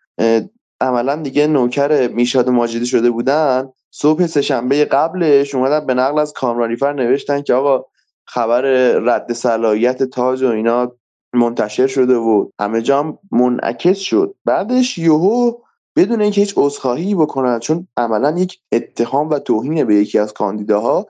عملا 0.82 1.16
دیگه 1.16 1.48
نوکر 1.48 2.08
میشاد 2.08 2.50
ماجدی 2.50 2.86
شده 2.86 3.10
بودن. 3.10 3.70
صبح 3.92 4.28
سهشنبه 4.28 4.86
قبلش 4.86 5.56
اومدن 5.56 5.86
به 5.86 5.94
نقل 5.94 6.20
از 6.20 6.34
کامرانیفر 6.34 6.94
نوشتن 6.94 7.42
که 7.42 7.54
آقا 7.54 7.86
خبر 8.26 8.62
رد 8.92 9.34
صلاحیت 9.34 10.04
تاج 10.04 10.44
و 10.44 10.48
اینا 10.48 10.92
منتشر 11.34 11.88
شده 11.88 12.16
و 12.16 12.50
همه 12.60 12.82
جام 12.82 13.20
منعکس 13.32 13.98
شد. 13.98 14.36
بعدش 14.46 14.98
یهو 14.98 15.54
بدون 15.96 16.22
اینکه 16.22 16.42
هیچ 16.42 16.54
عذرخواهی 16.58 17.16
بکنن 17.16 17.60
چون 17.60 17.88
عملا 17.98 18.40
یک 18.40 18.60
اتهام 18.72 19.30
و 19.30 19.40
توهین 19.40 19.84
به 19.84 19.96
یکی 19.96 20.20
از 20.20 20.34
کاندیداها 20.34 21.08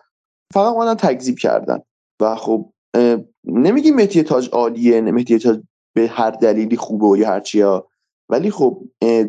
فقط 0.54 0.74
اومدن 0.74 0.96
تکذیب 0.96 1.38
کردن. 1.38 1.80
و 2.20 2.36
خب 2.36 2.70
نمیگیم 3.46 3.96
مهدی 3.96 4.24
تاج 4.24 4.50
عالیه 4.52 5.02
مهدی 5.02 5.40
تاج 5.40 5.60
به 5.96 6.08
هر 6.08 6.32
دلیلی 6.32 6.78
خوبه 6.78 7.20
یا 7.20 7.28
هرچی 7.28 7.64
ولی 8.32 8.52
خب 8.52 8.82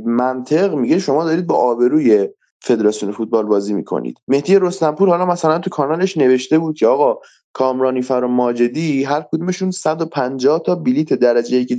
منطق 0.04 0.74
میگه 0.74 0.98
شما 0.98 1.24
دارید 1.24 1.46
با 1.46 1.54
آبروی 1.54 2.28
فدراسیون 2.60 3.12
فوتبال 3.12 3.46
بازی 3.46 3.74
می‌کنید. 3.74 4.18
مهدی 4.28 4.58
رستنپور 4.58 5.08
حالا 5.08 5.26
مثلا 5.26 5.58
تو 5.58 5.70
کانالش 5.70 6.16
نوشته 6.16 6.58
بود 6.58 6.76
که 6.76 6.86
آقا 6.86 7.20
کامرانی 7.52 8.02
فر 8.02 8.24
و 8.24 8.28
ماجدی 8.28 9.04
هر 9.04 9.20
کدومشون 9.32 9.70
150 9.70 10.62
تا 10.66 10.74
بلیت 10.74 11.14
درجه 11.14 11.56
ای 11.56 11.64
که 11.64 11.76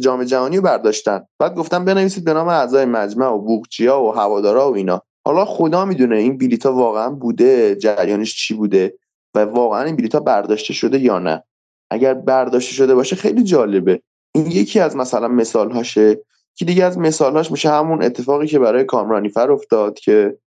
جام 0.00 0.24
جهانی 0.24 0.56
رو 0.56 0.62
برداشتن. 0.62 1.26
بعد 1.38 1.54
گفتم 1.54 1.84
بنویسید 1.84 2.24
به 2.24 2.32
نام 2.32 2.48
اعضای 2.48 2.84
مجمع 2.84 3.26
و 3.26 3.38
بوقچیا 3.38 4.02
و 4.02 4.10
هوادارا 4.10 4.70
و 4.70 4.74
اینا. 4.74 5.02
حالا 5.24 5.44
خدا 5.44 5.84
می‌دونه 5.84 6.16
این 6.16 6.38
بلیت 6.38 6.66
ها 6.66 6.72
واقعا 6.72 7.10
بوده 7.10 7.76
جریانش 7.76 8.36
چی 8.36 8.54
بوده 8.54 8.98
و 9.34 9.44
واقعا 9.44 9.82
این 9.82 9.96
بلیت 9.96 10.14
ها 10.14 10.20
برداشته 10.20 10.74
شده 10.74 10.98
یا 10.98 11.18
نه. 11.18 11.44
اگر 11.90 12.14
برداشته 12.14 12.72
شده 12.72 12.94
باشه 12.94 13.16
خیلی 13.16 13.42
جالبه. 13.42 14.02
این 14.34 14.46
یکی 14.46 14.80
از 14.80 14.96
مثلا 14.96 15.28
مثال 15.28 15.70
هاشه 15.70 16.20
که 16.54 16.64
دیگه 16.64 16.84
از 16.84 16.98
مثالهاش 16.98 17.50
میشه 17.50 17.70
همون 17.70 18.02
اتفاقی 18.02 18.46
که 18.46 18.58
برای 18.58 18.84
کامرانیفر 18.84 19.52
افتاد 19.52 19.98
که 19.98 20.38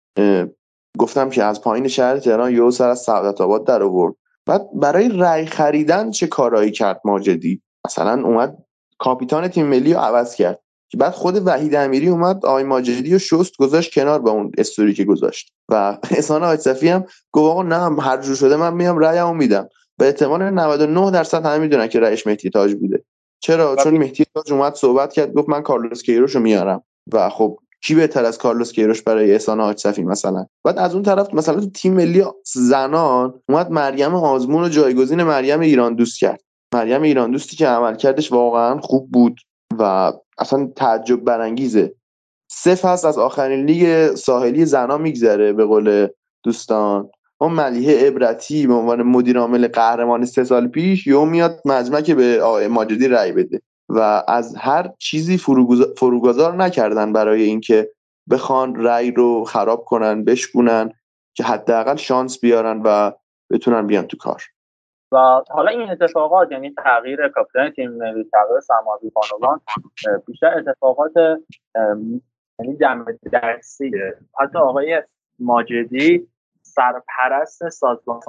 گفتم 0.98 1.30
که 1.30 1.44
از 1.44 1.60
پایین 1.60 1.88
شهر 1.88 2.18
تهران 2.18 2.52
یهو 2.52 2.70
سر 2.70 2.88
از 2.88 3.00
سعادت 3.00 3.40
آباد 3.40 3.66
در 3.66 3.82
آورد. 3.82 4.14
بعد 4.46 4.68
برای 4.74 5.08
رأی 5.08 5.46
خریدن 5.46 6.10
چه 6.10 6.26
کارایی 6.26 6.70
کرد 6.70 7.00
ماجدی؟ 7.04 7.62
مثلا 7.86 8.22
اومد 8.24 8.58
کاپیتان 8.98 9.48
تیم 9.48 9.66
ملی 9.66 9.94
رو 9.94 10.00
عوض 10.00 10.34
کرد. 10.34 10.60
که 10.88 10.98
بعد 10.98 11.12
خود 11.12 11.46
وحید 11.46 11.74
امیری 11.74 12.08
اومد 12.08 12.46
آقای 12.46 12.64
ماجدی 12.64 13.14
و 13.14 13.18
شست 13.18 13.56
گذاشت 13.56 13.94
کنار 13.94 14.18
با 14.18 14.30
اون 14.30 14.52
استوری 14.58 14.94
که 14.94 15.04
گذاشت. 15.04 15.52
و 15.68 15.98
احسان 16.10 16.42
آجصفی 16.42 16.88
هم 16.88 17.00
گفت 17.32 17.50
آقا 17.50 17.62
نه 17.62 18.02
هر 18.02 18.16
جور 18.16 18.36
شده 18.36 18.56
من 18.56 18.74
میام 18.74 18.98
رأیمو 18.98 19.34
میدم. 19.34 19.68
به 19.98 20.06
احتمال 20.06 20.50
99 20.50 21.10
درصد 21.10 21.46
همه 21.46 21.58
می‌دونن 21.58 21.88
که 21.88 22.00
رئیس 22.00 22.26
مهدی 22.26 22.50
تاج 22.50 22.74
بوده. 22.74 23.04
چرا؟ 23.44 23.76
چون 23.76 23.98
مهدی 23.98 24.24
تاج 24.34 24.52
اومد 24.52 24.74
صحبت 24.74 25.12
کرد 25.12 25.32
گفت 25.32 25.48
من 25.48 25.62
کارلوس 25.62 26.02
کیروش 26.02 26.34
رو 26.34 26.40
میارم. 26.40 26.82
و 27.12 27.30
خب 27.30 27.58
کی 27.82 27.94
بهتر 27.94 28.24
از 28.24 28.38
کارلوس 28.38 28.72
کیروش 28.72 29.02
برای 29.02 29.32
احسان 29.32 29.60
حاج 29.60 30.00
مثلا؟ 30.00 30.46
بعد 30.64 30.78
از 30.78 30.94
اون 30.94 31.02
طرف 31.02 31.34
مثلا 31.34 31.60
تو 31.60 31.70
تیم 31.70 31.94
ملی 31.94 32.24
زنان 32.44 33.40
اومد 33.48 33.70
مریم 33.70 34.14
آزمون 34.14 34.62
رو 34.62 34.68
جایگزین 34.68 35.22
مریم 35.22 35.60
ایران 35.60 35.94
دوست 35.94 36.18
کرد. 36.18 36.40
مریم 36.74 37.02
ایران 37.02 37.30
دوستی 37.30 37.56
که 37.56 37.66
عملکردش 37.66 38.32
واقعا 38.32 38.80
خوب 38.80 39.10
بود 39.10 39.40
و 39.78 40.12
اصلا 40.38 40.72
تعجب 40.76 41.20
برانگیزه. 41.20 41.94
سه 42.50 42.74
فصل 42.74 43.08
از 43.08 43.18
آخرین 43.18 43.66
لیگ 43.66 44.14
ساحلی 44.14 44.64
زنا 44.64 44.98
میگذره 44.98 45.52
به 45.52 45.64
قول 45.64 46.08
دوستان. 46.44 47.10
اون 47.44 47.52
ملیه 47.52 48.06
عبرتی 48.06 48.66
به 48.66 48.74
عنوان 48.74 49.02
مدیر 49.02 49.38
عامل 49.38 49.68
قهرمان 49.68 50.24
سه 50.24 50.44
سال 50.44 50.68
پیش 50.68 51.06
یو 51.06 51.24
میاد 51.24 51.60
مجمع 51.64 52.00
که 52.00 52.14
به 52.14 52.42
آقای 52.42 52.68
ماجدی 52.68 53.08
رأی 53.08 53.32
بده 53.32 53.60
و 53.88 54.22
از 54.28 54.56
هر 54.56 54.90
چیزی 54.98 55.38
فروگذار 55.98 56.54
نکردن 56.54 57.12
برای 57.12 57.42
اینکه 57.42 57.90
بخوان 58.30 58.84
رأی 58.84 59.10
رو 59.10 59.44
خراب 59.44 59.84
کنن 59.84 60.24
بشکونن 60.24 60.92
که 61.34 61.44
حداقل 61.44 61.96
شانس 61.96 62.40
بیارن 62.40 62.82
و 62.84 63.12
بتونن 63.50 63.86
بیان 63.86 64.06
تو 64.06 64.16
کار. 64.16 64.42
و 65.12 65.42
حالا 65.50 65.70
این 65.70 65.90
اتفاقات 65.90 66.52
یعنی 66.52 66.74
تغییر 66.84 67.28
کاپیتان 67.28 67.70
تیم 67.70 67.90
ملی 67.90 68.24
تغییر 68.32 68.60
سماوی 68.60 69.10
بانوان 69.10 69.60
بیشتر 70.26 70.58
اتفاقات 70.58 71.12
یعنی 72.58 72.76
دم 72.80 73.06
درسیه 73.32 74.14
حتی 74.40 74.58
آقای 74.58 75.02
ماجدی 75.38 76.28
سرپرست 76.74 77.68
سازمان 77.68 78.20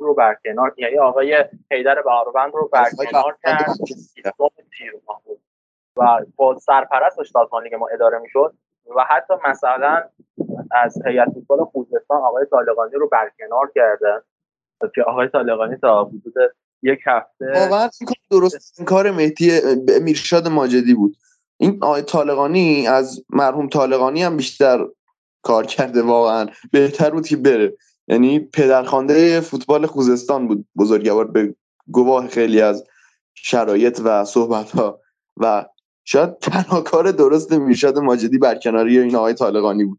رو 0.00 0.14
برکنار 0.14 0.74
یعنی 0.76 0.98
آقای 0.98 1.44
حیدر 1.70 2.02
بهاروند 2.02 2.52
رو 2.54 2.70
برکنار 2.72 3.36
کرد. 3.42 3.76
و 5.96 6.24
با 6.36 6.58
سرپرست 6.58 7.22
سازمان 7.22 7.62
لیگ 7.62 7.74
ما 7.74 7.88
اداره 7.88 8.18
می‌شد. 8.18 8.54
و 8.96 9.04
حتی 9.08 9.34
مثلا 9.48 10.04
از 10.70 11.02
هیئت 11.06 11.28
فوتبال 11.34 11.64
خوزستان 11.64 12.22
آقای 12.22 12.46
طالقانی 12.50 12.92
رو 12.92 13.08
برکنار 13.08 13.70
کرده. 13.74 14.22
که 14.94 15.02
آقای 15.02 15.28
طالقانی 15.28 15.76
تا 15.76 16.04
حدود 16.04 16.34
یک 16.82 17.00
هفته 17.06 17.52
واقعا 17.52 17.88
درست 18.30 18.74
این 18.78 18.86
کار 18.86 19.10
مهدی 19.10 19.60
میرشاد 20.02 20.48
ماجدی 20.48 20.94
بود. 20.94 21.16
این 21.56 21.78
آقای 21.82 22.02
طالقانی 22.02 22.88
از 22.88 23.24
مرحوم 23.30 23.68
طالقانی 23.68 24.22
هم 24.22 24.36
بیشتر 24.36 24.86
کار 25.46 25.66
کرده 25.66 26.02
واقعا. 26.02 26.46
بهتر 26.72 27.10
بود 27.10 27.26
که 27.26 27.36
بره. 27.36 27.76
یعنی 28.08 28.40
پدرخوانده 28.40 29.40
فوتبال 29.40 29.86
خوزستان 29.86 30.48
بود 30.48 30.66
بزرگوار 30.78 31.26
به 31.26 31.54
گواه 31.90 32.28
خیلی 32.28 32.60
از 32.60 32.84
شرایط 33.34 34.00
و 34.04 34.24
صحبت 34.24 34.70
ها 34.70 35.00
و 35.36 35.64
شاید 36.04 36.38
تنها 36.38 36.80
کار 36.80 37.12
درست 37.12 37.52
میرشاد 37.52 37.98
ماجدی 37.98 38.38
برکناری 38.38 38.98
این 38.98 39.16
آقای 39.16 39.34
طالقانی 39.34 39.84
بود. 39.84 39.98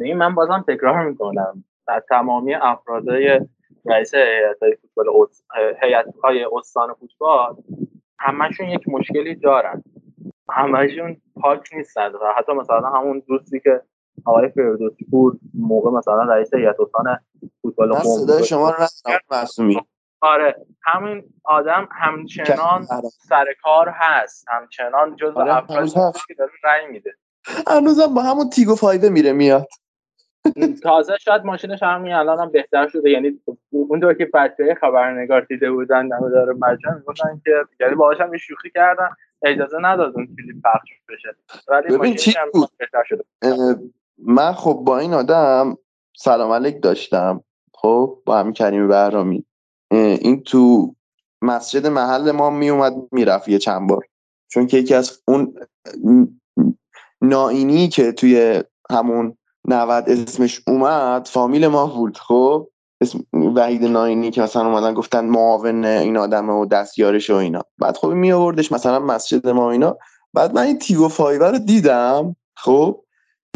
این 0.00 0.16
من 0.16 0.34
بازم 0.34 0.64
تکرار 0.68 1.08
می‌کنم. 1.08 1.64
در 1.86 2.02
تمامی 2.08 2.54
افرادای 2.54 3.40
رئیس 3.86 4.14
هیئت 4.14 4.78
فوتبال 4.94 5.26
هیئت 5.82 6.04
های 6.24 6.46
استان 6.52 6.94
فوتبال 6.94 7.56
همشون 8.18 8.68
یک 8.68 8.88
مشکلی 8.88 9.34
دارن. 9.34 9.82
همشون 10.50 11.16
پاک 11.40 11.68
نیستن 11.76 12.12
و 12.12 12.32
حتی 12.36 12.52
مثلا 12.52 12.80
همون 12.80 13.22
دوستی 13.28 13.60
که 13.60 13.80
آقای 14.24 14.48
فردوسی 14.48 15.06
پور 15.10 15.36
موقع 15.54 15.90
مثلا 15.90 16.22
رئیس 16.22 16.54
هیئت 16.54 16.76
استان 16.80 17.18
فوتبال 17.62 17.92
قم 17.92 18.02
صدای 18.02 18.44
شما 18.44 18.70
رو 18.70 18.86
معصومی. 19.30 19.80
آره 20.20 20.56
همین 20.84 21.24
آدم 21.44 21.88
همچنان 21.92 22.86
سر 23.28 23.46
کار 23.62 23.88
هست. 23.88 24.44
همچنان 24.48 25.16
جز 25.16 25.36
آره 25.36 25.56
افرادی 25.56 25.90
که 26.28 26.34
داره 26.34 26.50
رأی 26.64 26.86
میده. 26.86 27.14
هنوزم 27.66 28.14
با 28.14 28.22
همون 28.22 28.50
تیگو 28.50 28.74
فایده 28.74 29.10
میره 29.10 29.32
میاد. 29.32 29.66
تازه 30.82 31.16
شاید 31.20 31.44
ماشینش 31.44 31.82
همین 31.82 32.12
الان 32.12 32.38
هم 32.38 32.50
بهتر 32.50 32.88
شده. 32.88 33.10
یعنی 33.10 33.40
اون 33.70 34.14
که 34.14 34.30
بچه 34.34 34.76
خبرنگار 34.80 35.40
دیده 35.40 35.70
بودن 35.70 36.08
داره 36.08 36.52
مجمع 36.52 36.94
می‌گفتن 36.94 37.42
که 37.44 37.64
یعنی 37.80 37.94
باهاش 37.94 38.20
هم 38.20 38.36
شوخی 38.36 38.70
کردن. 38.70 39.08
اجازه 39.42 39.78
نداد 39.80 40.14
اون 40.14 40.26
کلیپ 40.26 40.56
پخش 40.64 40.90
بشه. 41.08 41.36
ولی 41.68 41.98
ببین 41.98 42.14
چی 42.14 42.34
بود؟ 42.52 42.68
بهتر 42.78 43.04
شده. 43.04 43.24
من 44.18 44.52
خب 44.52 44.82
با 44.86 44.98
این 44.98 45.14
آدم 45.14 45.76
سلام 46.16 46.50
علیک 46.50 46.82
داشتم. 46.82 47.44
خب 47.74 48.18
با 48.26 48.38
همین 48.38 48.52
کریم 48.52 48.88
بهرامی. 48.88 49.44
این 49.90 50.42
تو 50.42 50.94
مسجد 51.42 51.86
محل 51.86 52.30
ما 52.30 52.50
میومد 52.50 52.94
می‌رفت 53.12 53.48
یه 53.48 53.58
چند 53.58 53.88
بار. 53.88 54.04
چون 54.48 54.66
که 54.66 54.76
یکی 54.76 54.94
از 54.94 55.22
اون 55.28 55.54
ناینی 57.20 57.88
که 57.88 58.12
توی 58.12 58.62
همون 58.90 59.36
90 59.68 60.08
اسمش 60.08 60.62
اومد 60.66 61.28
فامیل 61.28 61.66
ما 61.66 61.86
بود. 61.86 62.18
خب 62.18 62.68
اسم 63.00 63.26
وحید 63.56 63.84
ناینی 63.84 64.30
که 64.30 64.42
مثلا 64.42 64.66
اومدن 64.66 64.94
گفتن 64.94 65.24
معاون 65.24 65.84
این 65.84 66.16
آدمه 66.16 66.52
و 66.52 66.66
دستیارش 66.66 67.30
و 67.30 67.34
اینا. 67.34 67.62
بعد 67.78 67.96
خب 67.96 68.08
می 68.08 68.32
آوردش 68.32 68.72
مثلا 68.72 68.98
مسجد 68.98 69.48
ما 69.48 69.70
اینا. 69.70 69.96
بعد 70.34 70.54
من 70.54 70.62
این 70.62 70.78
تیگو 70.78 71.08
فایور 71.08 71.50
رو 71.52 71.58
دیدم. 71.58 72.36
خب 72.56 73.04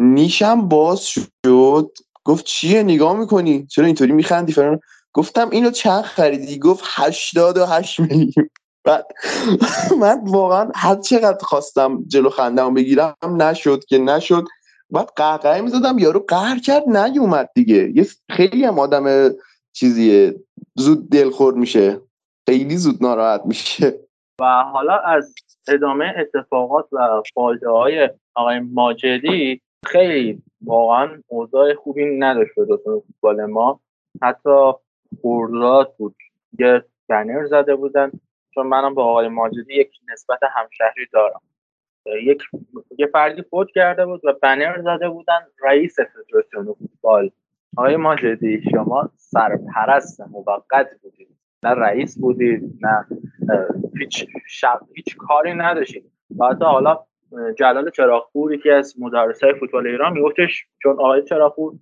نیشم 0.01 0.69
باز 0.69 1.07
شد. 1.07 1.91
گفت 2.25 2.45
چیه؟ 2.45 2.83
نگاه 2.83 3.17
می‌کنی؟ 3.19 3.67
چرا 3.67 3.87
اینطوری 3.87 4.13
میخندی 4.13 4.53
فران 4.53 4.81
گفتم 5.13 5.51
اینو 5.51 5.71
چند 5.71 6.03
خریدی؟ 6.03 6.59
گفت 6.59 6.85
هشتاد 6.87 7.59
و 7.59 7.67
هشت 7.67 8.01
میلیون 8.01 8.51
بعد 8.85 9.07
من 10.01 10.21
واقعا 10.25 10.71
هر 10.75 10.95
چقدر 10.95 11.39
خواستم 11.45 12.05
جلو 12.07 12.31
خندم 12.31 12.75
بگیرم 12.75 13.15
نشد 13.23 13.85
که 13.85 13.99
نشد. 13.99 14.45
بعد 14.91 15.09
قهقه 15.17 15.61
می‌زدم 15.61 15.99
یارو 15.99 16.25
قهر 16.29 16.59
کرد 16.59 16.89
نیومد 16.89 17.51
دیگه. 17.55 17.93
یه 17.95 18.07
خیلی 18.31 18.65
هم 18.65 18.79
آدم 18.79 19.31
چیزیه. 19.73 20.35
زود 20.75 21.11
دلخور 21.11 21.55
میشه. 21.55 22.01
خیلی 22.49 22.77
زود 22.77 23.03
ناراحت 23.03 23.43
میشه. 23.45 24.01
و 24.41 24.45
حالا 24.73 24.99
از 24.99 25.35
ادامه 25.69 26.15
اتفاقات 26.19 26.93
و 26.93 27.23
فایده 27.35 27.71
های 27.71 28.11
آقای 28.35 28.59
ماجدی 28.61 29.61
خیلی 29.85 30.43
واقعا 30.65 31.23
اوضاع 31.27 31.75
خوبی 31.75 32.05
نداشت 32.19 32.55
به 32.55 32.77
فوتبال 32.85 33.45
ما. 33.45 33.81
حتی 34.23 34.73
خورداد 35.21 35.95
بود. 35.99 36.17
یه 36.59 36.85
بنر 37.09 37.47
زده 37.47 37.77
بودن. 37.77 38.11
چون 38.55 38.67
منم 38.67 38.95
با 38.95 39.05
آقای 39.05 39.29
ماجدی 39.29 39.75
یک 39.75 39.91
نسبت 40.13 40.41
همشهری 40.43 41.07
دارم. 41.13 41.41
یک 42.23 42.43
یه 42.99 43.07
فردی 43.07 43.43
فوت 43.43 43.69
کرده 43.75 44.07
بود 44.07 44.21
و 44.25 44.33
بنر 44.43 44.83
زده 44.83 45.09
بودن 45.09 45.47
رئیس 45.63 45.97
فدراسیون 46.01 46.75
فوتبال. 46.75 47.31
آقای 47.77 47.97
ماجدی 47.97 48.63
شما 48.71 49.11
سرپرست 49.17 50.21
موقت 50.21 51.01
بودید. 51.03 51.29
نه 51.63 51.71
رئیس 51.71 52.19
بودید 52.19 52.79
نه 52.81 53.07
هیچ 53.99 54.27
شب 54.47 54.81
هیچ 54.95 55.17
کاری 55.17 55.55
نداشتید. 55.55 56.13
و 56.39 56.47
حتی 56.47 56.65
حالا 56.65 57.05
جلال 57.59 57.91
چراغپور 57.91 58.55
یکی 58.55 58.71
از 58.71 58.95
مدرسای 58.99 59.55
فوتبال 59.55 59.87
ایران 59.87 60.13
میگفتش 60.13 60.67
چون 60.83 60.93
آقای 60.93 61.23
چراغپور 61.23 61.75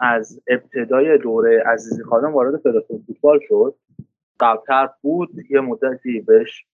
از 0.00 0.42
ابتدای 0.48 1.18
دوره 1.18 1.62
عزیزی 1.66 2.02
خانم 2.02 2.34
وارد 2.34 2.56
فدراسیون 2.56 3.02
فوتبال 3.06 3.40
شد 3.48 3.74
قبلتر 4.40 4.88
بود 5.02 5.30
یه 5.50 5.60
مدتی 5.60 6.20
بهش 6.20 6.66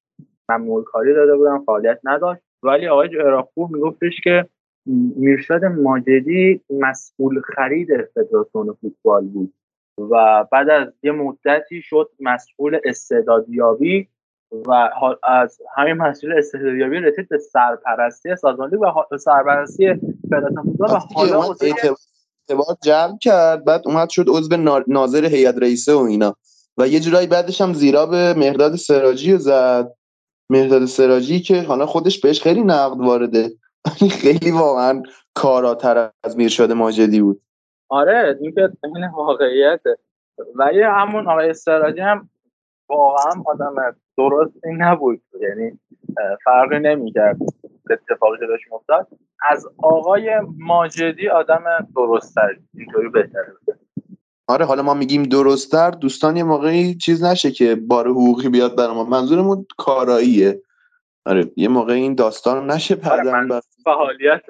ممنوع 0.48 0.85
کاری 0.85 1.15
داده 1.15 1.36
بودن 1.36 1.59
فعالیت 1.59 2.01
نداشت. 2.05 2.43
ولی 2.62 2.89
آقای 2.89 3.09
چراغپور 3.09 3.69
میگفتش 3.73 4.20
که 4.24 4.47
میرشاد 5.16 5.65
ماجدی 5.65 6.61
مسئول 6.70 7.40
خرید 7.40 7.89
فدراسیون 8.15 8.73
فوتبال 8.81 9.24
بود 9.24 9.53
و 9.98 10.44
بعد 10.53 10.70
از 10.70 10.93
یه 11.03 11.12
مدتی 11.12 11.82
شد 11.82 12.11
مسئول 12.20 12.81
استعدادیابی 12.85 14.09
و 14.51 14.90
از 15.23 15.59
همین 15.77 15.94
مسئول 15.94 16.39
استعدادیابی 16.39 16.97
رسید 16.97 17.28
به 17.28 17.39
سرپرستی 17.39 18.36
سازمانی 18.36 18.77
و 18.77 19.16
سرپرستی 19.18 19.94
فدراسیون 20.31 20.62
فوتبال 20.64 20.90
و 20.90 20.98
حالا 21.14 21.55
اعتبار 22.51 22.77
جمع 22.82 23.18
کرد 23.18 23.64
بعد 23.64 23.82
اومد 23.85 24.09
شد 24.09 24.24
عضو 24.28 24.82
ناظر 24.86 25.24
هیئت 25.24 25.55
رئیسه 25.59 25.94
و 25.94 25.98
اینا. 25.98 26.36
و 26.78 26.89
یه 26.89 27.01
جورایی 27.01 27.27
بعدش 27.27 27.60
هم 27.60 27.73
زیرا 27.73 28.06
به 28.06 28.35
مهداد 28.36 28.77
سراجی 28.77 29.39
زد. 29.39 29.93
مهداد 30.51 30.85
سراجی 30.85 31.40
که 31.40 31.62
حالا 31.62 31.86
خودش 31.86 32.20
بهش 32.20 32.43
خیلی 32.43 32.62
نقد 32.62 33.01
وارده. 33.01 33.51
خیلی 34.23 34.51
واقعا 34.51 35.02
کاراتر 35.35 36.10
از 36.24 36.36
میرشاد 36.36 36.73
ماجدی 36.73 37.20
بود. 37.20 37.43
آره 37.89 38.39
این 38.40 38.55
که 38.55 38.70
این 38.85 39.09
واقعیته. 39.09 39.98
ولی 40.55 40.82
همون 40.82 41.28
آقای 41.28 41.55
سراجی 41.55 42.01
هم 42.01 42.31
واقعا 42.89 43.43
آدم 43.47 43.97
درستی 44.18 44.72
نبود. 44.78 45.22
یعنی 45.40 45.78
فرقی 46.44 46.78
نمی‌کرد 46.78 47.38
اتفاقی 47.90 48.38
که 48.40 48.47
داشت 48.47 48.64
افتاد 48.72 49.09
از 49.51 49.66
آقای 49.78 50.30
ماجدی 50.59 51.28
آدم 51.28 51.64
درستتر 51.97 52.56
اینطوری 52.74 53.09
بهتره. 53.09 53.52
آره 54.48 54.64
حالا 54.64 54.82
ما 54.82 54.94
میگیم 54.94 55.22
درستتر 55.22 55.90
دوستان 55.90 56.36
یه 56.36 56.43
موقعی 56.43 56.94
چیز 56.94 57.24
نشه 57.24 57.51
که 57.51 57.74
بار 57.74 58.09
حقوقی 58.09 58.48
بیاد 58.48 58.76
برای 58.76 58.94
ما. 58.94 59.05
منظورمون 59.05 59.66
کاراییه. 59.78 60.62
آره 61.26 61.52
یه 61.56 61.68
موقع 61.68 61.93
این 61.93 62.14
داستان 62.14 62.70
نشه 62.70 62.94
پردن 62.94 63.34
آره 63.34 63.47
بر 63.47 63.60
فعالیت 63.84 64.43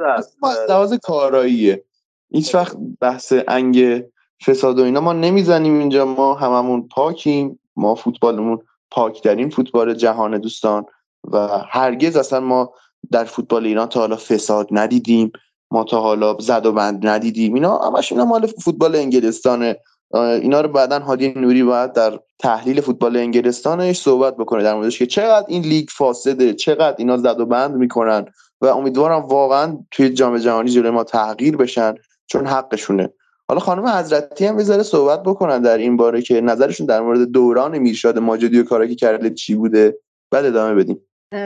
لحاظ 0.69 0.95
کاراییه. 1.03 1.85
هیچ 2.31 2.55
وقت 2.55 2.77
بحث 3.01 3.33
انگ 3.49 4.05
فساد 4.47 4.79
و 4.79 4.83
اینا 4.83 5.01
ما 5.01 5.13
نمی‌زنیم 5.13 5.79
اینجا. 5.79 6.05
ما 6.07 6.35
هممون 6.35 6.89
پاکیم. 6.89 7.59
ما 7.77 7.95
فوتبالمون 7.95 8.63
پاکترین 8.91 9.51
فوتبال 9.51 9.95
جهان 9.95 10.39
دوستان 10.39 10.85
و 11.33 11.49
هرگز 11.71 12.17
اصلا 12.17 12.41
ما 12.41 12.73
در 13.11 13.25
فوتبال 13.25 13.67
ایران 13.67 13.89
تا 13.89 14.01
حالا 14.01 14.17
فساد 14.17 14.69
ندیدیم 14.71 15.33
ما 15.71 15.85
تا 15.85 16.01
حالا 16.01 16.37
زد 16.41 16.67
و 16.67 16.73
بند 16.73 17.07
ندیدیم. 17.07 17.55
اینا 17.55 17.79
همش 17.79 18.13
اینا 18.13 18.25
مال 18.25 18.47
فوتبال 18.47 18.97
انگلستانه. 18.97 19.77
اینا 20.15 20.61
رو 20.61 20.69
بعدا 20.69 20.99
هادی 20.99 21.29
نوری 21.29 21.63
باید 21.63 21.93
در 21.93 22.19
تحلیل 22.39 22.81
فوتبال 22.81 23.17
انگلستانش 23.17 24.01
صحبت 24.01 24.37
بکنه 24.37 24.63
در 24.63 24.75
موردش 24.75 24.99
که 24.99 25.07
چقدر 25.07 25.47
این 25.49 25.63
لیگ 25.63 25.89
فاسده 25.91 26.55
چقدر 26.55 26.95
اینا 26.99 27.17
زد 27.17 27.41
و 27.41 27.47
بند 27.47 27.75
می‌کنن 27.75 28.27
و 28.61 28.67
امیدوارم 28.67 29.27
واقعا 29.27 29.79
توی 29.91 30.11
جام 30.11 30.39
جهانی 30.39 30.71
جلوی 30.71 30.91
ما 30.91 31.05
تغییر 31.05 31.57
بشن 31.57 31.95
چون 32.27 32.47
حقشونه. 32.47 33.13
حالا 33.49 33.61
خانم 33.61 33.87
حضرتی 33.87 34.47
هم 34.47 34.57
بذاره 34.57 34.83
صحبت 34.83 35.23
بکنن 35.23 35.63
در 35.63 35.79
این 35.79 35.97
باره 35.97 36.23
که 36.23 36.41
نظرشون 36.41 36.87
در 36.87 37.01
مورد 37.01 37.25
دوران 37.25 37.79
میرشاد 37.79 38.19
ماجدی 38.19 38.61
و 38.61 38.65
کاری 38.65 38.89
که 38.89 38.95
کرده 38.95 39.31
چی 39.31 39.55
بوده. 39.55 39.99
بعد 40.31 40.45
ادامه 40.45 40.75
بدیم. 40.75 41.01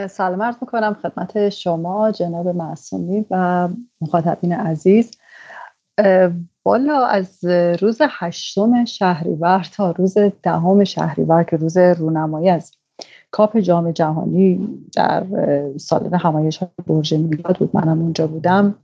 سلام 0.09 0.41
عرض 0.41 0.55
می‌کنم 0.61 0.97
خدمت 1.01 1.49
شما 1.49 2.11
جناب 2.11 2.47
معصومی 2.47 3.25
و 3.31 3.69
مخاطبین 4.01 4.53
عزیز. 4.53 5.11
اه، 5.97 6.31
والا 6.65 7.05
از 7.05 7.45
روز 7.79 7.97
هشتم 8.09 8.85
شهریور 8.85 9.67
تا 9.75 9.91
روز 9.91 10.17
دهم 10.43 10.83
شهریور 10.83 11.43
که 11.43 11.57
روز 11.57 11.77
رونمایی 11.77 12.49
از 12.49 12.71
کاپ 13.31 13.57
جام 13.57 13.91
جهانی 13.91 14.69
در 14.95 15.23
سالن 15.77 16.13
همایش 16.13 16.59
برج 16.87 17.13
میلاد 17.13 17.57
بود. 17.57 17.69
منم 17.73 18.01
اونجا 18.01 18.27
بودم. 18.27 18.75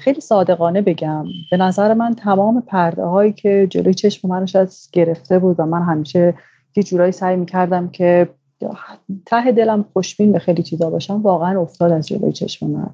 خیلی 0.00 0.20
صادقانه 0.20 0.82
بگم. 0.82 1.24
به 1.50 1.56
نظر 1.56 1.94
من 1.94 2.14
تمام 2.14 2.60
پرده 2.60 3.04
هایی 3.04 3.32
که 3.32 3.66
جلوی 3.70 3.94
چشم 3.94 4.28
من 4.28 4.46
شاید 4.46 4.68
گرفته 4.92 5.38
بود 5.38 5.60
و 5.60 5.66
من 5.66 5.82
همیشه 5.82 6.34
یه 6.76 6.82
جورایی 6.82 7.12
سعی 7.12 7.36
می‌کردم 7.36 7.88
که 7.88 8.28
ته 9.26 9.52
دلم 9.52 9.84
خوشبین 9.92 10.32
به 10.32 10.38
خیلی 10.38 10.62
چیزا 10.62 10.90
باشم 10.90 11.22
واقعا 11.22 11.60
افتاد 11.60 11.92
از 11.92 12.08
جلوی 12.08 12.32
چشم 12.32 12.66
من. 12.66 12.90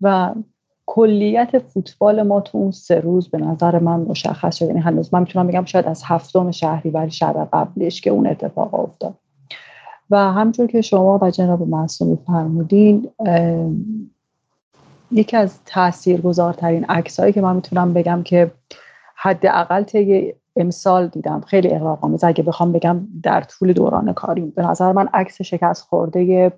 و 0.00 0.34
کلیت 0.86 1.58
فوتبال 1.58 2.22
ما 2.22 2.40
تو 2.40 2.58
اون 2.58 2.70
سه 2.70 3.00
روز 3.00 3.28
به 3.28 3.38
نظر 3.38 3.78
من 3.78 4.00
مشخص 4.00 4.56
شد. 4.56 4.66
یعنی 4.66 4.80
هنوز 4.80 5.14
من 5.14 5.20
می‌تونم 5.20 5.46
بگم 5.46 5.64
شاید 5.64 5.86
از 5.86 6.02
هفتم 6.04 6.50
شهریور 6.50 7.08
شب 7.08 7.48
قبلش 7.52 8.00
که 8.00 8.10
اون 8.10 8.26
اتفاق 8.26 8.74
افتاد. 8.74 9.14
و 10.10 10.32
همچون 10.32 10.66
که 10.66 10.80
شما 10.80 11.18
و 11.22 11.30
جناب 11.30 11.68
معصومی 11.68 12.18
فرمودین 12.26 13.08
یکی 15.12 15.36
از 15.36 15.58
تاثیرگذارترین 15.66 16.84
عکسایی 16.84 17.32
که 17.32 17.40
من 17.40 17.56
می‌تونم 17.56 17.94
بگم 17.94 18.22
که 18.22 18.50
حداقل 19.16 19.82
طی 19.82 20.34
امسال 20.56 21.06
دیدم 21.06 21.40
خیلی 21.40 21.74
اغراق‌آمیز. 21.74 22.24
اگه 22.24 22.42
بخوام 22.42 22.72
بگم 22.72 23.00
در 23.22 23.40
طول 23.40 23.72
دوران 23.72 24.12
کاریم 24.12 24.50
به 24.50 24.62
نظر 24.62 24.92
من 24.92 25.08
عکس 25.14 25.42
شکست 25.42 25.82
خورده 25.82 26.52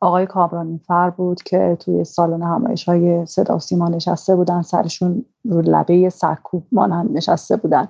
آقای 0.00 0.26
کامرانی 0.26 0.80
فر 0.86 1.10
بود 1.10 1.42
که 1.42 1.76
توی 1.80 2.04
سالن 2.04 2.42
همایش 2.42 2.84
های 2.84 3.26
صدا 3.26 3.58
سیما 3.58 3.88
نشسته 3.88 4.36
بودن 4.36 4.62
سرشون 4.62 5.24
رو 5.44 5.60
لبه 5.60 6.10
سرکوب 6.10 6.66
مانند 6.72 7.16
نشسته 7.16 7.56
بودن. 7.56 7.88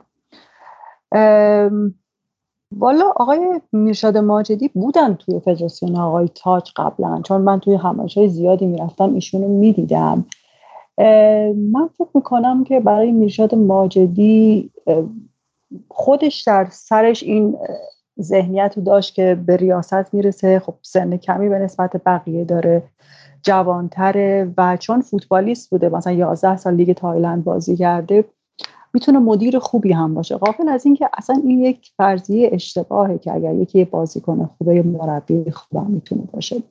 والا 2.78 3.12
آقای 3.16 3.60
میرشاد 3.72 4.16
ماجدی 4.16 4.68
بودن 4.68 5.14
توی 5.14 5.40
فدراسیون 5.40 5.96
آقای 5.96 6.28
تاج 6.34 6.70
قبلا 6.76 7.22
چون 7.24 7.40
من 7.40 7.60
توی 7.60 7.74
همایش 7.74 8.18
های 8.18 8.28
زیادی 8.28 8.66
می‌رفتم 8.66 9.14
ایشونو 9.14 9.48
می‌دیدم. 9.48 10.24
من 11.72 11.88
فکر 11.98 12.08
می‌کنم 12.14 12.64
که 12.64 12.80
برای 12.80 13.12
میرشاد 13.12 13.54
ماجدی 13.54 14.70
خودش 15.88 16.42
در 16.42 16.66
سرش 16.70 17.22
این 17.22 17.56
ذهنیت 18.20 18.74
رو 18.76 18.82
داشت 18.82 19.14
که 19.14 19.38
به 19.46 19.56
ریاست 19.56 20.14
می‌رسه. 20.14 20.58
خب 20.58 20.74
سن 20.82 21.16
کمی 21.16 21.48
به 21.48 21.58
نسبت 21.58 22.02
بقیه 22.06 22.44
داره 22.44 22.82
جوانتره 23.42 24.52
و 24.58 24.76
چون 24.76 25.00
فوتبالیست 25.00 25.70
بوده 25.70 25.88
مثلا 25.88 26.12
11 26.12 26.56
سال 26.56 26.74
لیگ 26.74 26.92
تایلند 26.92 27.44
بازی 27.44 27.76
کرده 27.76 28.24
می‌تونه 28.94 29.18
مدیر 29.18 29.58
خوبی 29.58 29.92
هم 29.92 30.14
باشه. 30.14 30.36
قافل 30.36 30.68
از 30.68 30.86
اینکه 30.86 31.08
اصلا 31.18 31.36
این 31.44 31.60
یک 31.60 31.90
فرضیه 31.96 32.50
اشتباهه 32.52 33.18
که 33.18 33.34
اگر 33.34 33.54
یکی 33.54 33.84
بازیکن 33.84 34.50
خوبه 34.58 34.82
مربی 34.82 35.50
خوب 35.50 35.88
می‌تونه 35.88 36.22
باشه. 36.32 36.62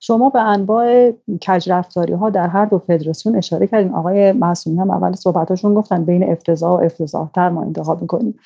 شما 0.00 0.30
به 0.30 0.40
انواع 0.40 1.12
کجرفتاری 1.46 2.12
ها 2.12 2.30
در 2.30 2.46
هر 2.46 2.64
دو 2.64 2.78
فدراسیون 2.78 3.36
اشاره 3.36 3.66
کردین. 3.66 3.94
آقای 3.94 4.32
معصومی 4.32 4.78
هم 4.78 4.90
اول 4.90 5.12
صحبتاشون 5.12 5.74
گفتن 5.74 6.04
بین 6.04 6.32
افتضاح 6.32 6.80
و 6.80 6.84
افتضاح 6.84 7.30
تر 7.34 7.48
ما 7.48 7.62
انتخاب 7.62 8.02
می‌کنیم. 8.02 8.38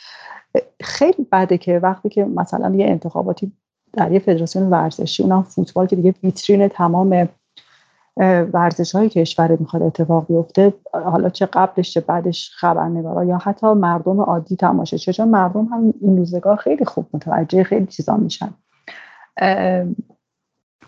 خیلی 0.80 1.26
بده 1.32 1.58
که 1.58 1.78
وقتی 1.78 2.08
که 2.08 2.24
مثلا 2.24 2.74
یه 2.74 2.86
انتخاباتی 2.86 3.52
در 3.92 4.12
یه 4.12 4.18
فدراسیون 4.18 4.70
ورزشی 4.70 5.22
اونم 5.22 5.42
فوتبال 5.42 5.86
که 5.86 5.96
دیگه 5.96 6.14
ویترین 6.22 6.68
تمام 6.68 7.28
ورزش 8.52 8.94
های 8.94 9.08
کشور 9.08 9.56
می‌خواد 9.56 9.82
اتفاق 9.82 10.26
بیفته 10.26 10.74
حالا 10.92 11.28
چه 11.28 11.46
قبلش 11.46 11.94
چه 11.94 12.00
بعدش 12.00 12.50
خبرنگارا 12.54 13.24
یا 13.24 13.38
حتی 13.38 13.66
مردم 13.66 14.20
عادی 14.20 14.56
تماشاچی 14.56 15.12
چون 15.12 15.28
مردم 15.28 15.64
هم 15.64 15.94
این 16.00 16.16
روزگار 16.16 16.56
خیلی 16.56 16.84
خوب 16.84 17.06
متوجه 17.14 17.64
خیلی 17.64 17.86
چیزا 17.86 18.16
میشن. 18.16 18.48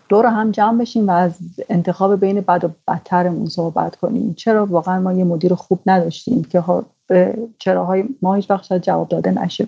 دور 0.09 0.25
هم 0.25 0.51
جمع 0.51 0.79
بشیم 0.79 1.07
و 1.07 1.11
از 1.11 1.37
انتخاب 1.69 2.19
بین 2.19 2.41
بد 2.41 2.63
و 2.63 2.69
بدترمون 2.87 3.45
صحبت 3.45 3.95
کنیم. 3.95 4.33
چرا؟ 4.33 4.65
واقعا 4.65 4.99
ما 4.99 5.13
یه 5.13 5.23
مدیر 5.23 5.53
خوب 5.53 5.79
نداشتیم 5.85 6.43
که 6.43 6.63
چراهای 7.59 8.05
ما 8.21 8.33
هیچ 8.33 8.51
وقت 8.51 8.73
جواب 8.73 9.07
داده 9.07 9.43
نشه. 9.43 9.67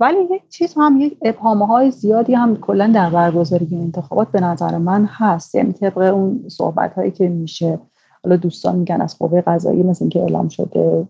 ولی 0.00 0.18
یک 0.30 0.48
چیز 0.48 0.74
هم 0.76 1.00
یک 1.00 1.18
ابهامه 1.22 1.66
های 1.66 1.90
زیادی 1.90 2.34
هم 2.34 2.56
کلا 2.56 2.92
در 2.94 3.10
برگزاری 3.10 3.68
انتخابات 3.72 4.28
به 4.28 4.40
نظر 4.40 4.78
من 4.78 5.08
هست. 5.12 5.54
یعنی 5.54 5.72
طبق 5.72 5.98
اون 5.98 6.44
صحبت 6.48 6.94
هایی 6.94 7.10
که 7.10 7.28
میشه 7.28 7.78
حالا 8.24 8.36
دوستان 8.36 8.76
میگن 8.76 9.00
از 9.00 9.18
قوه 9.18 9.40
قضایی 9.40 9.82
مثل 9.82 10.04
اینکه 10.04 10.20
اعلام 10.20 10.48
شده 10.48 11.08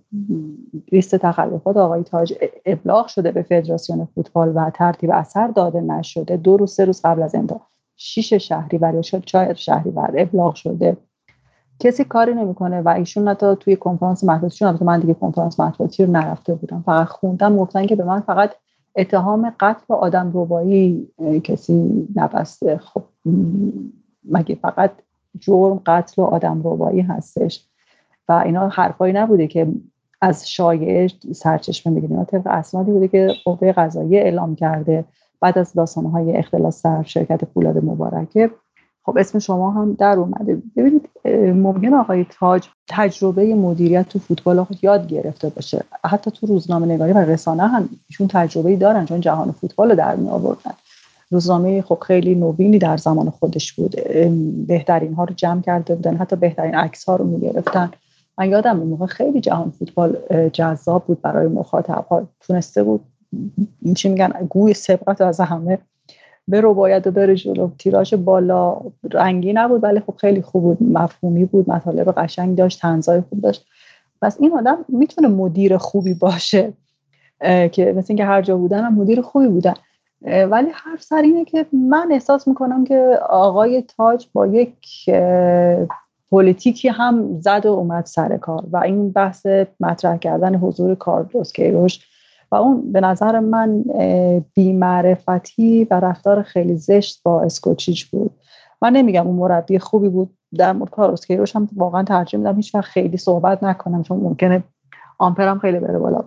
لیست 0.92 1.16
تخلفات 1.16 1.76
آقای 1.76 2.02
تاج 2.02 2.34
ابلاغ 2.66 3.06
شده 3.06 3.32
به 3.32 3.42
فدراسیون 3.42 4.08
فوتبال 4.14 4.52
و 4.54 4.70
ترتیب 4.70 5.10
اثر 5.10 5.46
داده 5.46 5.80
نشده. 5.80 6.36
دو 6.36 6.56
روز 6.56 6.72
سه 6.72 6.84
روز 6.84 7.00
قبل 7.04 7.22
از 7.22 7.34
انتخاب. 7.34 7.66
شیش 7.96 8.32
شهری 8.34 9.02
شد 9.02 9.22
شاید 9.26 9.56
شهری 9.56 9.92
ابلاغ 9.96 10.54
شده. 10.54 10.96
کسی 11.78 12.04
کاری 12.04 12.34
نمی‌کنه 12.34 12.80
و 12.80 12.88
ایشون 12.88 13.28
حتی 13.28 13.56
توی 13.60 13.76
کنفرانس 13.76 14.24
مطبوعاتی 14.24 14.64
البته 14.64 14.84
من 14.84 15.00
دیگه 15.00 15.14
کنفرانس 15.14 15.60
مطبوعاتی 15.60 16.06
نرفته 16.06 16.54
بودم. 16.54 16.82
فقط 16.86 17.06
خوندم 17.06 17.56
گفتن 17.56 17.86
که 17.86 17.96
به 17.96 18.04
من 18.04 18.20
فقط 18.20 18.50
اتهام 18.96 19.54
قتل 19.60 19.84
و 19.88 19.92
آدم 19.92 20.30
روبایی 20.30 21.08
کسی 21.44 22.08
نبسته. 22.16 22.78
خب 22.78 23.02
مگه 24.24 24.54
فقط 24.54 24.90
جرم 25.38 25.82
قتل 25.86 26.22
و 26.22 26.24
آدم 26.24 26.62
روبایی 26.62 27.00
هستش؟ 27.00 27.66
و 28.28 28.32
اینا 28.32 28.68
حرفایی 28.68 29.12
نبوده 29.12 29.46
که 29.46 29.66
از 30.20 30.50
شایعه 30.50 31.08
سرچشمه 31.32 31.94
بگیریم 31.94 32.24
طبق 32.24 32.46
اسنادی 32.46 32.90
بوده 32.90 33.08
که 33.08 33.34
قوه 33.44 33.72
قضاییه 33.72 34.20
اعلام 34.20 34.54
کرده. 34.54 35.04
بعد 35.40 35.58
از 35.58 35.72
داستانهای 35.72 36.36
اختلاس 36.36 36.86
در 36.86 37.02
شرکت 37.02 37.44
فولاد 37.44 37.84
مبارکه 37.84 38.50
خب 39.06 39.18
اسم 39.18 39.38
شما 39.38 39.70
هم 39.70 39.92
در 39.92 40.18
اومده. 40.18 40.62
ببینید 40.76 41.08
ممکن 41.54 41.94
آقای 41.94 42.26
تاج 42.30 42.68
تجربه 42.88 43.54
مدیریت 43.54 44.08
تو 44.08 44.18
فوتبال 44.18 44.64
خود 44.64 44.84
یاد 44.84 45.06
گرفته 45.06 45.48
باشه. 45.48 45.84
حتی 46.04 46.30
تو 46.30 46.46
روزنامه 46.46 46.86
نگاری 46.86 47.12
و 47.12 47.18
رسانه 47.18 47.66
هم 47.66 47.88
ایشون 48.08 48.28
تجربه 48.28 48.76
دارن 48.76 49.04
چون 49.04 49.20
جهان 49.20 49.52
فوتبال 49.52 49.90
رو 49.90 49.96
در 49.96 50.16
می 50.16 50.28
آوردن 50.28 50.72
روزنامه 51.30 51.82
خب 51.82 51.98
خیلی 52.06 52.34
نوینی 52.34 52.78
در 52.78 52.96
زمان 52.96 53.30
خودش 53.30 53.72
بود. 53.72 53.96
بهترین 54.66 55.14
ها 55.14 55.24
رو 55.24 55.34
جمع 55.34 55.60
کرده 55.60 55.94
بودن 55.94 56.16
حتی 56.16 56.36
بهترین 56.36 56.74
عکس 56.74 57.04
ها 57.04 57.16
رو 57.16 57.24
می 57.24 57.40
گرفتن 57.40 57.90
من 58.38 58.50
یادم 58.50 58.80
اون 58.80 58.88
موقع 58.88 59.06
خیلی 59.06 59.40
جهان 59.40 59.70
فوتبال 59.70 60.16
جذاب 60.52 61.04
بود 61.04 61.22
برای 61.22 61.48
مخاطب 61.48 62.06
ها 62.10 62.28
تونسته 62.40 62.82
بود 62.82 63.00
چی 63.96 64.08
میگن 64.08 64.32
گوی 64.48 64.74
سبقت 64.74 65.20
از 65.20 65.40
همه 65.40 65.78
برو 66.48 66.74
باید 66.74 67.06
و 67.06 67.10
بره 67.10 67.34
جلو. 67.34 67.70
تیراژ 67.78 68.14
بالا 68.14 68.80
رنگی 69.12 69.52
نبود 69.52 69.84
ولی 69.84 70.00
خب 70.00 70.14
خیلی 70.16 70.42
خوب 70.42 70.62
بود 70.62 70.78
مفهومی 70.82 71.44
بود 71.44 71.70
مطالب 71.70 72.12
قشنگ 72.12 72.58
داشت 72.58 72.80
تنزای 72.80 73.20
خوب 73.20 73.40
داشت. 73.40 73.66
پس 74.22 74.36
این 74.40 74.52
آدم 74.52 74.84
می‌تونه 74.88 75.28
مدیر 75.28 75.76
خوبی 75.76 76.14
باشه 76.14 76.72
که 77.72 77.94
مثل 77.96 78.06
اینکه 78.08 78.24
هر 78.24 78.42
جا 78.42 78.56
بودن 78.56 78.84
هم 78.84 78.94
مدیر 78.94 79.20
خوبی 79.20 79.48
بودن. 79.48 79.74
ولی 80.22 80.68
هر 80.72 80.96
سر 81.00 81.22
اینه 81.22 81.44
که 81.44 81.66
من 81.72 82.08
احساس 82.12 82.48
می‌کنم 82.48 82.84
که 82.84 83.18
آقای 83.28 83.82
تاج 83.82 84.26
با 84.32 84.46
یک 84.46 84.76
پلیتیکی 86.30 86.88
هم 86.88 87.40
زد 87.40 87.66
و 87.66 87.72
اومد 87.72 88.04
سر 88.04 88.36
کار. 88.36 88.64
و 88.72 88.76
این 88.76 89.12
بحث 89.12 89.46
مطرح 89.80 90.16
کردن 90.16 90.54
حضور 90.54 90.94
کارلوس 90.94 91.52
کیروش 91.52 92.00
و 92.52 92.54
اون 92.54 92.92
به 92.92 93.00
نظر 93.00 93.40
من 93.40 93.84
بیمعرفتی 94.54 95.84
و 95.84 96.00
رفتار 96.00 96.42
خیلی 96.42 96.76
زشت 96.76 97.20
با 97.22 97.42
اسکوچیچ 97.42 98.06
بود. 98.06 98.30
من 98.82 98.92
نمیگم 98.92 99.26
اون 99.26 99.36
مربی 99.36 99.78
خوبی 99.78 100.08
بود. 100.08 100.30
در 100.56 100.72
مورد 100.72 100.90
کارلوس 100.90 101.26
کیروش 101.26 101.56
هم 101.56 101.68
واقعا 101.76 102.02
ترجیح 102.02 102.40
میدم 102.40 102.56
هیچ 102.56 102.74
وقت 102.74 102.84
خیلی 102.84 103.16
صحبت 103.16 103.62
نکنم 103.62 104.02
چون 104.02 104.20
ممکنه 104.20 104.64
آمپرم 105.18 105.58
خیلی 105.58 105.78
بره 105.78 105.98
بالا. 105.98 106.24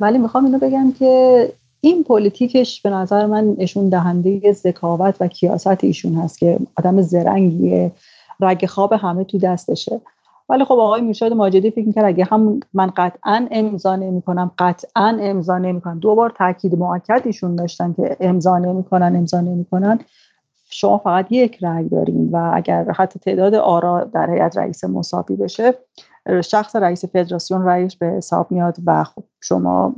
ولی 0.00 0.18
می‌خوام 0.18 0.44
اینو 0.44 0.58
بگم 0.58 0.92
که 0.92 1.52
این 1.80 2.04
پلیتیکش 2.04 2.82
به 2.82 2.90
نظر 2.90 3.26
من 3.26 3.54
نشون 3.58 3.88
دهنده 3.88 4.52
ذکاوت 4.52 5.16
و 5.20 5.28
کیاست 5.28 5.84
ایشون 5.84 6.14
هست 6.14 6.38
که 6.38 6.58
آدم 6.76 7.00
زرنگیه 7.00 7.92
رگ 8.40 8.66
خواب 8.66 8.92
همه 8.92 9.24
تو 9.24 9.38
دستشه. 9.38 10.00
ولی 10.48 10.64
خب 10.64 10.72
آقای 10.72 11.00
میرشاد 11.00 11.32
ماجدی 11.32 11.70
فکر 11.70 11.86
می‌کرد 11.86 12.04
اگه 12.04 12.24
هم 12.24 12.60
من 12.74 12.86
قطعا 12.96 13.48
امضا 13.50 13.96
نمی‌کنم 13.96 14.50
قطعا 14.58 15.16
امضا 15.20 15.58
نمی‌کنم. 15.58 15.98
دو 15.98 16.14
بار 16.14 16.30
تاکید 16.30 16.74
مؤکد 16.78 17.22
ایشون 17.24 17.56
داشتن 17.56 17.92
که 17.92 18.16
امضا 18.20 18.58
نمی‌کنن 18.58 19.16
امضا 19.16 19.40
نمی‌کنن. 19.40 19.98
شما 20.70 20.98
فقط 20.98 21.32
یک 21.32 21.64
رأی 21.64 21.88
دارین 21.88 22.30
و 22.32 22.50
اگر 22.54 22.92
حتی 22.96 23.18
تعداد 23.18 23.54
آرا 23.54 24.04
در 24.04 24.30
هیئت 24.30 24.58
رئیس 24.58 24.84
مساوی 24.84 25.36
بشه 25.36 25.74
شخص 26.44 26.76
رئیس 26.76 27.04
فدراسیون 27.04 27.64
رأیش 27.64 27.96
به 27.96 28.06
حساب 28.06 28.50
میاد 28.50 28.76
و 28.86 29.04
خب 29.04 29.24
شما 29.40 29.94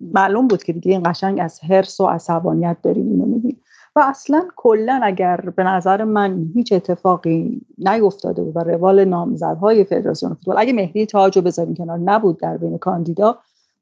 معلوم 0.00 0.48
بود 0.48 0.62
که 0.62 0.72
دیگه 0.72 0.92
این 0.92 1.02
قشنگ 1.04 1.38
از 1.42 1.60
حرس 1.64 2.00
و 2.00 2.06
عصبانیت 2.06 2.76
دارین 2.82 3.10
اینو 3.10 3.26
میگین. 3.26 3.56
و 3.98 4.00
اصلا 4.00 4.48
کلا 4.56 5.00
اگر 5.02 5.36
به 5.36 5.64
نظر 5.64 6.04
من 6.04 6.46
هیچ 6.54 6.72
اتفاقی 6.72 7.60
نیفتاده 7.78 8.42
بود 8.42 8.56
و 8.56 8.60
روال 8.60 9.04
نامزدهای 9.04 9.84
فدراسیون 9.84 10.34
فوتبال 10.34 10.58
اگه 10.58 10.72
مهدی 10.72 11.06
تاج 11.06 11.36
رو 11.36 11.42
بذاریم 11.42 11.74
کنار 11.74 11.98
نبود 11.98 12.40
در 12.40 12.56
بین 12.56 12.78
کاندیدا. 12.78 13.38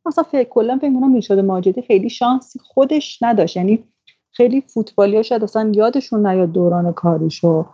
مثلا 0.07 0.25
فکر 0.25 0.49
کلا 0.49 0.79
فکر 0.79 0.95
کنم 0.95 1.11
می‌شد 1.11 1.39
ماجدی 1.39 1.83
خیلی 1.83 2.11
شانسی 2.11 2.59
خودش 2.59 3.23
نداشت. 3.23 3.57
یعنی 3.57 3.85
خیلی 4.33 4.61
فوتبالی 4.61 5.17
ها 5.17 5.23
شاید 5.23 5.45
اصلا 5.45 5.73
یادشون 5.75 6.27
نیاد 6.27 6.53
دوران 6.53 6.93
کاریشو. 6.93 7.67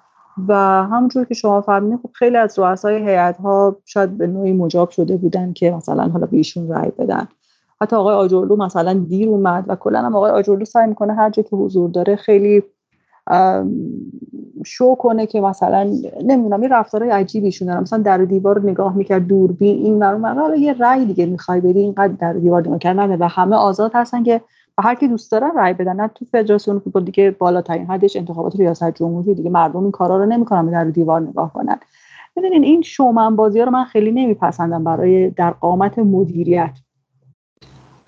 و 0.49 0.55
همونجور 0.85 1.25
که 1.25 1.35
شما 1.35 1.61
فرمودین 1.61 1.99
خب 1.99 2.11
خیلی 2.13 2.37
از 2.37 2.59
رؤسای 2.59 2.97
هیئت 2.97 3.37
ها 3.37 3.77
شاید 3.85 4.19
به 4.19 4.27
نوعی 4.27 4.53
مجاب 4.53 4.91
شده 4.91 5.17
بودن 5.17 5.53
که 5.53 5.71
مثلا 5.71 6.09
حالا 6.09 6.27
به 6.27 6.37
ایشون 6.37 6.69
رأی 6.69 6.91
بدن. 6.91 7.29
حتی 7.83 7.97
آقای 7.97 8.15
آجرلو 8.15 8.57
مثلا 8.57 8.93
دیر 8.93 9.29
اومد 9.29 9.65
و 9.69 9.77
کلا 9.77 10.03
هم 10.03 10.17
آقای 10.17 10.31
آجرلو 10.31 10.65
سعی 10.65 10.87
می‌کنه 10.87 11.15
هر 11.15 11.31
جا 11.31 11.43
که 11.43 11.57
حضور 11.57 11.91
داره 11.91 12.17
خیلی 12.17 12.63
شو 14.65 14.95
کنه 14.95 15.27
که 15.27 15.41
مثلا 15.41 15.83
نمی‌دونم 16.25 16.61
این 16.61 16.71
رفتارهای 16.71 17.11
عجیبیشون 17.11 17.69
دارن 17.69 17.81
مثلا 17.81 17.99
در 17.99 18.19
دیوار 18.19 18.61
نگاه 18.61 18.97
می‌کرد 18.97 19.27
دوربین 19.27 19.85
این 19.85 20.03
حالا 20.03 20.57
یه 20.57 20.73
رأی 20.73 21.05
دیگه 21.05 21.27
می‌خوای 21.27 21.61
بدی 21.61 21.81
اینقدر 21.81 22.13
در 22.13 22.33
دیوار 22.33 22.61
نگاه 22.61 22.79
کردن 22.79 23.17
و 23.19 23.29
همه 23.29 23.57
آزاد 23.57 23.91
هستن 23.95 24.23
که 24.23 24.41
و 24.79 24.83
هر 24.83 24.95
کی 24.95 25.09
دوست 25.09 25.33
دارن 25.33 25.51
رأی 25.57 25.75
بدن. 25.75 26.01
نه 26.01 26.11
تو 26.15 26.25
فدراسیون 26.33 26.79
فوتبال 26.79 27.05
دیگه 27.05 27.31
بالاترین 27.31 27.87
حدش 27.87 28.17
انتخابات 28.17 28.57
ریاست 28.57 28.95
جمهوری 28.95 29.35
دیگه. 29.35 29.51
مردم 29.51 29.83
این 29.83 29.91
کارا 29.91 30.17
رو 30.19 30.27
نمی‌کنن 30.27 30.67
در 30.71 30.85
دیوار 30.85 31.21
نگاه 31.21 31.53
کنن. 31.53 31.77
ببینین 32.37 32.65
این 32.65 32.83
شومن 32.83 33.37
بازی 33.37 33.59
ها 33.59 33.65
رو 33.65 33.71
من 33.71 33.85
خیلی 33.85 34.13
نمیپسندم 34.13 34.85
برای 34.85 35.31
در 35.31 35.51
قامت 35.51 35.99
مدیریت. 35.99 36.79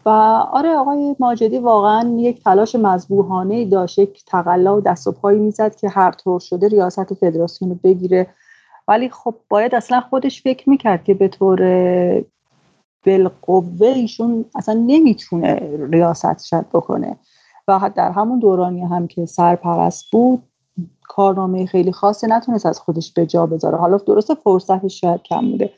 و 0.07 0.09
آره 0.53 0.77
آقای 0.77 1.17
ماجدی 1.19 1.59
واقعا 1.59 2.15
یک 2.19 2.45
تلاش 2.45 2.75
مذبوحانه 2.75 3.65
داشت 3.65 3.99
یک 3.99 4.25
تقلا 4.27 4.77
و 4.77 4.81
دست 4.81 5.07
و 5.07 5.13
پایی 5.13 5.39
می‌زد 5.39 5.77
که 5.77 5.89
هر 5.89 6.11
طور 6.11 6.41
شده 6.41 6.69
ریاست 6.69 7.15
فدراسیون 7.15 7.71
رو 7.71 7.79
بگیره. 7.85 8.27
ولی 8.89 9.09
خب 9.09 9.35
باید 9.49 9.75
اصلا 9.75 10.01
خودش 10.01 10.43
فکر 10.43 10.71
می‌کرد 10.71 11.05
که 11.05 11.15
به 11.15 11.29
طور 11.29 11.61
بالقوه 13.07 13.87
ایشون 13.87 14.45
اصلا 14.55 14.75
نمی‌تونه 14.75 15.61
ریاست 15.91 16.45
شد 16.45 16.67
بکنه. 16.75 17.17
و 17.69 17.91
در 17.95 18.11
همون 18.11 18.39
دورانی 18.39 18.81
هم 18.81 19.07
که 19.07 19.27
سرپرست 19.27 20.05
بود 20.13 20.43
کارنامه 21.09 21.67
خیلی 21.67 21.93
خاصی 21.93 22.27
نتونست 22.27 22.67
از 22.67 22.81
خودش 22.81 23.13
به 23.13 23.27
جا 23.27 23.47
بذاره. 23.47 23.77
حالا 23.77 23.97
درسته 23.97 24.35
فرصتش 24.35 25.01
شاید 25.01 25.23
کم 25.23 25.51
بوده. 25.51 25.71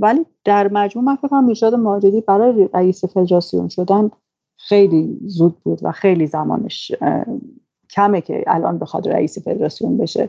ولی 0.00 0.26
در 0.44 0.68
مجموع 0.68 1.04
من 1.04 1.16
فکر 1.16 1.28
کنم 1.28 1.44
میرشاد 1.44 1.74
ماجدی 1.74 2.20
برای 2.20 2.68
رئیس 2.74 3.04
فدراسیون 3.04 3.68
شدن 3.68 4.10
خیلی 4.56 5.18
زود 5.26 5.56
بود 5.64 5.78
و 5.82 5.92
خیلی 5.92 6.26
زمانش 6.26 6.92
کمه 7.90 8.20
که 8.20 8.44
الان 8.46 8.78
بخواد 8.78 9.08
رئیس 9.08 9.38
فدراسیون 9.38 9.98
بشه. 9.98 10.28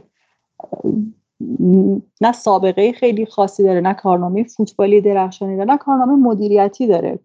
نه 2.22 2.32
سابقه 2.32 2.92
خیلی 2.92 3.26
خاصی 3.26 3.64
داره 3.64 3.82
نه 3.82 3.94
کارنامه 3.94 4.44
فوتبالی 4.44 5.02
درخشانی 5.02 5.58
داره 5.58 5.72
نه 5.72 5.78
کارنامه 5.78 6.16
مدیریتی 6.16 6.88
داره. 6.88 7.20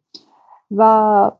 و 0.76 1.30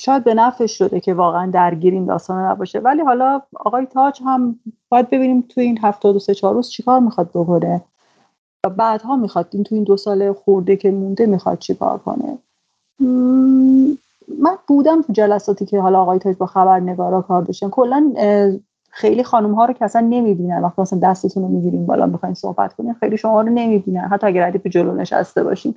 شاید 0.00 0.24
به 0.24 0.34
نفعش 0.34 0.78
شده 0.78 1.00
که 1.00 1.14
واقعا 1.14 1.50
درگیر 1.50 1.94
این 1.94 2.04
داستان 2.04 2.44
نباشه. 2.44 2.78
ولی 2.78 3.02
حالا 3.02 3.42
آقای 3.56 3.86
تاج 3.86 4.20
هم 4.24 4.60
باید 4.88 5.10
ببینیم 5.10 5.40
تو 5.48 5.60
این 5.60 5.78
هفته 5.82 6.12
دو 6.12 6.18
سه 6.18 6.34
چهار 6.34 6.54
روز 6.54 6.70
چیکار 6.70 7.00
می‌خواد 7.00 7.30
بکنه. 7.30 7.82
و 8.64 8.68
بعدها 8.68 9.16
می‌خواد 9.16 9.48
این 9.52 9.64
تو 9.64 9.74
این 9.74 9.84
دو 9.84 9.96
سال 9.96 10.32
خورده 10.32 10.76
که 10.76 10.90
مونده 10.90 11.26
می‌خواد 11.26 11.58
چیکار 11.58 11.98
کنه. 11.98 12.38
من 14.38 14.56
بودم 14.66 15.02
تو 15.02 15.12
جلساتی 15.12 15.66
که 15.66 15.80
حالا 15.80 16.02
آقای 16.02 16.18
تاج 16.18 16.36
با 16.36 16.46
خبرنگارا 16.46 17.22
کار 17.22 17.42
داشتن. 17.42 17.70
کلا 17.70 18.12
خیلی 18.90 19.24
خانم 19.24 19.54
ها 19.54 19.64
رو 19.64 19.72
که 19.72 19.84
اصلا 19.84 20.06
نمی‌بینن. 20.10 20.62
وقتی 20.62 20.82
مثلا 20.82 20.98
دستتون 20.98 21.42
رو 21.42 21.48
می‌گیرین 21.48 21.86
بالا 21.86 22.06
می‌خواین 22.06 22.34
صحبت 22.34 22.74
کنین 22.74 22.94
خیلی 22.94 23.16
شما 23.16 23.40
رو 23.42 23.48
نمی‌بینن. 23.48 24.00
حتی 24.08 24.26
اگر 24.26 24.46
ردیف 24.46 24.66
جلو 24.66 24.94
نشسته 24.94 25.44
باشین. 25.44 25.74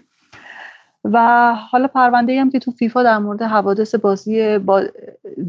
و 1.04 1.54
حالا 1.72 1.88
پرونده 1.88 2.42
هم 2.42 2.50
که 2.50 2.60
تو 2.60 2.72
فیفا 2.72 3.04
در 3.04 3.18
مورد 3.18 3.42
حوادث 3.42 3.96
بازی 3.96 4.58
با 4.58 4.84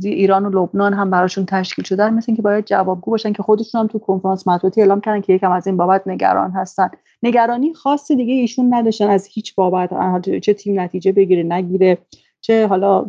ایران 0.03 0.47
و 0.47 0.51
لبنان 0.51 0.95
هم 0.95 1.11
براشون 1.11 1.47
تشکیل 1.47 1.85
شده 1.85 2.11
مثل 2.11 2.25
اینکه 2.29 2.43
باید 2.43 2.65
جوابگو 2.65 3.11
باشن 3.11 3.33
که 3.33 3.43
خودشون 3.43 3.81
هم 3.81 3.87
تو 3.87 3.99
کنفرانس 3.99 4.49
مطبوعاتی 4.49 4.81
اعلام 4.81 5.01
کردن 5.01 5.21
که 5.21 5.33
یکم 5.33 5.51
از 5.51 5.67
این 5.67 5.77
بابت 5.77 6.03
نگران 6.07 6.51
هستن. 6.51 6.91
نگرانی 7.23 7.75
خاصی 7.75 8.17
دیگه 8.17 8.35
ایشون 8.35 8.75
نداشتن 8.75 9.11
از 9.11 9.27
هیچ 9.27 9.55
بابت 9.55 9.91
چه 10.41 10.55
تیم 10.55 10.81
نتیجه 10.81 11.13
بگیره 11.13 11.43
نگیره 11.43 11.99
چه 12.41 12.67
حالا 12.67 13.07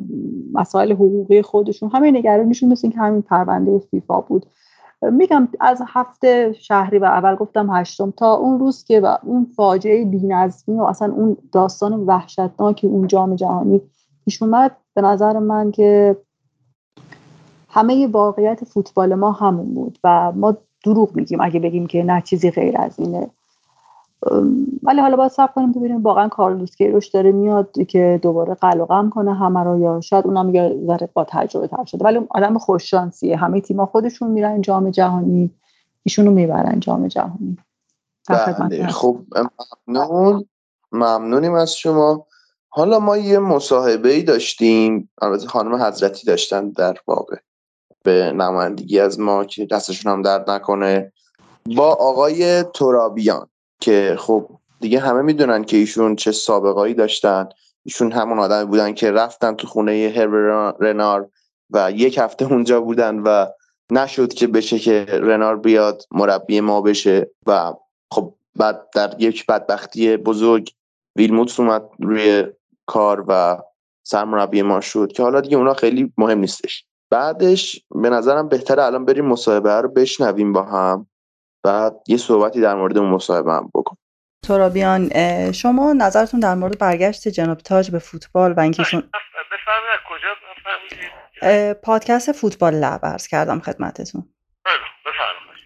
مسائل 0.53 0.91
حقوقی 0.91 1.41
خودشون. 1.41 1.89
همه 1.93 2.11
نگرانیشون 2.11 2.69
مثل 2.69 2.81
اینکه 2.87 2.99
همین 2.99 3.21
پرونده 3.21 3.79
فیفا 3.79 4.21
بود. 4.21 4.45
میگم 5.01 5.47
از 5.59 5.81
هفته 5.88 6.53
شهری 6.59 6.99
و 6.99 7.05
اول 7.05 7.35
گفتم 7.35 7.69
هشتم. 7.76 8.11
تا 8.11 8.34
اون 8.34 8.59
روز 8.59 8.84
که 8.84 8.99
و 8.99 9.17
اون 9.23 9.45
فاجعه 9.55 10.05
بینظمی 10.05 10.80
و 10.80 10.84
اصلا 10.84 11.13
اون 11.13 11.38
داستان 11.51 11.93
وحشتناکی 11.93 12.88
اون 12.88 13.07
جام 13.07 13.35
جهانی 13.35 13.81
پیش 14.26 14.41
اومد 14.41 14.77
به 14.93 15.01
نظر 15.01 15.39
من 15.39 15.71
که 15.71 16.17
همه 17.69 18.07
واقعیت 18.07 18.63
فوتبال 18.63 19.15
ما 19.15 19.31
همون 19.31 19.73
بود 19.73 19.99
و 20.03 20.31
ما 20.31 20.57
دروغ 20.85 21.15
میگیم 21.15 21.41
اگه 21.41 21.59
بگیم 21.59 21.88
که 21.88 22.03
نه 22.03 22.21
چیزی 22.21 22.51
غیر 22.51 22.77
از 22.77 22.99
اینه. 22.99 23.30
ولی 24.83 25.01
حالا 25.01 25.15
باید 25.15 25.31
صبر 25.31 25.51
کنیم 25.51 25.71
ببینیم 25.71 26.03
واقعا 26.03 26.27
کارلوس 26.27 26.75
کیروش 26.75 27.07
داره 27.07 27.31
میاد 27.31 27.71
که 27.87 28.19
دوباره 28.21 28.53
قلقم 28.53 29.09
کنه 29.09 29.33
همه 29.33 29.63
رو 29.63 29.79
یا 29.79 30.01
شاید 30.01 30.27
اونم 30.27 30.55
یه 30.55 30.75
ذره 30.87 31.09
با 31.13 31.23
تجربه 31.29 31.67
تر 31.67 31.85
شده. 31.85 32.05
ولی 32.05 32.19
آدم 32.29 32.57
خوش 32.57 32.89
شانسیه 32.89 33.37
همه 33.37 33.61
تیم‌ها 33.61 33.85
خودشون 33.85 34.31
میرن 34.31 34.61
جام 34.61 34.89
جهانی 34.89 35.51
ایشونو 36.03 36.31
می‌برن 36.31 36.79
جام 36.79 37.07
جهانی. 37.07 37.57
بله 38.29 38.87
خب 38.87 39.19
ممنون. 39.87 40.45
ممنونیم 40.91 41.53
از 41.53 41.75
شما. 41.75 42.25
حالا 42.69 42.99
ما 42.99 43.17
یه 43.17 43.39
مصاحبه 43.39 44.09
ای 44.09 44.23
داشتیم. 44.23 45.09
البته 45.21 45.47
خانم 45.47 45.75
حضرتی 45.75 46.27
داشتن 46.27 46.69
در 46.69 46.97
واقع 47.07 47.35
به 48.03 48.31
نمایندگی 48.31 48.99
از 48.99 49.19
ما 49.19 49.45
که 49.45 49.65
دستشون 49.65 50.11
هم 50.11 50.21
درد 50.21 50.49
نکنه. 50.49 51.11
با 51.75 51.93
آقای 51.93 52.63
ترابیان. 52.63 53.48
که 53.80 54.15
خب 54.19 54.49
دیگه 54.80 54.99
همه 54.99 55.22
می‌دونن 55.22 55.64
که 55.64 55.77
ایشون 55.77 56.15
چه 56.15 56.31
سابقایی 56.31 56.93
داشتن. 56.93 57.49
ایشون 57.85 58.11
همون 58.11 58.39
آدم 58.39 58.65
بودن 58.65 58.93
که 58.93 59.11
رفتن 59.11 59.56
تو 59.56 59.68
خونه 59.68 60.14
هر 60.15 60.26
رنار 60.80 61.30
و 61.69 61.91
یک 61.91 62.18
هفته 62.18 62.45
اونجا 62.45 62.81
بودن 62.81 63.19
و 63.19 63.45
نشد 63.91 64.34
که 64.34 64.47
بشه 64.47 64.80
که 64.80 65.06
رنار 65.10 65.57
بیاد 65.57 66.03
مربی 66.11 66.61
ما 66.61 66.81
بشه 66.81 67.31
و 67.45 67.73
خب 68.11 68.35
بعد 68.56 68.89
در 68.93 69.15
یک 69.19 69.45
بدبختی 69.45 70.18
بزرگ 70.18 70.69
ویلموتس 71.15 71.60
اومد 71.60 71.89
روی 71.99 72.45
کار 72.85 73.26
و 73.27 73.57
سرمربی 74.03 74.61
ما 74.61 74.81
شد 74.81 75.11
که 75.11 75.23
حالا 75.23 75.41
دیگه 75.41 75.57
اونا 75.57 75.73
خیلی 75.73 76.14
مهم 76.18 76.39
نیستش. 76.39 76.85
بعدش 77.10 77.84
به 77.95 78.10
نظرم 78.10 78.49
بهتره 78.49 78.84
الان 78.84 79.06
بریم 79.06 79.26
مصاحبه 79.26 79.73
رو 79.73 79.89
بشنویم 79.89 80.53
با 80.53 80.64
هم. 80.64 81.07
بعد 81.64 81.94
یه 82.07 82.18
صحبتی 82.18 82.61
در 82.61 82.76
مورد 82.76 82.98
اون 82.98 83.10
مصاحبه 83.10 83.52
هم 83.52 83.72
بکن. 83.76 83.95
ترابیان 84.48 85.11
شما 85.52 85.94
نظرتون 85.94 86.40
در 86.40 86.56
مورد 86.56 86.80
برگشت 86.80 87.27
جناب 87.27 87.57
تاج 87.57 87.91
به 87.91 87.99
فوتبال 87.99 88.52
و 88.52 88.60
اینکه 88.60 88.84
شون 88.84 89.10
بفرمایید 89.52 89.99
کجا 90.10 91.73
پادکست 91.73 92.31
فوتبال 92.31 92.73
لب 92.73 93.06
عرض 93.06 93.27
کردم 93.27 93.60
خدمتتون. 93.60 94.34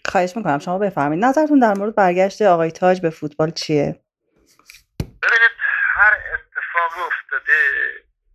خواهش 0.06 0.38
می‌کنم 0.38 0.60
شما 0.60 0.78
بفرمایید. 0.78 1.26
نظرتون 1.26 1.60
در 1.60 1.74
مورد 1.74 1.96
برگشت 1.96 2.42
آقای 2.42 2.72
تاج 2.72 3.02
به 3.02 3.10
فوتبال 3.10 3.52
چیه؟ 3.52 4.02
ببینید 5.00 5.56
هر 5.96 6.14
اتفاق 6.34 7.06
افتاده 7.08 7.62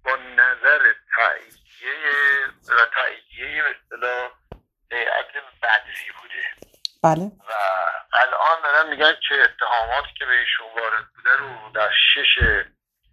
با 0.05 0.11
نظر 0.17 0.93
تاییدیه 1.17 1.99
و 2.69 2.81
تاییدیه 2.95 3.63
به 3.63 3.69
اصطلاح 3.71 4.31
هیئت 4.93 5.33
بدوی 5.63 6.11
بوده. 6.23 6.58
بله. 7.03 7.25
و 7.25 7.53
الان 8.13 8.63
دارن 8.65 8.91
میگن 8.91 9.13
که 9.29 9.35
اتهاماتی 9.43 10.09
که 10.19 10.25
به 10.25 10.39
ایشون 10.41 10.67
وارد 10.83 11.05
بوده 11.17 11.37
رو 11.39 11.73
در 11.75 11.91
شش 12.15 12.39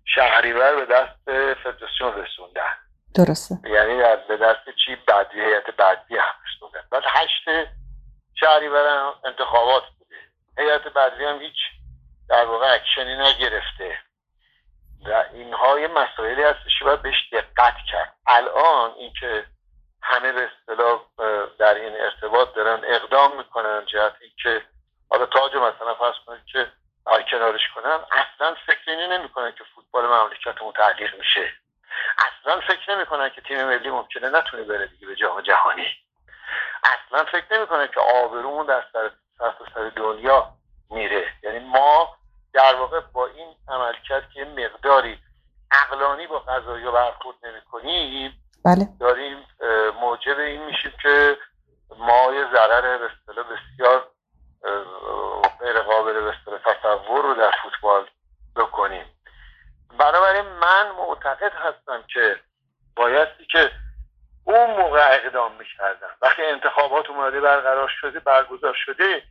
شهریور 0.06 0.76
به 0.76 0.86
دست 0.86 1.26
فدراسیون 1.64 2.24
رسوندن. 2.24 2.78
درسته. 3.16 3.56
یعنی 3.64 4.02
از 4.02 4.20
به 4.28 4.38
دست 4.38 4.66
چی؟ 4.86 4.96
بعدی 4.96 5.42
هیئت 5.42 5.76
بعدی 5.78 6.18
هم 6.18 6.34
رسوندن. 6.48 6.88
بعد 6.92 7.04
هشت 7.08 7.70
شهریور 8.40 9.14
انتخابات 9.26 9.84
بوده. 10.00 10.16
هیئت 10.58 10.88
بعدی 10.88 11.24
هم 11.24 11.40
هیچ 11.40 11.58
در 12.30 12.46
واقع 12.46 12.74
اکشنی 12.74 13.16
نگرفته. 13.16 14.00
و 15.06 15.24
اینها 15.34 15.80
یه 15.80 15.88
مسائلی 15.88 16.44
هستش 16.44 16.80
که 16.80 16.86
باید 16.86 17.02
بهش 17.02 17.30
دقت 17.32 17.76
کرد. 17.92 18.14
الان 18.28 18.92
اینکه 18.92 19.46
همه 20.08 20.32
به 20.32 20.50
اصطلاح 20.52 21.02
در 21.60 21.74
این 21.74 22.02
ارتباط 22.02 22.54
دارن 22.54 22.82
اقدام 22.84 23.38
می‌کنن 23.38 23.86
جهت 23.86 24.16
اینکه 24.22 24.66
حالا 25.10 25.26
تاج 25.26 25.56
مثلا 25.56 25.94
فرض 25.94 26.16
کنید 26.26 26.46
که 26.46 26.72
کنارش 27.32 27.62
کنن 27.76 28.00
اصلا 28.12 28.56
فکر 28.68 28.92
اینو 28.92 29.18
نمی‌کنن 29.18 29.52
که 29.52 29.64
فوتبال 29.76 30.06
مملکتمون 30.06 30.74
تعلیق 30.74 31.16
میشه. 31.16 31.54
اصلا 32.18 32.60
فکر 32.60 32.96
نمی‌کنن 32.96 33.30
که 33.30 33.42
تیم 33.42 33.66
ملی 33.66 33.90
ممکنه 33.90 34.30
نتونه 34.30 34.64
بره 34.64 34.88
دیگه 34.88 35.08
به 35.08 35.16
جام 35.16 35.42
جهانی. 35.42 35.88
اصلا 36.84 37.26
فکر 37.26 37.58
نمی‌کنن 37.58 37.88
که 37.88 38.00
آبرومون 38.00 38.66
در 38.66 38.84
سر 38.94 39.12
سر 39.76 39.90
دنیا 39.90 40.54
میره. 40.90 41.34
یعنی 41.44 41.60
ما 41.60 42.18
در 42.54 42.76
واقع 42.76 43.00
با 43.00 43.28
این 43.28 43.56
عملکرد 43.68 44.32
که 44.32 44.46
مقداری 44.46 45.20
عقلانی 45.72 46.28
با 46.28 46.40
قضایی 46.40 46.86
برخورد 46.86 47.38
نمی‌کنیم 47.44 48.45
بله. 48.66 48.88
داریم 49.00 49.38
موجب 50.02 50.40
این 50.40 50.66
میشیم 50.66 50.92
که 51.02 51.38
ما 51.98 52.34
یه 52.34 52.46
ضرر 52.54 52.98
به 53.28 53.44
بسیار 53.44 54.08
غیر 55.60 55.80
قابل 55.80 56.22
به 56.22 56.34
تصور 56.66 57.22
رو 57.22 57.34
در 57.34 57.52
فوتبال 57.64 58.06
بکنیم. 58.56 59.06
بنابراین 60.00 60.46
من 60.46 60.92
معتقد 60.92 61.52
هستم 61.54 62.04
که 62.14 62.40
بایستی 62.96 63.46
که 63.52 63.72
اون 64.44 64.72
موقع 64.72 65.16
اقدام 65.16 65.52
می‌کردن 65.52 66.08
وقتی 66.22 66.42
انتخابات 66.42 67.10
اومده 67.10 67.42
برقرار 67.42 67.92
شده 68.02 68.20
برگزار 68.20 68.74
شده 68.86 69.24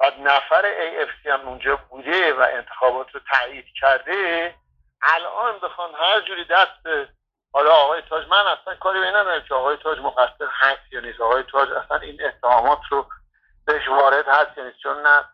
بعد 0.00 0.20
نفر 0.20 0.62
AFC 0.62 1.26
هم 1.26 1.48
اونجا 1.48 1.76
بوده 1.76 2.34
و 2.34 2.40
انتخابات 2.40 3.14
رو 3.14 3.20
تایید 3.32 3.64
کرده 3.80 4.54
الان 5.02 5.58
بخوان 5.62 5.90
هر 5.94 6.20
جوری 6.20 6.44
دست 6.44 7.10
حالا 7.52 7.70
آقای 7.70 8.02
تاج 8.02 8.28
من 8.28 8.46
اصلا 8.46 8.74
کاری 8.74 9.00
به 9.00 9.10
ندارم 9.10 9.42
که 9.48 9.54
آقای 9.54 9.76
تاج 9.76 9.98
مقصر 9.98 10.48
هست 10.52 10.92
یا 10.92 11.00
نیست. 11.00 11.20
آقای 11.20 11.42
تاج 11.42 11.70
اصلا 11.72 11.96
این 11.96 12.24
اتهامات 12.26 12.80
رو 12.90 13.06
بهش 13.66 13.88
وارد 13.88 14.28
هست 14.28 14.58
یا 14.58 14.64
نیست. 14.64 14.78
چون 14.78 15.02
نه 15.02 15.24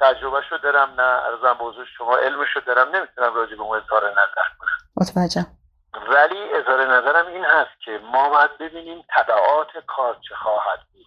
تجربه 0.00 0.42
شو 0.50 0.56
دارم 0.56 1.00
نه 1.00 1.02
ارزم 1.02 1.56
حضور 1.60 1.86
شما 1.98 2.16
علمش 2.16 2.48
رو 2.54 2.60
دارم. 2.60 2.96
نمی‌تونم 2.96 3.34
راجع 3.34 3.56
به 3.56 3.62
اون 3.62 3.78
اظهار 3.78 4.10
نظر 4.10 4.48
کنم. 4.58 4.78
متوجه 4.96 5.46
ولی 6.08 6.52
اظهار 6.52 6.84
نظرم 6.84 7.26
این 7.26 7.44
هست 7.44 7.80
که 7.84 8.00
ما 8.12 8.28
باید 8.28 8.58
ببینیم 8.58 9.04
تبعات 9.16 9.78
کار 9.86 10.16
چه 10.28 10.34
خواهد 10.34 10.78
بود. 10.92 11.06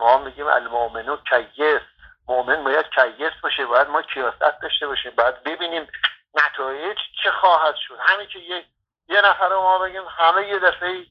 ما 0.00 0.18
میگیم 0.18 0.46
المؤمنو 0.46 1.16
کیس. 1.16 1.80
مؤمن 2.28 2.64
باید 2.64 2.86
کیس 2.94 3.32
باشه 3.42 3.66
باید 3.66 3.88
ما 3.88 4.02
کیاست 4.02 4.38
داشته 4.62 4.86
باشیم. 4.86 5.12
باید 5.16 5.42
ببینیم 5.42 5.88
نتایج 6.34 6.98
چه 7.22 7.30
خواهد 7.30 7.74
شد. 7.76 7.98
همین 8.00 8.26
که 8.26 8.38
یه, 8.38 8.64
یه 9.08 9.20
نفر 9.20 9.48
ما 9.48 9.78
بگیم 9.78 10.02
همه 10.08 10.48
یه 10.48 10.58
دفعه 10.58 11.06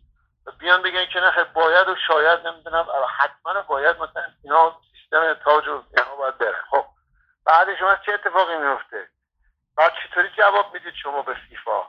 بیان 0.59 0.81
بگن 0.81 1.05
که 1.05 1.19
نه 1.19 1.31
خب 1.31 1.53
باید 1.53 1.87
و 1.87 1.95
شاید 2.07 2.47
نمی‌دونم. 2.47 2.87
حتما 3.17 3.61
باید 3.61 3.95
مثلا 3.95 4.25
اینا 4.43 4.77
سیستم 4.91 5.33
تاج 5.33 5.67
و 5.67 5.83
اینا 5.97 6.15
باید 6.15 6.37
بره. 6.37 6.57
خب 6.71 6.85
بعد 7.45 7.75
شما 7.79 7.95
چه 7.95 8.13
اتفاقی 8.13 8.57
میفته 8.57 9.07
بعد 9.77 9.93
چطوری 10.03 10.29
جواب 10.37 10.73
می‌دید 10.73 10.93
شما 10.93 11.21
به 11.21 11.33
فیفا؟ 11.33 11.81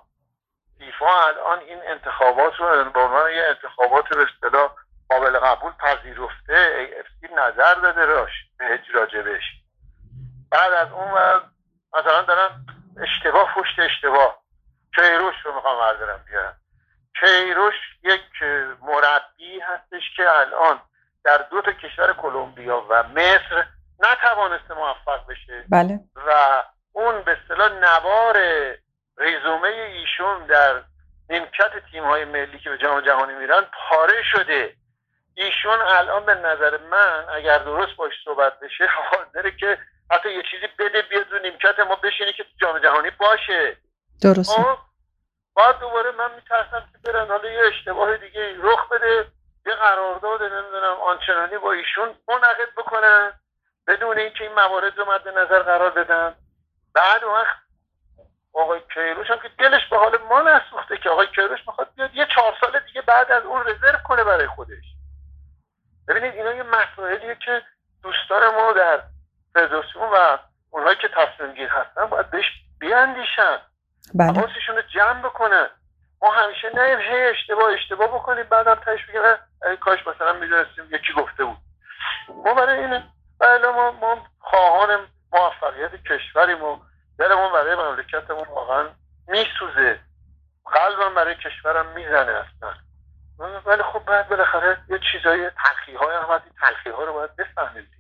فیفا 0.79 1.27
الان 1.27 1.59
این 1.59 1.83
انتخابات 1.87 2.55
رو 2.57 2.91
به 2.91 3.01
عنوان 3.01 3.33
یه 3.33 3.43
انتخابات 3.43 4.09
به 4.09 4.27
اصطلاح 4.35 4.71
قابل 5.09 5.39
قبول 5.39 5.73
پذیرفته. 5.73 6.87
AFC 6.87 7.33
نظر 7.33 7.75
داده 7.75 8.05
راش 8.05 8.33
به 8.59 8.81
راجبش. 8.95 9.43
بعد 10.51 10.73
از 10.73 10.93
اون 10.93 11.11
مثلا 11.93 12.23
دارن 12.23 12.67
اشتباه 13.03 13.55
پشت 13.55 13.79
اشتباه. 13.79 14.44
کیروش 14.95 15.35
رو 15.45 15.55
می‌خوام 15.55 15.79
بردارم 15.79 16.25
بیارم. 16.31 16.57
کیروش 17.21 17.75
یک 18.03 18.43
مربی 18.83 19.61
هستش 19.61 20.03
که 20.17 20.31
الان 20.31 20.81
در 21.25 21.39
دو 21.39 21.63
تا 21.63 21.73
کشور 21.73 22.13
کلمبیا 22.13 22.87
و 22.89 23.03
مصر 23.03 23.67
نتوانسته 24.01 24.75
موفق 24.75 25.27
بشه. 25.27 25.65
بله. 25.69 26.01
و 26.27 26.63
اون 26.93 27.23
به 27.23 27.39
اصطلاح 27.43 27.73
نوار 27.73 28.37
رزومه 29.19 29.69
ایشون 29.69 30.47
در 30.47 30.83
نیمکت 31.31 31.73
تیم 31.91 32.05
های 32.05 32.25
ملی 32.25 32.59
که 32.59 32.71
به 32.71 32.79
جام 32.79 33.01
جهانی 33.01 33.35
میرن 33.35 33.67
پاره 33.73 34.23
شده. 34.23 34.75
ایشون 35.35 35.81
الان 35.81 36.27
به 36.27 36.35
نظر 36.35 36.79
من 36.91 37.25
اگر 37.29 37.59
درست 37.59 37.97
باش 37.97 38.13
صحبت 38.25 38.61
بشه 38.61 38.87
حاضره 39.11 39.51
که 39.51 39.79
حتی 40.11 40.33
یه 40.33 40.43
چیزی 40.51 40.67
بده 40.79 41.03
بیاد 41.03 41.33
رو 41.33 41.39
نیمکت 41.39 41.81
ما 41.81 41.95
بشینه 41.95 42.33
که 42.33 42.45
جام 42.61 42.79
جهانی 42.79 43.11
باشه. 43.11 43.77
درسته. 44.25 44.63
خب 44.63 44.79
بعد 45.57 45.79
دوباره 45.79 46.11
من 46.11 46.35
میترسم 46.35 46.89
که 46.93 47.13
برن. 47.13 47.29
حالا 47.29 47.51
یه 47.51 47.67
اشتباه 47.67 48.17
دیگه 48.17 48.57
رخ 48.63 48.89
بده. 48.89 49.27
یه 49.67 49.75
قرارداد 49.75 50.43
نمی‌دونم 50.43 51.01
آنچنانی 51.01 51.59
با 51.59 51.73
ایشون 51.73 52.15
منعقد 52.29 52.75
بکنن 52.77 53.33
بدون 53.87 54.19
اینکه 54.19 54.45
این 54.45 54.53
موارد 54.53 54.99
رو 54.99 55.13
مد 55.13 55.29
نظر 55.29 55.63
قرار 55.63 55.91
بدن. 55.91 56.35
بعد 56.95 57.25
وقت 57.25 57.57
آقای 58.53 58.81
کیروش 58.95 59.31
هم 59.31 59.39
که 59.39 59.49
دلش 59.59 59.89
به 59.91 59.99
حال 59.99 60.19
ما 60.19 60.43
نسوخته 60.43 60.97
که 60.97 61.11
آقای 61.11 61.27
کیروش 61.27 61.61
می‌خواد 61.67 61.89
بیاد 61.97 62.15
یه 62.15 62.27
چهار 62.35 62.57
سال 62.61 62.81
دیگه 62.81 63.03
بعد 63.03 63.33
از 63.33 63.45
اون 63.45 63.67
رزرو 63.67 63.99
کنه 64.05 64.25
برای 64.25 64.47
خودش. 64.47 64.85
ببینید 66.09 66.35
اینا 66.35 66.53
یه 66.53 66.63
مسائلیه 66.63 67.35
که 67.35 67.63
دوستان 68.03 68.55
ما 68.55 68.73
در 68.73 69.03
فدراسیون 69.55 70.09
و 70.13 70.39
اونهایی 70.71 70.97
که 70.97 71.09
تصمیم 71.09 71.53
گیر 71.53 71.69
هستن 71.69 72.07
باید 72.07 72.31
بهش 72.31 72.47
بیاندیشن. 72.79 73.59
بله. 74.15 74.41
حواسشون 74.41 74.77
رو 74.77 74.83
جمع 74.83 75.23
بکنن 75.23 75.69
ما 76.23 76.31
همیشه 76.31 76.69
نیم 76.69 76.99
هی 76.99 77.23
اشتباه 77.23 77.73
اشتباه 77.73 78.09
بکنیم 78.09 78.45
بعدم 78.45 78.75
تش 78.75 79.07
بگیم 79.07 79.23
کاش 79.81 80.07
مثلا 80.07 80.33
می‌دونستیم 80.33 80.85
یکی 80.91 81.13
گفته 81.13 81.45
بود. 81.45 81.57
ما 82.29 82.55
برای 82.55 82.79
این 82.79 83.03
بله 83.41 83.69
ما, 83.69 83.91
ما 83.91 84.27
خواهان 84.41 84.99
موفقیت 85.33 85.91
کشوریم 86.03 86.65
و 86.65 86.79
دلمون 87.19 87.53
برای 87.53 87.77
مملکتمون 87.77 88.49
واقعا 88.49 88.89
میسوزه. 89.29 90.01
قلبم 90.65 91.15
برای 91.15 91.35
کشورم 91.35 91.87
می‌زنه 91.87 92.33
اصلا. 92.33 92.75
ولی 93.67 93.83
خب 93.83 93.99
باید 93.99 94.29
بالاخره 94.29 94.79
یه 94.89 95.01
چیزای 95.13 95.51
تلخی 95.51 95.95
های 95.95 96.17
هم 96.17 96.23
هست 96.23 96.45
این 96.45 96.55
تلخی 96.61 96.91
ها 96.91 97.05
رو 97.05 97.13
باید 97.13 97.37
بفهمیم. 97.37 97.91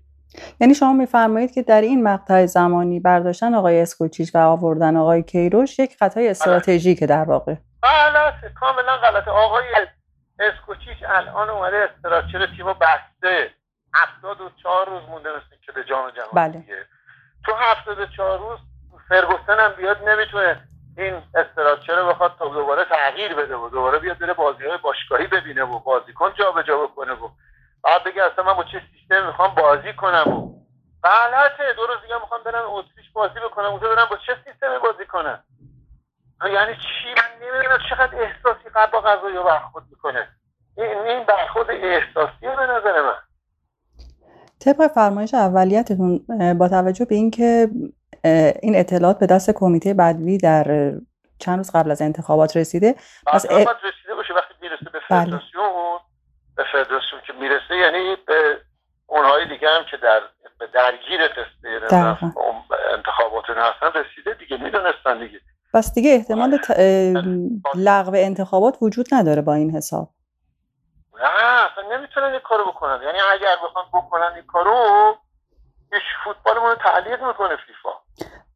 یعنی 0.60 0.74
شما 0.74 0.92
میفرمایید 0.92 1.54
که 1.54 1.62
در 1.62 1.80
این 1.80 2.02
مقطع 2.02 2.46
زمانی 2.46 3.00
برداشتن 3.00 3.54
آقای 3.54 3.80
اسکوچیچ 3.80 4.34
و 4.34 4.38
آوردن 4.38 4.96
آقای 4.96 5.22
کیروش 5.22 5.78
یک 5.78 5.96
خطای 5.96 6.28
استراتژیکه 6.28 7.06
در 7.06 7.24
واقع 7.24 7.54
غلطه 7.82 8.52
کاملا 8.60 8.96
غلطه 8.96 9.30
آقای 9.30 9.64
اسکوچیچ 10.38 10.98
الان 11.08 11.50
اومده 11.50 11.76
استراکچر 11.76 12.46
تیمو 12.56 12.74
بسته 12.74 13.50
74 13.94 14.90
روز 14.90 15.02
مونده 15.08 15.28
مثل 15.28 15.56
که 15.66 15.72
به 15.72 15.84
جام 15.84 16.10
جهانی 16.10 16.30
بله. 16.32 16.58
دیگه. 16.58 16.86
تو 17.44 17.52
74 17.54 18.38
روز 18.38 18.58
فرگوسن 19.08 19.60
هم 19.60 19.72
بیاد 19.72 20.08
نمی‌تونه 20.08 20.68
این 20.98 21.22
استراکچر 21.34 21.96
رو 21.96 22.08
بخواد 22.08 22.36
تا 22.38 22.48
دوباره 22.48 22.84
تغییر 22.84 23.34
بده 23.34 23.56
و 23.56 23.68
دوباره 23.68 23.98
بیاد 23.98 24.18
بره 24.18 24.34
بازی 24.34 24.64
های 24.64 24.78
باشگاهی 24.78 25.26
ببینه 25.26 25.64
و 25.64 25.78
بازیکن 25.78 26.32
جابجا 26.34 26.76
بکنه 26.78 27.12
و 27.12 27.28
بعد 27.84 28.04
بگه 28.04 28.22
اصلا 28.22 28.44
من 28.44 28.52
با 28.52 28.64
چه 28.64 28.82
سیستم 28.92 29.26
می‌خوام 29.26 29.54
بازی 29.54 29.92
کنم 29.92 30.24
و 30.28 31.08
غلطه 31.08 31.72
دو 31.76 31.86
روز 31.86 31.96
دیگه 32.02 32.14
می‌خوام 32.20 32.40
برم 32.44 32.70
اتریش 32.70 33.10
بازی 33.12 33.40
بکنم. 33.50 33.66
اونجا 33.66 33.88
برم 33.94 34.06
با 34.10 34.16
چه 34.26 34.36
سیستمی 34.44 34.78
بازی 34.78 35.06
کنم؟ 35.06 35.44
یعنی 36.52 36.74
چی؟ 36.74 37.08
من 37.16 37.46
نمی‌دونم 37.46 37.78
چقدر 37.90 38.22
احساسی 38.22 38.68
قبل 38.74 38.92
با 38.92 39.00
قضایی 39.00 39.36
برخورد 39.36 39.84
می‌کنه. 39.90 40.28
این 40.78 40.98
این 40.98 41.24
برخورد 41.24 41.70
احساسیه 41.70 42.56
به 42.56 42.66
نظر 42.66 43.02
من. 43.02 43.16
طبق 44.60 44.86
فرمایش 44.86 45.34
اولیتتون 45.34 46.26
با 46.58 46.68
توجه 46.68 47.04
به 47.04 47.14
اینکه 47.14 47.68
این 48.62 48.76
اطلاعات 48.76 49.18
به 49.18 49.26
دست 49.26 49.50
کمیته 49.50 49.94
بدوی 49.94 50.38
در 50.38 50.92
چند 51.38 51.56
روز 51.56 51.70
قبل 51.74 51.90
از 51.90 52.02
انتخابات 52.02 52.56
رسیده 52.56 52.94
پس 53.26 53.46
باید 53.46 53.68
رسیده 53.68 54.14
باشه 54.14 54.34
وقتی 54.34 54.54
می‌رسه 54.60 54.84
به 54.84 55.00
بله. 55.10 55.24
فدراسیون. 55.24 55.98
به 56.56 56.64
فدراسیون 56.72 57.20
که 57.26 57.32
می‌رسه 57.32 57.76
یعنی 57.76 58.16
به 58.26 58.58
اونهای 59.06 59.48
دیگه 59.48 59.68
هم 59.68 59.82
که 59.90 59.96
در 59.96 60.20
به 60.58 60.66
درگیر 60.74 61.28
تست. 61.28 61.94
انتخابات 62.94 63.44
هستن 63.48 64.00
رسیده 64.00 64.34
دیگه 64.38 64.64
می‌دونستن 64.64 65.18
دیگه. 65.18 65.40
پس 65.74 65.94
دیگه 65.94 66.10
احتمال 66.10 66.56
ت... 66.56 66.70
لغو 67.74 68.12
انتخابات 68.14 68.76
وجود 68.82 69.06
نداره 69.12 69.42
با 69.42 69.54
این 69.54 69.76
حساب. 69.76 70.08
نه 71.14 71.70
اصلا 71.72 71.96
نمی‌تونن 71.96 72.26
این 72.26 72.40
کارو 72.40 72.64
بکنن. 72.64 73.00
یعنی 73.02 73.18
اگر 73.32 73.56
بخوان 73.64 73.84
بکنن 73.92 74.30
این 74.34 74.44
کارو 74.46 75.14
هیچ 75.92 76.02
فوتبالمون 76.24 76.70
رو 76.70 76.76
تعلیق 76.76 77.24
می‌کنه 77.24 77.56
فیفا. 77.66 77.90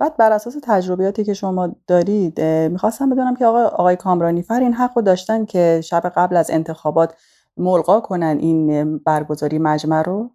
بعد 0.00 0.16
بر 0.16 0.32
اساس 0.32 0.56
تجربیاتی 0.68 1.24
که 1.24 1.34
شما 1.34 1.68
دارید 1.88 2.40
می‌خواستم 2.40 3.10
بدونم 3.10 3.36
که 3.36 3.46
آقا 3.46 3.64
آقای 3.64 3.96
کامرانی 3.96 4.42
فر 4.42 4.60
این 4.60 4.74
حق 4.74 4.90
رو 4.96 5.02
داشتن 5.02 5.44
که 5.44 5.80
شب 5.84 6.02
قبل 6.16 6.36
از 6.36 6.50
انتخابات 6.50 7.14
ملغا 7.58 8.00
کنن 8.00 8.36
این 8.40 8.98
برگزاری 8.98 9.58
مجمع 9.58 10.02
رو؟ 10.02 10.30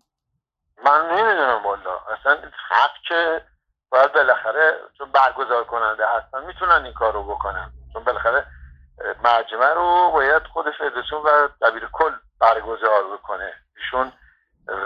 من 0.86 1.10
نمی‌دونم 1.12 1.66
والا. 1.66 2.00
اصلا 2.20 2.38
حق 2.70 2.92
که 3.08 3.42
باید 3.92 4.14
بالاخره 4.14 4.80
چون 4.98 5.12
برگزار 5.12 5.64
کننده 5.64 6.04
هستن 6.08 6.46
می‌تونن 6.46 6.86
این 6.86 6.94
کار 6.94 7.14
رو 7.14 7.24
بکنن. 7.24 7.72
چون 7.94 8.04
بالاخره 8.04 8.46
مجمع 9.24 9.74
رو 9.74 10.12
باید 10.14 10.44
خود 10.44 10.66
فدراسیون 10.72 11.22
و 11.22 11.48
دبیر 11.62 11.90
کل 11.92 12.12
برگزار 12.40 13.04
بکنه. 13.14 13.54
ایشون 13.78 14.12
اه، 14.70 14.78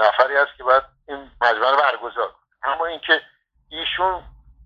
نفری 0.00 0.36
هست 0.36 0.56
که 0.56 0.64
باید 0.64 0.82
این 1.08 1.30
مجمع 1.40 1.70
رو 1.70 1.76
برگزار 1.76 2.28
کنه. 2.28 2.72
اما 2.74 2.86
اینکه 2.86 3.20
ایشون 3.68 4.22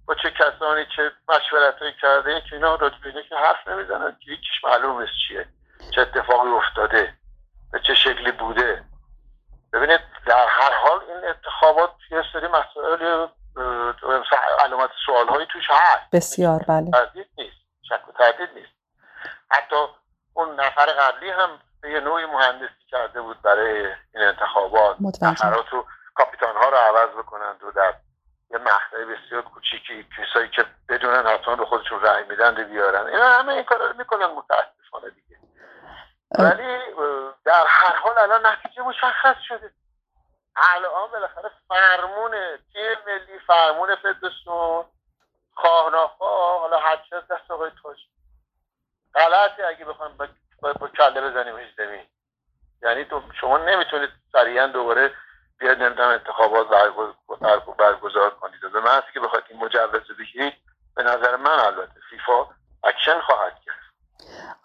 با 0.07 0.15
چه 0.15 0.31
کسانی 0.31 0.87
چه 0.97 1.13
مشورت 1.29 1.75
کرده 2.03 2.41
که 2.51 2.57
اینا 2.57 2.79
اینا 3.05 3.23
که 3.29 3.37
حرف 3.37 3.69
نمی‌زنن 3.69 4.17
که 4.21 4.31
هیچیش 4.31 4.65
معلوم 4.65 5.01
نیست 5.01 5.13
چیه. 5.29 5.49
چه 5.91 6.01
اتفاقی 6.01 6.51
افتاده؟ 6.51 7.15
به 7.73 7.81
چه 7.81 7.95
شکلی 7.95 8.33
بوده؟ 8.33 8.85
ببینید 9.73 10.01
در 10.27 10.47
هر 10.49 10.73
حال 10.73 11.01
این 11.09 11.25
انتخابات 11.25 11.91
یه 12.11 12.23
سری 12.33 12.47
مسائل 12.49 13.27
علامت 14.59 14.91
سوال 15.07 15.29
هایی 15.29 15.47
توش 15.53 15.71
هست. 15.71 16.11
بسیار 16.13 16.65
بله. 16.69 16.91
تردید 16.91 17.27
نیست. 17.39 17.57
شک 17.83 18.09
و 18.09 18.13
تردید 18.13 18.49
نیست. 18.55 18.73
حتی 19.51 19.77
اون 20.35 20.61
نفر 20.61 20.87
قبلی 20.87 21.31
هم 21.31 21.59
به 21.81 21.91
یه 21.91 22.01
نوعی 22.01 22.27
مهندسی 22.27 22.87
کرده 22.89 23.21
بود 23.21 23.43
برای 23.43 23.87
این 24.15 24.25
انتخابات. 24.25 24.97
نفرات 25.23 25.69
رو 25.71 25.87
کاپیتان 26.15 26.57
ها 26.57 26.69
رو 26.69 26.77
عوض 26.77 27.09
بکنند 27.09 27.63
و 27.63 27.71
در 27.73 27.95
یه 28.51 28.59
مقطع 28.59 29.05
بسیار 29.05 29.43
کوچیکی 29.43 30.07
کسایی 30.19 30.49
که 30.49 30.65
بدونن 30.89 31.27
حتما 31.27 31.57
به 31.57 31.65
خودشون 31.65 32.01
رأی 32.01 32.25
میدن 32.25 32.57
رو 32.57 32.65
بیارن. 32.65 33.07
اینا 33.07 33.25
همه 33.25 33.53
این 33.53 33.63
کارا 33.63 33.87
رو 33.87 33.97
می‌کنن 33.99 34.27
متاسفانه 34.27 35.11
دیگه. 35.11 35.39
ولی 36.39 36.79
در 37.45 37.65
هر 37.69 37.97
حال 37.97 38.19
الان 38.19 38.47
نتیجه 38.47 38.83
مشخص 38.83 39.37
شده. 39.49 39.71
الان 40.57 41.11
بالاخره 41.13 41.51
فرمون 41.69 42.31
تیم 42.73 42.97
ملی 43.07 43.39
فرمون 43.47 43.95
فدراسیون 43.97 44.85
خواه 45.55 45.91
ناخواه 45.93 46.61
حالا 46.61 46.79
هرچه 46.79 47.17
از 47.17 47.23
دست 47.29 47.51
آقای 47.51 47.71
تاج. 47.83 47.99
غلطی 49.15 49.63
اگه 49.63 49.85
بخوام 49.85 50.17
با, 50.17 50.29
با, 50.63 50.73
با 50.73 50.89
کله 50.89 51.21
بزنیمش 51.21 51.75
زمین 51.77 52.07
یعنی 52.83 53.05
تو 53.05 53.23
شما 53.41 53.59
نمی‌تونید 53.59 54.11
سریعا 54.33 54.67
دوباره 54.67 55.15
بیاد 55.59 55.83
نمی‌دونم 55.83 56.09
انتخابات 56.09 56.69
برگز- 56.69 57.15
برگ- 57.41 57.77
برگزار 57.77 58.31
کنید. 58.31 58.61
به 58.73 58.81
محضی 58.81 59.13
که 59.15 59.21
بخواید 59.21 59.45
این 59.49 59.65
مجوز 59.65 60.17
بگیرید 60.19 60.55
به 60.97 61.03
نظر 61.03 61.37
من 61.37 61.59
البته 61.59 62.01
فیفا 62.11 62.47
اکشن 62.85 63.21
خواهد 63.21 63.61
کرد. 63.67 63.82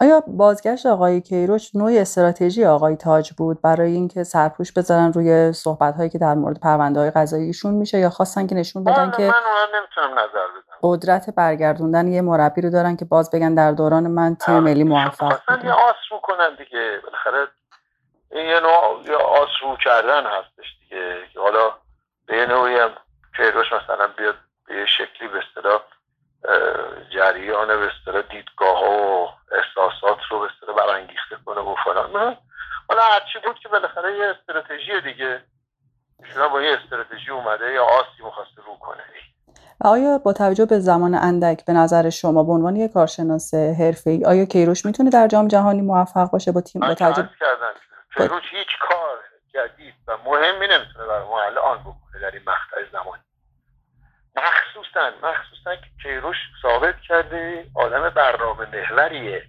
آیا 0.02 0.24
بازگشت 0.28 0.86
آقای 0.86 1.22
کیروش 1.22 1.76
نوع 1.76 1.92
استراتژی 1.96 2.66
آقای 2.66 2.96
تاج 2.96 3.32
بود 3.34 3.62
برای 3.62 3.92
اینکه 3.92 4.24
سرپوش 4.24 4.72
بذارن 4.74 5.14
روی 5.14 5.54
صحبت 5.54 5.96
هایی 5.96 6.10
که 6.10 6.18
در 6.18 6.34
مورد 6.34 6.60
پرونده 6.60 7.00
های 7.00 7.12
قضاییشون 7.12 7.74
میشه 7.74 7.98
یا 7.98 8.10
خواستن 8.10 8.48
که 8.48 8.56
نشون 8.56 8.84
بدن 8.84 8.94
والا 8.94 9.12
که 9.12 9.24
من 9.24 9.80
نمی‌تونم 9.80 10.20
نظر 10.20 10.48
بدم. 10.48 10.78
قدرت 10.84 11.30
برگردوندن 11.30 12.08
یه 12.08 12.22
مربی 12.22 12.62
رو 12.62 12.70
دارن 12.70 12.96
که 12.96 13.06
باز 13.06 13.32
بگن 13.32 13.54
در 13.54 13.72
دوران 13.72 14.08
من 14.08 14.36
تیم 14.36 14.60
ملی 14.60 14.84
موفق 14.84 15.40
بوده 15.48 15.66
یه 15.66 15.72
آس 15.72 15.96
رو 16.12 16.20
کنن 16.24 16.56
دیگه. 16.58 17.00
بالاخره 17.04 17.48
این 18.32 18.46
یه 18.46 18.60
نوع 18.60 19.04
یه 19.06 19.16
آس 19.16 19.50
رو 19.62 19.78
کردن 19.84 20.24
هستش 20.26 20.66
دیگه. 20.80 21.16
حالا 21.42 21.74
به 22.26 22.38
یه 22.38 22.46
نوعی 22.46 22.76
هم 22.76 22.90
کیروش 23.38 23.68
مثلا 23.74 24.08
بیاد 24.18 24.36
به 24.68 24.76
یه 24.76 24.86
شکلی 24.86 25.28
به 25.28 25.38
اصطلاح 25.38 25.82
جریان 27.14 27.68
به 27.68 27.89
اصطلاح 27.93 28.22
دیدگاه 28.22 28.77
ها 28.80 28.91
و 28.91 29.30
احساسات 29.51 30.18
رو 30.30 30.39
به 30.39 30.45
اصطلاح 30.45 30.76
برانگیخته 30.77 31.35
کنه 31.45 31.61
و 31.61 31.76
فلان. 31.85 32.38
حالا 32.89 33.01
هرچی 33.01 33.39
بود 33.45 33.59
که 33.59 33.69
بالاخره 33.69 34.18
یه 34.18 34.26
استراتژی 34.26 35.01
دیگه. 35.01 35.41
ایشون 36.23 36.43
هم 36.43 36.49
با 36.49 36.61
یه 36.61 36.77
استراتژی 36.84 37.31
اومده 37.31 37.72
یا 37.73 37.84
آسی 37.84 38.23
می‌خواسته 38.23 38.61
رو 38.68 38.77
کنه. 38.80 39.03
و 39.84 39.88
آیا 39.88 40.18
با 40.18 40.34
توجه 40.34 40.65
به 40.65 40.80
زمان 40.80 41.15
اندک 41.15 41.65
به 41.65 41.73
نظر 41.73 42.09
شما 42.09 42.43
به 42.43 42.51
عنوان 42.51 42.76
یک 42.76 42.93
کارشناس 42.93 43.53
حرفه‌ای 43.53 44.26
آیا 44.26 44.45
کیروش 44.45 44.85
می‌تونه 44.85 45.09
در 45.09 45.27
جام 45.27 45.47
جهانی 45.47 45.81
موفق 45.81 46.31
باشه 46.31 46.51
با 46.51 46.61
تیم 46.61 46.81
با 46.81 46.93
توجه 46.93 47.30
کردم. 47.39 47.73
کیروش 48.18 48.43
هیچ 48.51 48.80
کار 48.89 49.18
جدید 49.53 49.93
و 50.07 50.18
مهمی 50.26 50.68
نمی‌تونه 50.68 51.07
برای 51.07 51.27
ما 51.27 51.41
الان 51.41 51.80
بکنه 51.80 52.22
در 52.22 52.31
این 52.31 52.41
مقطع 52.47 52.91
زمانی 52.91 53.22
مخصوصا 54.38 55.11
مخصوصا 55.23 55.76
که 55.76 55.88
کیروش 56.03 56.38
ثابت 56.61 57.01
کرده 57.01 57.65
آدم 57.76 58.09
برنامه 58.09 58.65
محوریه. 58.65 59.43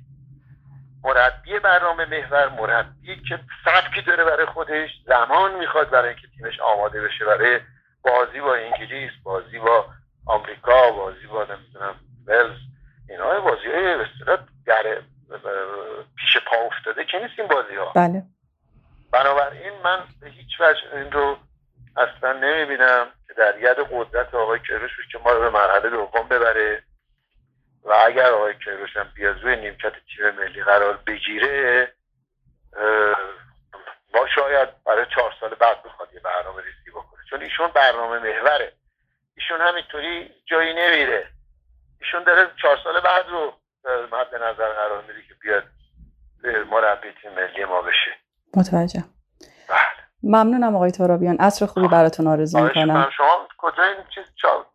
مربی 1.05 1.59
برنامه 1.59 2.05
محور 2.05 2.49
مربی 2.49 3.23
که 3.29 3.41
سبکی 3.65 4.03
داره 4.03 4.25
برای 4.25 4.47
خودش 4.47 4.91
زمان 5.07 5.55
می‌خواد 5.55 5.91
برای 5.91 6.09
اینکه 6.09 6.29
تیمش 6.37 6.61
آماده 6.61 7.01
بشه 7.01 7.25
برای 7.25 7.61
بازی 8.03 8.41
با 8.41 8.55
انگلیس 8.55 9.11
بازی 9.23 9.59
با 9.59 9.87
آمریکا 10.27 10.91
بازی 10.91 11.27
با 11.27 11.45
نمی‌دونم 11.45 11.95
ولز. 12.27 12.59
اینا 13.09 13.41
بازی 13.41 13.67
های 13.67 13.97
به 13.97 14.39
در 14.67 15.03
پیش 16.17 16.37
پا 16.47 16.57
افتاده 16.57 17.05
که 17.05 17.19
نیست 17.19 17.39
این 17.39 17.49
بازی 17.49 17.75
ها 17.75 17.93
بله. 17.95 18.23
بنابراین 19.13 19.73
من 19.85 19.99
به 20.21 20.29
هیچ 20.31 20.61
وجه 20.61 20.97
این 20.97 21.13
رو 21.13 21.37
اصلا 21.97 22.33
نمی‌بینم 22.33 23.07
که 23.27 23.35
در 23.35 23.59
ید 23.59 23.79
قدرت 23.91 24.35
آقای 24.35 24.59
کیروش 24.59 24.91
که 25.13 25.19
ما 25.19 25.33
رو 25.33 25.41
به 25.41 25.51
مرحله 25.51 25.91
دوم 25.91 26.29
ببره 26.29 26.83
و 27.85 27.93
اگر 27.93 28.31
آقای 28.31 28.55
کیروش 28.65 28.97
هم 28.97 29.13
بیاد 29.15 29.43
روی 29.43 29.57
نیمکت 29.57 29.93
تیم 30.17 30.31
ملی 30.31 30.63
قرار 30.63 30.97
بگیره 30.97 31.93
ما 34.15 34.27
شاید 34.35 34.85
برای 34.85 35.07
چهار 35.15 35.35
سال 35.41 35.55
بعد 35.55 35.83
بخواد 35.83 36.15
یه 36.15 36.21
برنامه 36.21 36.63
ریزی 36.63 36.91
بکنه. 36.91 37.21
چون 37.31 37.43
ایشون 37.43 37.69
برنامه 37.69 38.19
محوره. 38.19 38.73
ایشون 39.37 39.61
همینطوری 39.61 40.31
جایی 40.47 40.75
نمیره. 40.75 41.29
ایشون 42.01 42.25
داره 42.25 42.51
چهار 42.63 42.79
سال 42.85 43.01
بعد 43.01 43.29
رو 43.29 43.53
مد 44.13 44.35
نظر 44.35 44.73
قرار 44.73 45.03
میده 45.03 45.23
که 45.29 45.35
بیاد 45.35 45.65
مربی 46.71 47.13
تیم 47.23 47.33
ملی 47.33 47.65
ما 47.65 47.83
بشه. 47.83 48.11
متوجه 48.57 49.05
بله. 49.69 50.08
ممنونم 50.23 50.77
آقای 50.77 50.91
ترابیان. 50.91 51.37
عصر 51.37 51.67
خوبی 51.67 51.89
براتون 51.89 52.27
آرزو 52.27 52.61
می‌کنم. 52.61 53.09
شما 53.17 53.27
کجا 53.59 53.83
این 53.83 53.97
چیز 54.15 54.25
چاپ 54.43 54.67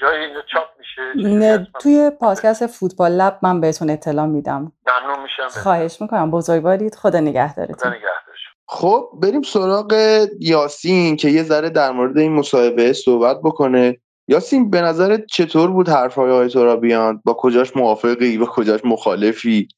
جای 0.00 0.24
اینجا 0.24 0.40
چاپ 0.52 0.68
میشه؟ 0.78 1.66
توی 1.80 2.10
پادکست 2.20 2.66
فوتبال 2.66 3.12
لب 3.12 3.38
من 3.42 3.60
بهتون 3.60 3.90
اطلاع 3.90 4.26
میدم. 4.26 4.72
ممنون 4.86 5.22
میشم. 5.22 5.60
خواهش 5.62 6.00
می‌کنم. 6.00 6.30
بزرگوارید. 6.30 6.94
خدا 6.94 7.20
نگهدارتون. 7.20 7.76
خدا 7.76 7.88
نگهدارش. 7.88 8.38
خب 8.66 9.10
بریم 9.22 9.42
سراغ 9.42 9.94
یاسین 10.40 11.16
که 11.16 11.28
یه 11.28 11.42
ذره 11.42 11.70
در 11.70 11.90
مورد 11.92 12.18
این 12.18 12.32
مصاحبه 12.32 12.92
صحبت 12.92 13.36
بکنه. 13.44 13.96
یاسین 14.28 14.70
به 14.70 14.80
نظرت 14.80 15.26
چطور 15.26 15.70
بود 15.70 15.88
حرفهای 15.88 16.30
آقای 16.30 16.48
ترابیان؟ 16.48 17.22
با 17.24 17.34
کجاش 17.34 17.76
موافقی؟ 17.76 18.38
با 18.38 18.46
کجاش 18.46 18.80
مخالفی؟ 18.84 19.68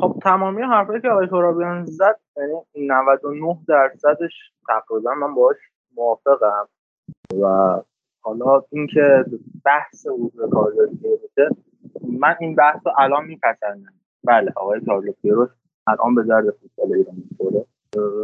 خب 0.00 0.18
تمامی 0.22 0.62
حرفایی 0.62 1.00
که 1.00 1.08
آقای 1.08 1.26
ترابیان 1.26 1.84
زد 1.84 2.20
یعنی 2.36 2.88
99 2.88 3.58
درصدش 3.68 4.32
تقریبا 4.68 5.14
من 5.14 5.34
باهاش 5.34 5.56
موافقم. 5.96 6.68
و 7.42 7.76
حالا 8.20 8.62
اینکه 8.70 9.24
بحث 9.64 10.06
حقوق 10.06 10.50
کارگری 10.50 10.98
بشه 11.02 11.48
من 12.18 12.34
این 12.40 12.54
بحث 12.54 12.86
رو 12.86 12.92
الان 12.98 13.24
میپسندم. 13.24 13.92
بله 14.24 14.52
آقای 14.56 14.80
کارلو 14.80 15.12
پیروش 15.22 15.50
الان 15.86 16.14
به 16.14 16.22
درد 16.22 16.44
فوتبال 16.50 16.96
ایران 16.96 17.14
می‌خوره. 17.30 17.64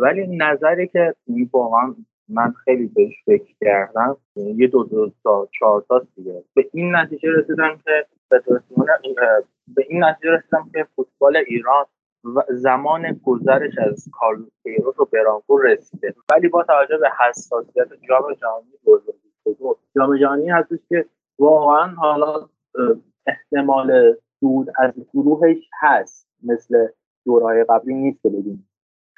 ولی 0.01 0.37
نظری 0.37 0.89
که 0.89 1.15
واقعا 1.53 1.95
من 2.29 2.53
خیلی 2.53 2.87
بهش 2.87 3.15
فکر 3.27 3.55
کردم 3.61 4.17
یه 4.37 4.69
دو 4.69 4.85
دو 4.85 5.11
تا 5.25 5.49
چهار 5.59 5.85
تا 5.89 6.07
دیگه. 6.17 6.43
به 6.55 6.69
این 6.73 6.97
نتیجه 6.97 7.29
رسیدم 7.31 7.79
که 7.85 8.07
فدراسیون 8.29 8.87
به 9.69 9.85
این 9.89 10.05
نتیجه 10.05 10.31
رسیدم 10.31 10.71
که 10.73 10.87
فوتبال 10.97 11.37
ایران 11.37 11.85
و 12.25 12.43
زمان 12.51 13.21
گذرش 13.25 13.79
از 13.79 14.09
کارلوس 14.13 14.53
کیروش 14.63 15.01
و 15.01 15.05
برانکو 15.05 15.59
رسیده. 15.59 16.15
ولی 16.31 16.49
با 16.49 16.63
توجه 16.63 16.97
به 16.97 17.11
حساسیت 17.21 17.89
جام 18.09 18.35
جهانی 18.35 18.67
2022 18.85 19.77
جام 19.97 20.17
جهانی 20.17 20.51
هستش 20.51 20.79
که 20.89 21.07
واقعا 21.39 21.95
حالا 21.95 22.49
احتمال 23.27 24.17
سود 24.41 24.69
از 24.79 24.93
گروهش 25.15 25.71
هست. 25.81 26.29
مثل 26.43 26.89
دورهای 27.25 27.65
قبلی 27.65 27.95
نیست 27.95 28.23
که 28.23 28.29
بگیم 28.29 28.69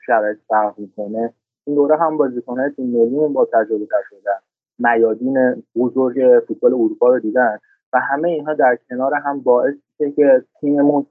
شرایط 0.07 0.39
فرق 0.49 0.79
می‌کنه. 0.79 1.35
این 1.67 1.77
دوره 1.77 1.97
هم 1.97 2.17
بازیکنهای 2.17 2.71
تیم 2.71 2.87
ملیمون 2.87 3.33
با 3.33 3.45
تجربه 3.45 3.87
تر 3.87 4.03
شدن. 4.11 4.39
میادین 4.79 5.65
بزرگ 5.77 6.45
فوتبال 6.49 6.75
اروپا 6.75 7.09
رو 7.09 7.19
دیدن. 7.19 7.59
و 7.93 8.01
همه 8.01 8.28
اینها 8.28 8.55
در 8.55 8.78
کنار 8.89 9.15
هم 9.15 9.40
باعث 9.40 9.74
میشه 9.98 10.12
که 10.12 10.44
تیممون 10.60 11.06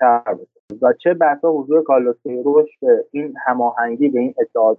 تر 0.00 0.34
بشه. 0.34 0.78
و 0.82 0.92
چه 0.92 1.14
بسا 1.14 1.52
حضور 1.52 1.82
کارلوس 1.82 2.16
کیروش 2.22 2.78
به 2.82 3.06
این 3.10 3.34
هماهنگی 3.46 4.08
به 4.08 4.20
این 4.20 4.34
اتحاد 4.40 4.76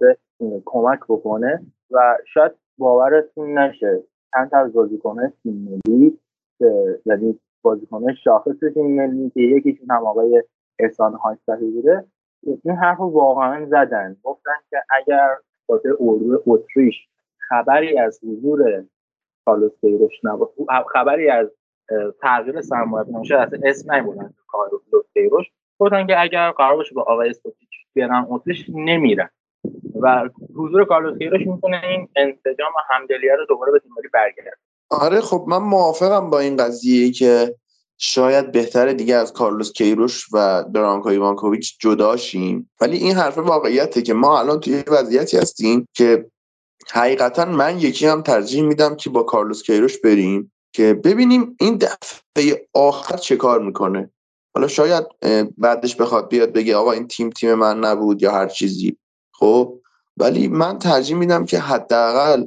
کمک 0.64 1.00
بکنه 1.08 1.62
و 1.90 2.18
شاید 2.34 2.52
باورتون 2.78 3.58
نشه 3.58 4.02
چند 4.32 4.54
از 4.54 4.72
بازیکنهای 4.72 5.28
تیم 5.42 5.80
ملی 5.86 6.18
یعنی 7.06 7.40
بازیکنهای 7.62 8.14
شاخص 8.24 8.58
تیم 8.74 8.96
ملی 8.96 9.30
که 9.30 9.40
یکیشون 9.40 9.90
هم 9.90 10.06
آقای 10.06 10.42
احسان 10.78 11.12
هایستری 11.12 11.70
بوده 11.70 12.04
این 12.42 12.76
حرف 12.76 13.00
واقعا 13.00 13.66
زدن. 13.66 14.16
گفتن 14.22 14.56
که 14.70 14.76
اگر 14.90 15.28
خاطر 15.66 15.88
اردو 16.00 16.42
اتریش 16.46 16.94
خبری 17.38 17.98
از 17.98 18.20
حضور 18.24 18.84
کارلوس 19.46 19.72
کیروش 19.80 20.12
نبود. 20.22 20.48
خبری 20.92 21.30
از 21.30 21.46
تغییر 22.22 22.62
سرمایه 22.62 23.06
نشه 23.20 23.36
از 23.36 23.48
اسم 23.64 23.94
نیبودن 23.94 24.34
کارلوس 24.48 24.82
کیروش 25.14 25.46
گفتن 25.78 26.06
که 26.06 26.20
اگر 26.20 26.50
قرار 26.50 26.76
باشه 26.76 26.94
با 26.94 27.02
آقای 27.02 27.30
اسپوتیچ 27.30 27.68
بیارن 27.94 28.26
اتریش 28.30 28.64
نمیرن. 28.68 29.30
و 30.00 30.28
حضور 30.56 30.84
کارلوس 30.84 31.18
کیروش 31.18 31.46
می‌تونه 31.46 31.80
این 31.84 32.08
انسجام 32.16 32.72
و 32.76 32.80
همدلیه 32.90 33.36
رو 33.38 33.46
دوباره 33.48 33.72
به 33.72 33.78
تیم 33.78 33.92
برگرده. 34.12 34.56
آره 34.90 35.20
خب 35.20 35.44
من 35.48 35.58
موافقم 35.58 36.30
با 36.30 36.38
این 36.38 36.56
قضیه 36.56 37.10
که 37.10 37.54
شاید 37.98 38.52
بهتره 38.52 38.94
دیگه 38.94 39.14
از 39.14 39.32
کارلوس 39.32 39.72
کیروش 39.72 40.26
و 40.32 40.64
برانکو 40.64 41.08
ایوانکوویچ 41.08 41.78
جدا 41.80 42.16
شیم. 42.16 42.70
ولی 42.80 42.96
این 42.96 43.16
حرف 43.16 43.38
واقعیته 43.38 44.02
که 44.02 44.14
ما 44.14 44.38
الان 44.38 44.60
توی 44.60 44.84
وضعیتی 44.88 45.38
هستیم 45.38 45.88
که 45.94 46.26
حقیقتا 46.92 47.44
من 47.44 47.78
یکی 47.78 48.06
هم 48.06 48.22
ترجیح 48.22 48.62
میدم 48.62 48.96
که 48.96 49.10
با 49.10 49.22
کارلوس 49.22 49.62
کیروش 49.62 49.98
بریم 49.98 50.52
که 50.72 50.94
ببینیم 50.94 51.56
این 51.60 51.76
دفعه 51.76 52.68
آخر 52.74 53.16
چه 53.16 53.36
کار 53.36 53.62
می‌کنه. 53.62 54.10
حالا 54.54 54.68
شاید 54.68 55.04
بعدش 55.58 55.96
بخواد 55.96 56.28
بیاد 56.28 56.52
بگه 56.52 56.76
آقا 56.76 56.92
این 56.92 57.08
تیم 57.08 57.30
تیم 57.30 57.54
من 57.54 57.80
نبود 57.80 58.22
یا 58.22 58.32
هر 58.32 58.48
چیزی. 58.48 58.96
خب 59.32 59.80
ولی 60.16 60.48
من 60.48 60.78
ترجیح 60.78 61.16
میدم 61.16 61.44
که 61.44 61.58
حداقل 61.58 62.44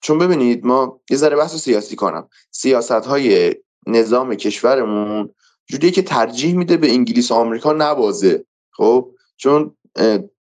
چون 0.00 0.18
ببینید 0.18 0.66
ما 0.66 1.00
یه 1.10 1.16
ذره 1.16 1.36
بحث 1.36 1.56
سیاسی 1.56 1.96
کنم. 1.96 2.28
سیاست 2.50 2.92
های 2.92 3.54
نظام 3.86 4.34
کشورمون 4.34 5.34
جوریه 5.66 5.90
که 5.90 6.02
ترجیح 6.02 6.56
میده 6.56 6.76
به 6.76 6.90
انگلیس 6.90 7.30
و 7.30 7.34
آمریکا 7.34 7.72
نبازه. 7.72 8.44
خب 8.70 9.10
چون 9.36 9.76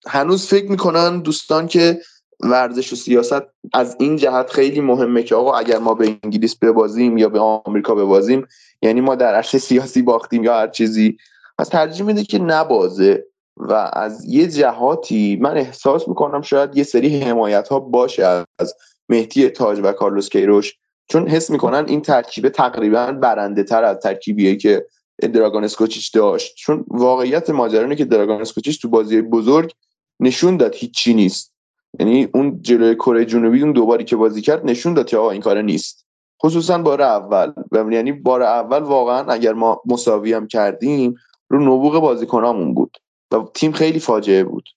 هنوز 0.07 0.47
فکر 0.47 0.71
می‌کنن 0.71 1.19
دوستان 1.19 1.67
که 1.67 2.01
ورزش 2.39 2.93
و 2.93 2.95
سیاست 2.95 3.41
از 3.73 3.95
این 3.99 4.15
جهت 4.15 4.49
خیلی 4.49 4.81
مهمه 4.81 5.23
که 5.23 5.35
آقا 5.35 5.53
اگر 5.53 5.77
ما 5.77 5.93
به 5.93 6.17
انگلیس 6.23 6.55
ببازیم 6.55 7.17
یا 7.17 7.29
به 7.29 7.39
آمریکا 7.39 7.95
ببازیم 7.95 8.47
یعنی 8.81 9.01
ما 9.01 9.15
در 9.15 9.35
عرصه 9.35 9.57
سیاسی 9.57 10.01
باختیم 10.01 10.43
یا 10.43 10.53
هر 10.53 10.67
چیزی. 10.67 11.17
پس 11.57 11.67
ترجیح 11.67 12.05
میده 12.05 12.23
که 12.23 12.39
نبازه 12.39 13.25
و 13.57 13.73
از 13.93 14.25
یه 14.25 14.47
جهاتی 14.47 15.37
من 15.41 15.57
احساس 15.57 16.07
می‌کنم 16.07 16.41
شاید 16.41 16.77
یه 16.77 16.83
سری 16.83 17.19
حمایت 17.19 17.67
ها 17.67 17.79
باشه 17.79 18.45
از 18.59 18.75
مهدی 19.09 19.49
تاج 19.49 19.79
و 19.83 19.91
کارلوس 19.91 20.29
کیروش 20.29 20.73
چون 21.07 21.27
حس 21.27 21.49
می‌کنن 21.49 21.85
این 21.87 22.01
ترکیب 22.01 22.49
تقریبا 22.49 23.11
برنده 23.11 23.63
تر 23.63 23.83
از 23.83 23.97
ترکیبیه 23.97 24.55
که 24.55 24.85
دراگون 25.21 25.63
اسکوچیچ 25.63 26.13
داشت. 26.13 26.55
چون 26.55 26.85
واقعیت 26.87 27.49
ماجرا 27.49 27.95
که 27.95 28.05
دراگون 28.05 28.41
اسکوچیچ 28.41 28.81
تو 28.81 28.89
بازی 28.89 29.21
بزرگ 29.21 29.71
نشون 30.19 30.57
داد 30.57 30.75
هیچی 30.75 31.13
نیست. 31.13 31.54
یعنی 31.99 32.27
اون 32.33 32.61
جلوی 32.61 32.95
کره 32.95 33.25
جنوبی 33.25 33.61
اون 33.61 33.71
دوباری 33.71 34.03
که 34.03 34.15
بازی 34.15 34.41
کرد 34.41 34.65
نشون 34.65 34.93
داد 34.93 35.07
که 35.07 35.17
آقا 35.17 35.31
این 35.31 35.41
کار 35.41 35.61
نیست. 35.61 36.05
خصوصا 36.43 36.77
بار 36.77 37.01
اول. 37.01 37.53
یعنی 37.91 38.11
بار 38.11 38.43
اول 38.43 38.79
واقعا 38.79 39.33
اگر 39.33 39.53
ما 39.53 39.81
مساوی 39.85 40.33
هم 40.33 40.47
کردیم 40.47 41.15
رو 41.49 41.59
نبوغ 41.59 41.99
بازیکنامون 41.99 42.73
بود 42.73 42.97
و 43.31 43.45
تیم 43.53 43.71
خیلی 43.71 43.99
فاجعه 43.99 44.43
بود 44.43 44.69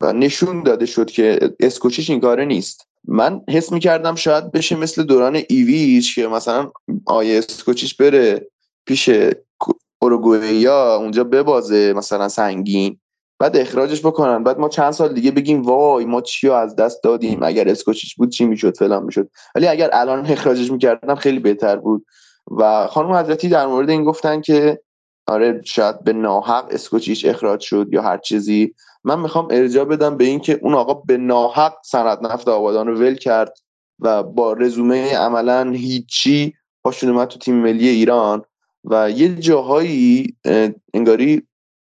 و 0.00 0.12
نشون 0.12 0.62
داده 0.62 0.86
شد 0.86 1.10
که 1.10 1.54
اسکوچیش 1.60 2.10
این 2.10 2.20
کاره 2.20 2.44
نیست. 2.44 2.88
من 3.08 3.40
حس 3.48 3.72
می‌کردم 3.72 4.14
شاید 4.14 4.52
بشه 4.52 4.76
مثل 4.76 5.02
دوران 5.02 5.42
ایویچ 5.48 6.14
که 6.14 6.26
مثلا 6.26 6.70
آیه 7.06 7.38
اسکوچیش 7.38 7.94
بره 7.94 8.48
پیش 8.86 9.10
اوروگوئیا 10.02 10.96
اونجا 10.96 11.24
ببازه 11.24 11.92
مثلا 11.96 12.28
سنگین. 12.28 13.00
بعد 13.42 13.56
اخراجش 13.56 14.06
بکنن. 14.06 14.44
بعد 14.44 14.58
ما 14.58 14.68
چند 14.68 14.90
سال 14.90 15.14
دیگه 15.14 15.30
بگیم 15.30 15.62
وای 15.62 16.04
ما 16.04 16.20
چی 16.20 16.50
از 16.50 16.76
دست 16.76 17.02
دادیم 17.02 17.42
اگر 17.42 17.68
اسکوچیش 17.68 18.14
بود 18.14 18.30
چی 18.30 18.44
می‌شد 18.44 18.76
فلان 18.76 19.02
می‌شد. 19.02 19.30
ولی 19.54 19.66
اگر 19.66 19.90
الان 19.92 20.26
اخراجش 20.26 20.70
می‌کردم 20.70 21.14
خیلی 21.14 21.38
بهتر 21.38 21.76
بود. 21.76 22.06
و 22.58 22.86
خانم 22.86 23.12
حضرتی 23.12 23.48
در 23.48 23.66
مورد 23.66 23.90
این 23.90 24.04
گفتن 24.04 24.40
که 24.40 24.80
آره 25.26 25.60
شاید 25.64 26.04
به 26.04 26.12
ناحق 26.12 26.66
اسکوچیش 26.70 27.24
اخراج 27.24 27.60
شد 27.60 27.88
یا 27.92 28.02
هر 28.02 28.18
چیزی. 28.18 28.74
من 29.04 29.20
می‌خوام 29.20 29.48
ارجاع 29.50 29.84
بدم 29.84 30.16
به 30.16 30.24
اینکه 30.24 30.58
اون 30.62 30.74
آقا 30.74 30.94
به 30.94 31.16
ناحق 31.16 31.74
صنعت 31.84 32.22
نفت 32.22 32.48
آبادان 32.48 32.86
رو 32.86 32.98
ول 32.98 33.14
کرد 33.14 33.58
و 34.00 34.22
با 34.22 34.52
رزومه 34.52 35.16
عملا 35.16 35.70
هیچی 35.70 36.54
پاشون 36.84 37.10
اومد 37.10 37.28
تو 37.28 37.38
تیم 37.38 37.54
ملی 37.54 37.88
ایران. 37.88 38.42
و 38.84 39.10
یه 39.10 39.34
جاهایی 39.34 40.36
انگاری 40.94 41.42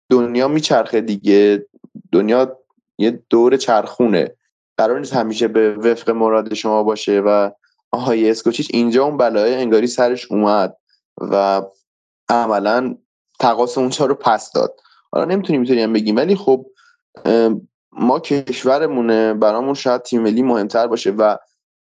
دنیا 0.10 0.48
میچرخه 0.48 1.02
دیگه. 1.02 1.65
دنیا 2.11 2.57
یه 2.98 3.23
دور 3.30 3.57
چرخونه. 3.57 4.36
قرار 4.77 4.99
نیست 4.99 5.14
همیشه 5.14 5.48
به 5.48 5.76
وفق 5.76 6.10
مراد 6.10 6.53
شما 6.53 6.84
باشه 6.84 7.19
و 7.19 7.52
آهای 7.91 8.30
اسکوچیچ 8.30 8.68
اینجا 8.73 9.06
اون 9.06 9.18
بلایه 9.18 9.57
انگاری 9.57 9.88
سرش 9.88 10.32
اومد 10.32 10.77
و 11.18 11.61
عملا 12.30 12.98
تقاس 13.40 13.77
اونجا 13.77 14.06
رو 14.06 14.15
پس 14.15 14.52
داد. 14.52 14.80
حالا 15.11 15.26
نمی‌تونیم 15.26 15.61
می‌تونیم 15.61 15.94
بگیم 15.94 16.15
ولی 16.15 16.36
خب 16.36 16.65
ما 17.91 18.19
کشورمونه 18.19 19.34
برامون 19.34 19.73
شاید 19.73 20.02
تیم 20.02 20.22
ملی 20.22 20.41
مهمتر 20.41 20.88
باشه 20.88 21.11
و 21.11 21.38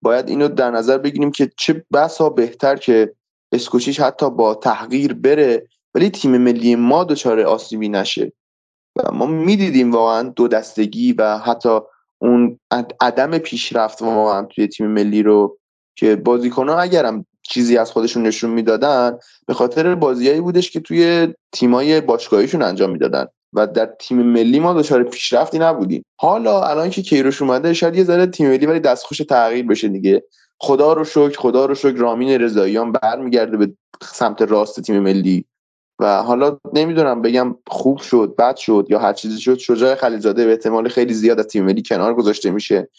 باید 0.02 0.30
اینو 0.30 0.48
در 0.48 0.72
نظر 0.72 0.98
بگیریم 0.98 1.32
که 1.32 1.52
چه 1.58 1.86
بسا 1.94 2.30
بهتر 2.30 2.76
که 2.76 3.16
اسکوچیش 3.52 4.00
حتی 4.00 4.30
با 4.30 4.56
تحقیر 4.56 5.14
بره 5.14 5.68
ولی 5.96 6.10
تیم 6.10 6.38
ملی 6.38 6.76
ما 6.76 7.04
دچار 7.04 7.40
آسیبی 7.40 7.90
نشه. 7.90 8.32
و 8.96 9.12
ما 9.12 9.26
می‌دیدیم 9.26 9.92
واقعا 9.92 10.24
دو 10.30 10.48
دستگی 10.48 11.14
و 11.14 11.38
حتی 11.38 11.80
اون 12.20 12.60
عدم 13.02 13.38
پیشرفت 13.38 14.02
واقعا 14.02 14.46
توی 14.46 14.68
تیم 14.68 14.88
ملی 14.88 15.24
رو 15.24 15.58
که 15.96 16.16
بازیکنان 16.16 16.80
اگرم 16.80 17.26
چیزی 17.42 17.78
از 17.78 17.92
خودشون 17.92 18.24
نشون 18.24 18.50
می‌دادن 18.50 19.18
به 19.48 19.54
خاطر 19.54 19.96
بازیایی 19.96 20.42
بودش 20.42 20.72
که 20.72 20.80
توی 20.80 21.34
تیمای 21.52 22.02
باشگاهیشون 22.02 22.62
انجام 22.62 22.92
می‌دادن. 22.92 23.28
و 23.54 23.68
در 23.68 23.86
تیم 24.00 24.22
ملی 24.22 24.60
ما 24.60 24.74
دچار 24.74 25.04
پیشرفتی 25.04 25.60
نبودیم. 25.60 26.06
حالا 26.20 26.64
الان 26.64 26.90
که 26.90 27.02
کیروش 27.02 27.42
اومده 27.42 27.74
شاید 27.74 27.96
یه 27.96 28.04
ذره 28.04 28.28
تیم 28.28 28.50
ملی 28.50 28.66
ولی 28.66 28.80
دستخوش 28.80 29.18
تغییر 29.18 29.66
بشه 29.66 29.88
دیگه. 29.88 30.24
خدا 30.60 30.94
رو 30.94 31.04
شکر 31.04 31.38
خدا 31.38 31.66
رو 31.66 31.76
شکر 31.76 31.96
رامین 31.96 32.30
رضاییان 32.30 32.92
برمیگرده 32.92 33.58
به 33.58 33.74
سمت 34.02 34.42
راست 34.42 34.82
تیم 34.82 35.00
ملی. 35.00 35.46
و 36.00 36.24
حالا 36.24 36.60
نمی‌دونم 36.74 37.22
بگم 37.22 37.56
خوب 37.68 37.98
شد 37.98 38.36
بد 38.38 38.56
شد 38.56 38.88
یا 38.90 39.00
هر 39.00 39.14
چیزی 39.14 39.42
شد. 39.42 39.58
شجاع 39.58 39.96
خلیزاده 39.96 40.46
به 40.46 40.52
احتمال 40.52 40.90
خیلی 40.90 41.14
زیاد 41.14 41.40
از 41.40 41.48
تیم 41.48 41.66
ملی 41.66 41.84
کنار 41.84 42.14
گذاشته 42.14 42.52
میشه. 42.52 42.90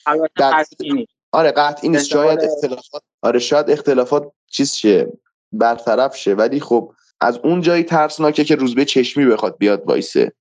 آره 1.32 1.50
قطعی 1.50 1.88
نیست. 1.88 2.06
شاید 2.06 2.40
اختلافات 2.42 3.02
آره 3.22 3.38
شاید 3.38 3.70
اختلافات 3.70 4.32
چیز 4.46 4.72
شه 4.72 5.12
برطرف 5.52 6.16
شه 6.16 6.34
ولی 6.34 6.60
خب 6.60 6.92
از 7.20 7.38
اون 7.44 7.60
جایی 7.60 7.82
ترسناکه 7.82 8.44
که 8.44 8.54
روزبه 8.54 8.84
چشمی 8.84 9.26
بخواد 9.26 9.58
بیاد 9.58 9.82
وایسه. 9.86 10.32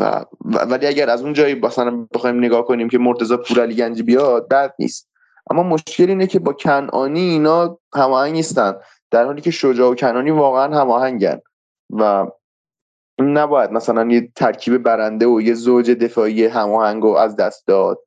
و 0.00 0.24
ولی 0.44 0.86
اگر 0.86 1.10
از 1.10 1.22
اون 1.22 1.32
جایی 1.32 1.54
مثلا 1.54 2.06
بخوایم 2.14 2.38
نگاه 2.38 2.64
کنیم 2.64 2.88
که 2.88 2.98
مرتضی 2.98 3.36
پورعلی 3.36 3.74
گنجی 3.74 4.02
بیاد 4.02 4.48
بد 4.48 4.74
نیست. 4.78 5.08
اما 5.50 5.62
مشکل 5.62 6.08
اینه 6.08 6.26
که 6.26 6.38
با 6.38 6.52
کنعانی 6.52 7.20
اینا 7.20 7.78
هماهنگ 7.94 8.32
نیستن. 8.32 8.74
در 9.10 9.24
حالی 9.24 9.40
که 9.40 9.50
شجاع 9.50 9.90
و 9.90 9.94
کنانی 9.94 10.30
واقعا 10.30 10.80
هماهنگن. 10.80 11.40
و 11.92 12.26
نباید 13.20 13.72
مثلا 13.72 14.12
یه 14.12 14.32
ترکیب 14.36 14.78
برنده 14.78 15.26
و 15.26 15.40
یه 15.40 15.54
زوج 15.54 15.90
دفاعی 15.90 16.46
هماهنگ 16.46 17.02
رو 17.02 17.08
از 17.08 17.36
دست 17.36 17.66
داد. 17.66 17.98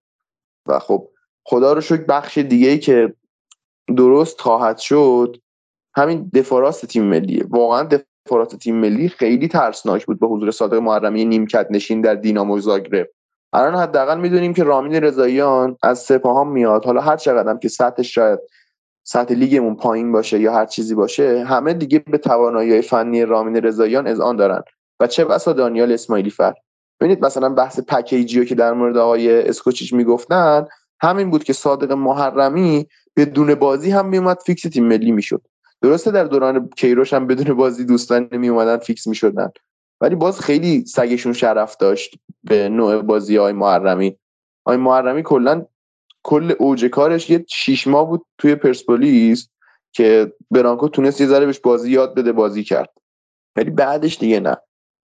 و 0.68 0.80
خب 0.80 1.10
خدا 1.46 1.74
رو 1.74 1.82
شکر 1.82 2.04
بخش 2.04 2.38
دیگه 2.38 2.70
ای 2.70 2.80
که 2.80 3.14
درست 3.98 4.42
خواهد 4.42 4.78
شد 4.78 5.42
همین 5.96 6.32
دفاراست 6.34 6.86
تیم 6.86 7.04
ملیه. 7.04 7.46
واقعا 7.50 7.90
دفاراست 8.28 8.58
تیم 8.58 8.76
ملی 8.76 9.10
خیلی 9.10 9.48
ترسناک 9.48 10.06
بود 10.06 10.20
به 10.20 10.28
حضور 10.28 10.52
صادق 10.52 10.74
محرمی 10.74 11.26
نیمکت 11.26 11.68
نشین 11.70 12.02
در 12.02 12.16
دینامو 12.16 12.60
زاگرب. 12.60 13.10
الان 13.54 13.76
حداقل 13.76 14.20
می‌دونیم 14.20 14.54
که 14.54 14.64
رامین 14.64 14.96
رضاییان 14.96 15.78
از 15.84 16.00
سپاهان 16.00 16.48
میاد. 16.48 16.86
حالا 16.86 17.02
هر 17.02 17.18
چقدر 17.18 17.58
که 17.58 17.68
سطحش 17.68 18.16
شاید 18.16 18.40
سطح 19.04 19.34
لیگمون 19.34 19.76
پایین 19.76 20.12
باشه 20.12 20.40
یا 20.40 20.54
هر 20.54 20.66
چیزی 20.66 20.96
باشه 20.96 21.44
همه 21.48 21.74
دیگه 21.74 22.00
به 22.00 22.18
توانایی 22.18 22.82
فنی 22.82 23.26
رامین 23.26 23.56
رضاییان 23.56 24.22
آن 24.22 24.36
دارن. 24.36 24.62
و 25.00 25.08
چه 25.08 25.26
بسا 25.26 25.54
دانیال 25.54 25.92
اسماعیلی 25.92 26.30
فر. 26.30 26.54
ببینید 27.00 27.26
مثلا 27.26 27.50
بحث 27.50 27.80
پکیجی 27.80 28.46
که 28.46 28.56
در 28.56 28.74
مورد 28.74 28.98
آقای 28.98 29.50
اسکوچیچ 29.50 29.94
می‌گفتن 29.94 30.68
همین 31.02 31.30
بود 31.30 31.44
که 31.44 31.54
صادق 31.54 31.92
محرمی 31.92 32.88
بدون 33.18 33.56
بازی 33.56 33.92
هم 33.92 34.10
میومد 34.10 34.40
فیکس 34.46 34.62
تیم 34.62 34.86
ملی 34.86 35.12
می‌شد. 35.12 35.42
درسته 35.82 36.12
در 36.12 36.24
دوران 36.24 36.70
کیروش 36.78 37.14
هم 37.14 37.28
بدون 37.28 37.58
بازی 37.58 37.86
دوستان 37.86 38.30
نمی 38.32 38.50
اومدن 38.50 38.78
فیکس 38.78 39.08
می‌شدن. 39.08 39.52
ولی 40.02 40.16
باز 40.16 40.40
خیلی 40.40 40.86
سگشون 40.86 41.34
شرف 41.34 41.78
داشت 41.78 42.18
به 42.44 42.70
نوع 42.70 43.02
بازی 43.02 43.36
های 43.36 43.54
محرمی. 43.54 44.18
آقای 44.66 44.78
محرمی 44.78 45.24
کلا 45.24 45.66
کل 46.24 46.54
اوج 46.60 46.86
کارش 46.86 47.30
یه 47.30 47.46
شیش 47.50 47.88
ماه 47.88 48.08
بود 48.08 48.26
توی 48.38 48.56
پرسپولیس 48.56 49.50
که 49.92 50.34
برانکو 50.52 50.88
تونست 50.88 51.22
یه 51.22 51.28
ذره 51.28 51.46
بهش 51.46 51.60
بازی 51.60 51.92
یاد 51.92 52.16
بده 52.16 52.32
بازی 52.32 52.64
کرد. 52.64 52.90
ولی 53.56 53.70
بعدش 53.70 54.18
دیگه 54.18 54.40
نه. 54.40 54.58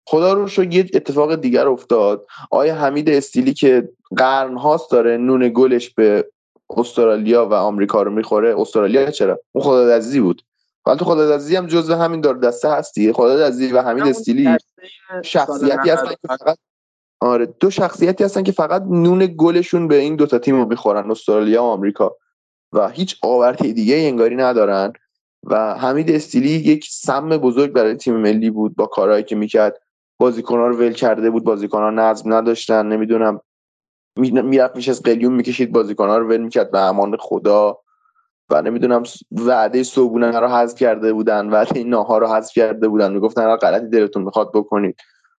خدا 0.09 0.32
رو 0.32 0.48
شو 0.48 0.64
یه 0.64 0.90
اتفاق 0.94 1.34
دیگر 1.34 1.68
افتاد. 1.68 2.26
آیا 2.51 2.74
حمید 2.74 3.10
استیلی 3.10 3.55
که 3.55 3.88
قرن 4.16 4.56
هاست 4.56 4.90
داره 4.90 5.16
نون 5.16 5.48
گلش 5.55 5.90
به 5.90 6.28
استرالیا 6.70 7.47
و 7.47 7.55
آمریکا 7.55 8.02
رو 8.02 8.10
می‌خوره. 8.10 8.60
استرالیا 8.60 9.10
چرا؟ 9.10 9.40
اون 9.52 9.64
خدا 9.64 9.94
عزیزی 9.94 10.20
بود. 10.20 10.43
ولی 10.86 10.98
تو 10.98 11.05
خدا 11.05 11.34
عزیزی 11.34 11.56
هم 11.56 11.66
جزو 11.66 11.94
همین 11.94 12.20
دار 12.20 12.34
دسته 12.34 12.68
هستی. 12.68 13.12
خدا 13.12 13.47
عزیزی 13.47 13.72
و 13.72 13.82
حمید 13.82 14.06
استیلی 14.06 14.56
شخصیتی 15.24 15.90
هستن 15.90 16.10
که 16.10 16.28
فقط 16.28 16.59
آره. 17.27 17.47
دو 17.61 17.70
شخصیتی 17.70 18.24
هستن 18.24 18.43
که 18.43 18.53
فقط 18.53 18.82
نون 18.82 19.35
گلشون 19.36 19.89
به 19.89 19.97
این 19.97 20.16
دوتا 20.16 20.39
تیم 20.39 20.57
رو 20.57 20.69
می‌خورن 20.69 21.11
استرالیا 21.11 21.62
و 21.62 21.66
آمریکا. 21.66 22.16
و 22.73 22.89
هیچ 22.89 23.16
آورتی 23.23 23.73
دیگه 23.73 23.97
انگاری 23.97 24.36
ندارن. 24.36 24.93
و 25.43 25.74
حمید 25.74 26.11
استیلی 26.11 26.51
یک 26.51 26.86
سم 26.90 27.28
بزرگ 27.28 27.73
برای 27.73 27.94
تیم 27.94 28.16
ملی 28.16 28.51
بود 28.51 28.77
با 28.77 28.86
کارهایی 28.86 29.24
که 29.24 29.36
می‌کرد. 29.36 29.81
بازیکنها 30.19 30.66
رو 30.66 30.77
ول 30.77 30.93
کرده 30.93 31.31
بود 31.31 31.44
بازیکنها 31.44 31.90
نظم 31.90 32.32
نداشتن 32.32 32.86
نمی‌دونم. 32.86 33.40
می‌رفت 34.16 34.77
میشه 34.77 34.90
از 34.90 35.03
قلیون 35.03 35.32
می‌کشید 35.32 35.73
بازیکنها 35.73 36.19
رو 36.19 36.28
ول 36.28 36.36
می‌کرد 36.36 36.70
به 36.70 36.78
امان 36.78 37.16
خدا. 37.20 37.78
و 38.51 38.62
نمی‌دونم 38.62 39.03
وعده 39.32 39.82
صبحونه 39.82 40.40
رو 40.40 40.48
حذف 40.48 40.78
کرده 40.78 41.12
بودن 41.12 41.51
وعده 41.51 41.85
ناهار 41.85 42.20
رو 42.20 42.27
حذف 42.27 42.53
کرده 42.53 42.89
بودن. 42.89 43.12
می‌گفتن 43.12 43.43
هر 43.43 43.57
غلطی 43.57 43.89
دلتون 43.89 44.23
می‌خواد 44.23 44.51
بکنید. 44.55 44.97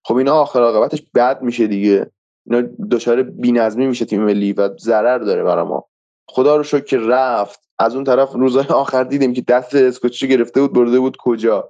خب 0.08 0.16
اینا 0.16 0.34
آخر 0.34 0.60
عاقبتش 0.60 1.04
بد 1.16 1.42
میشه 1.42 1.68
دیگه. 1.68 2.12
اینا 2.46 2.68
دچار 2.92 3.24
بی‌نظمی 3.24 3.88
میشه 3.88 4.06
تیم 4.06 4.24
ملی 4.24 4.54
و 4.54 4.70
ضرر 4.78 5.18
داره 5.18 5.44
برای 5.44 5.66
ما. 5.66 5.86
خدا 6.30 6.56
رو 6.56 6.64
شکر 6.64 6.84
که 6.84 6.98
رفت. 6.98 7.60
از 7.80 7.96
اون 7.96 8.04
طرف 8.04 8.32
روزهای 8.32 8.66
آخر 8.66 9.04
دیدیم 9.04 9.34
که 9.34 9.42
دست 9.42 9.76
اسکوچی 9.76 10.28
گرفته 10.28 10.62
بود 10.62 10.74
برده 10.74 11.00
بود 11.00 11.18
کجا؟ 11.18 11.70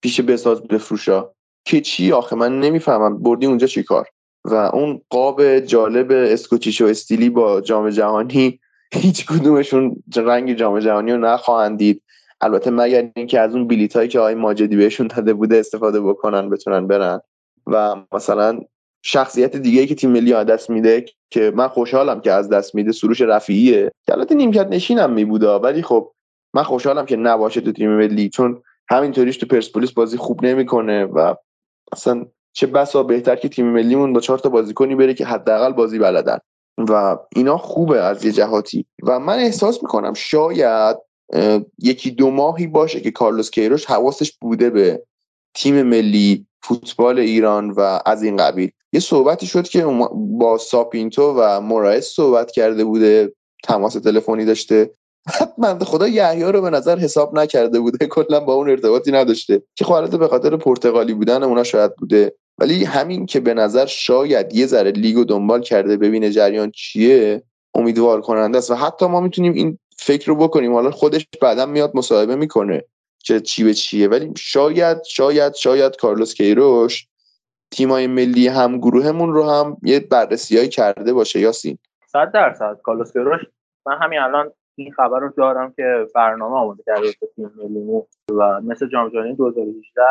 پیش 0.00 0.20
بساز 0.20 0.62
بفروشا. 0.62 1.30
که 1.64 1.80
چی 1.80 2.12
آخه؟ 2.12 2.36
من 2.36 2.60
نمی‌فهمم. 2.60 3.22
بردی 3.22 3.46
اونجا 3.46 3.66
چی 3.66 3.82
کار؟ 3.82 4.06
و 4.44 4.54
اون 4.54 5.00
قاب 5.10 5.58
جالب 5.58 6.10
اسکوچیش 6.10 6.80
و 6.80 6.86
استیلی 6.86 7.30
با 7.30 7.60
جام 7.60 7.90
جهانی 7.90 8.60
هیچ 8.94 9.26
کدومشون 9.26 10.02
رنگ 10.16 10.52
جام 10.52 10.80
جهانی 10.80 11.12
رو 11.12 11.18
نخواهند 11.18 11.78
دید. 11.78 12.02
البته 12.40 12.70
مگر 12.70 13.10
اینکه 13.16 13.40
از 13.40 13.54
اون 13.54 13.66
بلیت 13.66 13.96
هایی 13.96 14.08
که 14.08 14.18
آقای 14.18 14.34
ماجدی 14.34 14.76
بهشون 14.76 15.06
داده 15.06 15.34
بوده 15.34 15.58
استفاده 15.58 16.00
بکنن 16.00 16.50
بتونن 16.50 16.86
برن. 16.86 17.20
و 17.66 17.96
مثلا 18.12 18.60
شخصیت 19.02 19.56
دیگه 19.56 19.86
که 19.86 19.94
تیم 19.94 20.10
ملی 20.10 20.32
دست 20.32 20.70
میده 20.70 21.04
که 21.30 21.52
من 21.56 21.68
خوشحالم 21.68 22.20
که 22.20 22.32
از 22.32 22.48
دست 22.48 22.74
میده 22.74 22.92
سروش 22.92 23.20
رفیعیه. 23.20 23.92
که 24.06 24.12
البته 24.12 24.34
نیمکت 24.34 24.66
نشینم 24.66 25.12
میبوده 25.12 25.48
ولی 25.48 25.82
خب 25.82 26.12
من 26.54 26.62
خوشحالم 26.62 27.06
که 27.06 27.16
نباشه 27.16 27.60
تو 27.60 27.72
تیم 27.72 27.90
ملی 27.90 28.28
چون 28.28 28.62
همینطوریش 28.90 29.36
تو 29.36 29.46
پرسپولیس 29.46 29.92
بازی 29.92 30.16
خوب 30.16 30.44
نمی‌کنه 30.44 31.04
و 31.04 31.34
اصلا 31.92 32.26
چه 32.52 32.66
بسا 32.66 33.02
بهتر 33.02 33.36
که 33.36 33.48
تیم 33.48 33.66
ملیمون 33.66 34.12
با 34.12 34.20
چهار 34.20 34.38
تا 34.38 34.48
بازیکنی 34.48 34.94
بره 34.94 35.14
که 35.14 35.26
حداقل 35.26 35.72
بازی 35.72 35.98
بلدن. 35.98 36.38
و 36.78 37.16
اینا 37.36 37.58
خوبه 37.58 38.00
از 38.00 38.24
یه 38.24 38.32
جهاتی. 38.32 38.86
و 39.02 39.20
من 39.20 39.38
احساس 39.38 39.82
می‌کنم 39.82 40.14
شاید 40.14 40.96
یکی 41.78 42.10
دو 42.10 42.30
ماهی 42.30 42.66
باشه 42.66 43.00
که 43.00 43.10
کارلوس 43.10 43.50
کیروش 43.50 43.84
حواسش 43.84 44.32
بوده 44.40 44.70
به 44.70 45.02
تیم 45.54 45.82
ملی 45.82 46.46
فوتبال 46.66 47.18
ایران 47.18 47.70
و 47.70 48.00
از 48.06 48.22
این 48.22 48.36
قبیل. 48.36 48.70
یه 48.92 49.00
صحبتی 49.00 49.46
شد 49.46 49.68
که 49.68 49.84
با 50.12 50.58
ساپینتو 50.58 51.34
و 51.38 51.60
مورایس 51.60 52.06
صحبت 52.06 52.50
کرده 52.50 52.84
بوده 52.84 53.32
تماس 53.64 53.92
تلفنی 53.92 54.44
داشته. 54.44 54.90
من 55.58 55.78
خدا 55.78 56.08
یحیی 56.08 56.42
رو 56.42 56.62
به 56.62 56.70
نظر 56.70 56.98
حساب 56.98 57.38
نکرده 57.38 57.80
بوده 57.80 58.06
کلا 58.06 58.40
با 58.40 58.54
اون 58.54 58.70
ارتباطی 58.70 59.12
نداشته. 59.12 59.62
که 59.74 59.84
خب 59.84 60.18
به 60.18 60.28
خاطر 60.28 60.56
پرتغالی 60.56 61.14
بودن 61.14 61.42
اونا 61.42 61.64
شاید 61.64 61.96
بوده. 61.96 62.34
ولی 62.58 62.84
همین 62.84 63.26
که 63.26 63.40
به 63.40 63.54
نظر 63.54 63.86
شاید 63.86 64.54
یه 64.54 64.66
ذره 64.66 64.90
لیگو 64.90 65.24
دنبال 65.24 65.60
کرده 65.60 65.96
ببینه 65.96 66.30
جریان 66.30 66.70
چیه 66.70 67.42
امیدوار 67.74 68.20
کننده 68.20 68.58
است. 68.58 68.70
و 68.70 68.74
حتی 68.74 69.06
ما 69.06 69.20
می‌تونیم 69.20 69.52
این 69.52 69.78
فکر 69.98 70.26
رو 70.26 70.36
بکنیم. 70.36 70.74
حالا 70.74 70.90
خودش 70.90 71.26
بعدا 71.42 71.66
میاد 71.66 71.90
مصاحبه 71.94 72.36
می‌کنه. 72.36 72.84
چه 73.26 73.40
چی 73.40 73.64
به 73.64 73.74
چیه. 73.74 74.08
ولی 74.08 74.32
شاید 74.36 75.04
شاید 75.04 75.54
شاید 75.54 75.96
کارلوس 75.96 76.34
کیروش 76.34 77.06
تیمای 77.70 78.06
ملی 78.06 78.48
هم 78.48 78.78
گروهمون 78.78 79.32
رو 79.32 79.50
هم 79.50 79.76
یه 79.82 80.00
بررسیایی 80.00 80.68
کرده 80.68 81.12
باشه 81.12 81.40
یاسین. 81.40 81.78
صد 82.06 82.32
درصد. 82.32 82.80
کارلوس 82.82 83.12
کیروش 83.12 83.40
من 83.86 83.98
همین 84.02 84.18
الان 84.18 84.52
این 84.74 84.92
خبر 84.92 85.18
رو 85.20 85.32
دارم 85.36 85.72
که 85.72 86.06
برنامه 86.14 86.56
آماده 86.56 86.82
کرده 86.86 87.12
تیم 87.36 87.50
ملیمون 87.56 88.02
و 88.30 88.60
مثل 88.60 88.88
جام 88.88 89.08
جهانی 89.08 89.34
2018 89.34 90.02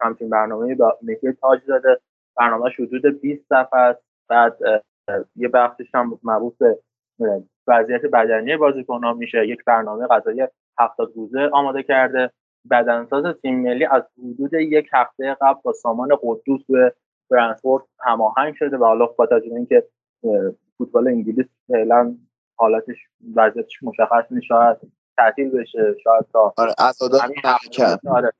همچین 0.00 0.30
برنامه 0.30 0.74
با 0.74 0.98
تاج 1.40 1.60
داده 1.68 2.00
برنامه 2.36 2.70
حدود 2.78 3.20
20 3.20 3.42
صفحه 3.48 3.80
است. 3.80 4.00
بعد 4.28 4.58
یه 5.36 5.48
بخشش 5.48 5.94
هم 5.94 6.18
مربوط 6.22 6.54
به 6.58 6.78
وضعیت 7.66 8.02
بدنی 8.12 8.56
بازیکنان 8.56 9.16
میشه. 9.16 9.46
یک 9.46 9.64
برنامه 9.66 10.06
غذایی 10.06 10.42
70 10.78 11.12
روزه 11.16 11.50
آماده 11.52 11.82
کرده. 11.82 12.30
بدنساز 12.70 13.24
تیم 13.42 13.62
ملی 13.62 13.84
از 13.84 14.02
حدود 14.18 14.54
یک 14.54 14.88
هفته 14.92 15.36
قبل 15.40 15.60
با 15.62 15.72
سامان 15.72 16.08
قدوس 16.22 16.60
به 16.68 16.94
فرانکفورت 17.28 17.84
هماهنگ 18.00 18.54
شده 18.54 18.76
و 18.76 18.84
حالا 18.84 19.06
با 19.06 19.26
توجه 19.26 19.54
اینکه 19.54 19.88
فوتبال 20.78 21.08
انگلیس 21.08 21.46
فعلا 21.68 22.16
حالتش 22.56 22.96
وضعیتش 23.34 23.82
مشخص 23.82 24.24
نیست 24.30 24.46
شاید 24.46 24.76
تعطیل 25.16 25.50
بشه 25.50 25.94
شاید 26.04 26.26
تا 26.32 26.54
آره 26.56 26.74
عزادار 26.78 27.20
آره 28.08 28.32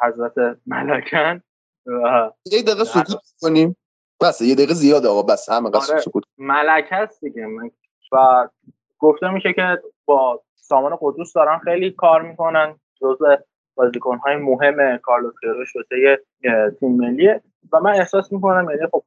حضرت 0.00 0.58
ملکن 0.66 1.42
یه 2.52 2.62
دقیقه 2.62 2.84
سکوت 2.84 3.20
کنیم 3.40 3.76
بس 4.20 4.40
یه 4.40 4.54
دقیقه 4.54 4.74
زیاد 4.74 5.06
آقا 5.06 5.22
بس 5.22 5.48
همه 5.48 5.70
قصد 5.70 5.92
آره 5.92 6.00
سکوت. 6.00 6.24
ملک 6.38 6.84
هست 6.90 7.20
دیگه 7.20 7.46
و 8.12 8.48
گفته 8.98 9.30
میشه 9.30 9.52
که 9.52 9.78
با 10.04 10.42
سامان 10.54 10.98
قدوس 11.00 11.32
دارن 11.32 11.58
خیلی 11.58 11.90
کار 11.90 12.22
می‌کنن. 12.22 12.74
جزء 13.00 13.36
بازیکنهای 13.74 14.36
مهم 14.36 14.96
کارلوس 14.96 15.34
کروش 15.42 15.76
واسه 15.76 16.18
تیم 16.80 16.96
ملیه. 16.96 17.42
و 17.72 17.80
من 17.80 17.90
احساس 17.90 18.32
می‌کنم 18.32 18.70
یعنی 18.70 18.86
خب 18.92 19.02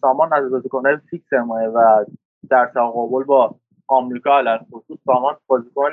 سامان 0.00 0.32
از 0.32 0.50
بازیکنهای 0.50 0.96
فیکس 1.10 1.32
ماه 1.32 1.62
و 1.62 2.04
در 2.50 2.66
تقابل 2.66 3.24
با 3.24 3.54
آمریکا 3.88 4.38
علل 4.38 4.58
خصوص 4.58 4.98
سامان 5.04 5.36
بازیکن 5.46 5.90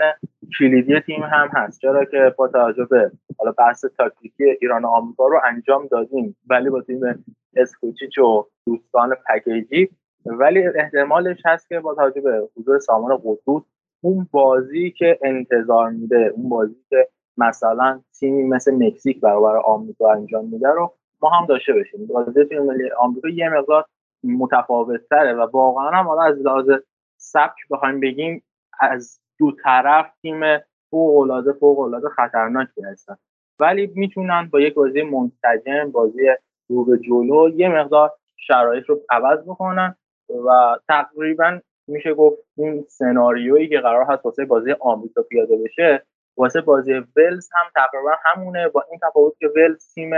کلیدی 0.59 0.99
تیم 0.99 1.23
هم 1.23 1.47
هست. 1.47 1.81
چرا 1.81 2.05
که 2.05 2.33
با 2.37 2.47
توجه 2.47 2.85
به 2.85 3.11
حالا 3.37 3.51
بحث 3.57 3.85
تاکتیکی 3.97 4.43
ایران 4.61 4.85
و 4.85 4.87
آمریکا 4.87 5.27
رو 5.27 5.39
انجام 5.45 5.87
دادیم. 5.87 6.37
ولی 6.49 6.69
با 6.69 6.81
تیم 6.81 7.25
اسکوچیچ 7.55 8.17
و 8.17 8.47
دوستان 8.65 9.15
پکیجی 9.29 9.89
ولی 10.25 10.67
احتمالش 10.67 11.37
هست 11.45 11.69
که 11.69 11.79
با 11.79 11.95
توجه 11.95 12.21
به 12.21 12.47
حضور 12.57 12.79
سامان 12.79 13.17
قدوس 13.23 13.63
اون 14.01 14.27
بازی 14.31 14.91
که 14.91 15.19
انتظار 15.23 15.89
میده 15.89 16.33
اون 16.35 16.49
بازی 16.49 16.75
که 16.89 17.07
مثلا 17.37 18.01
تیمی 18.19 18.43
مثل 18.43 18.75
مکزیک 18.75 19.21
برابر 19.21 19.57
آمریکا 19.57 20.11
انجام 20.11 20.45
میده 20.45 20.67
رو 20.69 20.93
ما 21.21 21.29
هم 21.29 21.45
داشته 21.45 21.73
باشیم. 21.73 22.07
بازی 22.07 22.45
تیم 22.45 22.63
ملی 22.63 22.91
آمریکا 22.99 23.29
یه 23.29 23.49
مقدار 23.49 23.85
متفاوت 24.23 25.01
تره 25.09 25.33
و 25.33 25.47
واقعا 25.51 25.89
هم 25.91 26.07
حالا 26.07 26.21
از 26.21 26.37
لحاظ 26.37 26.69
سبک 27.17 27.55
بخوایم 27.71 27.99
بگیم 27.99 28.43
از 28.79 29.19
دو 29.39 29.51
طرف 29.63 30.11
تیم 30.21 30.41
فوق 30.89 31.17
العاده 31.17 31.53
فوق 31.53 31.79
العاده 31.79 32.09
خطرناکی 32.09 32.81
هستن. 32.81 33.17
ولی 33.59 33.91
می‌تونن 33.95 34.49
با 34.51 34.59
یک 34.59 34.73
بازی 34.73 35.01
منسجم 35.01 35.91
بازی 35.91 36.27
رو 36.69 36.85
به 36.85 36.97
جلو 36.97 37.49
یه 37.55 37.69
مقدار 37.69 38.11
شرایط 38.35 38.85
رو 38.85 39.01
عوض 39.09 39.39
بکنن. 39.39 39.95
و 40.29 40.77
تقریبا 40.87 41.59
میشه 41.87 42.13
گفت 42.13 42.37
این 42.57 42.85
سناریویی 42.89 43.69
که 43.69 43.79
قرار 43.79 44.05
هست 44.09 44.25
واسه 44.25 44.45
بازی 44.45 44.75
آمریکا 44.79 45.21
پیاده 45.21 45.57
بشه 45.57 46.05
واسه 46.37 46.61
بازی 46.61 46.93
ولز 46.93 47.49
هم 47.53 47.65
تقریبا 47.75 48.11
همونه 48.25 48.69
با 48.69 48.83
این 48.91 48.99
تفاوت 49.09 49.33
که 49.39 49.47
ولز 49.55 49.93
تیم 49.93 50.11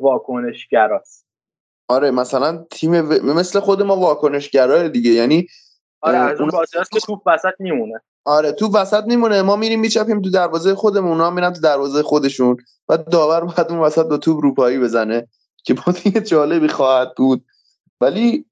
واکنشگراست 0.00 1.26
آره 1.88 2.10
مثلا 2.10 2.66
تیم 2.70 2.92
و... 2.92 3.12
مثل 3.34 3.60
خود 3.60 3.82
ما 3.82 3.96
واکنشگرای 3.96 4.88
دیگه 4.88 5.10
یعنی 5.10 5.46
آره 6.00 6.18
از 6.18 6.40
اون 6.40 6.50
بازی 6.50 6.78
که 6.92 7.00
توپ 7.00 7.22
وسط 7.26 7.54
میمونه. 7.58 8.00
آره 8.24 8.52
تو 8.52 8.70
وسط 8.74 9.04
میمونه 9.04 9.42
ما 9.42 9.56
میریم 9.56 9.80
میچپیم 9.80 10.22
تو 10.22 10.30
دروازه 10.30 10.74
خودمون 10.74 11.10
اونا 11.10 11.30
میرن 11.30 11.52
تو 11.52 11.60
دروازه 11.60 12.02
خودشون 12.02 12.56
و 12.88 12.96
داور 12.96 13.44
بعد 13.44 13.70
اون 13.70 13.80
وسط 13.80 14.06
با 14.06 14.16
توپ 14.16 14.42
روپایی 14.42 14.78
بزنه 14.78 15.28
که 15.64 15.74
بازی 15.74 16.10
جالبی 16.10 16.68
خواهد 16.68 17.14
بود. 17.16 17.44
ولی 18.00 18.46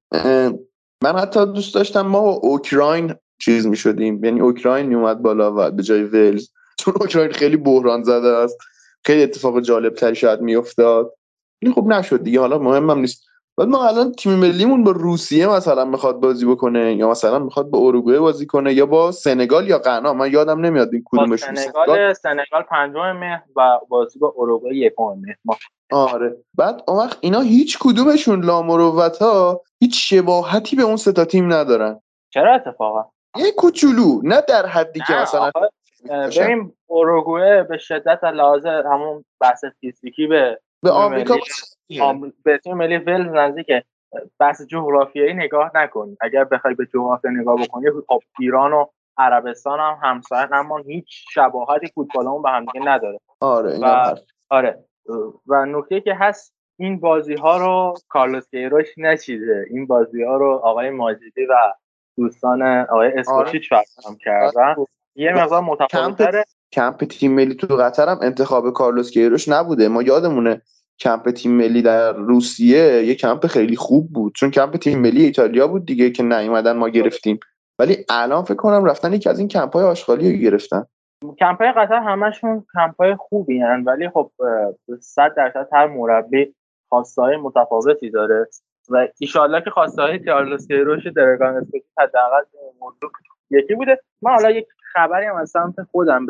من 1.03 1.19
حتی 1.19 1.45
دوست 1.45 1.75
داشتم 1.75 2.01
ما 2.01 2.19
اوکراین 2.19 3.15
چیز 3.39 3.67
می 3.67 3.75
شدیم 3.75 4.23
یعنی 4.23 4.41
اوکراین 4.41 4.85
می 4.85 4.95
اومد 4.95 5.21
بالا 5.21 5.53
و 5.55 5.71
به 5.71 5.83
جای 5.83 6.03
ولز 6.03 6.49
چون 6.79 6.93
اوکراین 7.01 7.31
خیلی 7.31 7.57
بحران 7.57 8.03
زده 8.03 8.27
است. 8.27 8.57
خیلی 9.05 9.23
اتفاق 9.23 9.59
جالب 9.59 9.93
تری 9.93 10.15
شاید 10.15 10.41
میافتاد. 10.41 11.13
این 11.59 11.71
خوب 11.73 11.93
نشد 11.93 12.23
دیگه. 12.23 12.39
حالا 12.39 12.57
مهمم 12.57 12.99
نیست. 12.99 13.25
بعد 13.57 13.67
ما 13.67 13.87
الان 13.87 14.11
تیم 14.11 14.33
ملیمون 14.33 14.83
با 14.83 14.91
روسیه 14.91 15.47
مثلا 15.47 15.85
می‌خواد 15.85 16.19
بازی 16.19 16.45
بکنه 16.45 16.95
یا 16.95 17.09
مثلا 17.09 17.39
می‌خواد 17.39 17.69
با 17.69 17.79
اروگوئه 17.79 18.19
بازی 18.19 18.45
کنه 18.45 18.73
یا 18.73 18.85
با 18.85 19.11
سنگال 19.11 19.67
یا 19.67 19.77
غنا 19.77 20.13
من 20.13 20.31
یادم 20.31 20.65
نمیاد 20.65 20.89
این 20.93 21.03
کدومشون 21.05 21.55
سنگال 21.55 22.13
سنگال. 22.13 22.63
پنجم 22.69 23.11
مهر 23.11 23.43
و 23.55 23.79
بازی 23.89 24.19
با 24.19 24.33
اروگوئه 24.37 24.75
یکم 24.75 25.03
مهر. 25.03 25.59
آره. 25.91 26.37
بعد 26.55 26.83
اون 26.87 26.97
وقت 26.97 27.17
اینا 27.21 27.39
هیچ 27.39 27.77
کدومشون 27.81 28.43
لامروت 28.43 29.17
ها 29.17 29.61
هیچ 29.79 30.13
شباهتی 30.13 30.75
به 30.75 30.83
اون 30.83 30.97
ستا 30.97 31.25
تیم 31.25 31.53
ندارن. 31.53 31.99
چرا 32.29 32.55
اتفاقا؟ 32.55 33.05
یه 33.37 33.51
کوچولو 33.51 34.21
نه 34.23 34.41
در 34.41 34.65
حدی 34.65 34.99
که 35.07 35.13
مثلا 35.13 35.51
ببین 36.37 36.73
اروگوئه 36.89 37.63
به 37.63 37.77
شدت 37.77 38.23
لحاظ 38.23 38.65
همون 38.65 39.25
بحث 39.39 39.65
فیزیکی 39.79 40.27
به 40.27 40.59
به 40.83 40.91
آمریکا 40.91 41.35
به 42.43 42.57
تیم 42.57 42.77
ملی 42.77 42.97
ولز 42.97 43.33
نزدیکه. 43.33 43.83
بحث 44.39 44.61
جغرافیایی 44.61 45.33
نگاه 45.33 45.71
نکن. 45.75 46.15
اگر 46.21 46.43
بخوای 46.43 46.73
به 46.73 46.85
جغرافیا 46.85 47.31
نگاه 47.31 47.55
بکنی 47.55 47.85
خب 48.07 48.21
ایران 48.39 48.73
و 48.73 48.85
عربستان 49.17 49.79
هم 49.79 49.97
همسایه 50.01 50.53
اما 50.53 50.77
هیچ 50.77 51.25
شباهتی 51.33 51.87
فوتبالمون 51.87 52.41
به 52.41 52.49
هم 52.49 52.65
نداره. 52.83 53.19
آره 53.39 53.79
و 53.81 54.15
آره. 54.49 54.83
و 55.47 55.65
نکته 55.65 56.01
که 56.01 56.13
هست 56.13 56.53
این 56.79 56.99
بازی 56.99 57.33
ها 57.33 57.57
رو 57.57 57.93
کارلوس 58.09 58.49
کیروش 58.49 58.87
نچیده. 58.97 59.65
این 59.69 59.87
بازی 59.87 60.23
ها 60.23 60.37
رو 60.37 60.61
آقای 60.63 60.89
ماجدی 60.89 61.45
و 61.49 61.73
دوستان 62.17 62.61
آقای 62.61 63.11
اسکوچیچ 63.17 63.73
آره. 63.73 63.83
فراهم 63.95 64.17
کردن. 64.17 64.75
یه 65.15 65.33
مقدار 65.33 65.61
متفاوت‌تره. 65.61 66.45
کمپ 66.71 67.03
تیم 67.03 67.31
ملی 67.31 67.55
تو 67.55 67.75
قطر 67.75 68.09
هم 68.09 68.19
انتخاب 68.21 68.73
کارلوس 68.73 69.11
کیروش 69.11 69.49
نبوده. 69.49 69.87
ما 69.87 70.03
یادمونه 70.03 70.61
کمپ 70.99 71.31
تیم 71.31 71.51
ملی 71.51 71.81
در 71.81 72.13
روسیه 72.13 73.03
یه 73.05 73.15
کمپ 73.15 73.47
خیلی 73.47 73.75
خوب 73.75 74.13
بود. 74.13 74.33
چون 74.35 74.51
کمپ 74.51 74.77
تیم 74.77 74.99
ملی 74.99 75.23
ایتالیا 75.23 75.67
بود 75.67 75.85
دیگه 75.85 76.11
که 76.11 76.23
نیومدن 76.23 76.77
ما 76.77 76.89
گرفتیم. 76.89 77.39
ولی 77.79 77.97
الان 78.09 78.43
فکر 78.43 78.55
کنم 78.55 78.85
رفتن 78.85 79.13
یکی 79.13 79.29
از 79.29 79.39
این 79.39 79.47
کمپ 79.47 79.73
های 79.73 79.83
آشغالی 79.83 80.33
رو 80.33 80.37
گرفتن. 80.37 80.85
کمپ 81.39 81.61
های 81.61 81.71
قطر 81.71 81.95
همشون 81.95 82.65
کمپ 82.73 82.95
های 83.01 83.15
خوبی 83.15 83.59
هن 83.59 83.83
ولی 83.83 84.09
خب 84.09 84.31
صد 84.99 85.35
درصد 85.37 85.67
هر 85.73 85.87
مربی 85.87 86.55
خواسته 86.89 87.21
های 87.21 87.37
متفاوتی 87.37 88.09
داره. 88.09 88.47
و 88.89 89.07
ایشالله 89.19 89.61
که 89.61 89.69
خواسته 89.69 90.01
های 90.01 90.19
کارلوس 90.19 90.67
کیروش 90.67 91.07
درگان 91.07 91.67
حداقل 91.97 92.43
موضوع 92.81 93.11
یکی 93.49 93.75
بوده. 93.75 94.01
من 94.21 94.31
حالا 94.31 94.51
یک 94.51 94.67
خبری 94.93 95.25
هم 95.25 95.35
از 95.35 95.49
سمت 95.49 95.75
خودم 95.91 96.25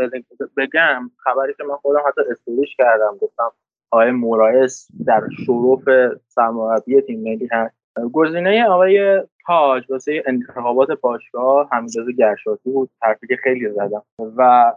بگم. 0.58 1.12
خبری 1.24 1.54
که 1.58 1.64
من 1.64 1.76
خودم 1.76 2.00
حتی 2.08 2.22
استوریش 2.32 2.76
کردم 2.78 3.18
گفتم 3.22 3.52
آقای 3.94 4.12
مورایس 4.12 4.88
در 5.08 5.22
شروف 5.46 5.84
سرمربی 6.28 7.02
تیم 7.02 7.22
ملی 7.24 7.50
هست. 7.52 7.76
گزینه 8.14 8.66
آقای 8.66 9.22
تاج 9.48 9.92
واسه 9.92 10.24
انتخابات 10.26 10.92
باشگاه 11.02 11.70
حمیدرضا 11.72 12.12
گرشاتی 12.18 12.72
بود. 12.72 12.90
حرفی 13.02 13.28
که 13.28 13.36
خیلی 13.36 13.70
زدم. 13.70 14.04
و 14.38 14.72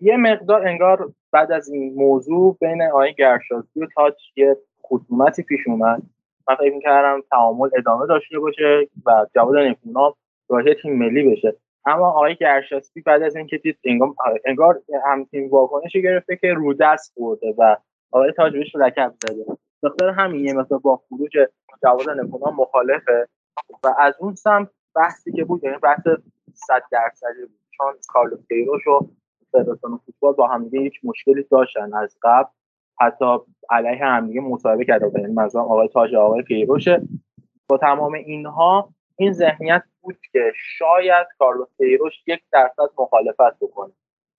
یه 0.00 0.16
مقدار 0.16 0.68
انگار 0.68 1.12
بعد 1.32 1.52
از 1.52 1.68
این 1.68 1.94
موضوع 1.94 2.56
بین 2.60 2.82
آقای 2.82 3.14
گرشاتی 3.14 3.80
و 3.80 3.86
تاج 3.94 4.14
یه 4.36 4.56
خصومتی 4.86 5.42
پیش 5.42 5.60
اومد. 5.66 6.02
من 6.48 6.54
فکر 6.54 6.74
می‌کردم 6.74 7.22
تعامل 7.30 7.68
ادامه 7.78 8.06
داشته 8.06 8.38
باشه 8.38 8.88
و 9.06 9.26
جواد 9.34 9.56
نکونا 9.56 10.14
راهی 10.48 10.74
تیم 10.74 10.98
ملی 10.98 11.30
بشه. 11.30 11.56
اما 11.86 12.08
آقای 12.08 12.34
گرشاسپی 12.34 13.00
بعد 13.00 13.22
از 13.22 13.36
اینکه 13.36 13.58
دید 13.58 13.78
انگار 14.44 14.80
هم 15.04 15.24
تیم 15.24 15.50
واکنشی 15.50 16.02
گرفته 16.02 16.36
که 16.36 16.54
رو 16.54 16.74
دست 16.74 17.14
برده 17.16 17.54
و 17.58 17.76
آقای 18.14 18.32
تاج 18.32 18.52
بهش 18.52 18.76
لکب 18.76 19.14
زده. 19.22 19.44
دختر 19.82 20.08
همین 20.08 20.44
یه 20.44 20.52
مثلا 20.52 20.78
با 20.78 20.96
خروج 21.08 21.30
جواد 21.82 22.10
نکونا 22.10 22.50
مخالفه 22.50 23.28
و 23.84 23.94
از 23.98 24.14
اون 24.18 24.34
سمت 24.34 24.68
بحثی 24.94 25.32
که 25.32 25.44
بود 25.44 25.64
یعنی 25.64 25.78
بحث 25.78 26.02
صد 26.54 26.82
درصدی 26.90 27.40
بود. 27.40 27.60
چون 27.70 27.94
کارلوس 28.08 28.46
کیروش 28.48 28.86
و 28.86 29.08
فدراسیون 29.52 30.00
فوتبال 30.06 30.32
با 30.32 30.46
همدیگه 30.46 30.80
هیچ 30.80 30.94
مشکلی 31.04 31.42
داشتن 31.50 31.94
از 31.94 32.18
قبل. 32.22 32.48
حتی 33.00 33.38
علیه 33.70 34.04
همدیگه 34.04 34.40
مصاحبه 34.40 34.84
کرده 34.84 35.08
بودن. 35.08 35.20
یعنی 35.20 35.34
مثلا 35.34 35.62
آقای 35.62 35.88
تاج 35.88 36.14
آقای 36.14 36.44
کیروشه 36.44 37.02
با 37.68 37.78
تمام 37.78 38.12
اینها 38.12 38.88
این 39.16 39.32
ذهنیت 39.32 39.82
بود 40.00 40.16
که 40.32 40.52
شاید 40.54 41.26
کارلوس 41.38 41.68
کیروش 41.76 42.12
یک 42.26 42.42
درصد 42.52 42.88
مخالفت 42.98 43.58
بکنه. 43.60 43.92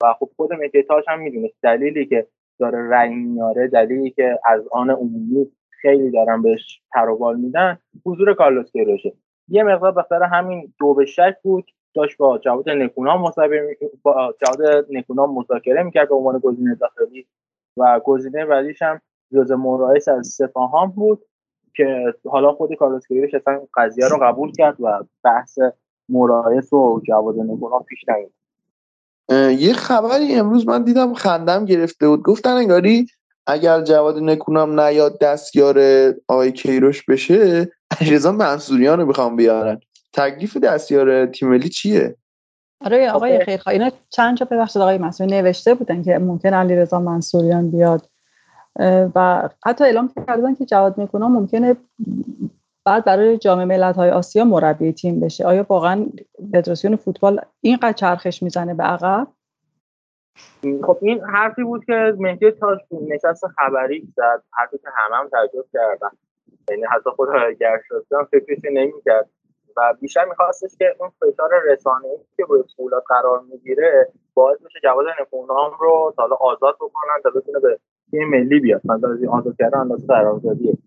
و 0.04 0.14
خب 0.14 0.30
خود 0.36 0.54
مکیتاش 0.54 1.04
هم 1.08 1.20
می‌دونست 1.20 1.56
دلیلی 1.64 2.06
که 2.06 2.28
داره 2.60 2.90
رأی 2.90 3.16
میاره 3.16 3.68
دلیلی 3.68 4.12
که 4.12 4.40
از 4.46 4.68
آن 4.72 4.90
عمومی 4.90 5.52
خیلی 5.70 6.12
دارن 6.12 6.42
بهش 6.42 6.82
تروبال 6.94 7.38
میدن 7.38 7.78
حضور 8.06 8.34
کارلوس 8.34 8.72
کیروشه. 8.72 9.14
یه 9.48 9.64
مقدار 9.64 9.92
بخاطر 9.92 10.24
همین 10.24 10.74
دو 10.80 10.94
به 10.94 11.06
شک 11.06 11.36
بود 11.44 11.66
داشت 11.96 12.18
با 12.18 12.38
جواد 12.38 12.70
نکونا 12.70 13.18
مصاحبه 13.18 13.78
با 14.04 14.34
جواد 14.46 14.86
نکونا 14.90 15.28
مذاکره 15.28 15.84
می‌کرد 15.84 16.10
به 16.10 16.16
عنوان 16.16 16.40
گزینه 16.40 16.76
داخلی. 16.76 17.28
و 17.78 18.00
گزینه 18.00 18.46
بعدیش 18.46 18.82
هم 18.82 19.02
جوز 19.32 19.52
مورایس 19.52 20.08
از 20.08 20.28
سپاهان 20.28 20.92
بود 20.92 21.26
که 21.76 22.14
حالا 22.26 22.52
خود 22.52 22.74
کارلوس 22.74 23.08
کیروش 23.08 23.34
اصلا 23.34 23.62
قضیه 23.76 24.08
رو 24.08 24.18
قبول 24.22 24.52
کرد 24.52 24.82
و 24.82 25.04
بحث 25.24 25.60
مورایس 26.10 26.74
و 26.74 27.02
جواد 27.08 27.40
نکونا 27.40 27.80
پیش 27.80 28.10
نمید 28.10 28.35
یه 29.60 29.74
خبری 29.74 30.36
امروز 30.36 30.68
من 30.68 30.84
دیدم 30.84 31.14
خندم 31.14 31.66
گرفته 31.66 32.08
بود. 32.08 32.24
گفتن 32.24 32.50
انگاری 32.50 33.08
اگر 33.48 33.82
جواد 33.82 34.18
نکونام 34.18 34.80
نیاد 34.80 35.20
دستیار 35.20 35.80
آقای 36.28 36.52
کیروش 36.52 37.06
بشه 37.06 37.72
علیرضا 38.02 38.32
منصوریان 38.32 39.00
رو 39.00 39.06
می‌خوام 39.06 39.36
بیارن. 39.36 39.80
تکلیف 40.14 40.58
دستیار 40.58 41.26
تیم 41.26 41.50
ملی 41.50 41.70
چیه؟ 41.70 42.16
آره 42.86 43.12
آقای 43.12 43.46
خیرخواه 43.46 43.74
اینا 43.74 43.92
چند 44.10 44.38
جا 44.38 44.48
ببخشید 44.52 44.82
آقای 44.82 44.98
مسئول 44.98 45.34
نوشته 45.34 45.74
بودن 45.74 46.04
که 46.04 46.18
ممکن 46.18 46.54
علیرضا 46.54 47.00
منصوریان 47.00 47.72
بیاد. 47.72 48.10
و 49.16 49.50
حتی 49.66 49.84
اعلام 49.84 50.14
کردن 50.28 50.56
که 50.56 50.66
جواد 50.66 51.02
نکونام 51.02 51.32
ممکنه 51.32 51.76
بعد 52.86 53.06
برای 53.06 53.38
جام 53.38 53.64
ملت‌های 53.64 54.10
آسیا 54.10 54.44
مربی 54.44 54.94
تیم 54.94 55.20
بشه. 55.20 55.46
آیا 55.46 55.66
واقعا 55.70 56.06
فدراسیون 56.52 56.96
فوتبال 56.96 57.42
اینقدر 57.62 57.94
چرخش 57.94 58.44
می‌زنه 58.44 58.74
به 58.74 58.84
عقب؟ 58.84 59.28
خب 60.84 60.98
این 61.02 61.24
حرفی 61.24 61.64
بود 61.64 61.86
که 61.86 62.14
مهدی 62.20 62.52
تاج 62.52 62.80
نشست 62.92 63.48
خبری 63.48 64.08
زد. 64.16 64.44
حرفی 64.54 64.78
که 64.78 64.88
همه 64.94 65.16
هم 65.16 65.30
تعجب 65.30 65.66
کردن. 65.74 66.10
یعنی 66.70 66.84
حتی 66.84 67.10
خود 67.10 67.30
گرشاستی 67.60 68.16
هم 68.16 68.26
فکرش 68.32 68.58
نمی‌کرد 68.64 69.30
و 69.78 69.94
بیشتر 70.02 70.26
میخواستش 70.26 70.78
که 70.80 70.96
اون 71.00 71.10
فشار 71.10 71.50
رسانه‌ای 71.72 72.18
که 72.38 72.44
روی 72.50 72.64
فولاد 72.78 73.04
قرار 73.08 73.42
می‌گیره 73.52 74.08
باعث 74.34 74.58
بشه 74.58 74.80
جواد 74.84 75.06
نکونام 75.22 75.72
رو 75.80 76.14
حالا 76.18 76.36
آزاد 76.36 76.76
بکنن 76.76 77.22
تا 77.24 77.30
بتونه 77.30 77.60
به 77.60 77.80
تیم 78.12 78.30
ملی 78.30 78.60
بیاد. 78.60 78.82
مثلا 78.86 79.32
آزاد 79.32 79.56
کردن 79.60 79.78
اندازه 79.80 80.08
قراردادیه. 80.08 80.78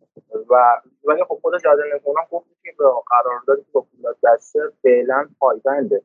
و 0.51 0.83
ولی 1.05 1.25
خب 1.25 1.39
خود 1.43 1.63
جاده 1.63 1.83
نکونام 1.95 2.27
گفت 2.31 2.47
که 2.63 2.75
به 2.79 2.85
قراردادی 3.07 3.67
با 3.73 3.81
پولاد 3.81 4.17
دسته 4.25 4.61
فعلا 4.83 5.29
پایبنده. 5.39 6.03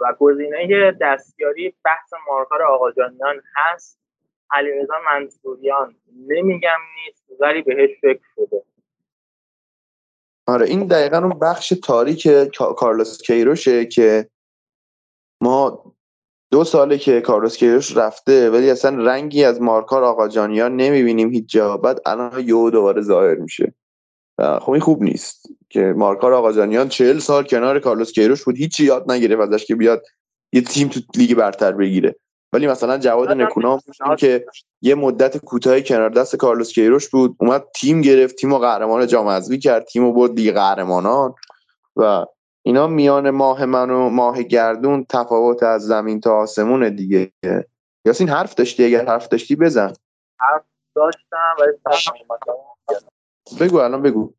و 0.00 0.14
گزینه 0.18 0.92
دستیاری 1.00 1.74
بحث 1.84 2.12
مارکار 2.28 2.62
آقاجانیان 2.62 3.42
هست. 3.56 3.98
علیرضا 4.50 4.94
منصوریان 5.06 5.96
نمیگم 6.28 6.78
نیست 6.96 7.24
ولی 7.40 7.62
بهش 7.62 7.90
فکر 8.00 8.22
شده. 8.34 8.62
آره 10.46 10.66
این 10.66 10.86
دقیقا 10.86 11.18
اون 11.18 11.38
بخش 11.38 11.74
تاریک 11.84 12.28
کارلوس 12.78 13.22
کیروشه 13.22 13.86
که 13.86 14.28
ما 15.40 15.93
دو 16.54 16.64
ساله 16.64 16.98
که 16.98 17.20
کارلوس 17.20 17.56
کیروش 17.56 17.96
رفته 17.96 18.50
ولی 18.50 18.70
اصلا 18.70 19.04
رنگی 19.04 19.44
از 19.44 19.62
مارکار 19.62 20.04
آقاجانیان 20.04 20.76
نمی‌بینیم 20.76 21.30
هیچ 21.30 21.44
جا. 21.48 21.76
بعد 21.76 22.00
الان 22.06 22.48
یهو 22.48 22.70
دوباره 22.70 23.02
ظاهر 23.02 23.34
میشه. 23.34 23.74
خب 24.38 24.70
این 24.70 24.80
خوب 24.80 25.02
نیست 25.02 25.48
که 25.70 25.80
مارکار 25.80 26.32
آقاجانیان 26.32 26.88
چهل 26.88 27.18
سال 27.18 27.44
کنار 27.44 27.78
کارلوس 27.78 28.12
کیروش 28.12 28.44
بود 28.44 28.56
هیچی 28.56 28.84
یاد 28.84 29.10
نگرفت 29.10 29.42
ازش 29.42 29.64
که 29.64 29.74
بیاد 29.74 30.02
یه 30.52 30.60
تیم 30.60 30.88
تو 30.88 31.00
لیگ 31.16 31.34
برتر 31.34 31.72
بگیره. 31.72 32.16
ولی 32.52 32.66
مثلا 32.66 32.98
جواد 32.98 33.30
نکونام 33.30 33.80
که 34.18 34.46
یه 34.82 34.94
مدت 34.94 35.36
کوتاهی 35.36 35.82
کنار 35.82 36.10
دست 36.10 36.36
کارلوس 36.36 36.72
کیروش 36.72 37.08
بود 37.08 37.36
اومد 37.40 37.64
تیم 37.74 38.00
گرفت 38.00 38.36
تیم 38.36 38.52
و 38.52 38.58
قهرمان 38.58 39.06
جام 39.06 39.28
حذفی 39.28 39.58
کرد 39.58 39.84
تیم 39.84 40.04
و 40.04 40.12
برد 40.12 40.32
لیگ 40.32 40.54
قهرمانان. 40.54 41.34
و 41.96 42.24
اینا 42.66 42.86
میان 42.86 43.30
ماه 43.30 43.64
من 43.64 43.90
و 43.90 44.08
ماه 44.08 44.42
گردون 44.42 45.06
تفاوت 45.08 45.62
از 45.62 45.82
زمین 45.82 46.20
تا 46.20 46.36
آسمون 46.36 46.96
دیگه. 46.96 47.32
یاسین 48.06 48.28
حرف 48.28 48.54
داشتی؟ 48.54 48.84
اگر 48.84 49.04
حرف 49.06 49.28
داشتی 49.28 49.56
بزن. 49.56 49.92
حرف 50.40 50.64
داشتم 50.96 51.56
ولی 51.60 51.72
بگو 53.60 53.76
الان 53.76 54.02
بگو. 54.02 54.34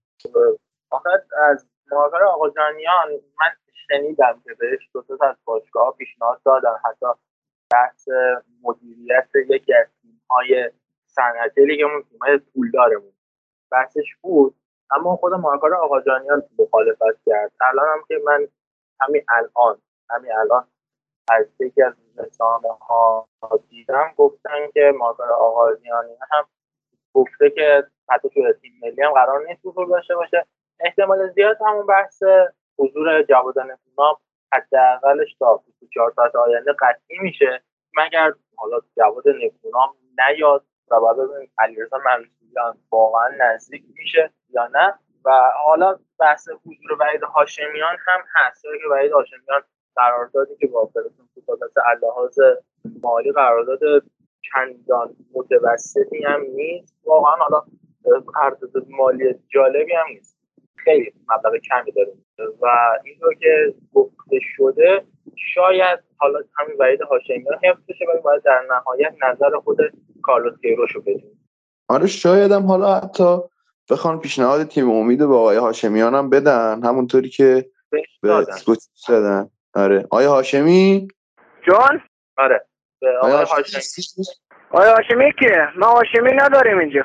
آخه 0.92 1.10
از 1.50 1.68
مارکر 1.92 2.24
آقا 2.24 2.50
جانیان 2.50 3.12
من 3.12 3.52
شنیدم 3.88 4.42
که 4.44 4.54
بهش 4.60 4.90
دو 4.94 5.02
تا 5.02 5.26
از 5.26 5.36
باشگاه 5.46 5.96
پیشنهاد 5.98 6.42
دادن. 6.46 6.76
حتی 6.86 7.06
بحث 7.72 8.10
مدیریت 8.62 9.30
یکی 9.50 9.74
از 9.74 9.88
تیم‌های 10.02 10.72
صنعتی 11.06 11.66
لیگمون 11.66 12.04
تیم‌های 12.12 12.38
پولدارمون. 12.38 13.14
بحثش 13.72 14.16
بود 14.22 14.56
اما 14.92 15.16
خود 15.16 15.34
مارکار 15.34 15.74
آقاجانیان 15.76 16.44
مخالفت 16.60 17.24
کرد. 17.26 17.52
الان 17.62 17.88
هم 17.88 18.04
که 18.08 18.22
من 18.26 18.48
همین 19.02 19.26
الان 19.30 19.82
همین 20.10 20.32
الان 20.32 20.68
از 21.32 21.46
یکی 21.60 21.84
از 21.84 21.94
رسانه 22.18 22.68
ها 22.82 23.28
دیدم 23.70 24.14
گفتن 24.18 24.72
که 24.74 24.94
مارکار 24.98 25.32
آقاجانیان 25.32 26.06
هم 26.32 26.46
گفته 27.14 27.50
که 27.50 27.84
حتی 28.10 28.30
توی 28.30 28.54
تیم 28.54 28.80
ملی 28.82 29.02
هم 29.02 29.12
قرار 29.12 29.48
نیست 29.48 29.62
حضور 29.66 29.88
داشته 29.88 30.16
باشه. 30.16 30.46
احتمال 30.80 31.32
زیاد 31.32 31.58
همون 31.68 31.86
بحث 31.86 32.24
حضور 32.80 33.24
جواد 33.24 33.60
نفونام 33.60 34.18
حداقلش 34.54 35.36
تا 35.40 35.64
24 35.66 36.14
ساعت 36.16 36.36
آینده 36.36 36.74
قطعی 36.74 37.20
میشه 37.22 37.64
مگر 37.98 38.34
حالا 38.56 38.80
جواد 38.98 39.24
نفونام 39.30 39.96
نیاد 40.30 40.66
و 40.92 41.00
بعد 41.00 41.18
ببینیم 41.18 41.52
علیرضا 41.58 41.98
منصوریان 42.56 42.78
واقعا 42.92 43.30
نزدیک 43.40 43.84
میشه 43.98 44.30
یا 44.50 44.68
نه. 44.68 44.94
و 45.26 45.32
حالا 45.66 46.00
بحث 46.20 46.50
حضور 46.50 46.98
وحید 47.00 47.24
هاشمیان 47.24 47.98
هم 48.08 48.22
هست. 48.36 48.62
که 48.62 48.90
وحید 48.92 49.12
هاشمیان 49.12 49.62
قراردادی 49.96 50.56
که 50.56 50.68
با 50.68 50.86
فرستون 50.86 51.30
فوتبال 51.36 51.58
اللحاظ 51.86 52.40
مالی 53.02 53.32
قرارداد 53.32 53.80
چندان 54.54 55.16
متوسطی 55.34 56.24
هم 56.24 56.42
نیست. 56.42 56.96
واقعا 57.06 57.36
حالا 57.36 57.64
قرارداد 58.34 58.72
مالی 58.90 59.36
جالبی 59.48 59.94
هم 59.94 60.08
نیست. 60.10 60.36
خیلی 60.76 61.14
مبلغ 61.30 61.58
کمی 61.58 61.92
داریم 61.92 62.26
و 62.62 62.68
اینطور 63.04 63.34
که 63.34 63.74
گفته 63.94 64.40
شده 64.42 65.06
شاید 65.36 66.00
حالا 66.18 66.40
همین 66.58 66.76
وحید 66.80 67.02
هاشمیان 67.02 67.60
حفظ 67.64 67.82
بشه 67.90 68.06
ولی 68.10 68.22
باید 68.22 68.44
در 68.44 68.66
نهایت 68.70 69.14
نظر 69.24 69.58
خود 69.58 69.78
کارلوس 70.24 70.60
کیروش 70.62 70.92
رو 70.92 71.02
آره 71.88 72.08
شاید 72.08 72.52
هم 72.52 72.66
حالا 72.66 72.96
حتی 72.96 73.38
بخوان 73.90 74.20
پیشنهاد 74.20 74.64
تیم 74.64 74.90
امید 74.90 75.20
به 75.20 75.36
آقای 75.36 75.58
هاشمیان 75.58 76.16
هم 76.16 76.30
بدن 76.30 76.84
همونطوری 76.84 77.30
که 77.30 77.70
به 77.90 78.46
دادن. 79.08 79.50
آره. 79.74 80.04
آقای 80.04 80.26
هاشمی؟ 80.26 81.08
جان؟ 81.68 82.02
آره. 82.38 82.66
به 83.02 83.18
آقای 83.18 83.32
هاشمی 83.32 84.26
آقای 84.72 84.90
هاشمی 84.90 85.34
که 85.40 85.68
ما 85.78 85.88
هاشمی 85.88 86.32
نداریم 86.34 86.78
اینجا. 86.78 87.04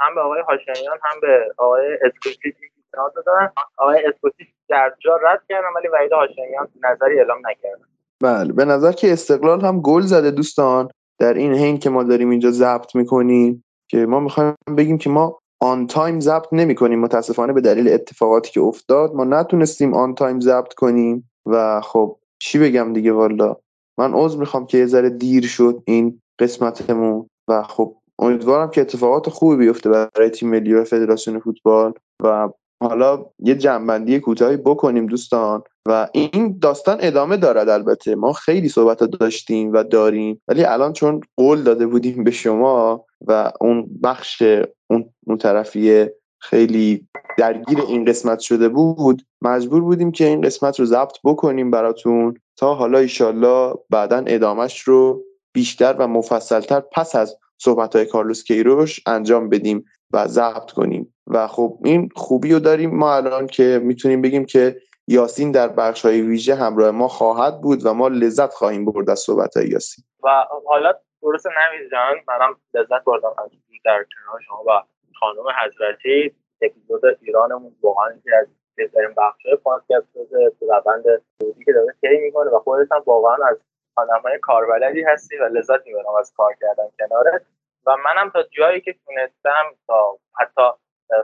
هم 0.00 0.14
به 0.14 0.20
آقای 0.20 0.40
هاشمیان 0.48 0.98
هم 1.04 1.20
به 1.20 1.54
آقای 1.56 1.98
اسکوتی 2.02 2.52
پیشنهاد 2.52 3.14
دادن. 3.14 3.52
آقای 3.76 4.06
اسکوتی 4.06 4.46
در 4.68 4.92
جا 5.04 5.16
رد 5.16 5.42
کردن 5.48 5.68
ولی 5.76 5.88
وحید 5.88 6.12
هاشمیان 6.12 6.68
نظری 6.84 7.18
اعلام 7.18 7.38
نکردن 7.38 7.84
بله. 8.22 8.52
به 8.52 8.64
نظر 8.64 8.92
که 8.92 9.12
استقلال 9.12 9.60
هم 9.60 9.80
گل 9.80 10.00
زده 10.00 10.30
دوستان 10.30 10.88
در 11.18 11.34
این 11.34 11.54
حین 11.54 11.78
که 11.78 11.90
ما 11.90 12.02
داریم 12.02 12.30
اینجا 12.30 12.50
ضبط 12.50 12.94
می‌کنیم. 12.94 13.64
که 13.92 14.06
ما 14.06 14.20
می‌خوایم 14.20 14.54
بگیم 14.76 14.98
که 14.98 15.10
ما 15.10 15.38
on 15.60 15.86
time 15.86 16.20
ضبط 16.20 16.46
نمی 16.52 16.74
کنیم 16.74 17.00
متاسفانه 17.00 17.52
به 17.52 17.60
دلیل 17.60 17.88
اتفاقاتی 17.88 18.50
که 18.50 18.60
افتاد 18.60 19.14
ما 19.14 19.24
نتونستیم 19.24 19.94
on 19.94 20.14
time 20.14 20.40
ضبط 20.40 20.74
کنیم 20.74 21.30
و 21.46 21.80
خب 21.80 22.16
چی 22.38 22.58
بگم 22.58 22.92
دیگه 22.92 23.12
والا؟ 23.12 23.56
من 23.98 24.14
عذر 24.14 24.38
می‌خوام 24.38 24.66
که 24.66 24.78
یه 24.78 24.86
ذره 24.86 25.10
دیر 25.10 25.46
شد 25.46 25.82
این 25.86 26.20
قسمتمون 26.38 27.26
و 27.48 27.62
خب 27.62 27.96
امیدوارم 28.18 28.70
که 28.70 28.80
اتفاقات 28.80 29.28
خوبی 29.28 29.56
بیفته 29.56 29.90
برای 29.90 30.30
تیم 30.30 30.50
ملی 30.50 30.74
و 30.74 30.84
فدراسیون 30.84 31.38
فوتبال 31.38 31.92
و 32.22 32.48
حالا 32.88 33.24
یه 33.38 33.54
جمع‌بندی 33.54 34.20
کوتاهی 34.20 34.56
بکنیم 34.56 35.06
دوستان 35.06 35.62
و 35.88 36.08
این 36.12 36.58
داستان 36.60 36.98
ادامه 37.00 37.36
دارد 37.36 37.68
البته. 37.68 38.14
ما 38.14 38.32
خیلی 38.32 38.68
صحبت 38.68 39.04
داشتیم 39.04 39.72
و 39.72 39.82
داریم 39.82 40.42
ولی 40.48 40.64
الان 40.64 40.92
چون 40.92 41.20
قول 41.36 41.62
داده 41.62 41.86
بودیم 41.86 42.24
به 42.24 42.30
شما 42.30 43.04
و 43.26 43.52
اون 43.60 43.88
بخش 44.02 44.42
اون, 44.90 45.38
طرفیه 45.38 46.14
خیلی 46.40 47.08
درگیر 47.38 47.78
این 47.88 48.04
قسمت 48.04 48.38
شده 48.38 48.68
بود 48.68 49.22
مجبور 49.42 49.80
بودیم 49.80 50.12
که 50.12 50.26
این 50.26 50.40
قسمت 50.40 50.80
رو 50.80 50.86
ضبط 50.86 51.16
بکنیم 51.24 51.70
براتون 51.70 52.34
تا 52.56 52.74
حالا 52.74 52.98
ایشالله 52.98 53.74
بعدا 53.90 54.24
ادامش 54.26 54.80
رو 54.80 55.22
بیشتر 55.52 55.96
و 55.98 56.06
مفصلتر 56.06 56.80
پس 56.80 57.14
از 57.14 57.36
صحبت 57.58 57.96
های 57.96 58.06
کارلوس 58.06 58.44
کیروش 58.44 59.00
انجام 59.06 59.48
بدیم 59.48 59.84
و 60.12 60.28
ضبط 60.28 60.70
کنیم. 60.70 61.11
و 61.32 61.46
خب 61.46 61.78
این 61.84 62.08
خوبی 62.16 62.52
رو 62.52 62.58
داریم. 62.58 62.90
ما 62.90 63.16
الان 63.16 63.46
که 63.46 63.80
می‌تونیم 63.82 64.22
بگیم 64.22 64.44
که 64.44 64.76
یاسین 65.08 65.52
در 65.52 65.68
بخش 65.68 66.04
های 66.04 66.20
ویژه 66.20 66.54
همراه 66.54 66.90
ما 66.90 67.08
خواهد 67.08 67.60
بود 67.60 67.86
و 67.86 67.94
ما 67.94 68.08
لذت 68.08 68.52
خواهیم 68.52 68.84
برد 68.84 69.10
از 69.10 69.18
صحبت 69.18 69.56
های 69.56 69.68
یاسین. 69.68 70.04
و 70.24 70.28
حالا 70.66 70.92
درست 71.22 71.46
نوید 71.46 71.90
جان 71.90 72.16
منم 72.28 72.56
لذت 72.74 73.04
بردم 73.04 73.34
از 73.38 73.50
در 73.84 74.04
کنار 74.14 74.40
شما 74.40 74.62
و 74.66 74.82
خانم 75.20 75.44
حضرتی. 75.64 76.34
اپیزود 76.62 77.02
ایرانمون 77.20 77.72
واقعا 77.82 78.06
از 78.40 78.46
بهترین 78.74 79.14
بخش 79.16 79.46
های 79.46 79.56
پادکست 79.56 80.06
شده 80.14 80.52
تو 80.60 80.66
روند 80.66 81.04
سعودی 81.40 81.64
که 81.64 81.72
داره 81.72 81.94
طی 82.00 82.18
می‌کنه 82.18 82.50
و 82.50 82.58
خودت 82.58 82.92
هم 82.92 83.02
واقعا 83.06 83.36
از 83.50 83.56
آدمای 83.96 84.38
کاربلدی 84.38 85.02
هستی 85.02 85.36
و 85.36 85.44
لذت 85.44 85.86
می‌برم 85.86 86.14
از 86.20 86.32
کار 86.36 86.54
کردن 86.60 86.84
کنارت 86.98 87.42
و 87.86 87.96
منم 88.04 88.30
تا 88.30 88.42
جایی 88.42 88.80
که 88.80 88.94
تونستم 89.06 89.76
تا 89.86 90.18
حتی 90.38 90.62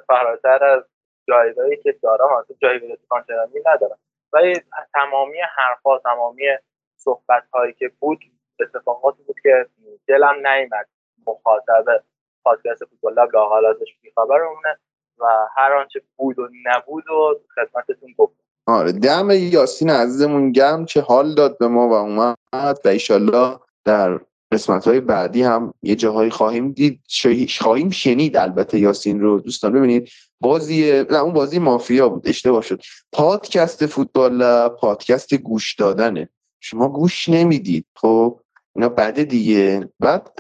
فراتر 0.06 0.64
از 0.64 0.82
جایگاهی 1.28 1.76
که 1.76 1.92
دارم 2.02 2.28
از 2.38 2.44
جایگاه 2.62 2.96
کانچنانی 3.08 3.60
ندارم. 3.66 3.98
ولی 4.32 4.54
تمامی 4.94 5.38
حرفها 5.56 5.98
تمامی 5.98 6.44
صحبت 6.96 7.42
هایی 7.52 7.72
که 7.72 7.92
بود 8.00 8.18
اتفاقاتی 8.60 9.22
بود 9.22 9.36
که 9.42 9.66
دلم 10.06 10.46
نیمد 10.46 10.88
مخاطب 11.26 12.04
پادکست 12.44 12.84
فوتبال 12.84 13.12
لب 13.12 13.34
لاقل 13.34 13.66
ازش 13.66 13.96
بیخبرمونه 14.02 14.78
و 15.18 15.24
هر 15.56 15.72
آنچه 15.72 16.02
بود 16.16 16.38
و 16.38 16.48
نبود 16.64 17.10
و 17.10 17.40
خدمتتون 17.54 18.14
گفتم. 18.18 18.44
آره 18.66 18.92
دم 18.92 19.30
یاسین 19.30 19.90
عزیزمون 19.90 20.52
گرم 20.52 20.84
چه 20.84 21.00
حال 21.00 21.34
داد 21.34 21.58
به 21.58 21.68
ما 21.68 21.88
و 21.88 21.92
اومد 21.92 22.78
و 22.84 22.88
ایشالله 22.88 23.58
در 23.84 24.20
قسمت 24.52 24.88
های 24.88 25.00
بعدی 25.00 25.42
هم 25.42 25.74
یه 25.82 25.94
جاهایی 25.94 26.30
خواهیم 26.30 26.72
دید 26.72 27.00
خواهیم 27.58 27.90
شنید 27.90 28.36
البته 28.36 28.78
یاسین 28.78 29.20
رو. 29.20 29.40
دوستان 29.40 29.72
ببینید 29.72 30.08
بازی 30.40 31.04
نه 31.10 31.18
اون 31.18 31.32
بازی 31.32 31.58
مافیا 31.58 32.08
بود 32.08 32.28
اشتباه 32.28 32.62
شد. 32.62 32.82
پادکست 33.12 33.86
فوتبال 33.86 34.68
پادکست 34.68 35.34
گوش 35.34 35.74
دادنه. 35.74 36.28
شما 36.60 36.88
گوش 36.88 37.28
نمی‌دید. 37.28 37.86
خب 37.96 38.40
اینا 38.76 38.88
بعد 38.88 39.22
دیگه. 39.22 39.88
بعد 40.00 40.30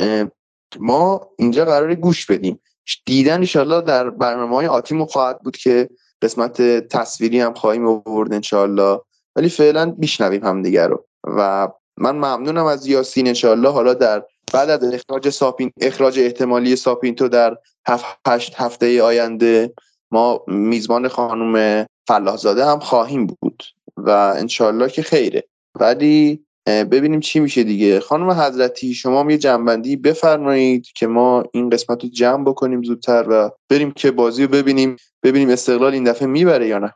ما 0.78 1.30
اینجا 1.38 1.64
قرار 1.64 1.94
گوش 1.94 2.26
بدیم. 2.26 2.60
دیدن 3.06 3.34
انشالله 3.34 3.80
در 3.80 4.10
برنامه 4.10 4.56
های 4.56 4.66
آتیمو 4.66 5.06
خواهد 5.06 5.42
بود 5.42 5.56
که 5.56 5.88
قسمت 6.22 6.62
تصویری 6.88 7.40
هم 7.40 7.54
خواهیم 7.54 7.86
آورد 7.86 8.32
انشالله 8.32 9.00
ولی 9.36 9.48
فعلا 9.48 9.94
میشنویم 9.98 10.44
همدیگه 10.44 10.86
رو. 10.86 11.06
و 11.24 11.68
من 12.00 12.16
ممنونم 12.16 12.64
از 12.66 12.86
یاسین 12.86 13.26
انشالله 13.26 13.68
حالا 13.70 13.94
در 13.94 14.24
بعد 14.52 14.70
از 14.70 14.94
اخراج 14.94 15.28
ساپین 15.28 15.70
اخراج 15.80 16.18
احتمالی 16.18 16.76
ساپینتو 16.76 17.28
در 17.28 17.56
هفت 17.88 18.06
هشت 18.28 18.54
هفته 18.56 19.02
آینده 19.02 19.72
ما 20.10 20.44
میزبان 20.46 21.08
خانم 21.08 21.86
فلاحزاده 22.08 22.64
هم 22.64 22.78
خواهیم 22.78 23.26
بود 23.26 23.62
و 23.96 24.10
انشالله 24.36 24.88
که 24.90 25.02
خیره. 25.02 25.44
ولی 25.80 26.44
ببینیم 26.66 27.20
چی 27.20 27.40
میشه 27.40 27.62
دیگه. 27.62 28.00
خانم 28.00 28.30
حضرتی 28.30 28.94
شما 28.94 29.20
هم 29.20 29.30
یه 29.30 29.38
جنبندی 29.38 29.96
بفرمایید 29.96 30.86
که 30.86 31.06
ما 31.06 31.44
این 31.52 31.70
قسمت 31.70 32.02
رو 32.02 32.08
جمع 32.08 32.44
بکنیم 32.44 32.82
زودتر 32.82 33.26
و 33.28 33.50
بریم 33.68 33.90
که 33.90 34.10
بازی 34.10 34.42
رو 34.42 34.48
ببینیم. 34.48 34.96
ببینیم 35.22 35.50
استقلال 35.50 35.92
این 35.92 36.04
دفعه 36.04 36.28
می‌بره 36.28 36.68
یا 36.68 36.78
نه. 36.78 36.94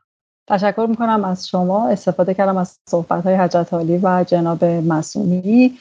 تشکر 0.52 0.86
می‌کنم 0.88 1.24
از 1.24 1.48
شما. 1.48 1.88
استفاده 1.88 2.34
کردم 2.34 2.56
از 2.56 2.78
صحبت 2.88 3.24
های 3.24 3.34
حجت 3.34 3.68
و 4.02 4.24
جناب 4.24 4.64
مسئولی 4.64 5.78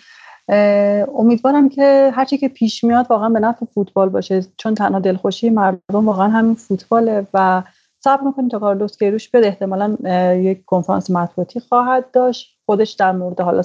امیدوارم 1.15 1.69
که 1.69 2.11
هرچی 2.14 2.38
که 2.38 2.48
پیش 2.48 2.84
میاد 2.84 3.06
واقعا 3.10 3.30
به 3.30 3.39
نفع 3.39 3.65
فوتبال 3.65 4.10
باشه. 4.10 4.45
چون 4.57 4.76
تنها 4.76 4.99
دلخوشی 4.99 5.49
مردم 5.49 5.80
واقعا 6.06 6.27
همین 6.27 6.56
فوتباله 6.56 7.27
و 7.34 7.64
صبر 8.03 8.23
می‌کنیم 8.23 8.49
تا 8.49 8.60
کارلوس 8.60 8.98
کیروش 8.98 9.31
بیاد 9.31 9.43
احتمالا 9.43 9.98
یک 10.35 10.65
کنفرانس 10.65 11.10
مطبوعاتی 11.10 11.60
خواهد 11.60 12.11
داشت. 12.11 12.57
خودش 12.65 12.91
در 12.91 13.11
مورد 13.11 13.41
حالا 13.41 13.61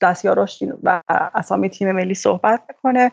دستیاراش 0.00 0.62
و 0.82 1.02
اسامی 1.34 1.70
تیم 1.70 1.92
ملی 1.92 2.14
صحبت 2.14 2.60
می‌کنه. 2.68 3.12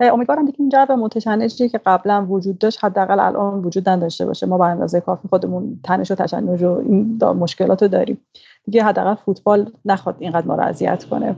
امیدوارم 0.00 0.44
دیگه 0.44 0.56
این 0.60 0.68
جو 0.68 0.96
متشنجی 0.96 1.68
که 1.68 1.80
قبلا 1.86 2.26
وجود 2.28 2.58
داشت 2.58 2.84
حداقل 2.84 3.20
الان 3.20 3.64
وجود 3.64 3.88
نداشته 3.88 4.26
باشه. 4.26 4.46
ما 4.46 4.58
به 4.58 4.64
اندازه 4.64 5.00
کافی 5.00 5.28
خودمون 5.28 5.80
تنش 5.84 6.10
و 6.10 6.14
تشنج 6.14 6.62
و 6.62 6.82
این 6.86 7.18
مشکلات 7.24 7.82
رو 7.82 7.88
داریم. 7.88 8.20
دیگه 8.64 8.84
حداقل 8.84 9.14
فوتبال 9.14 9.70
نخواد 9.84 10.16
اینقدر 10.18 10.46
ما 10.46 10.54
رو 10.54 10.62
اذیت 10.62 11.04
کنه. 11.04 11.36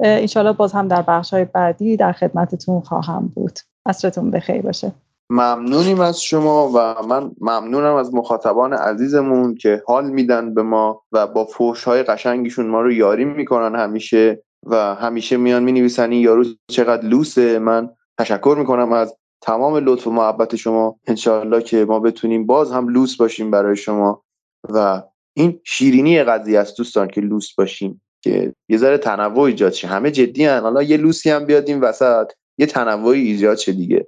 انشالله 0.00 0.52
باز 0.52 0.72
هم 0.72 0.88
در 0.88 1.02
بخش 1.02 1.34
های 1.34 1.44
بعدی 1.44 1.96
در 1.96 2.12
خدمتتون 2.12 2.80
خواهم 2.80 3.32
بود. 3.34 3.58
عصرتون 3.86 4.30
بخیر 4.30 4.62
باشه. 4.62 4.92
ممنونیم 5.30 6.00
از 6.00 6.20
شما 6.22 6.70
و 6.74 6.94
من 7.08 7.30
ممنونم 7.40 7.94
از 7.94 8.14
مخاطبان 8.14 8.72
عزیزمون 8.72 9.54
که 9.54 9.82
حال 9.86 10.10
میدن 10.10 10.54
به 10.54 10.62
ما 10.62 11.02
و 11.12 11.26
با 11.26 11.44
فوش 11.44 11.84
های 11.84 12.02
قشنگشون 12.02 12.66
ما 12.66 12.80
رو 12.80 12.92
یاری 12.92 13.24
می‌کنن 13.24 13.80
همیشه. 13.80 14.42
و 14.66 14.94
همیشه 14.94 15.36
میان 15.36 15.62
می 15.62 15.72
نویسن 15.72 16.10
این 16.10 16.20
یارو 16.20 16.44
چقدر 16.70 17.08
لوسه. 17.08 17.58
من 17.58 17.90
تشکر 18.18 18.56
می‌کنم 18.58 18.92
از 18.92 19.16
تمام 19.42 19.76
لطف 19.76 20.06
و 20.06 20.10
محبت 20.10 20.56
شما. 20.56 20.98
انشاءالله 21.06 21.62
که 21.62 21.84
ما 21.84 22.00
بتونیم 22.00 22.46
باز 22.46 22.72
هم 22.72 22.88
لوس 22.88 23.16
باشیم 23.16 23.50
برای 23.50 23.76
شما. 23.76 24.22
و 24.68 25.02
این 25.36 25.60
شیرینی 25.64 26.22
قضیه 26.22 26.58
است 26.58 26.78
دوستان 26.78 27.08
که 27.08 27.20
لوس 27.20 27.54
باشیم. 27.54 28.02
که 28.22 28.54
یه 28.68 28.76
ذره 28.76 28.98
تنوع 28.98 29.42
ایجاد 29.42 29.72
شه. 29.72 29.88
همه 29.88 30.10
جدی 30.10 30.44
هن. 30.44 30.60
حالا 30.60 30.82
یه 30.82 30.96
لوسی 30.96 31.30
هم 31.30 31.44
بیاد 31.44 31.68
این 31.68 31.80
وسط. 31.80 32.32
یه 32.58 32.66
تنوعی 32.66 33.20
ایجاد 33.20 33.56
شه 33.56 33.72
دیگه. 33.72 34.06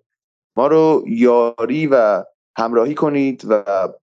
ما 0.57 0.67
رو 0.67 1.05
یاری 1.07 1.87
و 1.87 2.25
همراهی 2.59 2.95
کنید 2.95 3.43
و 3.49 3.65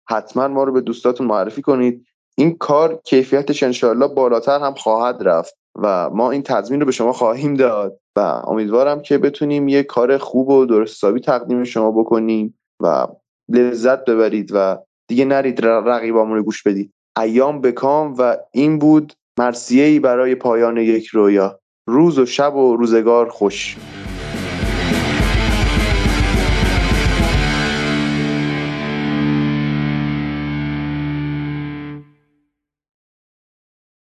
حتما 0.10 0.48
ما 0.48 0.64
رو 0.64 0.74
به 0.74 0.82
دوستاتون 0.82 1.28
معرفی 1.28 1.62
کنید. 1.62 2.06
این 2.38 2.58
کار 2.58 3.02
کیفیتش 3.04 3.64
انشاءالله 3.64 4.08
بالاتر 4.08 4.60
هم 4.60 4.74
خواهد 4.74 5.18
رفت. 5.22 5.58
و 5.76 6.10
ما 6.10 6.31
این 6.31 6.41
تضمین 6.41 6.80
رو 6.80 6.85
به 6.85 6.91
شما 6.91 7.14
خواهیم 7.14 7.53
داد 7.53 7.99
و 8.15 8.19
امیدوارم 8.19 9.02
که 9.02 9.18
بتونیم 9.18 9.68
یه 9.68 9.84
کار 9.84 10.18
خوب 10.18 10.49
و 10.49 10.65
درست 10.65 10.93
حسابی 10.93 11.19
تقدیم 11.19 11.64
شما 11.64 11.91
بکنیم 11.91 12.57
و 12.81 13.07
لذت 13.49 14.06
ببرید 14.06 14.52
و 14.53 14.77
دیگه 15.07 15.26
نرید 15.26 15.65
رقیبامون 15.65 16.38
رو 16.38 16.43
گوش 16.43 16.64
بدید. 16.64 16.91
ایام 17.19 17.61
بکام 17.61 18.15
و 18.18 18.38
این 18.52 18.80
بود 18.80 19.14
مرسیهی 19.39 19.99
برای 19.99 20.35
پایان 20.35 20.77
یک 20.77 21.07
رویا. 21.07 21.60
روز 21.88 22.19
و 22.19 22.26
شب 22.26 22.56
و 22.56 22.76
روزگار 22.76 23.30
خوش. 23.30 23.77